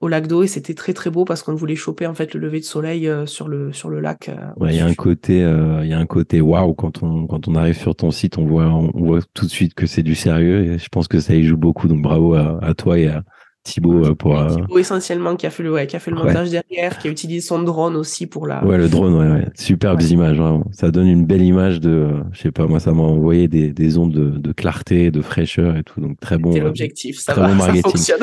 au 0.00 0.08
lac 0.08 0.26
d'eau, 0.26 0.42
et 0.42 0.46
c'était 0.46 0.74
très 0.74 0.92
très 0.92 1.10
beau 1.10 1.24
parce 1.24 1.42
qu'on 1.42 1.54
voulait 1.54 1.76
choper 1.76 2.06
en 2.06 2.14
fait 2.14 2.34
le 2.34 2.40
lever 2.40 2.60
de 2.60 2.64
soleil 2.64 3.08
euh, 3.08 3.26
sur 3.26 3.48
le 3.48 3.72
sur 3.72 3.88
le 3.88 4.00
lac. 4.00 4.30
il 4.62 4.74
y 4.74 4.80
a 4.80 4.86
un 4.86 4.94
côté, 4.94 5.38
il 5.38 5.88
y 5.88 5.94
a 5.94 5.98
un 5.98 6.06
côté 6.06 6.40
waouh 6.40 6.74
quand 6.74 7.02
on 7.02 7.26
quand 7.26 7.48
on 7.48 7.54
arrive 7.54 7.78
sur 7.78 7.96
ton 7.96 8.10
site, 8.10 8.38
on 8.38 8.46
voit 8.46 8.66
on, 8.66 8.90
voit 8.94 9.20
tout 9.34 9.46
de 9.46 9.50
suite 9.50 9.74
que 9.74 9.86
c'est 9.86 10.02
du 10.02 10.14
sérieux, 10.14 10.64
et 10.64 10.78
je 10.78 10.88
pense 10.88 11.08
que 11.08 11.20
ça 11.20 11.34
y 11.34 11.44
joue 11.44 11.56
beaucoup. 11.56 11.88
Donc 11.88 12.02
bravo 12.02 12.34
à, 12.34 12.58
à 12.62 12.74
toi 12.74 12.98
et 12.98 13.08
à 13.08 13.22
Thibaut 13.66 14.04
euh, 14.04 14.14
pour. 14.14 14.38
Euh, 14.38 14.48
Thibaut 14.48 14.78
essentiellement 14.78 15.34
qui 15.36 15.46
a 15.46 15.50
fait 15.50 15.62
le, 15.62 15.72
ouais, 15.72 15.86
qui 15.86 15.96
a 15.96 15.98
fait 15.98 16.10
le 16.10 16.16
montage 16.16 16.50
derrière, 16.50 16.98
qui 16.98 17.08
a 17.08 17.10
utilisé 17.10 17.40
son 17.40 17.62
drone 17.62 17.96
aussi 17.96 18.26
pour 18.26 18.46
la. 18.46 18.64
Ouais, 18.64 18.78
le 18.78 18.88
drone, 18.88 19.14
ouais, 19.14 19.28
ouais. 19.28 19.48
superbes 19.54 20.00
images. 20.02 20.40
Ça 20.70 20.90
donne 20.90 21.08
une 21.08 21.26
belle 21.26 21.42
image 21.42 21.80
de, 21.80 22.08
je 22.32 22.42
sais 22.42 22.52
pas, 22.52 22.66
moi 22.66 22.78
ça 22.78 22.92
m'a 22.92 23.02
envoyé 23.02 23.48
des, 23.48 23.72
des 23.72 23.98
ondes 23.98 24.12
de, 24.12 24.30
de, 24.30 24.52
clarté, 24.52 25.10
de 25.10 25.20
fraîcheur 25.20 25.76
et 25.76 25.82
tout, 25.82 26.00
donc 26.00 26.20
très 26.20 26.38
bon. 26.38 26.52
C'est 26.52 26.60
euh, 26.60 26.64
l'objectif, 26.64 27.18
ça 27.18 27.34
va, 27.34 27.48
ça 27.58 27.74
fonctionne. 27.82 28.20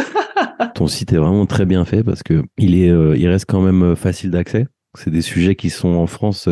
Ton 0.75 0.87
site 0.87 1.11
est 1.11 1.17
vraiment 1.17 1.45
très 1.45 1.65
bien 1.65 1.83
fait 1.83 2.03
parce 2.03 2.23
que 2.23 2.43
il 2.57 2.75
est, 2.75 2.87
il 2.87 3.27
reste 3.27 3.45
quand 3.47 3.61
même 3.61 3.95
facile 3.95 4.31
d'accès. 4.31 4.67
C'est 4.97 5.11
des 5.11 5.21
sujets 5.21 5.55
qui 5.55 5.69
sont 5.69 5.89
en 5.89 6.07
France 6.07 6.47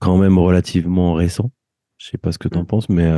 quand 0.00 0.18
même 0.18 0.38
relativement 0.38 1.14
récents. 1.14 1.50
Je 1.98 2.08
sais 2.10 2.18
pas 2.18 2.32
ce 2.32 2.38
que 2.38 2.48
tu 2.48 2.58
en 2.58 2.62
mm. 2.62 2.66
penses, 2.66 2.88
mais 2.88 3.08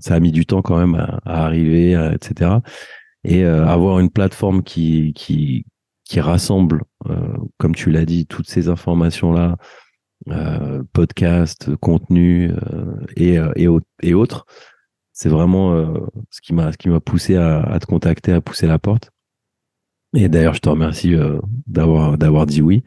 ça 0.00 0.14
a 0.14 0.20
mis 0.20 0.32
du 0.32 0.46
temps 0.46 0.62
quand 0.62 0.78
même 0.78 0.94
à, 0.94 1.20
à 1.26 1.44
arriver, 1.44 1.92
etc 2.14 2.60
et 3.24 3.44
euh, 3.44 3.66
avoir 3.66 3.98
une 3.98 4.10
plateforme 4.10 4.62
qui, 4.62 5.12
qui, 5.14 5.64
qui 6.04 6.20
rassemble, 6.20 6.82
euh, 7.08 7.36
comme 7.58 7.74
tu 7.74 7.90
l'as 7.90 8.04
dit, 8.04 8.26
toutes 8.26 8.48
ces 8.48 8.68
informations-là, 8.68 9.56
euh, 10.28 10.82
podcast, 10.92 11.74
contenu 11.76 12.52
et, 13.16 13.38
et, 13.56 13.68
et, 14.02 14.14
autres, 14.14 14.46
c'est 15.12 15.28
vraiment 15.28 15.94
ce 16.30 16.40
qui 16.40 16.54
m'a 16.54 16.72
ce 16.72 16.76
qui 16.76 16.88
m'a 16.88 17.00
poussé 17.00 17.36
à, 17.36 17.60
à, 17.60 17.78
te 17.78 17.86
contacter, 17.86 18.32
à 18.32 18.40
pousser 18.40 18.66
la 18.66 18.78
porte. 18.78 19.10
Et 20.14 20.28
d'ailleurs, 20.28 20.54
je 20.54 20.60
te 20.60 20.68
remercie 20.68 21.14
d'avoir 21.66 22.18
d'avoir 22.18 22.46
dit 22.46 22.62
oui 22.62 22.82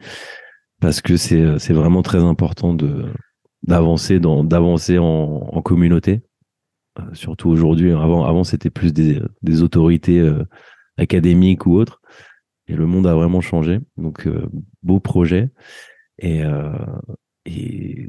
parce 0.80 1.00
que 1.00 1.16
c'est 1.16 1.58
c'est 1.58 1.72
vraiment 1.72 2.02
très 2.02 2.18
important 2.22 2.74
de 2.74 3.06
d'avancer 3.62 4.20
dans 4.20 4.44
d'avancer 4.44 4.98
en, 4.98 5.04
en 5.04 5.62
communauté 5.62 6.22
surtout 7.12 7.48
aujourd'hui. 7.48 7.92
Avant, 7.92 8.24
avant 8.24 8.44
c'était 8.44 8.70
plus 8.70 8.92
des, 8.92 9.20
des 9.42 9.62
autorités 9.62 10.20
euh, 10.20 10.44
académiques 10.96 11.66
ou 11.66 11.74
autres. 11.74 12.00
Et 12.68 12.74
le 12.74 12.86
monde 12.86 13.06
a 13.06 13.14
vraiment 13.14 13.40
changé. 13.40 13.80
Donc, 13.96 14.26
euh, 14.26 14.46
beau 14.82 15.00
projet. 15.00 15.50
Et, 16.18 16.42
et 17.46 18.08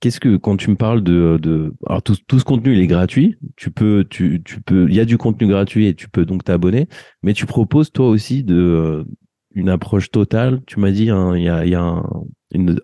qu'est-ce 0.00 0.18
que 0.18 0.36
quand 0.36 0.56
tu 0.56 0.70
me 0.70 0.76
parles 0.76 1.02
de, 1.02 1.38
de 1.40 1.72
alors 1.86 2.02
tout, 2.02 2.16
tout, 2.26 2.40
ce 2.40 2.44
contenu 2.44 2.72
il 2.72 2.80
est 2.80 2.88
gratuit 2.88 3.36
tu 3.56 3.70
peux 3.70 4.04
tu, 4.08 4.42
tu 4.44 4.60
peux 4.60 4.88
il 4.88 4.94
y 4.94 5.00
a 5.00 5.04
du 5.04 5.18
contenu 5.18 5.46
gratuit 5.46 5.86
et 5.86 5.94
tu 5.94 6.08
peux 6.08 6.24
donc 6.24 6.42
t'abonner 6.42 6.88
mais 7.22 7.34
tu 7.34 7.46
proposes 7.46 7.92
toi 7.92 8.08
aussi 8.08 8.42
de 8.42 9.06
une 9.54 9.68
approche 9.68 10.10
totale 10.10 10.62
tu 10.66 10.80
m'as 10.80 10.90
dit 10.90 11.10
hein, 11.10 11.36
il 11.36 11.42
y 11.42 11.48
a, 11.48 11.64
y 11.64 11.74
a 11.74 11.82
un, 11.82 12.04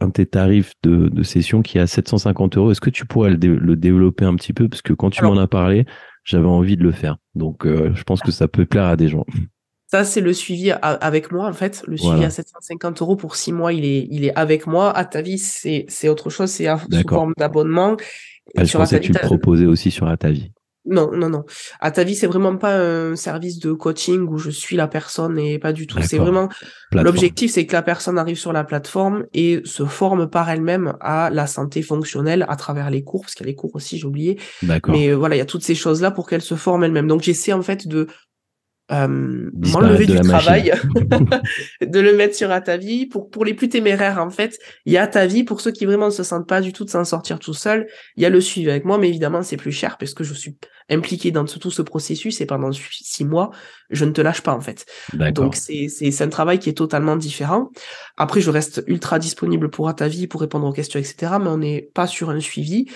un 0.01 0.07
de 0.07 0.13
tes 0.13 0.27
tarifs 0.27 0.73
de, 0.83 1.23
session 1.23 1.63
qui 1.63 1.79
est 1.79 1.81
à 1.81 1.87
750 1.87 2.57
euros. 2.57 2.71
Est-ce 2.71 2.81
que 2.81 2.91
tu 2.91 3.05
pourrais 3.07 3.31
le, 3.31 3.77
développer 3.77 4.25
un 4.25 4.35
petit 4.35 4.53
peu? 4.53 4.69
Parce 4.69 4.83
que 4.83 4.93
quand 4.93 5.11
tu 5.11 5.23
m'en 5.25 5.37
as 5.37 5.47
parlé, 5.47 5.85
j'avais 6.25 6.47
envie 6.47 6.77
de 6.77 6.83
le 6.83 6.93
faire. 6.93 7.19
Donc, 7.35 7.67
euh, 7.67 7.93
je 7.95 8.03
pense 8.05 8.21
que 8.21 8.31
ça 8.31 8.49
peut 8.49 8.67
plaire 8.67 8.85
à 8.85 8.97
des 8.97 9.09
gens. 9.09 9.25
Ça, 9.91 10.05
c'est 10.05 10.21
le 10.21 10.35
suivi 10.35 10.71
avec 10.71 11.33
moi, 11.33 11.49
en 11.49 11.53
fait. 11.55 11.83
Le 11.87 11.97
suivi 11.97 12.23
à 12.23 12.29
750 12.29 13.01
euros 13.01 13.17
pour 13.17 13.37
six 13.37 13.53
mois, 13.53 13.73
il 13.73 13.87
est, 13.87 14.07
il 14.11 14.25
est 14.27 14.35
avec 14.35 14.67
moi. 14.67 14.95
À 14.95 15.07
ta 15.07 15.23
vie, 15.23 15.39
c'est 15.39 16.09
autre 16.09 16.29
chose, 16.29 16.51
c'est 16.51 16.69
sous 16.69 17.09
forme 17.09 17.33
d'abonnement. 17.39 17.97
Ah, 18.57 18.65
je 18.65 18.77
pensais 18.77 19.01
que 19.01 19.07
tu 19.07 19.13
le 19.13 19.21
proposais 19.21 19.67
aussi 19.67 19.91
sur 19.91 20.07
à 20.07 20.17
ta 20.19 20.31
vie. 20.31 20.53
Non, 20.85 21.11
non, 21.13 21.29
non. 21.29 21.45
À 21.81 21.91
ta 21.91 22.03
vie, 22.03 22.15
c'est 22.15 22.27
vraiment 22.27 22.57
pas 22.57 22.79
un 22.79 23.17
service 23.17 23.59
de 23.59 23.73
coaching 23.73 24.27
où 24.29 24.39
je 24.39 24.51
suis 24.51 24.77
la 24.77 24.89
personne 24.89 25.39
et 25.39 25.59
pas 25.59 25.73
du 25.73 25.87
tout. 25.87 26.01
C'est 26.03 26.19
vraiment 26.19 26.49
l'objectif, 26.93 27.53
c'est 27.53 27.67
que 27.67 27.73
la 27.73 27.83
personne 27.83 28.17
arrive 28.19 28.39
sur 28.39 28.53
la 28.53 28.65
plateforme 28.65 29.25
et 29.35 29.61
se 29.65 29.85
forme 29.85 30.31
par 30.31 30.49
elle-même 30.49 30.95
à 31.01 31.31
la 31.31 31.47
santé 31.47 31.83
fonctionnelle 31.83 32.47
à 32.49 32.57
travers 32.57 32.91
les 32.91 33.03
cours, 33.03 33.23
parce 33.23 33.35
qu'il 33.35 33.45
y 33.45 33.49
a 33.49 33.51
les 33.51 33.57
cours 33.57 33.75
aussi, 33.75 33.99
j'ai 33.99 34.07
oublié. 34.07 34.39
Mais 34.89 35.09
euh, 35.09 35.15
voilà, 35.15 35.35
il 35.37 35.39
y 35.39 35.43
a 35.43 35.47
toutes 35.47 35.65
ces 35.65 35.75
choses-là 35.75 36.11
pour 36.11 36.27
qu'elle 36.27 36.43
se 36.43 36.55
forme 36.55 36.85
elle-même. 36.85 37.07
Donc 37.07 37.23
j'essaie 37.23 37.53
en 37.53 37.63
fait 37.63 37.87
de 37.87 38.07
euh, 38.91 39.51
m'enlever 39.73 40.07
du 40.07 40.19
travail, 40.21 40.73
de 41.81 42.01
le 42.01 42.17
mettre 42.17 42.35
sur 42.35 42.51
Atavi. 42.51 43.07
Pour, 43.07 43.29
pour 43.31 43.45
les 43.45 43.55
plus 43.55 43.69
téméraires, 43.69 44.19
en 44.19 44.31
fait, 44.31 44.59
il 44.87 44.93
y 44.93 44.97
a 44.97 45.03
Atavi. 45.03 45.45
Pour 45.45 45.61
ceux 45.61 45.73
qui 45.73 45.85
vraiment 45.85 46.07
ne 46.07 46.13
se 46.13 46.23
sentent 46.23 46.49
pas 46.49 46.61
du 46.61 46.73
tout 46.73 46.85
de 46.85 46.91
s'en 46.91 47.05
sortir 47.05 47.39
tout 47.39 47.55
seul, 47.55 47.87
il 48.17 48.23
y 48.23 48.27
a 48.27 48.31
le 48.31 48.41
suivi 48.41 48.71
avec 48.71 48.85
moi, 48.85 48.99
mais 48.99 49.09
évidemment, 49.09 49.43
c'est 49.43 49.57
plus 49.57 49.73
cher 49.73 49.99
parce 49.99 50.15
que 50.15 50.25
je 50.25 50.35
suis 50.35 50.57
impliqué 50.91 51.31
dans 51.31 51.45
tout 51.45 51.71
ce 51.71 51.83
processus 51.83 52.41
et 52.41 52.47
pendant 52.47 52.71
six 52.73 53.25
mois, 53.25 53.51
je 53.91 54.05
ne 54.05 54.11
te 54.11 54.23
lâche 54.23 54.41
pas, 54.41 54.55
en 54.55 54.61
fait. 54.61 54.87
Donc, 55.33 55.55
c'est, 55.55 55.89
c'est, 55.89 56.23
un 56.23 56.29
travail 56.29 56.59
qui 56.59 56.71
est 56.71 56.77
totalement 56.77 57.17
différent. 57.17 57.71
Après, 58.17 58.41
je 58.41 58.51
reste 58.51 58.83
ultra 58.87 59.19
disponible 59.19 59.71
pour 59.71 59.89
Atavi, 59.89 60.27
pour 60.27 60.41
répondre 60.41 60.67
aux 60.67 60.73
questions, 60.73 60.99
etc., 60.99 61.33
mais 61.41 61.49
on 61.49 61.59
n'est 61.59 61.91
pas 61.95 62.07
sur 62.07 62.31
un 62.31 62.41
suivi. 62.41 62.87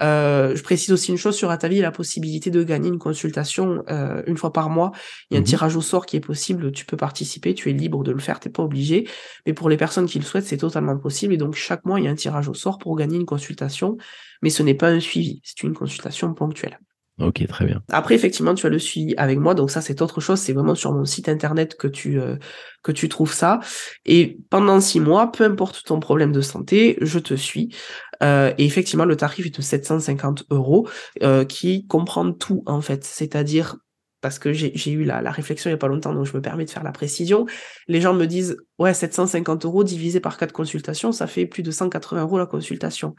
Euh, 0.00 0.56
je 0.56 0.62
précise 0.62 0.92
aussi 0.92 1.10
une 1.10 1.18
chose 1.18 1.36
sur 1.36 1.50
Atavi, 1.50 1.80
la 1.80 1.90
possibilité 1.90 2.50
de 2.50 2.62
gagner 2.62 2.88
une 2.88 2.98
consultation 2.98 3.82
euh, 3.90 4.22
une 4.26 4.36
fois 4.36 4.52
par 4.52 4.70
mois. 4.70 4.92
Il 5.30 5.34
y 5.34 5.36
a 5.36 5.38
un 5.38 5.42
mhm. 5.42 5.46
tirage 5.46 5.76
au 5.76 5.80
sort 5.80 6.06
qui 6.06 6.16
est 6.16 6.20
possible, 6.20 6.72
tu 6.72 6.86
peux 6.86 6.96
participer, 6.96 7.54
tu 7.54 7.70
es 7.70 7.72
libre 7.72 8.02
de 8.04 8.12
le 8.12 8.20
faire, 8.20 8.40
t'es 8.40 8.50
pas 8.50 8.62
obligé. 8.62 9.08
Mais 9.46 9.52
pour 9.52 9.68
les 9.68 9.76
personnes 9.76 10.06
qui 10.06 10.18
le 10.18 10.24
souhaitent, 10.24 10.46
c'est 10.46 10.56
totalement 10.56 10.96
possible. 10.98 11.34
Et 11.34 11.38
donc 11.38 11.54
chaque 11.54 11.84
mois, 11.84 12.00
il 12.00 12.04
y 12.04 12.08
a 12.08 12.10
un 12.10 12.16
tirage 12.16 12.48
au 12.48 12.54
sort 12.54 12.78
pour 12.78 12.96
gagner 12.96 13.16
une 13.16 13.26
consultation, 13.26 13.96
mais 14.42 14.50
ce 14.50 14.62
n'est 14.62 14.74
pas 14.74 14.88
un 14.88 15.00
suivi, 15.00 15.40
c'est 15.44 15.62
une 15.62 15.74
consultation 15.74 16.32
ponctuelle. 16.34 16.78
Ok, 17.20 17.46
très 17.46 17.66
bien. 17.66 17.82
Après, 17.90 18.14
effectivement, 18.14 18.54
tu 18.54 18.64
as 18.66 18.70
le 18.70 18.78
suivi 18.78 19.14
avec 19.18 19.38
moi, 19.38 19.54
donc 19.54 19.70
ça 19.70 19.82
c'est 19.82 20.00
autre 20.00 20.20
chose. 20.20 20.40
C'est 20.40 20.54
vraiment 20.54 20.74
sur 20.74 20.92
mon 20.92 21.04
site 21.04 21.28
internet 21.28 21.76
que 21.76 21.86
tu 21.86 22.18
euh, 22.18 22.36
que 22.82 22.90
tu 22.90 23.08
trouves 23.08 23.32
ça. 23.32 23.60
Et 24.06 24.38
pendant 24.48 24.80
six 24.80 24.98
mois, 24.98 25.30
peu 25.30 25.44
importe 25.44 25.84
ton 25.84 26.00
problème 26.00 26.32
de 26.32 26.40
santé, 26.40 26.96
je 27.02 27.18
te 27.18 27.34
suis. 27.34 27.74
Euh, 28.22 28.52
et 28.58 28.64
effectivement, 28.64 29.04
le 29.04 29.16
tarif 29.16 29.46
est 29.46 29.56
de 29.56 29.62
750 29.62 30.44
euros, 30.50 30.88
euh, 31.22 31.44
qui 31.44 31.86
comprend 31.86 32.32
tout 32.32 32.62
en 32.66 32.80
fait, 32.80 33.04
c'est-à-dire 33.04 33.76
parce 34.20 34.38
que 34.38 34.52
j'ai 34.52 34.90
eu 34.92 35.02
la, 35.02 35.20
la, 35.20 35.32
réflexion 35.32 35.68
il 35.68 35.72
y 35.72 35.74
a 35.74 35.78
pas 35.78 35.88
longtemps, 35.88 36.14
donc 36.14 36.26
je 36.26 36.36
me 36.36 36.40
permets 36.40 36.64
de 36.64 36.70
faire 36.70 36.84
la 36.84 36.92
précision. 36.92 37.44
Les 37.88 38.00
gens 38.00 38.14
me 38.14 38.26
disent, 38.26 38.56
ouais, 38.78 38.94
750 38.94 39.64
euros 39.64 39.82
divisé 39.82 40.20
par 40.20 40.38
quatre 40.38 40.52
consultations, 40.52 41.10
ça 41.10 41.26
fait 41.26 41.44
plus 41.44 41.64
de 41.64 41.72
180 41.72 42.22
euros 42.22 42.38
la 42.38 42.46
consultation 42.46 43.16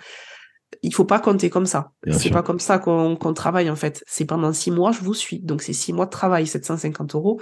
il 0.81 0.93
faut 0.93 1.05
pas 1.05 1.19
compter 1.19 1.49
comme 1.49 1.65
ça. 1.65 1.91
C'est 2.11 2.31
pas 2.31 2.43
comme 2.43 2.59
ça 2.59 2.79
qu'on 2.79 3.33
travaille 3.33 3.69
en 3.69 3.75
fait. 3.75 4.03
C'est 4.07 4.25
pendant 4.25 4.53
six 4.53 4.71
mois, 4.71 4.91
je 4.91 5.01
vous 5.01 5.13
suis. 5.13 5.39
Donc 5.39 5.61
c'est 5.61 5.73
six 5.73 5.93
mois 5.93 6.05
de 6.05 6.11
travail, 6.11 6.47
750 6.47 7.15
euros. 7.15 7.41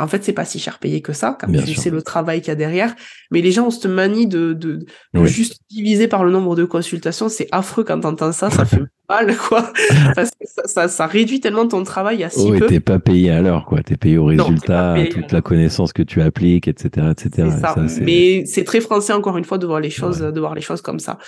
En 0.00 0.08
fait, 0.08 0.24
c'est 0.24 0.32
pas 0.32 0.46
si 0.46 0.58
cher 0.58 0.78
payé 0.78 1.02
que 1.02 1.12
ça, 1.12 1.36
quand 1.38 1.52
tu 1.52 1.74
sais 1.74 1.90
le 1.90 2.00
travail 2.00 2.40
qu'il 2.40 2.48
y 2.48 2.52
a 2.52 2.54
derrière. 2.54 2.94
Mais 3.30 3.42
les 3.42 3.52
gens 3.52 3.66
ont 3.66 3.70
cette 3.70 3.90
manie 3.90 4.26
de, 4.26 4.54
de, 4.54 4.86
juste 5.24 5.60
diviser 5.70 6.08
par 6.08 6.24
le 6.24 6.30
nombre 6.30 6.56
de 6.56 6.64
consultations. 6.64 7.28
C'est 7.28 7.48
affreux 7.52 7.84
quand 7.84 8.00
t'entends 8.00 8.32
ça, 8.32 8.48
ça 8.48 8.64
fait 8.64 8.80
mal, 9.10 9.36
quoi. 9.36 9.70
Parce 10.14 10.30
que 10.30 10.46
ça, 10.66 10.88
ça, 10.88 11.06
réduit 11.06 11.40
tellement 11.40 11.68
ton 11.68 11.84
travail 11.84 12.24
à 12.24 12.30
si 12.30 12.48
oh, 12.48 12.58
peu. 12.58 12.66
t'es 12.66 12.80
pas 12.80 12.98
payé 12.98 13.30
à 13.30 13.42
l'heure, 13.42 13.66
quoi. 13.66 13.82
T'es 13.82 13.98
payé 13.98 14.16
au 14.16 14.24
résultat, 14.24 14.96
toute 15.10 15.32
la 15.32 15.42
connaissance 15.42 15.92
que 15.92 16.02
tu 16.02 16.22
appliques, 16.22 16.66
etc., 16.66 17.08
etc. 17.10 17.48
Ça. 17.60 17.74
Mais 18.00 18.44
c'est 18.46 18.64
très 18.64 18.80
français, 18.80 19.12
encore 19.12 19.36
une 19.36 19.44
fois, 19.44 19.58
de 19.58 19.66
voir 19.66 19.80
les 19.80 19.90
choses, 19.90 20.20
de 20.20 20.40
voir 20.40 20.54
les 20.54 20.62
choses 20.62 20.80
comme 20.80 20.98
ça. 20.98 21.18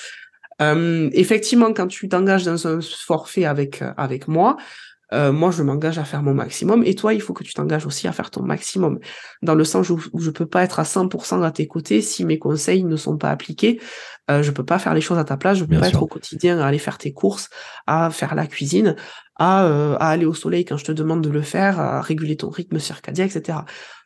Euh, 0.63 1.11
effectivement, 1.13 1.73
quand 1.73 1.89
tu 1.89 2.09
t'engages 2.09 2.45
dans 2.45 2.67
un 2.67 2.81
forfait 2.81 3.45
avec, 3.45 3.83
euh, 3.83 3.93
avec 3.97 4.29
moi, 4.29 4.57
euh, 5.13 5.33
moi, 5.33 5.51
je 5.51 5.63
m'engage 5.63 5.99
à 5.99 6.05
faire 6.05 6.23
mon 6.23 6.35
maximum. 6.35 6.83
Et 6.85 6.95
toi, 6.95 7.15
il 7.15 7.21
faut 7.21 7.33
que 7.33 7.45
tu 7.45 7.53
t'engages 7.53 7.87
aussi 7.87 8.09
à 8.09 8.13
faire 8.13 8.31
ton 8.31 8.43
maximum. 8.43 8.99
Dans 9.43 9.55
le 9.55 9.65
sens 9.65 9.91
où, 9.91 10.01
je 10.19 10.31
peux 10.31 10.47
pas 10.47 10.63
être 10.63 10.81
à 10.81 10.85
100% 10.85 11.43
à 11.43 11.51
tes 11.51 11.67
côtés 11.67 12.01
si 12.01 12.25
mes 12.25 12.39
conseils 12.39 12.85
ne 12.85 12.97
sont 12.97 13.19
pas 13.19 13.31
appliqués. 13.31 13.81
Euh, 14.31 14.43
je 14.43 14.51
peux 14.51 14.65
pas 14.65 14.79
faire 14.79 14.95
les 14.95 15.01
choses 15.01 15.19
à 15.19 15.25
ta 15.25 15.37
place. 15.37 15.59
Je 15.59 15.65
peux 15.65 15.79
pas 15.79 15.89
être 15.89 16.03
au 16.03 16.07
quotidien 16.07 16.59
à 16.59 16.67
aller 16.67 16.79
faire 16.79 16.99
tes 16.99 17.13
courses, 17.13 17.51
à 17.87 18.11
faire 18.11 18.35
la 18.35 18.47
cuisine, 18.47 18.97
à, 19.37 19.65
euh, 19.65 19.97
à 19.97 20.09
aller 20.09 20.25
au 20.25 20.35
soleil 20.35 20.65
quand 20.65 20.77
je 20.77 20.85
te 20.85 20.93
demande 20.93 21.23
de 21.23 21.31
le 21.31 21.43
faire, 21.43 21.79
à 21.79 22.01
réguler 22.01 22.37
ton 22.37 22.49
rythme 22.49 22.79
circadien, 22.79 23.27
etc. 23.27 23.59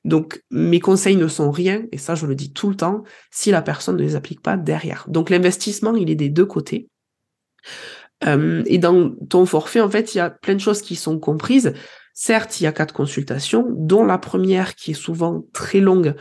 Donc, 0.04 0.42
mes 0.50 0.80
conseils 0.80 1.16
ne 1.16 1.28
sont 1.28 1.50
rien, 1.50 1.84
et 1.92 1.98
ça, 1.98 2.14
je 2.14 2.26
le 2.26 2.34
dis 2.34 2.52
tout 2.52 2.70
le 2.70 2.76
temps, 2.76 3.02
si 3.30 3.50
la 3.50 3.61
personne 3.61 3.96
ne 3.96 4.02
les 4.02 4.16
applique 4.16 4.40
pas 4.40 4.57
derrière. 4.57 5.04
Donc, 5.09 5.30
l'investissement, 5.30 5.94
il 5.96 6.11
est 6.11 6.14
des 6.14 6.28
deux 6.28 6.46
côtés. 6.46 6.88
Euh, 8.24 8.62
et 8.66 8.78
dans 8.78 9.10
ton 9.28 9.46
forfait, 9.46 9.80
en 9.80 9.90
fait, 9.90 10.14
il 10.14 10.18
y 10.18 10.20
a 10.20 10.30
plein 10.30 10.54
de 10.54 10.60
choses 10.60 10.82
qui 10.82 10.96
sont 10.96 11.18
comprises. 11.18 11.74
Certes, 12.14 12.60
il 12.60 12.64
y 12.64 12.66
a 12.66 12.72
quatre 12.72 12.94
consultations, 12.94 13.66
dont 13.70 14.04
la 14.04 14.18
première 14.18 14.74
qui 14.74 14.92
est 14.92 14.94
souvent 14.94 15.44
très 15.52 15.80
longue, 15.80 16.14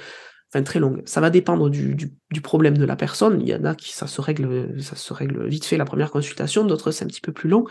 enfin 0.52 0.62
très 0.64 0.80
longue. 0.80 1.02
Ça 1.06 1.22
va 1.22 1.30
dépendre 1.30 1.70
du, 1.70 1.96
du, 1.96 2.42
problème 2.42 2.78
de 2.78 2.86
la 2.86 2.98
personne. 2.98 3.40
Il 3.42 3.48
y 3.48 3.56
en 3.56 3.64
a 3.64 3.76
qui 3.76 3.94
ça 3.94 4.08
se 4.08 4.20
règle, 4.20 4.82
ça 4.82 4.98
se 4.98 5.14
règle 5.14 5.48
vite 5.48 5.66
fait 5.66 5.78
la 5.78 5.86
première 5.86 6.12
consultation, 6.12 6.66
d'autres 6.66 6.92
c'est 6.92 7.06
un 7.06 7.08
petit 7.08 7.22
peu 7.22 7.32
plus 7.32 7.50
long, 7.50 7.66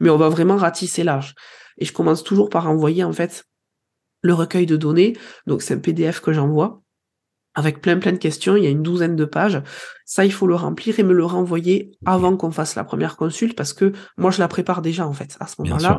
mais 0.00 0.10
on 0.10 0.16
va 0.16 0.28
vraiment 0.28 0.56
ratisser 0.56 1.04
l'âge. 1.04 1.34
Et 1.78 1.84
je 1.84 1.92
commence 1.92 2.24
toujours 2.24 2.48
par 2.50 2.68
envoyer 2.68 3.04
en 3.04 3.12
fait 3.12 3.44
le 4.22 4.34
recueil 4.34 4.66
de 4.66 4.76
données. 4.76 5.16
Donc 5.46 5.62
c'est 5.62 5.74
un 5.74 5.78
PDF 5.78 6.20
que 6.20 6.32
j'envoie 6.32 6.82
avec 7.54 7.80
plein 7.80 7.98
plein 7.98 8.12
de 8.12 8.18
questions, 8.18 8.56
il 8.56 8.64
y 8.64 8.66
a 8.66 8.70
une 8.70 8.82
douzaine 8.82 9.16
de 9.16 9.24
pages. 9.24 9.60
Ça, 10.04 10.24
il 10.24 10.32
faut 10.32 10.46
le 10.46 10.54
remplir 10.54 10.98
et 10.98 11.02
me 11.02 11.12
le 11.12 11.24
renvoyer 11.24 11.90
avant 12.06 12.36
qu'on 12.36 12.50
fasse 12.50 12.76
la 12.76 12.84
première 12.84 13.16
consulte 13.16 13.56
parce 13.56 13.72
que 13.72 13.92
moi, 14.16 14.30
je 14.30 14.38
la 14.38 14.48
prépare 14.48 14.80
déjà 14.80 15.06
en 15.06 15.12
fait. 15.12 15.36
À 15.40 15.46
ce 15.46 15.56
moment-là, 15.62 15.98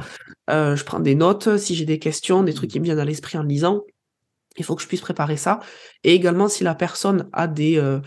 euh, 0.50 0.76
je 0.76 0.84
prends 0.84 1.00
des 1.00 1.16
notes, 1.16 1.58
si 1.58 1.76
j'ai 1.76 1.86
des 1.86 2.00
questions, 2.00 2.44
des 2.44 2.54
trucs 2.54 2.72
qui 2.72 2.80
me 2.80 2.86
viennent 2.86 3.00
à 3.00 3.06
l'esprit 3.06 3.38
en 3.38 3.44
lisant, 3.44 3.84
il 4.58 4.66
faut 4.66 4.76
que 4.76 4.82
je 4.82 4.88
puisse 4.88 5.02
préparer 5.02 5.38
ça. 5.38 5.60
Et 6.04 6.14
également, 6.14 6.48
si 6.48 6.64
la 6.64 6.76
personne 6.76 7.30
a 7.34 7.48
des 7.48 7.78
euh, 7.78 8.00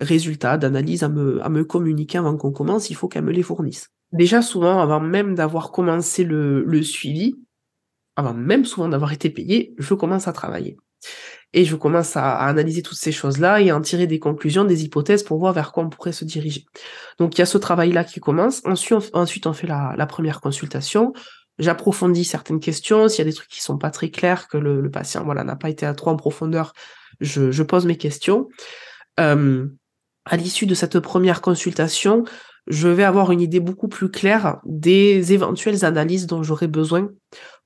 résultats 0.00 0.58
d'analyse 0.58 1.02
à 1.02 1.08
me, 1.08 1.44
à 1.44 1.48
me 1.48 1.64
communiquer 1.64 2.18
avant 2.18 2.36
qu'on 2.36 2.52
commence, 2.52 2.90
il 2.90 2.94
faut 2.96 3.08
qu'elle 3.08 3.24
me 3.24 3.32
les 3.32 3.42
fournisse. 3.42 3.90
Déjà, 4.12 4.42
souvent, 4.42 4.80
avant 4.80 5.00
même 5.00 5.34
d'avoir 5.34 5.72
commencé 5.72 6.24
le, 6.24 6.64
le 6.64 6.82
suivi, 6.82 7.34
avant 8.16 8.34
même 8.34 8.64
souvent 8.64 8.88
d'avoir 8.88 9.12
été 9.12 9.30
payé, 9.30 9.74
je 9.78 9.94
commence 9.94 10.28
à 10.28 10.32
travailler 10.32 10.76
et 11.54 11.64
je 11.64 11.76
commence 11.76 12.16
à, 12.16 12.34
analyser 12.34 12.82
toutes 12.82 12.98
ces 12.98 13.12
choses-là 13.12 13.60
et 13.60 13.70
à 13.70 13.76
en 13.76 13.80
tirer 13.80 14.06
des 14.06 14.18
conclusions, 14.18 14.64
des 14.64 14.84
hypothèses 14.84 15.22
pour 15.22 15.38
voir 15.38 15.52
vers 15.52 15.72
quoi 15.72 15.84
on 15.84 15.88
pourrait 15.88 16.12
se 16.12 16.24
diriger. 16.24 16.66
Donc 17.18 17.36
il 17.36 17.38
y 17.38 17.42
a 17.42 17.46
ce 17.46 17.58
travail-là 17.58 18.02
qui 18.02 18.18
commence. 18.20 18.60
Ensuite, 18.64 19.10
on, 19.14 19.20
ensuite, 19.20 19.46
on 19.46 19.52
fait 19.52 19.68
la, 19.68 20.06
première 20.06 20.40
consultation. 20.40 21.12
J'approfondis 21.60 22.24
certaines 22.24 22.58
questions. 22.58 23.08
S'il 23.08 23.18
y 23.18 23.22
a 23.22 23.30
des 23.30 23.32
trucs 23.32 23.48
qui 23.48 23.62
sont 23.62 23.78
pas 23.78 23.92
très 23.92 24.10
clairs, 24.10 24.48
que 24.48 24.58
le, 24.58 24.90
patient 24.90 25.24
voilà 25.24 25.44
n'a 25.44 25.54
pas 25.54 25.70
été 25.70 25.86
à 25.86 25.94
trop 25.94 26.10
en 26.10 26.16
profondeur, 26.16 26.74
je, 27.20 27.62
pose 27.62 27.86
mes 27.86 27.96
questions. 27.96 28.48
Euh, 29.20 29.68
à 30.24 30.36
l'issue 30.36 30.66
de 30.66 30.74
cette 30.74 30.98
première 30.98 31.40
consultation, 31.40 32.24
je 32.66 32.88
vais 32.88 33.04
avoir 33.04 33.30
une 33.30 33.40
idée 33.40 33.60
beaucoup 33.60 33.88
plus 33.88 34.10
claire 34.10 34.58
des 34.64 35.32
éventuelles 35.32 35.84
analyses 35.84 36.26
dont 36.26 36.42
j'aurai 36.42 36.66
besoin 36.66 37.10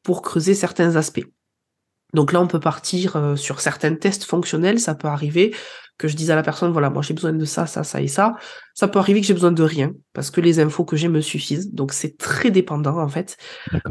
pour 0.02 0.20
creuser 0.20 0.54
certains 0.54 0.96
aspects. 0.96 1.24
Donc 2.14 2.32
là, 2.32 2.40
on 2.40 2.46
peut 2.46 2.60
partir 2.60 3.16
euh, 3.16 3.36
sur 3.36 3.60
certains 3.60 3.94
tests 3.94 4.24
fonctionnels. 4.24 4.80
Ça 4.80 4.94
peut 4.94 5.08
arriver 5.08 5.54
que 5.98 6.06
je 6.06 6.16
dise 6.16 6.30
à 6.30 6.36
la 6.36 6.44
personne, 6.44 6.70
voilà, 6.70 6.90
moi 6.90 7.02
j'ai 7.02 7.12
besoin 7.12 7.32
de 7.32 7.44
ça, 7.44 7.66
ça, 7.66 7.82
ça 7.82 8.00
et 8.00 8.06
ça. 8.06 8.36
Ça 8.72 8.86
peut 8.86 9.00
arriver 9.00 9.20
que 9.20 9.26
j'ai 9.26 9.34
besoin 9.34 9.50
de 9.50 9.62
rien 9.64 9.92
parce 10.12 10.30
que 10.30 10.40
les 10.40 10.60
infos 10.60 10.84
que 10.84 10.96
j'ai 10.96 11.08
me 11.08 11.20
suffisent. 11.20 11.72
Donc 11.74 11.92
c'est 11.92 12.16
très 12.16 12.52
dépendant 12.52 13.00
en 13.00 13.08
fait 13.08 13.36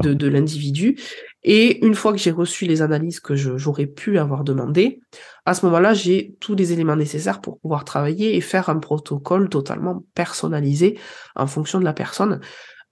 de, 0.01 0.13
de 0.13 0.28
l'individu. 0.28 0.97
Et 1.43 1.86
une 1.86 1.95
fois 1.95 2.13
que 2.13 2.18
j'ai 2.18 2.32
reçu 2.32 2.65
les 2.65 2.82
analyses 2.82 3.20
que 3.20 3.36
j'aurais 3.36 3.86
pu 3.88 4.18
avoir 4.20 4.45
demandées, 4.45 5.01
à 5.45 5.53
ce 5.53 5.65
moment-là, 5.65 5.93
j'ai 5.93 6.36
tous 6.39 6.55
les 6.55 6.72
éléments 6.72 6.95
nécessaires 6.95 7.41
pour 7.41 7.59
pouvoir 7.59 7.84
travailler 7.84 8.38
et 8.38 8.41
faire 8.41 8.70
un 8.70 8.80
protocole 8.80 9.49
totalement 9.49 10.05
personnalisé 10.15 10.97
en 11.36 11.47
fonction 11.47 11.80
de 11.80 11.86
la 11.86 11.93
personne. 11.93 12.39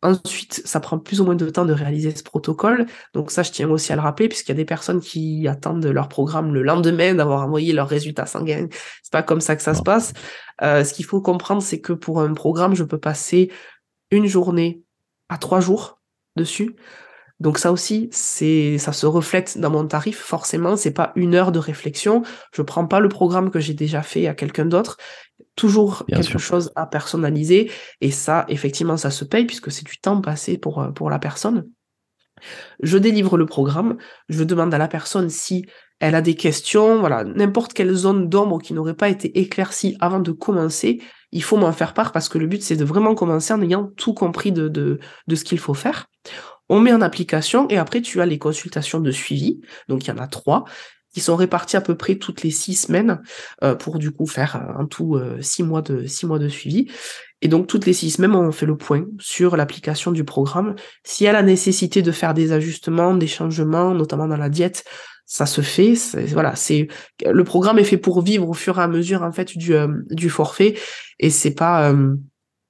Ensuite, 0.05 0.61
ça 0.65 0.79
prend 0.79 0.99
plus 0.99 1.19
ou 1.19 1.25
moins 1.25 1.33
de 1.33 1.49
temps 1.49 1.65
de 1.65 1.73
réaliser 1.73 2.15
ce 2.15 2.21
protocole. 2.21 2.85
Donc 3.15 3.31
ça, 3.31 3.41
je 3.41 3.49
tiens 3.49 3.67
aussi 3.71 3.91
à 3.91 3.95
le 3.95 4.03
rappeler, 4.03 4.29
puisqu'il 4.29 4.51
y 4.51 4.53
a 4.53 4.55
des 4.55 4.63
personnes 4.63 5.01
qui 5.01 5.47
attendent 5.47 5.83
leur 5.83 6.09
programme 6.09 6.53
le 6.53 6.61
lendemain 6.61 7.15
d'avoir 7.15 7.41
envoyé 7.41 7.73
leurs 7.73 7.89
résultats 7.89 8.27
sanguins. 8.27 8.67
C'est 9.01 9.11
pas 9.11 9.23
comme 9.23 9.41
ça 9.41 9.55
que 9.55 9.63
ça 9.63 9.73
se 9.73 9.81
passe. 9.81 10.13
Euh, 10.61 10.83
ce 10.83 10.93
qu'il 10.93 11.05
faut 11.05 11.21
comprendre, 11.21 11.63
c'est 11.63 11.81
que 11.81 11.91
pour 11.91 12.21
un 12.21 12.35
programme, 12.35 12.75
je 12.75 12.83
peux 12.83 12.99
passer 12.99 13.51
une 14.11 14.27
journée 14.27 14.83
à 15.27 15.39
trois 15.39 15.59
jours 15.59 15.99
dessus. 16.35 16.75
Donc 17.39 17.57
ça 17.57 17.71
aussi, 17.71 18.07
c'est, 18.11 18.77
ça 18.77 18.93
se 18.93 19.05
reflète 19.05 19.57
dans 19.57 19.69
mon 19.69 19.85
tarif. 19.85 20.17
Forcément, 20.17 20.77
c'est 20.77 20.93
pas 20.93 21.11
une 21.15 21.35
heure 21.35 21.51
de 21.51 21.59
réflexion. 21.59 22.23
Je 22.53 22.61
prends 22.61 22.87
pas 22.87 22.99
le 22.99 23.09
programme 23.09 23.51
que 23.51 23.59
j'ai 23.59 23.73
déjà 23.73 24.01
fait 24.01 24.27
à 24.27 24.33
quelqu'un 24.33 24.65
d'autre. 24.65 24.97
Toujours 25.55 26.05
quelque 26.07 26.37
chose 26.37 26.71
à 26.75 26.85
personnaliser. 26.85 27.71
Et 27.99 28.11
ça, 28.11 28.45
effectivement, 28.47 28.97
ça 28.97 29.11
se 29.11 29.25
paye 29.25 29.45
puisque 29.45 29.71
c'est 29.71 29.85
du 29.85 29.97
temps 29.97 30.21
passé 30.21 30.57
pour, 30.57 30.81
euh, 30.81 30.91
pour 30.91 31.09
la 31.09 31.19
personne. 31.19 31.67
Je 32.81 32.97
délivre 32.97 33.37
le 33.37 33.45
programme. 33.45 33.97
Je 34.29 34.43
demande 34.43 34.73
à 34.73 34.77
la 34.77 34.87
personne 34.87 35.29
si 35.29 35.65
elle 35.99 36.15
a 36.15 36.21
des 36.21 36.35
questions, 36.35 36.99
voilà, 36.99 37.23
n'importe 37.23 37.73
quelle 37.73 37.93
zone 37.93 38.27
d'ombre 38.27 38.61
qui 38.61 38.73
n'aurait 38.73 38.95
pas 38.95 39.07
été 39.09 39.39
éclaircie 39.39 39.95
avant 40.01 40.19
de 40.19 40.31
commencer, 40.31 41.01
il 41.31 41.41
faut 41.41 41.55
m'en 41.55 41.71
faire 41.71 41.93
part 41.93 42.11
parce 42.11 42.27
que 42.27 42.37
le 42.37 42.47
but 42.47 42.61
c'est 42.61 42.75
de 42.75 42.83
vraiment 42.83 43.15
commencer 43.15 43.53
en 43.53 43.61
ayant 43.61 43.91
tout 43.95 44.13
compris 44.13 44.51
de, 44.51 44.67
de, 44.67 44.99
de 45.27 45.35
ce 45.35 45.45
qu'il 45.45 45.57
faut 45.57 45.73
faire 45.73 46.07
on 46.69 46.79
met 46.79 46.93
en 46.93 47.01
application 47.01 47.67
et 47.69 47.77
après 47.77 48.01
tu 48.01 48.21
as 48.21 48.25
les 48.25 48.39
consultations 48.39 48.99
de 48.99 49.11
suivi. 49.11 49.61
Donc 49.87 50.05
il 50.05 50.09
y 50.09 50.11
en 50.11 50.17
a 50.17 50.27
trois 50.27 50.65
qui 51.13 51.21
sont 51.21 51.37
réparties 51.37 51.77
à 51.77 51.81
peu 51.81 51.95
près 51.95 52.15
toutes 52.15 52.43
les 52.43 52.51
six 52.51 52.75
semaines 52.75 53.21
euh, 53.63 53.73
pour 53.73 53.99
du 53.99 54.11
coup 54.11 54.27
faire 54.27 54.57
euh, 54.57 54.81
un 54.81 54.85
tout 54.85 55.15
euh, 55.15 55.41
six 55.41 55.63
mois 55.63 55.81
de 55.81 56.05
six 56.05 56.25
mois 56.25 56.39
de 56.39 56.49
suivi. 56.49 56.91
Et 57.41 57.47
donc 57.47 57.67
toutes 57.67 57.85
les 57.85 57.93
six 57.93 58.11
semaines, 58.11 58.35
on 58.35 58.51
fait 58.51 58.65
le 58.65 58.75
point 58.75 59.05
sur 59.19 59.55
l'application 59.55 60.11
du 60.11 60.25
programme. 60.25 60.75
S'il 61.03 61.25
y 61.25 61.27
a 61.27 61.33
la 61.33 61.43
nécessité 61.43 62.01
de 62.01 62.11
faire 62.11 62.33
des 62.33 62.51
ajustements, 62.51 63.15
des 63.15 63.27
changements, 63.27 63.93
notamment 63.93 64.27
dans 64.27 64.35
la 64.35 64.49
diète, 64.49 64.83
ça 65.25 65.45
se 65.45 65.61
fait. 65.61 65.93
Voilà, 66.33 66.55
c'est 66.55 66.87
le 67.25 67.43
programme 67.45 67.79
est 67.79 67.85
fait 67.85 67.97
pour 67.97 68.21
vivre 68.21 68.49
au 68.49 68.53
fur 68.53 68.77
et 68.79 68.81
à 68.81 68.87
mesure 68.87 69.23
en 69.23 69.31
fait 69.31 69.57
du 69.57 69.73
du 70.09 70.29
forfait 70.29 70.77
et 71.19 71.29
c'est 71.29 71.55
pas 71.55 71.93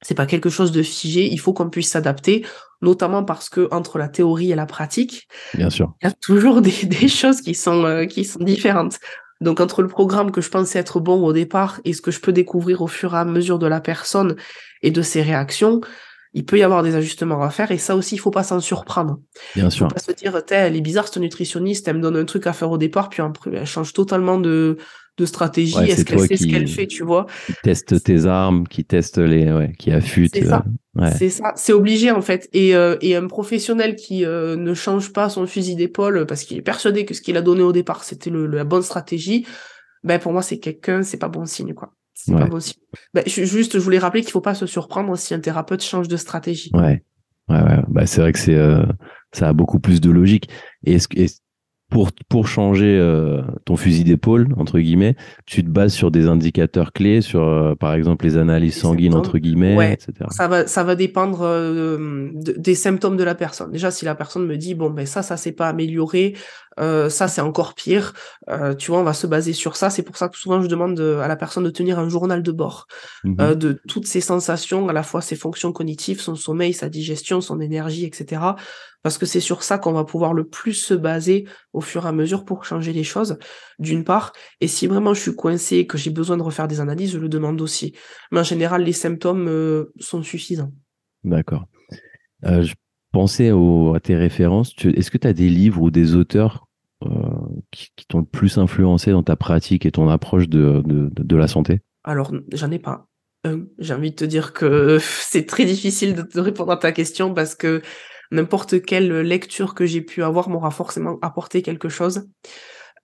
c'est 0.06 0.14
pas 0.14 0.28
quelque 0.28 0.50
chose 0.50 0.72
de 0.72 0.84
figé, 0.84 1.26
il 1.32 1.40
faut 1.40 1.52
qu'on 1.52 1.70
puisse 1.70 1.90
s'adapter, 1.90 2.46
notamment 2.82 3.24
parce 3.24 3.50
que 3.50 3.68
entre 3.72 3.98
la 3.98 4.08
théorie 4.08 4.52
et 4.52 4.56
la 4.56 4.66
pratique, 4.66 5.28
bien 5.54 5.70
sûr, 5.70 5.94
il 6.02 6.08
y 6.08 6.10
a 6.10 6.14
toujours 6.14 6.62
des, 6.62 6.72
des 6.86 7.08
choses 7.08 7.42
qui 7.42 7.56
sont 7.56 7.84
euh, 7.86 8.06
qui 8.06 8.26
sont 8.26 8.44
différentes. 8.44 9.00
Donc 9.42 9.60
entre 9.60 9.82
le 9.82 9.88
programme 9.88 10.32
que 10.32 10.42
je 10.42 10.50
pensais 10.50 10.80
être 10.80 11.00
bon 11.00 11.24
au 11.24 11.34
départ 11.34 11.82
et 11.84 11.94
ce 11.94 12.02
que 12.02 12.12
je 12.12 12.22
peux 12.22 12.32
découvrir 12.32 12.82
au 12.82 12.88
fur 12.88 13.14
et 13.16 13.18
à 13.18 13.26
mesure 13.26 13.60
de 13.60 13.68
la 13.68 13.82
personne 13.82 14.36
et 14.82 14.92
de 14.92 15.02
ses 15.02 15.22
réactions, 15.22 15.82
il 16.34 16.46
peut 16.46 16.58
y 16.58 16.64
avoir 16.64 16.84
des 16.84 16.96
ajustements 16.96 17.42
à 17.42 17.50
faire 17.50 17.72
et 17.72 17.78
ça 17.78 17.96
aussi 17.96 18.16
il 18.16 18.18
faut 18.20 18.32
pas 18.32 18.44
s'en 18.44 18.60
surprendre. 18.60 19.20
Bien 19.56 19.70
sûr. 19.70 19.88
Faut 19.88 19.94
pas 19.94 20.02
se 20.02 20.12
dire 20.12 20.40
elle 20.52 20.76
est 20.76 20.82
bizarre 20.82 21.08
cette 21.08 21.18
nutritionniste, 21.18 21.88
elle 21.88 21.98
me 21.98 22.02
donne 22.02 22.16
un 22.16 22.26
truc 22.26 22.48
à 22.48 22.54
faire 22.54 22.72
au 22.72 22.78
départ 22.78 23.10
puis 23.10 23.22
après 23.22 23.52
elle 23.54 23.66
change 23.66 23.92
totalement 23.94 24.38
de 24.38 24.78
de 25.18 25.26
stratégie. 25.26 25.78
Est-ce 25.78 26.04
qu'elle 26.04 26.20
sait 26.20 26.38
ce 26.38 26.48
qu'elle 26.48 26.68
fait, 26.68 26.88
tu 26.88 27.04
vois? 27.04 27.26
Qui 27.46 27.54
teste 27.64 28.04
tes 28.04 28.26
armes, 28.26 28.68
qui 28.68 28.84
teste 28.84 29.18
les, 29.18 29.52
ouais, 29.52 29.74
qui 29.78 29.92
affûte. 29.92 30.32
C'est 30.34 30.46
ça. 30.46 30.66
Euh, 31.00 31.10
c'est 31.18 31.30
ça. 31.30 31.54
C'est 31.56 31.74
obligé 31.74 32.12
en 32.12 32.22
fait. 32.22 32.50
Et, 32.54 32.76
euh, 32.76 32.98
et 33.02 33.16
un 33.16 33.28
professionnel 33.28 33.96
qui 33.96 34.26
euh, 34.26 34.56
ne 34.56 34.74
change 34.74 35.14
pas 35.14 35.30
son 35.30 35.46
fusil 35.46 35.76
d'épaule 35.76 36.26
parce 36.26 36.44
qu'il 36.44 36.58
est 36.58 36.62
persuadé 36.62 37.06
que 37.06 37.14
ce 37.14 37.22
qu'il 37.22 37.38
a 37.38 37.42
donné 37.42 37.64
au 37.64 37.72
départ 37.72 38.04
c'était 38.04 38.30
la 38.30 38.64
bonne 38.64 38.82
stratégie, 38.82 39.46
ben 40.04 40.20
pour 40.20 40.32
moi 40.32 40.42
c'est 40.42 40.60
quelqu'un, 40.60 41.04
c'est 41.04 41.18
pas 41.18 41.30
bon 41.30 41.46
signe 41.46 41.74
quoi. 41.74 41.94
C'est 42.14 42.34
pas 42.34 42.46
bon 42.46 42.62
signe. 42.62 42.82
Ben, 43.14 43.24
juste, 43.28 43.74
je 43.74 43.84
voulais 43.84 44.00
rappeler 44.00 44.22
qu'il 44.22 44.32
faut 44.32 44.42
pas 44.42 44.56
se 44.56 44.66
surprendre 44.66 45.18
si 45.18 45.34
un 45.34 45.40
thérapeute 45.40 45.84
change 45.84 46.08
de 46.08 46.18
stratégie. 46.18 46.72
Ouais. 46.74 47.04
Ouais, 47.50 47.62
ouais. 47.62 47.80
Bah, 47.90 48.08
c'est 48.08 48.22
vrai 48.22 48.32
que 48.32 48.40
c'est 48.40 48.58
ça 49.34 49.50
a 49.50 49.54
beaucoup 49.54 49.80
plus 49.80 50.00
de 50.00 50.10
logique. 50.10 50.50
Et 50.86 50.94
est-ce 50.94 51.08
que 51.08 51.20
pour, 51.90 52.12
pour 52.30 52.48
changer 52.48 52.98
euh, 53.00 53.42
ton 53.64 53.78
fusil 53.78 54.04
d'épaule, 54.04 54.48
entre 54.58 54.80
guillemets, 54.80 55.16
tu 55.46 55.64
te 55.64 55.70
bases 55.70 55.94
sur 55.94 56.10
des 56.12 56.28
indicateurs 56.28 56.92
clés, 56.94 57.22
sur 57.22 57.44
euh, 57.44 57.76
par 57.76 57.94
exemple 57.94 58.26
les 58.26 58.38
analyses 58.38 58.78
sanguines, 58.78 59.14
entre 59.14 59.38
guillemets, 59.38 59.94
etc. 59.94 60.14
Ça 60.32 60.48
va, 60.48 60.68
ça 60.68 60.84
va 60.84 60.96
dépendre 60.96 61.42
euh, 61.44 62.32
des 62.34 62.76
symptômes 62.76 63.18
de 63.18 63.24
la 63.24 63.36
personne. 63.36 63.72
Déjà, 63.72 63.92
si 63.92 64.04
la 64.04 64.16
personne 64.16 64.46
me 64.48 64.58
dit, 64.58 64.74
bon, 64.74 64.90
ben 64.90 65.06
ça, 65.06 65.22
ça 65.22 65.38
s'est 65.38 65.52
pas 65.52 65.70
amélioré, 65.70 66.34
ça, 66.78 67.28
c'est 67.28 67.42
encore 67.42 67.74
pire, 67.74 68.14
tu 68.78 68.92
vois, 68.92 69.00
on 69.00 69.04
va 69.04 69.14
se 69.14 69.28
baser 69.28 69.54
sur 69.54 69.76
ça. 69.76 69.90
C'est 69.90 70.04
pour 70.04 70.18
ça 70.18 70.30
que 70.30 70.38
souvent, 70.38 70.62
je 70.62 70.68
demande 70.68 71.00
à 71.00 71.28
la 71.28 71.36
personne 71.36 71.64
de 71.64 71.70
tenir 71.70 72.00
un 72.00 72.10
journal 72.10 72.44
de 72.44 72.52
bord 72.52 72.88
mmh 73.24 73.56
de 73.56 73.80
toutes 73.88 74.08
ses 74.08 74.22
sensations, 74.22 74.90
à 74.90 74.94
la 74.94 75.04
fois 75.04 75.22
ses 75.22 75.36
fonctions 75.36 75.72
cognitives, 75.72 76.20
son 76.20 76.36
sommeil, 76.36 76.74
sa 76.74 76.90
digestion, 76.90 77.42
son 77.42 77.60
énergie, 77.62 78.06
etc 78.06 78.56
parce 79.06 79.20
que 79.20 79.28
c'est 79.28 79.40
sur 79.40 79.62
ça 79.62 79.78
qu'on 79.78 79.92
va 79.92 80.04
pouvoir 80.04 80.34
le 80.34 80.48
plus 80.48 80.74
se 80.74 80.96
baser 80.96 81.46
au 81.74 81.82
fur 81.82 82.06
et 82.06 82.08
à 82.08 82.12
mesure 82.12 82.44
pour 82.44 82.66
changer 82.66 82.92
les 82.92 83.04
choses, 83.04 83.38
d'une 83.78 84.04
part. 84.04 84.34
Et 84.62 84.68
si 84.68 84.88
vraiment 84.88 85.14
je 85.14 85.22
suis 85.22 85.36
coincé 85.36 85.76
et 85.76 85.86
que 85.86 85.96
j'ai 85.96 86.10
besoin 86.10 86.38
de 86.38 86.42
refaire 86.42 86.68
des 86.68 86.80
analyses, 86.80 87.12
je 87.12 87.20
le 87.20 87.30
demande 87.30 87.62
aussi. 87.62 87.94
Mais 88.32 88.40
en 88.40 88.44
général, 88.44 88.82
les 88.82 88.94
symptômes 88.94 89.48
euh, 89.48 89.94
sont 90.00 90.24
suffisants. 90.24 90.72
D'accord. 91.24 91.68
Euh, 92.46 92.64
je 92.64 92.74
pensais 93.12 93.52
à 93.52 94.00
tes 94.00 94.16
références. 94.16 94.74
Est-ce 94.84 95.12
que 95.12 95.20
tu 95.20 95.28
as 95.28 95.34
des 95.34 95.50
livres 95.50 95.84
ou 95.84 95.92
des 95.92 96.16
auteurs 96.16 96.65
euh, 97.76 97.88
qui, 97.96 98.06
t'ont 98.08 98.20
le 98.20 98.26
plus 98.26 98.58
influencé 98.58 99.12
dans 99.12 99.24
ta 99.24 99.36
pratique 99.36 99.86
et 99.86 99.92
ton 99.92 100.10
approche 100.10 100.48
de, 100.48 100.82
de 100.86 101.36
la 101.36 101.48
santé? 101.48 101.82
Alors, 102.04 102.32
j'en 102.52 102.72
ai 102.72 102.80
pas. 102.80 103.08
J'ai 103.78 103.94
envie 103.94 104.12
de 104.12 104.16
te 104.16 104.26
dire 104.26 104.54
que 104.54 104.98
c'est 105.02 105.46
très 105.46 105.66
difficile 105.66 106.16
de 106.16 106.22
te 106.22 106.40
répondre 106.40 106.72
à 106.72 106.78
ta 106.78 106.92
question 106.92 107.34
parce 107.34 107.56
que 107.56 107.82
n'importe 108.32 108.84
quelle 108.84 109.22
lecture 109.22 109.76
que 109.76 109.86
j'ai 109.86 110.02
pu 110.02 110.24
avoir 110.24 110.50
m'aura 110.50 110.72
forcément 110.72 111.18
apporté 111.22 111.62
quelque 111.62 111.90
chose. 111.90 112.28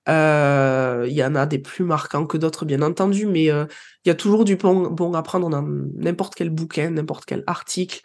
Euh, 0.09 1.05
il 1.07 1.13
y 1.13 1.23
en 1.23 1.35
a 1.35 1.45
des 1.45 1.59
plus 1.59 1.83
marquants 1.83 2.25
que 2.25 2.37
d'autres, 2.37 2.65
bien 2.65 2.81
entendu, 2.81 3.27
mais 3.27 3.51
euh, 3.51 3.65
il 4.03 4.09
y 4.09 4.11
a 4.11 4.15
toujours 4.15 4.45
du 4.45 4.55
bon, 4.55 4.89
bon 4.89 5.13
à 5.13 5.21
prendre 5.21 5.49
dans 5.49 5.61
n'importe 5.61 6.33
quel 6.35 6.49
bouquin, 6.49 6.89
n'importe 6.89 7.25
quel 7.25 7.43
article. 7.45 8.01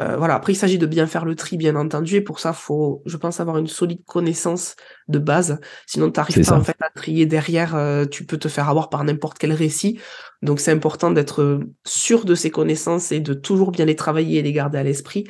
Euh, 0.00 0.16
voilà. 0.16 0.34
Après, 0.34 0.52
il 0.52 0.56
s'agit 0.56 0.78
de 0.78 0.86
bien 0.86 1.06
faire 1.06 1.24
le 1.24 1.34
tri, 1.34 1.56
bien 1.56 1.74
entendu, 1.76 2.16
et 2.16 2.20
pour 2.20 2.40
ça, 2.40 2.52
faut, 2.52 3.02
je 3.06 3.16
pense, 3.16 3.40
avoir 3.40 3.58
une 3.58 3.66
solide 3.66 4.04
connaissance 4.04 4.76
de 5.08 5.18
base. 5.18 5.60
Sinon, 5.86 6.10
tu 6.10 6.18
n'arrives 6.18 6.46
pas 6.46 6.54
en 6.54 6.62
fait 6.62 6.76
à 6.80 6.90
trier 6.90 7.26
derrière. 7.26 7.74
Euh, 7.74 8.04
tu 8.04 8.24
peux 8.24 8.38
te 8.38 8.48
faire 8.48 8.68
avoir 8.68 8.90
par 8.90 9.02
n'importe 9.04 9.38
quel 9.38 9.52
récit. 9.52 9.98
Donc, 10.42 10.60
c'est 10.60 10.72
important 10.72 11.10
d'être 11.10 11.60
sûr 11.84 12.24
de 12.24 12.34
ses 12.34 12.50
connaissances 12.50 13.10
et 13.12 13.20
de 13.20 13.34
toujours 13.34 13.72
bien 13.72 13.84
les 13.84 13.96
travailler 13.96 14.38
et 14.38 14.42
les 14.42 14.52
garder 14.52 14.78
à 14.78 14.82
l'esprit. 14.82 15.24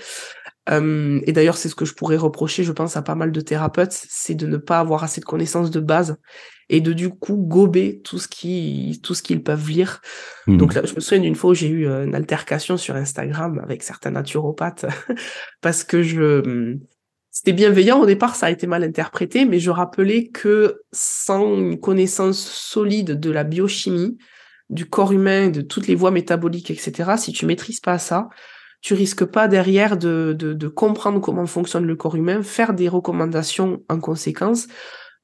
Euh, 0.70 1.20
et 1.24 1.32
d'ailleurs, 1.32 1.56
c'est 1.56 1.68
ce 1.68 1.74
que 1.74 1.84
je 1.84 1.94
pourrais 1.94 2.16
reprocher, 2.16 2.62
je 2.64 2.72
pense, 2.72 2.96
à 2.96 3.02
pas 3.02 3.14
mal 3.14 3.32
de 3.32 3.40
thérapeutes, 3.40 3.98
c'est 4.08 4.34
de 4.34 4.46
ne 4.46 4.58
pas 4.58 4.80
avoir 4.80 5.02
assez 5.02 5.20
de 5.20 5.24
connaissances 5.24 5.70
de 5.70 5.80
base 5.80 6.16
et 6.70 6.80
de 6.80 6.92
du 6.92 7.10
coup 7.10 7.36
gober 7.36 8.00
tout 8.02 8.18
ce 8.18 8.28
qui 8.28 9.00
tout 9.02 9.14
ce 9.14 9.22
qu'ils 9.22 9.42
peuvent 9.42 9.68
lire. 9.68 10.00
Mmh. 10.46 10.56
Donc 10.56 10.74
là, 10.74 10.82
je 10.84 10.94
me 10.94 11.00
souviens 11.00 11.22
d'une 11.22 11.34
fois 11.34 11.50
où 11.50 11.54
j'ai 11.54 11.68
eu 11.68 11.86
euh, 11.86 12.04
une 12.04 12.14
altercation 12.14 12.76
sur 12.76 12.94
Instagram 12.96 13.60
avec 13.62 13.82
certains 13.82 14.10
naturopathes 14.10 14.86
parce 15.60 15.84
que 15.84 16.02
je 16.02 16.78
c'était 17.30 17.52
bienveillant 17.52 18.00
au 18.00 18.06
départ, 18.06 18.34
ça 18.34 18.46
a 18.46 18.50
été 18.50 18.66
mal 18.66 18.82
interprété, 18.82 19.44
mais 19.44 19.60
je 19.60 19.70
rappelais 19.70 20.26
que 20.26 20.82
sans 20.90 21.56
une 21.56 21.78
connaissance 21.78 22.40
solide 22.40 23.20
de 23.20 23.30
la 23.30 23.44
biochimie, 23.44 24.18
du 24.70 24.86
corps 24.86 25.12
humain, 25.12 25.48
de 25.48 25.60
toutes 25.60 25.86
les 25.86 25.94
voies 25.94 26.10
métaboliques, 26.10 26.72
etc., 26.72 27.12
si 27.16 27.32
tu 27.32 27.46
maîtrises 27.46 27.78
pas 27.78 27.98
ça, 27.98 28.28
tu 28.80 28.94
risques 28.94 29.24
pas 29.24 29.46
derrière 29.46 29.96
de, 29.96 30.34
de, 30.36 30.52
de, 30.52 30.68
comprendre 30.68 31.20
comment 31.20 31.46
fonctionne 31.46 31.84
le 31.84 31.96
corps 31.96 32.16
humain, 32.16 32.42
faire 32.42 32.74
des 32.74 32.88
recommandations 32.88 33.82
en 33.88 34.00
conséquence. 34.00 34.66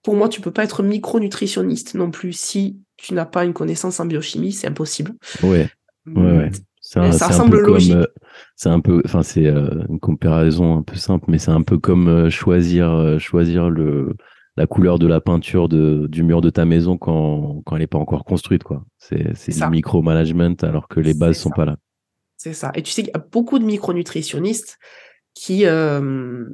Pour 0.04 0.14
moi, 0.14 0.28
tu 0.28 0.40
peux 0.40 0.52
pas 0.52 0.62
être 0.62 0.84
micronutritionniste 0.84 1.94
non 1.94 2.10
plus 2.10 2.32
si 2.32 2.78
tu 2.96 3.14
n'as 3.14 3.24
pas 3.24 3.44
une 3.44 3.52
connaissance 3.54 3.98
en 3.98 4.06
biochimie, 4.06 4.52
c'est 4.52 4.68
impossible. 4.68 5.12
Ouais, 5.42 5.68
ouais, 6.06 6.50
ouais. 6.92 7.12
ça 7.12 7.32
semble 7.32 7.58
logique. 7.58 7.94
Euh, 7.94 8.06
c'est 8.54 8.68
un 8.68 8.80
peu, 8.80 9.02
enfin 9.04 9.22
c'est 9.22 9.46
euh, 9.46 9.82
une 9.88 9.98
comparaison 9.98 10.76
un 10.76 10.82
peu 10.82 10.96
simple, 10.96 11.24
mais 11.28 11.38
c'est 11.38 11.50
un 11.50 11.62
peu 11.62 11.78
comme 11.78 12.08
euh, 12.08 12.30
choisir 12.30 13.18
choisir 13.18 13.70
le 13.70 14.14
la 14.56 14.68
couleur 14.68 15.00
de 15.00 15.08
la 15.08 15.20
peinture 15.20 15.68
de, 15.68 16.06
du 16.08 16.22
mur 16.22 16.40
de 16.40 16.50
ta 16.50 16.64
maison 16.64 16.96
quand, 16.96 17.62
quand 17.64 17.74
elle 17.74 17.82
n'est 17.82 17.88
pas 17.88 17.98
encore 17.98 18.24
construite 18.24 18.62
quoi. 18.62 18.84
C'est 18.98 19.32
du 19.48 19.66
micromanagement 19.68 20.54
alors 20.62 20.86
que 20.86 21.00
les 21.00 21.14
bases 21.14 21.38
sont 21.38 21.50
pas 21.50 21.64
là. 21.64 21.76
C'est 22.36 22.52
ça. 22.52 22.70
Et 22.74 22.82
tu 22.82 22.92
sais 22.92 23.02
qu'il 23.02 23.10
y 23.12 23.16
a 23.16 23.24
beaucoup 23.32 23.58
de 23.58 23.64
micronutritionnistes 23.64 24.78
qui, 25.34 25.66
euh, 25.66 26.44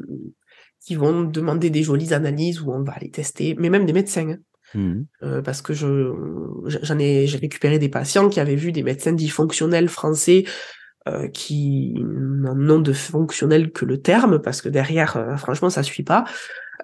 qui 0.85 0.95
vont 0.95 1.23
demander 1.23 1.71
des 1.71 1.83
jolies 1.83 2.15
analyses 2.15 2.61
où 2.61 2.73
on 2.73 2.83
va 2.83 2.95
les 3.01 3.11
tester, 3.11 3.55
mais 3.59 3.71
même 3.71 3.87
des 3.87 3.93
médecins. 3.93 4.31
Hein. 4.31 4.39
Mmh. 4.73 5.03
Euh, 5.25 5.43
parce 5.43 5.63
que 5.63 5.75
je 5.75 6.13
j'en 6.65 6.99
ai 6.99 7.27
j'ai 7.27 7.39
récupéré 7.39 7.81
des 7.81 7.89
patients 7.89 8.29
qui 8.29 8.39
avaient 8.39 8.55
vu 8.55 8.71
des 8.71 8.85
médecins 8.85 9.13
dits 9.13 9.29
fonctionnels 9.29 9.89
français 9.89 10.45
euh, 11.09 11.27
qui 11.27 11.95
n'ont 11.99 12.79
de 12.79 12.93
fonctionnel 12.93 13.73
que 13.73 13.85
le 13.85 14.01
terme 14.01 14.41
parce 14.41 14.63
que 14.63 14.69
derrière 14.69 15.35
franchement 15.39 15.71
ça 15.71 15.83
suit 15.83 16.05
pas 16.05 16.25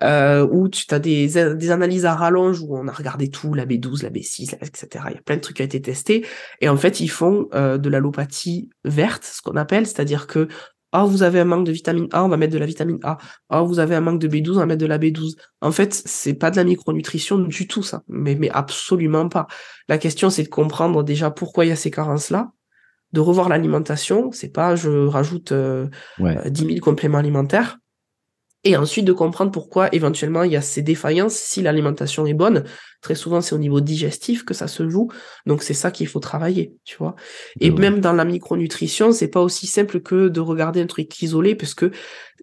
euh, 0.03 0.47
où 0.51 0.69
tu 0.69 0.87
as 0.91 0.99
des, 0.99 1.27
des 1.55 1.71
analyses 1.71 2.05
à 2.05 2.15
rallonge 2.15 2.61
où 2.61 2.77
on 2.77 2.89
a 2.89 2.93
regardé 2.93 3.31
tout, 3.31 3.55
la 3.55 3.65
B12, 3.65 4.03
la 4.03 4.11
B6, 4.11 4.57
etc. 4.61 5.05
Il 5.09 5.15
y 5.15 5.19
a 5.19 5.23
plein 5.23 5.37
de 5.37 5.41
trucs 5.41 5.57
qui 5.57 5.63
ont 5.63 5.67
été 5.67 5.81
testés. 5.81 6.27
Et 6.61 6.69
en 6.69 6.77
fait, 6.77 7.01
ils 7.01 7.09
font 7.09 7.49
euh, 7.55 7.79
de 7.79 7.89
l'allopathie 7.89 8.71
verte, 8.85 9.25
ce 9.25 9.41
qu'on 9.41 9.57
appelle, 9.57 9.87
c'est-à-dire 9.87 10.27
que 10.27 10.49
ah, 10.93 11.05
vous 11.05 11.23
avez 11.23 11.41
un 11.41 11.45
manque 11.45 11.67
de 11.67 11.73
vitamine 11.73 12.09
A, 12.13 12.25
on 12.25 12.29
va 12.29 12.37
mettre 12.37 12.53
de 12.53 12.59
la 12.59 12.67
vitamine 12.67 12.99
A. 13.03 13.19
Ah, 13.49 13.63
vous 13.63 13.79
avez 13.79 13.95
un 13.95 14.01
manque 14.01 14.21
de 14.21 14.29
B12, 14.29 14.53
on 14.53 14.59
va 14.61 14.67
mettre 14.67 14.81
de 14.81 14.87
la 14.87 14.99
B12. 14.99 15.37
En 15.61 15.73
fait, 15.73 15.93
c'est 15.93 16.35
pas 16.35 16.51
de 16.51 16.57
la 16.57 16.65
micronutrition 16.65 17.39
du 17.39 17.67
tout, 17.67 17.83
ça. 17.83 18.03
Mais, 18.09 18.35
mais 18.35 18.51
absolument 18.51 19.29
pas. 19.29 19.47
La 19.89 19.99
question, 19.99 20.31
c'est 20.31 20.45
de 20.45 20.49
comprendre 20.49 21.03
déjà 21.03 21.31
pourquoi 21.31 21.65
il 21.65 21.69
y 21.69 21.73
a 21.73 21.77
ces 21.77 21.91
carences-là, 21.91 22.53
de 23.13 23.21
revoir 23.21 23.49
l'alimentation. 23.49 24.31
C'est 24.33 24.53
pas 24.53 24.77
je 24.77 25.07
rajoute 25.07 25.53
euh, 25.53 25.89
10 26.19 26.67
000 26.67 26.79
compléments 26.81 27.19
alimentaires 27.19 27.79
et 28.65 28.77
ensuite 28.77 29.05
de 29.05 29.13
comprendre 29.13 29.53
pourquoi 29.53 29.89
éventuellement 29.95 30.43
il 30.43 30.53
y 30.53 30.57
a 30.57 30.61
ces 30.61 30.83
défaillances 30.83 31.35
si 31.35 31.63
l'alimentation 31.63 32.27
est 32.27 32.35
bonne. 32.35 32.65
Très 33.01 33.15
souvent, 33.15 33.41
c'est 33.41 33.55
au 33.55 33.59
niveau 33.59 33.81
digestif 33.81 34.45
que 34.45 34.55
ça 34.55 34.67
se 34.67 34.89
joue, 34.89 35.09
donc 35.45 35.63
c'est 35.63 35.75
ça 35.75 35.93
qu'il 35.93 36.09
faut 36.09 36.19
travailler, 36.19 36.75
tu 36.85 36.97
vois. 36.97 37.15
Et 37.61 37.71
même 37.71 38.01
dans 38.01 38.13
la 38.13 38.25
micronutrition, 38.25 39.13
c'est 39.13 39.29
pas 39.29 39.41
aussi 39.41 39.69
simple 39.69 40.01
que 40.01 40.27
de 40.29 40.41
regarder 40.41 40.81
un 40.81 40.87
truc 40.87 41.23
isolé, 41.23 41.55
parce 41.55 41.75
que 41.75 41.93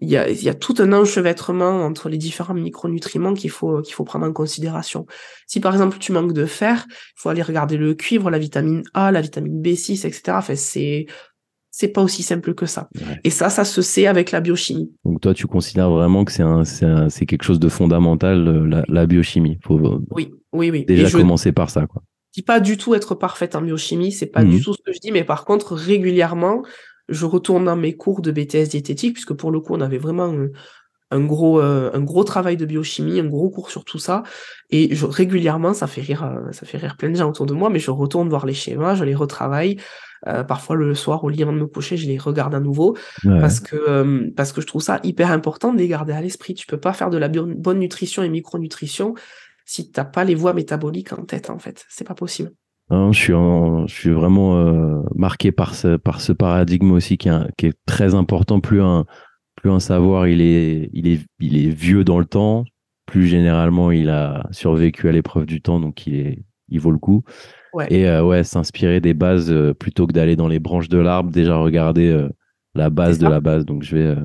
il 0.02 0.10
y 0.10 0.16
a, 0.16 0.30
y 0.30 0.48
a 0.48 0.54
tout 0.54 0.76
un 0.80 0.94
enchevêtrement 0.94 1.84
entre 1.84 2.08
les 2.08 2.18
différents 2.18 2.54
micronutriments 2.54 3.34
qu'il 3.34 3.50
faut 3.50 3.82
qu'il 3.82 3.94
faut 3.94 4.06
prendre 4.06 4.26
en 4.26 4.32
considération. 4.34 5.06
Si 5.48 5.60
par 5.60 5.74
exemple 5.74 5.98
tu 6.00 6.14
manques 6.14 6.34
de 6.34 6.46
fer, 6.46 6.86
il 6.90 6.94
faut 7.18 7.30
aller 7.30 7.44
regarder 7.44 7.76
le 7.76 7.94
cuivre, 7.96 8.30
la 8.30 8.40
vitamine 8.40 8.84
A, 8.94 9.12
la 9.12 9.22
vitamine 9.22 9.62
B6, 9.62 10.08
etc. 10.08 10.38
Enfin, 10.38 10.56
c'est 10.56 11.06
c'est 11.76 11.88
pas 11.88 12.04
aussi 12.04 12.22
simple 12.22 12.54
que 12.54 12.68
ça. 12.68 12.88
Et 13.24 13.32
ça, 13.32 13.50
ça 13.50 13.66
se 13.66 13.82
sait 13.82 14.06
avec 14.06 14.30
la 14.30 14.42
biochimie. 14.42 14.94
Donc 15.06 15.22
toi, 15.22 15.34
tu 15.34 15.48
considères 15.48 15.90
vraiment 15.90 16.24
que 16.24 16.32
c'est 16.32 16.44
un, 16.44 16.64
c'est 16.64 17.26
quelque 17.26 17.44
chose 17.44 17.60
de 17.60 17.68
fondamental, 17.68 18.48
euh, 18.48 18.84
la, 18.88 19.06
biochimie. 19.08 19.58
Faut 19.66 19.80
euh, 19.80 20.00
oui, 20.12 20.36
oui, 20.54 20.70
oui. 20.70 20.86
Déjà 20.86 21.10
commencer 21.10 21.52
par 21.52 21.72
ça, 21.72 21.88
quoi. 21.88 22.04
Je 22.30 22.42
dis 22.42 22.46
pas 22.46 22.60
du 22.60 22.78
tout 22.78 22.94
être 22.94 23.16
parfaite 23.16 23.56
en 23.56 23.62
biochimie, 23.64 24.12
c'est 24.12 24.28
pas 24.28 24.44
du 24.44 24.58
mhm. 24.58 24.62
tout 24.62 24.74
ce 24.76 24.84
que 24.86 24.94
je 24.94 25.00
dis, 25.00 25.12
mais 25.12 25.24
par 25.24 25.46
contre, 25.46 25.74
régulièrement, 25.74 26.62
je 27.10 27.26
retourne 27.26 27.66
dans 27.66 27.76
mes 27.76 27.98
cours 27.98 28.22
de 28.22 28.32
BTS 28.32 28.70
diététique, 28.70 29.14
puisque 29.14 29.34
pour 29.34 29.50
le 29.50 29.60
coup, 29.60 29.74
on 29.74 29.82
avait 29.82 29.98
vraiment 29.98 30.32
un, 31.10 31.22
gros, 31.22 31.60
euh, 31.60 31.90
un 31.96 32.02
gros 32.02 32.24
travail 32.24 32.56
de 32.56 32.68
biochimie, 32.68 33.20
un 33.20 33.26
gros 33.26 33.50
cours 33.50 33.72
sur 33.72 33.84
tout 33.84 34.00
ça. 34.00 34.22
Et 34.70 34.94
je, 34.94 35.08
régulièrement, 35.08 35.74
ça 35.74 35.88
fait 35.88 36.02
rire, 36.02 36.40
ça 36.52 36.68
fait 36.68 36.78
rire 36.78 36.98
plein 36.98 37.10
de 37.10 37.16
gens 37.16 37.30
autour 37.30 37.48
de 37.48 37.54
moi, 37.56 37.72
mais 37.72 37.80
je 37.80 37.90
retourne 37.90 38.30
voir 38.30 38.46
les 38.46 38.54
schémas, 38.54 38.94
je 38.94 39.04
les 39.04 39.16
retravaille. 39.16 39.78
Euh, 40.28 40.44
parfois 40.44 40.76
le 40.76 40.96
soir 40.96 41.24
au 41.24 41.30
lit 41.30 41.44
avant 41.44 41.52
de 41.52 41.60
me 41.60 41.68
coucher, 41.68 41.98
je 41.98 42.08
les 42.08 42.18
regarde 42.18 42.56
à 42.56 42.60
nouveau 42.62 42.96
parce 43.24 43.60
que 43.60 43.76
euh, 43.76 44.30
parce 44.36 44.54
que 44.54 44.62
je 44.62 44.68
trouve 44.68 44.82
ça 44.82 45.00
hyper 45.04 45.32
important 45.32 45.74
de 45.74 45.80
les 45.80 45.88
garder 45.88 46.14
à 46.14 46.22
l'esprit. 46.22 46.54
Tu 46.54 46.66
peux 46.66 46.80
pas 46.80 46.94
faire 46.94 47.10
de 47.10 47.18
la 47.18 47.28
bonne 47.28 47.80
nutrition 47.80 48.24
et 48.24 48.30
micronutrition 48.30 49.16
si 49.66 49.92
t'as 49.92 50.06
pas 50.06 50.24
les 50.24 50.36
voies 50.36 50.54
métaboliques 50.54 51.14
en 51.14 51.24
tête 51.26 51.50
en 51.50 51.60
fait. 51.60 51.86
C'est 51.90 52.08
pas 52.08 52.16
possible. 52.16 52.52
je 52.90 53.12
suis 53.12 53.34
je 53.34 53.94
suis 53.94 54.12
vraiment 54.12 54.58
euh, 54.58 55.02
marqué 55.16 55.52
par 55.52 55.76
ce 55.76 55.98
par 55.98 56.22
ce 56.22 56.32
paradigme 56.32 56.92
aussi 56.92 57.18
qui 57.18 57.28
est, 57.28 57.52
qui 57.58 57.68
est 57.68 57.78
très 57.86 58.16
important. 58.16 58.62
Plus 58.62 58.82
un 58.82 59.06
plus 59.56 59.72
un 59.72 59.80
savoir 59.82 60.28
il 60.28 60.40
est 60.40 60.90
il 60.94 61.08
est 61.08 61.20
il 61.40 61.58
est 61.58 61.70
vieux 61.70 62.06
dans 62.06 62.20
le 62.20 62.26
temps, 62.26 62.64
plus 63.06 63.28
généralement 63.28 63.92
il 63.92 64.10
a 64.10 64.48
survécu 64.52 65.10
à 65.10 65.12
l'épreuve 65.12 65.46
du 65.46 65.62
temps, 65.62 65.82
donc 65.82 66.08
il 66.08 66.16
est 66.16 66.46
il 66.70 66.80
vaut 66.80 66.92
le 66.92 66.98
coup. 66.98 67.24
Et 67.90 68.08
euh, 68.08 68.24
ouais, 68.24 68.44
s'inspirer 68.44 69.00
des 69.00 69.14
bases 69.14 69.52
euh, 69.52 69.74
plutôt 69.74 70.08
que 70.08 70.14
d'aller 70.14 70.36
dans 70.36 70.48
les 70.48 70.60
branches 70.60 70.90
de 70.90 70.98
l'arbre, 70.98 71.32
déjà 71.32 71.56
regarder 71.58 72.10
euh, 72.10 72.30
la 72.76 72.90
base 72.90 73.18
de 73.20 73.28
la 73.28 73.40
base. 73.40 73.66
Donc 73.66 73.84
je 73.84 73.96
vais, 73.96 74.16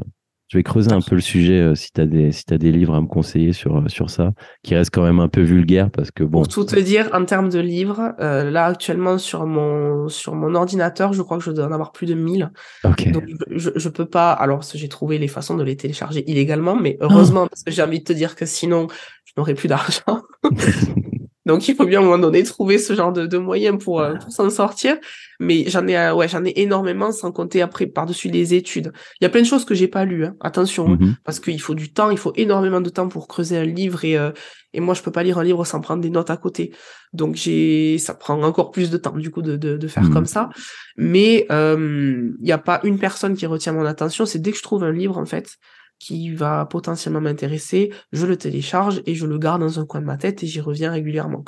je 0.48 0.58
vais 0.58 0.62
creuser 0.62 0.92
un 0.92 1.00
peu 1.00 1.14
le 1.14 1.20
sujet 1.20 1.74
si 1.74 1.92
tu 1.92 2.00
as, 2.00 2.06
des, 2.06 2.32
si 2.32 2.44
as 2.50 2.58
des 2.58 2.72
livres 2.72 2.94
à 2.94 3.00
me 3.00 3.06
conseiller 3.06 3.52
sur, 3.52 3.90
sur 3.90 4.10
ça, 4.10 4.32
qui 4.62 4.74
reste 4.74 4.90
quand 4.92 5.02
même 5.02 5.20
un 5.20 5.28
peu 5.28 5.42
vulgaire 5.42 5.90
parce 5.90 6.10
que 6.10 6.24
bon. 6.24 6.40
Pour 6.40 6.48
tout 6.48 6.64
te 6.64 6.78
dire, 6.78 7.10
en 7.12 7.24
termes 7.24 7.48
de 7.50 7.58
livres, 7.58 8.14
là 8.18 8.66
actuellement 8.66 9.18
sur 9.18 9.46
mon, 9.46 10.08
sur 10.08 10.34
mon 10.34 10.54
ordinateur, 10.54 11.12
je 11.12 11.22
crois 11.22 11.38
que 11.38 11.44
je 11.44 11.50
dois 11.50 11.66
en 11.66 11.72
avoir 11.72 11.92
plus 11.92 12.06
de 12.06 12.14
1000. 12.14 12.50
Donc 12.84 13.06
je, 13.50 13.70
je 13.74 13.88
peux 13.88 14.06
pas, 14.06 14.32
alors 14.32 14.62
j'ai 14.62 14.88
trouvé 14.88 15.18
les 15.18 15.28
façons 15.28 15.56
de 15.56 15.62
les 15.62 15.76
télécharger 15.76 16.24
illégalement, 16.30 16.76
mais 16.76 16.96
heureusement, 17.00 17.46
parce 17.46 17.62
que 17.62 17.70
j'ai 17.70 17.82
envie 17.82 18.00
de 18.00 18.04
te 18.04 18.12
dire 18.12 18.36
que 18.36 18.46
sinon, 18.46 18.88
je 19.24 19.32
n'aurais 19.36 19.54
plus 19.54 19.68
d'argent. 19.68 20.22
Donc 21.48 21.66
il 21.66 21.74
faut 21.74 21.86
bien 21.86 22.00
à 22.00 22.02
un 22.02 22.04
moment 22.04 22.18
donné 22.18 22.42
trouver 22.42 22.76
ce 22.76 22.92
genre 22.92 23.10
de, 23.10 23.26
de 23.26 23.38
moyens 23.38 23.82
pour, 23.82 24.00
euh, 24.00 24.16
pour 24.16 24.30
s'en 24.30 24.50
sortir. 24.50 24.98
Mais 25.40 25.64
j'en 25.66 25.86
ai 25.86 25.96
euh, 25.96 26.14
ouais 26.14 26.28
j'en 26.28 26.44
ai 26.44 26.52
énormément 26.56 27.10
sans 27.10 27.32
compter 27.32 27.62
après 27.62 27.86
par-dessus 27.86 28.28
les 28.28 28.52
études. 28.52 28.92
Il 29.18 29.24
y 29.24 29.26
a 29.26 29.30
plein 29.30 29.40
de 29.40 29.46
choses 29.46 29.64
que 29.64 29.74
j'ai 29.74 29.88
pas 29.88 30.04
lues, 30.04 30.26
hein. 30.26 30.36
attention, 30.40 30.86
hein, 30.86 30.98
mm-hmm. 31.00 31.14
parce 31.24 31.40
qu'il 31.40 31.60
faut 31.60 31.74
du 31.74 31.90
temps, 31.90 32.10
il 32.10 32.18
faut 32.18 32.34
énormément 32.36 32.82
de 32.82 32.90
temps 32.90 33.08
pour 33.08 33.28
creuser 33.28 33.56
un 33.56 33.64
livre 33.64 34.04
et 34.04 34.18
euh, 34.18 34.30
et 34.74 34.80
moi 34.80 34.92
je 34.92 35.02
peux 35.02 35.10
pas 35.10 35.22
lire 35.22 35.38
un 35.38 35.44
livre 35.44 35.64
sans 35.64 35.80
prendre 35.80 36.02
des 36.02 36.10
notes 36.10 36.28
à 36.28 36.36
côté. 36.36 36.74
Donc 37.14 37.36
j'ai 37.36 37.96
ça 37.96 38.12
prend 38.12 38.42
encore 38.42 38.70
plus 38.70 38.90
de 38.90 38.98
temps 38.98 39.16
du 39.16 39.30
coup 39.30 39.40
de 39.40 39.56
de, 39.56 39.78
de 39.78 39.88
faire 39.88 40.04
mm-hmm. 40.04 40.12
comme 40.12 40.26
ça. 40.26 40.50
Mais 40.98 41.46
il 41.48 42.34
n'y 42.42 42.52
a 42.52 42.58
pas 42.58 42.80
une 42.84 42.98
personne 42.98 43.34
qui 43.34 43.46
retient 43.46 43.72
mon 43.72 43.86
attention. 43.86 44.26
C'est 44.26 44.40
dès 44.40 44.52
que 44.52 44.58
je 44.58 44.62
trouve 44.62 44.84
un 44.84 44.92
livre 44.92 45.16
en 45.16 45.24
fait 45.24 45.56
qui 45.98 46.34
va 46.34 46.64
potentiellement 46.66 47.20
m'intéresser, 47.20 47.92
je 48.12 48.26
le 48.26 48.36
télécharge 48.36 49.02
et 49.06 49.14
je 49.14 49.26
le 49.26 49.38
garde 49.38 49.60
dans 49.60 49.80
un 49.80 49.86
coin 49.86 50.00
de 50.00 50.06
ma 50.06 50.16
tête 50.16 50.42
et 50.42 50.46
j'y 50.46 50.60
reviens 50.60 50.92
régulièrement. 50.92 51.44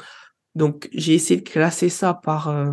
Donc 0.54 0.88
j'ai 0.92 1.14
essayé 1.14 1.40
de 1.40 1.48
classer 1.48 1.88
ça 1.88 2.14
par 2.14 2.48
euh, 2.48 2.72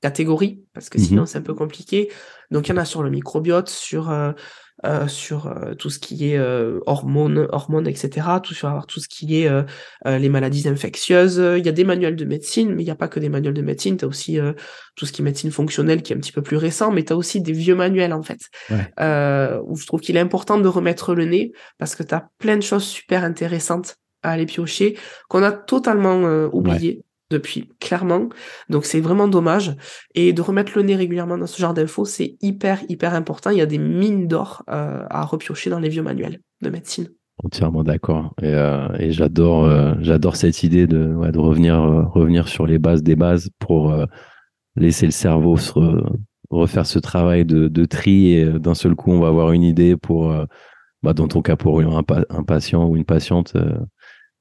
catégorie 0.00 0.62
parce 0.72 0.88
que 0.88 0.98
sinon 0.98 1.22
mmh 1.22 1.26
c'est 1.26 1.38
un 1.38 1.42
peu 1.42 1.54
compliqué. 1.54 2.10
Donc 2.50 2.68
il 2.68 2.70
y 2.70 2.74
en 2.74 2.76
a 2.76 2.84
sur 2.84 3.02
le 3.02 3.10
microbiote, 3.10 3.68
sur 3.68 4.10
euh, 4.10 4.32
euh, 4.84 5.06
sur 5.06 5.46
euh, 5.46 5.74
tout 5.74 5.88
ce 5.88 6.00
qui 6.00 6.30
est 6.30 6.36
euh, 6.36 6.80
hormones, 6.84 7.46
hormones, 7.52 7.86
etc. 7.86 8.26
Tout 8.42 8.54
sur 8.54 8.86
tout 8.86 8.98
ce 8.98 9.08
qui 9.08 9.40
est 9.40 9.48
les 10.04 10.28
maladies 10.28 10.68
infectieuses. 10.68 11.36
Il 11.36 11.64
y 11.64 11.68
a 11.68 11.72
des 11.72 11.84
manuels 11.84 12.16
de 12.16 12.24
médecine, 12.24 12.74
mais 12.74 12.82
il 12.82 12.86
n'y 12.86 12.90
a 12.90 12.96
pas 12.96 13.08
que 13.08 13.20
des 13.20 13.28
manuels 13.28 13.54
de 13.54 13.62
médecine. 13.62 13.96
Tu 13.96 14.04
as 14.04 14.08
aussi 14.08 14.38
tout 14.96 15.06
ce 15.06 15.12
qui 15.12 15.22
est 15.22 15.24
médecine 15.24 15.52
fonctionnelle 15.52 16.02
qui 16.02 16.12
est 16.12 16.16
un 16.16 16.18
petit 16.18 16.32
peu 16.32 16.42
plus 16.42 16.56
récent, 16.56 16.90
mais 16.90 17.04
tu 17.04 17.12
as 17.12 17.16
aussi 17.16 17.40
des 17.40 17.52
vieux 17.52 17.76
manuels 17.76 18.12
en 18.12 18.22
fait. 18.22 18.40
où 18.70 19.76
je 19.76 19.86
trouve 19.86 20.00
qu'il 20.00 20.16
est 20.16 20.20
important 20.20 20.58
de 20.58 20.68
remettre 20.68 21.14
le 21.14 21.24
nez 21.24 21.52
parce 21.78 21.94
que 21.94 22.02
tu 22.02 22.14
as 22.14 22.28
plein 22.38 22.56
de 22.56 22.62
choses 22.62 22.84
super 22.84 23.22
intéressantes 23.22 23.96
à 24.22 24.32
aller 24.32 24.46
piocher 24.46 24.98
qu'on 25.28 25.42
a 25.42 25.52
totalement 25.52 26.22
oublié. 26.52 27.03
Depuis, 27.30 27.70
clairement. 27.80 28.28
Donc 28.68 28.84
c'est 28.84 29.00
vraiment 29.00 29.28
dommage. 29.28 29.76
Et 30.14 30.32
de 30.32 30.42
remettre 30.42 30.72
le 30.76 30.82
nez 30.82 30.96
régulièrement 30.96 31.38
dans 31.38 31.46
ce 31.46 31.60
genre 31.60 31.74
d'infos, 31.74 32.04
c'est 32.04 32.36
hyper, 32.40 32.80
hyper 32.88 33.14
important. 33.14 33.50
Il 33.50 33.58
y 33.58 33.62
a 33.62 33.66
des 33.66 33.78
mines 33.78 34.28
d'or 34.28 34.62
euh, 34.68 35.04
à 35.08 35.24
repiocher 35.24 35.70
dans 35.70 35.80
les 35.80 35.88
vieux 35.88 36.02
manuels 36.02 36.40
de 36.60 36.70
médecine. 36.70 37.08
Entièrement 37.42 37.82
d'accord. 37.82 38.34
Et, 38.40 38.46
euh, 38.46 38.88
et 38.98 39.10
j'adore, 39.10 39.64
euh, 39.64 39.94
j'adore 40.00 40.36
cette 40.36 40.62
idée 40.62 40.86
de, 40.86 41.14
revenir, 41.38 41.76
revenir 42.12 42.48
sur 42.48 42.66
les 42.66 42.78
bases 42.78 43.02
des 43.02 43.16
bases 43.16 43.50
pour 43.58 43.94
laisser 44.76 45.06
le 45.06 45.12
cerveau 45.12 45.56
refaire 46.50 46.86
ce 46.86 46.98
travail 46.98 47.44
de, 47.44 47.84
tri 47.86 48.34
et 48.34 48.44
d'un 48.44 48.74
seul 48.74 48.94
coup, 48.94 49.10
on 49.10 49.20
va 49.20 49.28
avoir 49.28 49.52
une 49.52 49.64
idée 49.64 49.96
pour, 49.96 50.32
bah, 51.02 51.12
dans 51.12 51.26
ton 51.26 51.42
cas, 51.42 51.56
pour 51.56 51.80
un, 51.80 52.02
pa- 52.04 52.26
un 52.30 52.44
patient 52.44 52.86
ou 52.86 52.96
une 52.96 53.04
patiente 53.04 53.56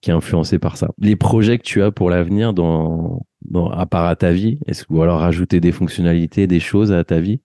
qui 0.04 0.12
est 0.12 0.14
influencé 0.14 0.60
par 0.60 0.76
ça. 0.76 0.90
Les 1.00 1.16
projets 1.16 1.58
que 1.58 1.64
tu 1.64 1.82
as 1.82 1.90
pour 1.90 2.10
l'avenir 2.10 2.54
dans, 2.54 3.26
dans, 3.50 3.70
à 3.72 3.86
part 3.86 4.06
à 4.06 4.16
ta 4.18 4.32
vie, 4.34 4.60
est-ce 4.68 4.84
ou 4.90 5.02
alors 5.02 5.20
rajouter 5.20 5.62
des 5.62 5.72
fonctionnalités, 5.72 6.46
des 6.46 6.60
choses 6.60 6.92
à 6.92 7.06
ta 7.06 7.22
vie? 7.22 7.40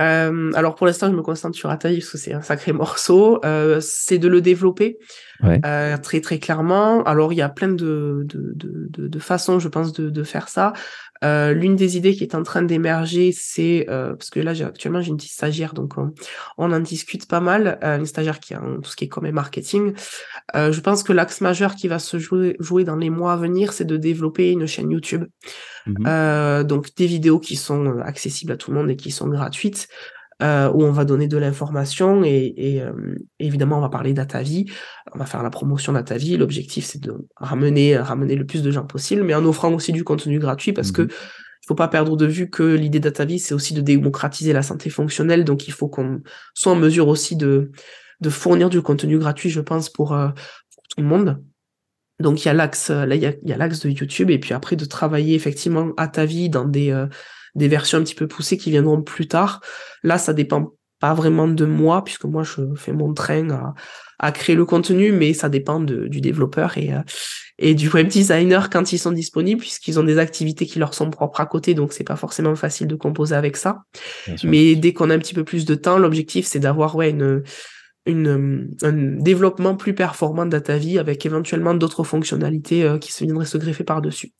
Euh, 0.00 0.50
alors 0.54 0.74
pour 0.74 0.86
l'instant, 0.86 1.08
je 1.10 1.14
me 1.14 1.22
concentre 1.22 1.56
sur 1.56 1.70
Ataï 1.70 1.98
parce 1.98 2.10
que 2.10 2.18
c'est 2.18 2.32
un 2.32 2.42
sacré 2.42 2.72
morceau. 2.72 3.40
Euh, 3.44 3.78
c'est 3.80 4.18
de 4.18 4.26
le 4.26 4.40
développer 4.40 4.98
Ouais. 5.42 5.60
euh, 5.64 5.96
très 5.96 6.20
très 6.20 6.38
clairement. 6.38 7.02
Alors 7.04 7.32
il 7.32 7.36
y 7.36 7.42
a 7.42 7.48
plein 7.48 7.68
de, 7.68 8.24
de, 8.24 8.52
de, 8.56 8.88
de, 8.90 9.08
de 9.08 9.18
façons, 9.18 9.58
je 9.60 9.68
pense, 9.68 9.92
de, 9.92 10.10
de 10.10 10.22
faire 10.24 10.48
ça. 10.48 10.72
Euh, 11.22 11.52
L'une 11.52 11.76
des 11.76 11.96
idées 11.96 12.14
qui 12.14 12.24
est 12.24 12.34
en 12.34 12.42
train 12.42 12.62
d'émerger, 12.62 13.32
c'est 13.32 13.86
euh, 13.88 14.14
parce 14.14 14.30
que 14.30 14.40
là 14.40 14.54
j'ai 14.54 14.64
actuellement 14.64 15.00
j'ai 15.00 15.10
une 15.10 15.16
petite 15.16 15.32
stagiaire, 15.32 15.74
donc 15.74 15.96
on, 15.96 16.12
on 16.58 16.72
en 16.72 16.80
discute 16.80 17.26
pas 17.26 17.40
mal. 17.40 17.78
Euh, 17.82 17.98
une 17.98 18.06
stagiaire 18.06 18.40
qui 18.40 18.54
a 18.54 18.60
tout 18.60 18.90
ce 18.90 18.96
qui 18.96 19.04
est 19.04 19.08
comme 19.08 19.30
marketing. 19.30 19.94
Euh, 20.54 20.72
je 20.72 20.80
pense 20.80 21.02
que 21.02 21.12
l'axe 21.12 21.40
majeur 21.40 21.74
qui 21.74 21.88
va 21.88 21.98
se 21.98 22.18
jouer, 22.18 22.56
jouer 22.60 22.84
dans 22.84 22.96
les 22.96 23.10
mois 23.10 23.34
à 23.34 23.36
venir, 23.36 23.72
c'est 23.72 23.84
de 23.84 23.96
développer 23.96 24.50
une 24.50 24.66
chaîne 24.66 24.90
YouTube. 24.90 25.24
Mhm. 25.86 26.04
Euh, 26.06 26.64
donc 26.64 26.94
des 26.96 27.06
vidéos 27.06 27.38
qui 27.38 27.56
sont 27.56 27.98
accessibles 28.00 28.52
à 28.52 28.56
tout 28.56 28.70
le 28.70 28.78
monde 28.78 28.90
et 28.90 28.96
qui 28.96 29.10
sont 29.10 29.28
gratuites, 29.28 29.88
euh, 30.42 30.70
où 30.70 30.82
on 30.82 30.92
va 30.92 31.04
donner 31.04 31.28
de 31.28 31.36
l'information 31.38 32.24
et, 32.24 32.52
et, 32.56 32.82
euh, 32.82 32.92
évidemment 33.38 33.78
on 33.78 33.80
va 33.80 33.88
parler 33.88 34.12
d'Atavi, 34.12 34.70
on 35.14 35.18
va 35.18 35.26
faire 35.26 35.42
la 35.42 35.50
promotion 35.50 35.92
d'Atavi. 35.92 36.36
L'objectif 36.36 36.84
c'est 36.84 37.00
de 37.00 37.14
ramener 37.36 37.96
ramener 37.96 38.34
le 38.34 38.44
plus 38.44 38.62
de 38.62 38.70
gens 38.70 38.84
possible, 38.84 39.22
mais 39.22 39.34
en 39.34 39.44
offrant 39.44 39.72
aussi 39.72 39.92
du 39.92 40.04
contenu 40.04 40.38
gratuit 40.38 40.72
parce 40.72 40.90
que 40.92 41.02
Mhm. 41.02 41.08
il 41.10 41.66
faut 41.68 41.74
pas 41.74 41.88
perdre 41.88 42.16
de 42.16 42.26
vue 42.26 42.50
que 42.50 42.74
l'idée 42.74 43.00
d'Atavi 43.00 43.38
c'est 43.38 43.54
aussi 43.54 43.72
de 43.72 43.80
démocratiser 43.80 44.52
la 44.52 44.62
santé 44.62 44.90
fonctionnelle, 44.90 45.44
donc 45.44 45.68
il 45.68 45.72
faut 45.72 45.88
qu'on 45.88 46.20
soit 46.54 46.72
en 46.72 46.76
mesure 46.76 47.08
aussi 47.08 47.36
de 47.36 47.70
de 48.20 48.30
fournir 48.30 48.70
du 48.70 48.82
contenu 48.82 49.18
gratuit, 49.18 49.50
je 49.50 49.60
pense 49.60 49.90
pour, 49.90 50.12
euh, 50.12 50.28
pour 50.28 50.84
tout 50.88 51.00
le 51.00 51.06
monde. 51.06 51.42
Donc 52.20 52.44
il 52.44 52.46
y 52.46 52.50
a 52.50 52.54
l'axe, 52.54 52.90
là 52.90 53.14
il 53.16 53.20
y 53.20 53.26
a, 53.26 53.32
il 53.42 53.48
y 53.48 53.52
a 53.52 53.56
l'axe 53.56 53.80
de 53.80 53.90
YouTube 53.90 54.30
et 54.30 54.38
puis 54.38 54.54
après 54.54 54.76
de 54.76 54.84
travailler 54.84 55.34
effectivement 55.34 55.90
à 55.96 56.06
ta 56.06 56.24
vie 56.24 56.48
dans 56.48 56.64
des 56.64 56.90
euh, 56.90 57.06
des 57.54 57.68
versions 57.68 57.98
un 57.98 58.02
petit 58.02 58.14
peu 58.14 58.26
poussées 58.26 58.56
qui 58.56 58.70
viendront 58.70 59.02
plus 59.02 59.28
tard. 59.28 59.60
Là 60.02 60.18
ça 60.18 60.32
dépend 60.32 60.72
pas 61.00 61.14
vraiment 61.14 61.48
de 61.48 61.64
moi 61.64 62.04
puisque 62.04 62.24
moi 62.24 62.44
je 62.44 62.74
fais 62.76 62.92
mon 62.92 63.12
train 63.12 63.50
à, 63.50 63.74
à 64.18 64.32
créer 64.32 64.54
le 64.54 64.64
contenu, 64.64 65.10
mais 65.12 65.34
ça 65.34 65.48
dépend 65.48 65.80
de, 65.80 66.06
du 66.06 66.20
développeur 66.20 66.78
et 66.78 66.94
euh, 66.94 67.00
et 67.58 67.74
du 67.74 67.88
web 67.88 68.08
designer 68.08 68.70
quand 68.70 68.92
ils 68.92 68.98
sont 68.98 69.12
disponibles 69.12 69.60
puisqu'ils 69.60 70.00
ont 70.00 70.04
des 70.04 70.18
activités 70.18 70.66
qui 70.66 70.78
leur 70.78 70.94
sont 70.94 71.10
propres 71.10 71.40
à 71.40 71.46
côté 71.46 71.74
donc 71.74 71.92
c'est 71.92 72.04
pas 72.04 72.16
forcément 72.16 72.54
facile 72.56 72.86
de 72.88 72.94
composer 72.94 73.34
avec 73.34 73.56
ça. 73.56 73.82
Mais 74.42 74.74
dès 74.74 74.92
qu'on 74.92 75.10
a 75.10 75.14
un 75.14 75.18
petit 75.18 75.34
peu 75.34 75.44
plus 75.44 75.64
de 75.64 75.74
temps, 75.74 75.98
l'objectif 75.98 76.46
c'est 76.46 76.60
d'avoir 76.60 76.96
ouais 76.96 77.10
une 77.10 77.42
une, 78.04 78.74
un 78.82 78.92
développement 78.92 79.76
plus 79.76 79.94
performant 79.94 80.46
de 80.46 80.58
ta 80.58 80.76
vie 80.76 80.98
avec 80.98 81.24
éventuellement 81.24 81.74
d'autres 81.74 82.02
fonctionnalités 82.02 82.82
euh, 82.82 82.98
qui 82.98 83.12
se 83.12 83.24
viendraient 83.24 83.46
se 83.46 83.58
greffer 83.58 83.84
par-dessus. 83.84 84.32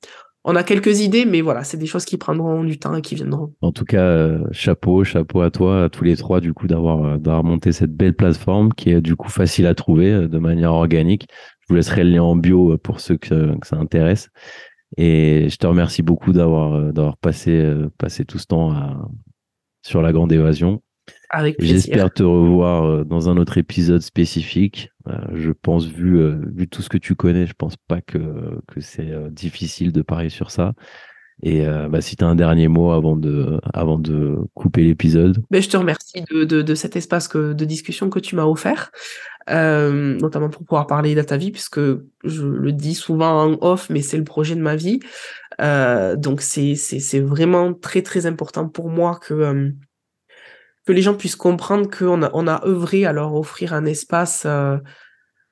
On 0.44 0.56
a 0.56 0.64
quelques 0.64 1.00
idées, 1.00 1.24
mais 1.24 1.40
voilà, 1.40 1.62
c'est 1.62 1.76
des 1.76 1.86
choses 1.86 2.04
qui 2.04 2.16
prendront 2.16 2.64
du 2.64 2.78
temps 2.78 2.96
et 2.96 3.02
qui 3.02 3.14
viendront. 3.14 3.54
En 3.60 3.70
tout 3.70 3.84
cas, 3.84 4.02
euh, 4.02 4.44
chapeau, 4.50 5.04
chapeau 5.04 5.40
à 5.40 5.52
toi, 5.52 5.84
à 5.84 5.88
tous 5.88 6.02
les 6.02 6.16
trois, 6.16 6.40
du 6.40 6.52
coup, 6.52 6.66
d'avoir 6.66 7.04
euh, 7.04 7.18
d'avoir 7.18 7.44
monté 7.44 7.70
cette 7.70 7.94
belle 7.94 8.14
plateforme 8.14 8.72
qui 8.72 8.90
est 8.90 9.00
du 9.00 9.14
coup 9.14 9.28
facile 9.28 9.66
à 9.66 9.74
trouver 9.74 10.10
euh, 10.10 10.28
de 10.28 10.38
manière 10.38 10.72
organique. 10.72 11.28
Je 11.60 11.66
vous 11.68 11.76
laisserai 11.76 12.02
le 12.02 12.10
lien 12.10 12.24
en 12.24 12.34
bio 12.34 12.76
pour 12.78 12.98
ceux 12.98 13.16
que, 13.16 13.54
ça 13.62 13.76
intéresse. 13.76 14.30
Et 14.96 15.48
je 15.48 15.56
te 15.56 15.66
remercie 15.66 16.02
beaucoup 16.02 16.32
d'avoir 16.32 16.92
d'avoir 16.92 17.16
passé 17.16 17.72
passé 17.96 18.24
tout 18.24 18.38
ce 18.38 18.46
temps 18.46 18.74
sur 19.82 20.02
la 20.02 20.12
grande 20.12 20.32
évasion. 20.32 20.82
Avec 21.32 21.56
plaisir. 21.56 21.76
J'espère 21.76 22.12
te 22.12 22.22
revoir 22.22 22.84
euh, 22.84 23.04
dans 23.04 23.28
un 23.28 23.36
autre 23.38 23.58
épisode 23.58 24.02
spécifique. 24.02 24.90
Euh, 25.08 25.16
je 25.34 25.50
pense, 25.50 25.86
vu, 25.86 26.18
euh, 26.18 26.38
vu 26.54 26.68
tout 26.68 26.82
ce 26.82 26.88
que 26.88 26.98
tu 26.98 27.14
connais, 27.14 27.46
je 27.46 27.54
pense 27.56 27.76
pas 27.88 28.00
que, 28.00 28.18
que 28.68 28.80
c'est 28.80 29.12
difficile 29.30 29.90
de 29.92 30.02
parier 30.02 30.28
sur 30.28 30.50
ça. 30.50 30.74
Et 31.42 31.66
euh, 31.66 31.88
bah, 31.88 32.00
si 32.00 32.16
tu 32.16 32.24
as 32.24 32.28
un 32.28 32.34
dernier 32.34 32.68
mot 32.68 32.92
avant 32.92 33.16
de, 33.16 33.58
avant 33.72 33.98
de 33.98 34.38
couper 34.54 34.84
l'épisode. 34.84 35.42
Ben, 35.50 35.60
je 35.60 35.68
te 35.68 35.76
remercie 35.76 36.22
de, 36.30 36.44
de, 36.44 36.62
de 36.62 36.74
cet 36.74 36.94
espace 36.94 37.26
que, 37.26 37.52
de 37.52 37.64
discussion 37.64 38.10
que 38.10 38.20
tu 38.20 38.36
m'as 38.36 38.44
offert, 38.44 38.92
euh, 39.50 40.16
notamment 40.18 40.50
pour 40.50 40.64
pouvoir 40.64 40.86
parler 40.86 41.14
de 41.14 41.22
ta 41.22 41.36
vie, 41.36 41.50
puisque 41.50 41.80
je 41.80 42.46
le 42.46 42.72
dis 42.72 42.94
souvent 42.94 43.44
en 43.44 43.58
off, 43.60 43.90
mais 43.90 44.02
c'est 44.02 44.18
le 44.18 44.24
projet 44.24 44.54
de 44.54 44.60
ma 44.60 44.76
vie. 44.76 45.00
Euh, 45.60 46.14
donc 46.16 46.42
c'est 46.42 46.76
c'est 46.76 47.00
c'est 47.00 47.20
vraiment 47.20 47.74
très 47.74 48.02
très 48.02 48.26
important 48.26 48.68
pour 48.68 48.88
moi 48.88 49.18
que 49.20 49.72
que 50.86 50.92
les 50.92 51.02
gens 51.02 51.14
puissent 51.14 51.36
comprendre 51.36 51.88
qu'on 51.90 52.22
a 52.22 52.30
on 52.34 52.46
a 52.46 52.66
œuvré 52.66 53.04
à 53.04 53.12
leur 53.12 53.34
offrir 53.34 53.72
un 53.72 53.84
espace 53.84 54.44
euh, 54.46 54.78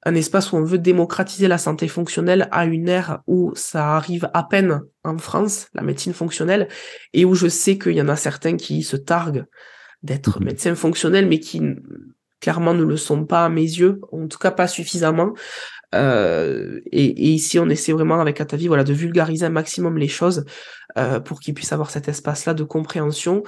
un 0.05 0.15
espace 0.15 0.53
où 0.53 0.57
on 0.57 0.65
veut 0.65 0.79
démocratiser 0.79 1.47
la 1.47 1.59
santé 1.59 1.87
fonctionnelle 1.87 2.49
à 2.53 2.65
une 2.65 2.89
ère 2.89 3.21
où 3.27 3.53
ça 3.55 3.97
arrive 3.97 4.31
à 4.33 4.43
peine 4.45 4.81
en 5.05 5.19
France, 5.19 5.69
la 5.75 5.83
médecine 5.83 6.15
fonctionnelle, 6.15 6.69
et 7.13 7.25
où 7.25 7.35
je 7.35 7.49
sais 7.49 7.77
qu'il 7.79 7.93
y 7.93 8.01
en 8.01 8.09
a 8.09 8.17
certains 8.17 8.57
qui 8.57 8.83
se 8.83 8.97
targuent 8.97 9.45
d'être 10.03 10.41
Mhm. 10.41 10.47
médecins 10.47 10.75
fonctionnels, 10.75 11.27
mais 11.27 11.39
qui 11.39 11.61
clairement 12.41 12.73
ne 12.73 12.85
le 12.85 12.97
sont 12.97 13.27
pas 13.27 13.45
à 13.45 13.49
mes 13.51 13.61
yeux, 13.61 14.01
en 14.13 14.27
tout 14.27 14.39
cas 14.39 14.51
pas 14.51 14.67
suffisamment. 14.67 15.35
Euh, 15.95 16.81
et, 16.91 17.05
et 17.05 17.31
ici, 17.33 17.59
on 17.59 17.69
essaie 17.69 17.93
vraiment 17.93 18.21
avec 18.21 18.41
Atavi, 18.41 18.69
voilà, 18.69 18.85
de 18.85 18.95
vulgariser 18.95 19.45
un 19.45 19.51
maximum 19.51 19.99
les 19.99 20.09
choses 20.09 20.47
euh, 20.97 21.21
pour 21.21 21.41
qu'ils 21.41 21.53
puissent 21.53 21.73
avoir 21.73 21.91
cet 21.91 22.09
espace-là 22.09 22.55
de 22.55 22.65
compréhension 22.65 23.43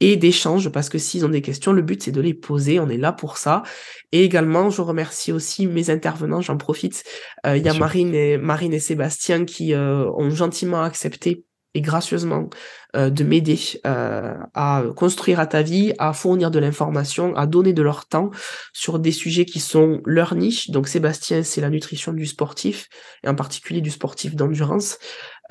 et 0.00 0.16
d'échange, 0.16 0.68
parce 0.70 0.88
que 0.88 0.98
s'ils 0.98 1.24
ont 1.24 1.28
des 1.28 1.42
questions, 1.42 1.72
le 1.72 1.82
but 1.82 2.02
c'est 2.02 2.10
de 2.10 2.20
les 2.20 2.34
poser, 2.34 2.80
on 2.80 2.88
est 2.88 2.96
là 2.96 3.12
pour 3.12 3.36
ça. 3.36 3.62
Et 4.10 4.24
également, 4.24 4.68
je 4.68 4.82
remercie 4.82 5.32
aussi 5.32 5.66
mes 5.66 5.90
intervenants, 5.90 6.40
j'en 6.40 6.56
profite. 6.56 7.04
Euh, 7.46 7.56
Il 7.56 7.64
y 7.64 7.68
a. 7.68 7.74
Marine 7.74 8.14
et, 8.14 8.36
Marine 8.36 8.74
et 8.74 8.80
Sébastien 8.80 9.44
qui 9.44 9.74
euh, 9.74 10.10
ont 10.16 10.30
gentiment 10.30 10.82
accepté 10.82 11.44
et 11.74 11.80
gracieusement 11.80 12.50
euh, 12.96 13.08
de 13.08 13.24
m'aider 13.24 13.58
euh, 13.86 14.34
à 14.54 14.82
construire 14.96 15.40
à 15.40 15.46
ta 15.46 15.62
vie, 15.62 15.94
à 15.98 16.12
fournir 16.12 16.50
de 16.50 16.58
l'information, 16.58 17.34
à 17.34 17.46
donner 17.46 17.72
de 17.72 17.82
leur 17.82 18.06
temps 18.06 18.30
sur 18.72 18.98
des 18.98 19.12
sujets 19.12 19.46
qui 19.46 19.60
sont 19.60 20.00
leur 20.04 20.34
niche. 20.34 20.70
Donc 20.70 20.88
Sébastien, 20.88 21.42
c'est 21.42 21.60
la 21.60 21.70
nutrition 21.70 22.12
du 22.12 22.26
sportif, 22.26 22.88
et 23.24 23.28
en 23.28 23.34
particulier 23.34 23.80
du 23.80 23.90
sportif 23.90 24.34
d'endurance. 24.34 24.98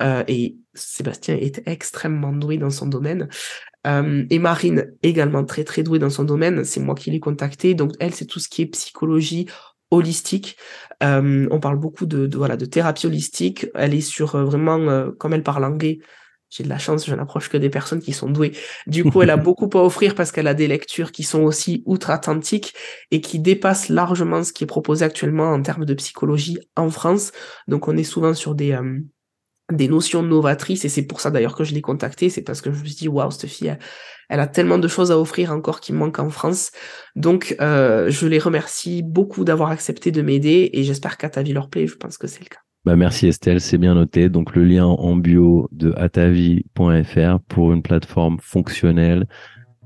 Euh, 0.00 0.22
et 0.28 0.56
Sébastien 0.74 1.36
est 1.36 1.62
extrêmement 1.66 2.32
doué 2.32 2.56
dans 2.56 2.70
son 2.70 2.86
domaine. 2.86 3.28
Euh, 3.86 4.24
et 4.30 4.38
Marine, 4.38 4.92
également 5.02 5.44
très 5.44 5.64
très 5.64 5.82
douée 5.82 5.98
dans 5.98 6.10
son 6.10 6.24
domaine, 6.24 6.64
c'est 6.64 6.80
moi 6.80 6.94
qui 6.94 7.10
l'ai 7.10 7.20
contactée. 7.20 7.74
Donc 7.74 7.92
elle, 8.00 8.14
c'est 8.14 8.26
tout 8.26 8.40
ce 8.40 8.48
qui 8.48 8.62
est 8.62 8.66
psychologie 8.66 9.46
holistique. 9.90 10.56
Euh, 11.02 11.48
on 11.50 11.60
parle 11.60 11.78
beaucoup 11.78 12.06
de, 12.06 12.26
de, 12.26 12.36
voilà 12.36 12.56
de 12.56 12.64
thérapie 12.64 13.06
holistique. 13.06 13.66
Elle 13.74 13.94
est 13.94 14.00
sur 14.00 14.34
euh, 14.34 14.44
vraiment, 14.44 15.10
comme 15.18 15.34
elle 15.34 15.42
parle 15.42 15.64
anglais, 15.64 15.98
j'ai 16.52 16.64
de 16.64 16.68
la 16.68 16.78
chance, 16.78 17.06
je 17.06 17.14
n'approche 17.14 17.48
que 17.48 17.56
des 17.56 17.70
personnes 17.70 18.00
qui 18.02 18.12
sont 18.12 18.28
douées. 18.28 18.52
Du 18.86 19.04
coup, 19.04 19.22
elle 19.22 19.30
a 19.30 19.36
beaucoup 19.38 19.70
à 19.72 19.82
offrir 19.82 20.14
parce 20.14 20.32
qu'elle 20.32 20.46
a 20.46 20.54
des 20.54 20.68
lectures 20.68 21.10
qui 21.10 21.22
sont 21.22 21.40
aussi 21.40 21.82
outre-Atlantique 21.86 22.74
et 23.10 23.22
qui 23.22 23.38
dépassent 23.38 23.88
largement 23.88 24.44
ce 24.44 24.52
qui 24.52 24.64
est 24.64 24.66
proposé 24.66 25.02
actuellement 25.02 25.50
en 25.50 25.62
termes 25.62 25.86
de 25.86 25.94
psychologie 25.94 26.58
en 26.76 26.90
France. 26.90 27.32
Donc, 27.68 27.88
on 27.88 27.96
est 27.96 28.04
souvent 28.04 28.34
sur 28.34 28.54
des, 28.54 28.72
euh, 28.72 29.00
des 29.70 29.88
notions 29.88 30.22
novatrices 30.22 30.84
et 30.84 30.88
c'est 30.88 31.06
pour 31.06 31.20
ça 31.20 31.30
d'ailleurs 31.30 31.54
que 31.54 31.64
je 31.64 31.74
l'ai 31.74 31.80
contactée. 31.80 32.30
C'est 32.30 32.42
parce 32.42 32.60
que 32.60 32.72
je 32.72 32.80
me 32.80 32.84
suis 32.84 32.94
dit, 32.96 33.08
waouh, 33.08 33.30
cette 33.30 33.46
fille, 33.46 33.76
elle, 34.28 34.40
a 34.40 34.46
tellement 34.46 34.78
de 34.78 34.88
choses 34.88 35.10
à 35.10 35.18
offrir 35.18 35.52
encore 35.52 35.80
qui 35.80 35.92
manquent 35.92 36.18
en 36.18 36.30
France. 36.30 36.72
Donc, 37.16 37.56
euh, 37.60 38.10
je 38.10 38.26
les 38.26 38.38
remercie 38.38 39.02
beaucoup 39.02 39.44
d'avoir 39.44 39.70
accepté 39.70 40.10
de 40.10 40.22
m'aider 40.22 40.70
et 40.72 40.82
j'espère 40.82 41.16
qu'à 41.16 41.30
ta 41.30 41.42
vie 41.42 41.52
leur 41.52 41.68
plaît. 41.68 41.86
Je 41.86 41.96
pense 41.96 42.18
que 42.18 42.26
c'est 42.26 42.40
le 42.40 42.48
cas. 42.48 42.60
Bah, 42.84 42.96
merci 42.96 43.28
Estelle, 43.28 43.60
c'est 43.60 43.78
bien 43.78 43.94
noté. 43.94 44.28
Donc 44.28 44.56
le 44.56 44.64
lien 44.64 44.86
en 44.86 45.14
bio 45.14 45.68
de 45.70 45.92
atavi.fr 45.96 47.38
pour 47.48 47.72
une 47.72 47.82
plateforme 47.82 48.38
fonctionnelle 48.40 49.26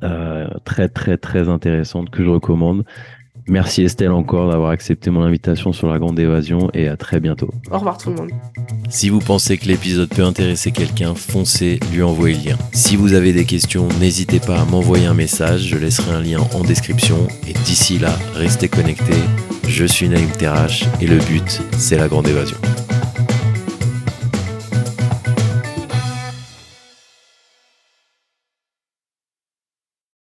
euh, 0.02 0.46
très 0.64 0.90
très 0.90 1.16
très 1.16 1.48
intéressante 1.48 2.10
que 2.10 2.22
je 2.22 2.28
recommande. 2.28 2.84
Merci 3.48 3.82
Estelle 3.82 4.10
encore 4.10 4.50
d'avoir 4.50 4.70
accepté 4.70 5.10
mon 5.10 5.22
invitation 5.22 5.72
sur 5.72 5.88
la 5.88 5.98
grande 5.98 6.18
évasion 6.18 6.68
et 6.74 6.88
à 6.88 6.96
très 6.96 7.20
bientôt. 7.20 7.48
Au 7.70 7.78
revoir 7.78 7.96
tout 7.96 8.10
le 8.10 8.16
monde. 8.16 8.30
Si 8.88 9.08
vous 9.08 9.20
pensez 9.20 9.56
que 9.56 9.66
l'épisode 9.66 10.08
peut 10.08 10.24
intéresser 10.24 10.72
quelqu'un, 10.72 11.14
foncez 11.14 11.78
lui 11.92 12.02
envoyer 12.02 12.36
le 12.36 12.50
lien. 12.50 12.58
Si 12.72 12.96
vous 12.96 13.12
avez 13.12 13.32
des 13.32 13.44
questions, 13.44 13.88
n'hésitez 14.00 14.40
pas 14.40 14.60
à 14.60 14.64
m'envoyer 14.64 15.06
un 15.06 15.14
message, 15.14 15.62
je 15.62 15.76
laisserai 15.76 16.12
un 16.14 16.20
lien 16.20 16.40
en 16.54 16.64
description. 16.64 17.28
Et 17.46 17.52
d'ici 17.52 17.98
là, 17.98 18.16
restez 18.34 18.68
connectés. 18.68 19.22
Je 19.68 19.84
suis 19.84 20.08
Naïm 20.08 20.30
Terrache 20.30 20.84
et 21.00 21.06
le 21.06 21.18
but, 21.18 21.62
c'est 21.76 21.98
la 21.98 22.08
grande 22.08 22.26
évasion. 22.26 22.58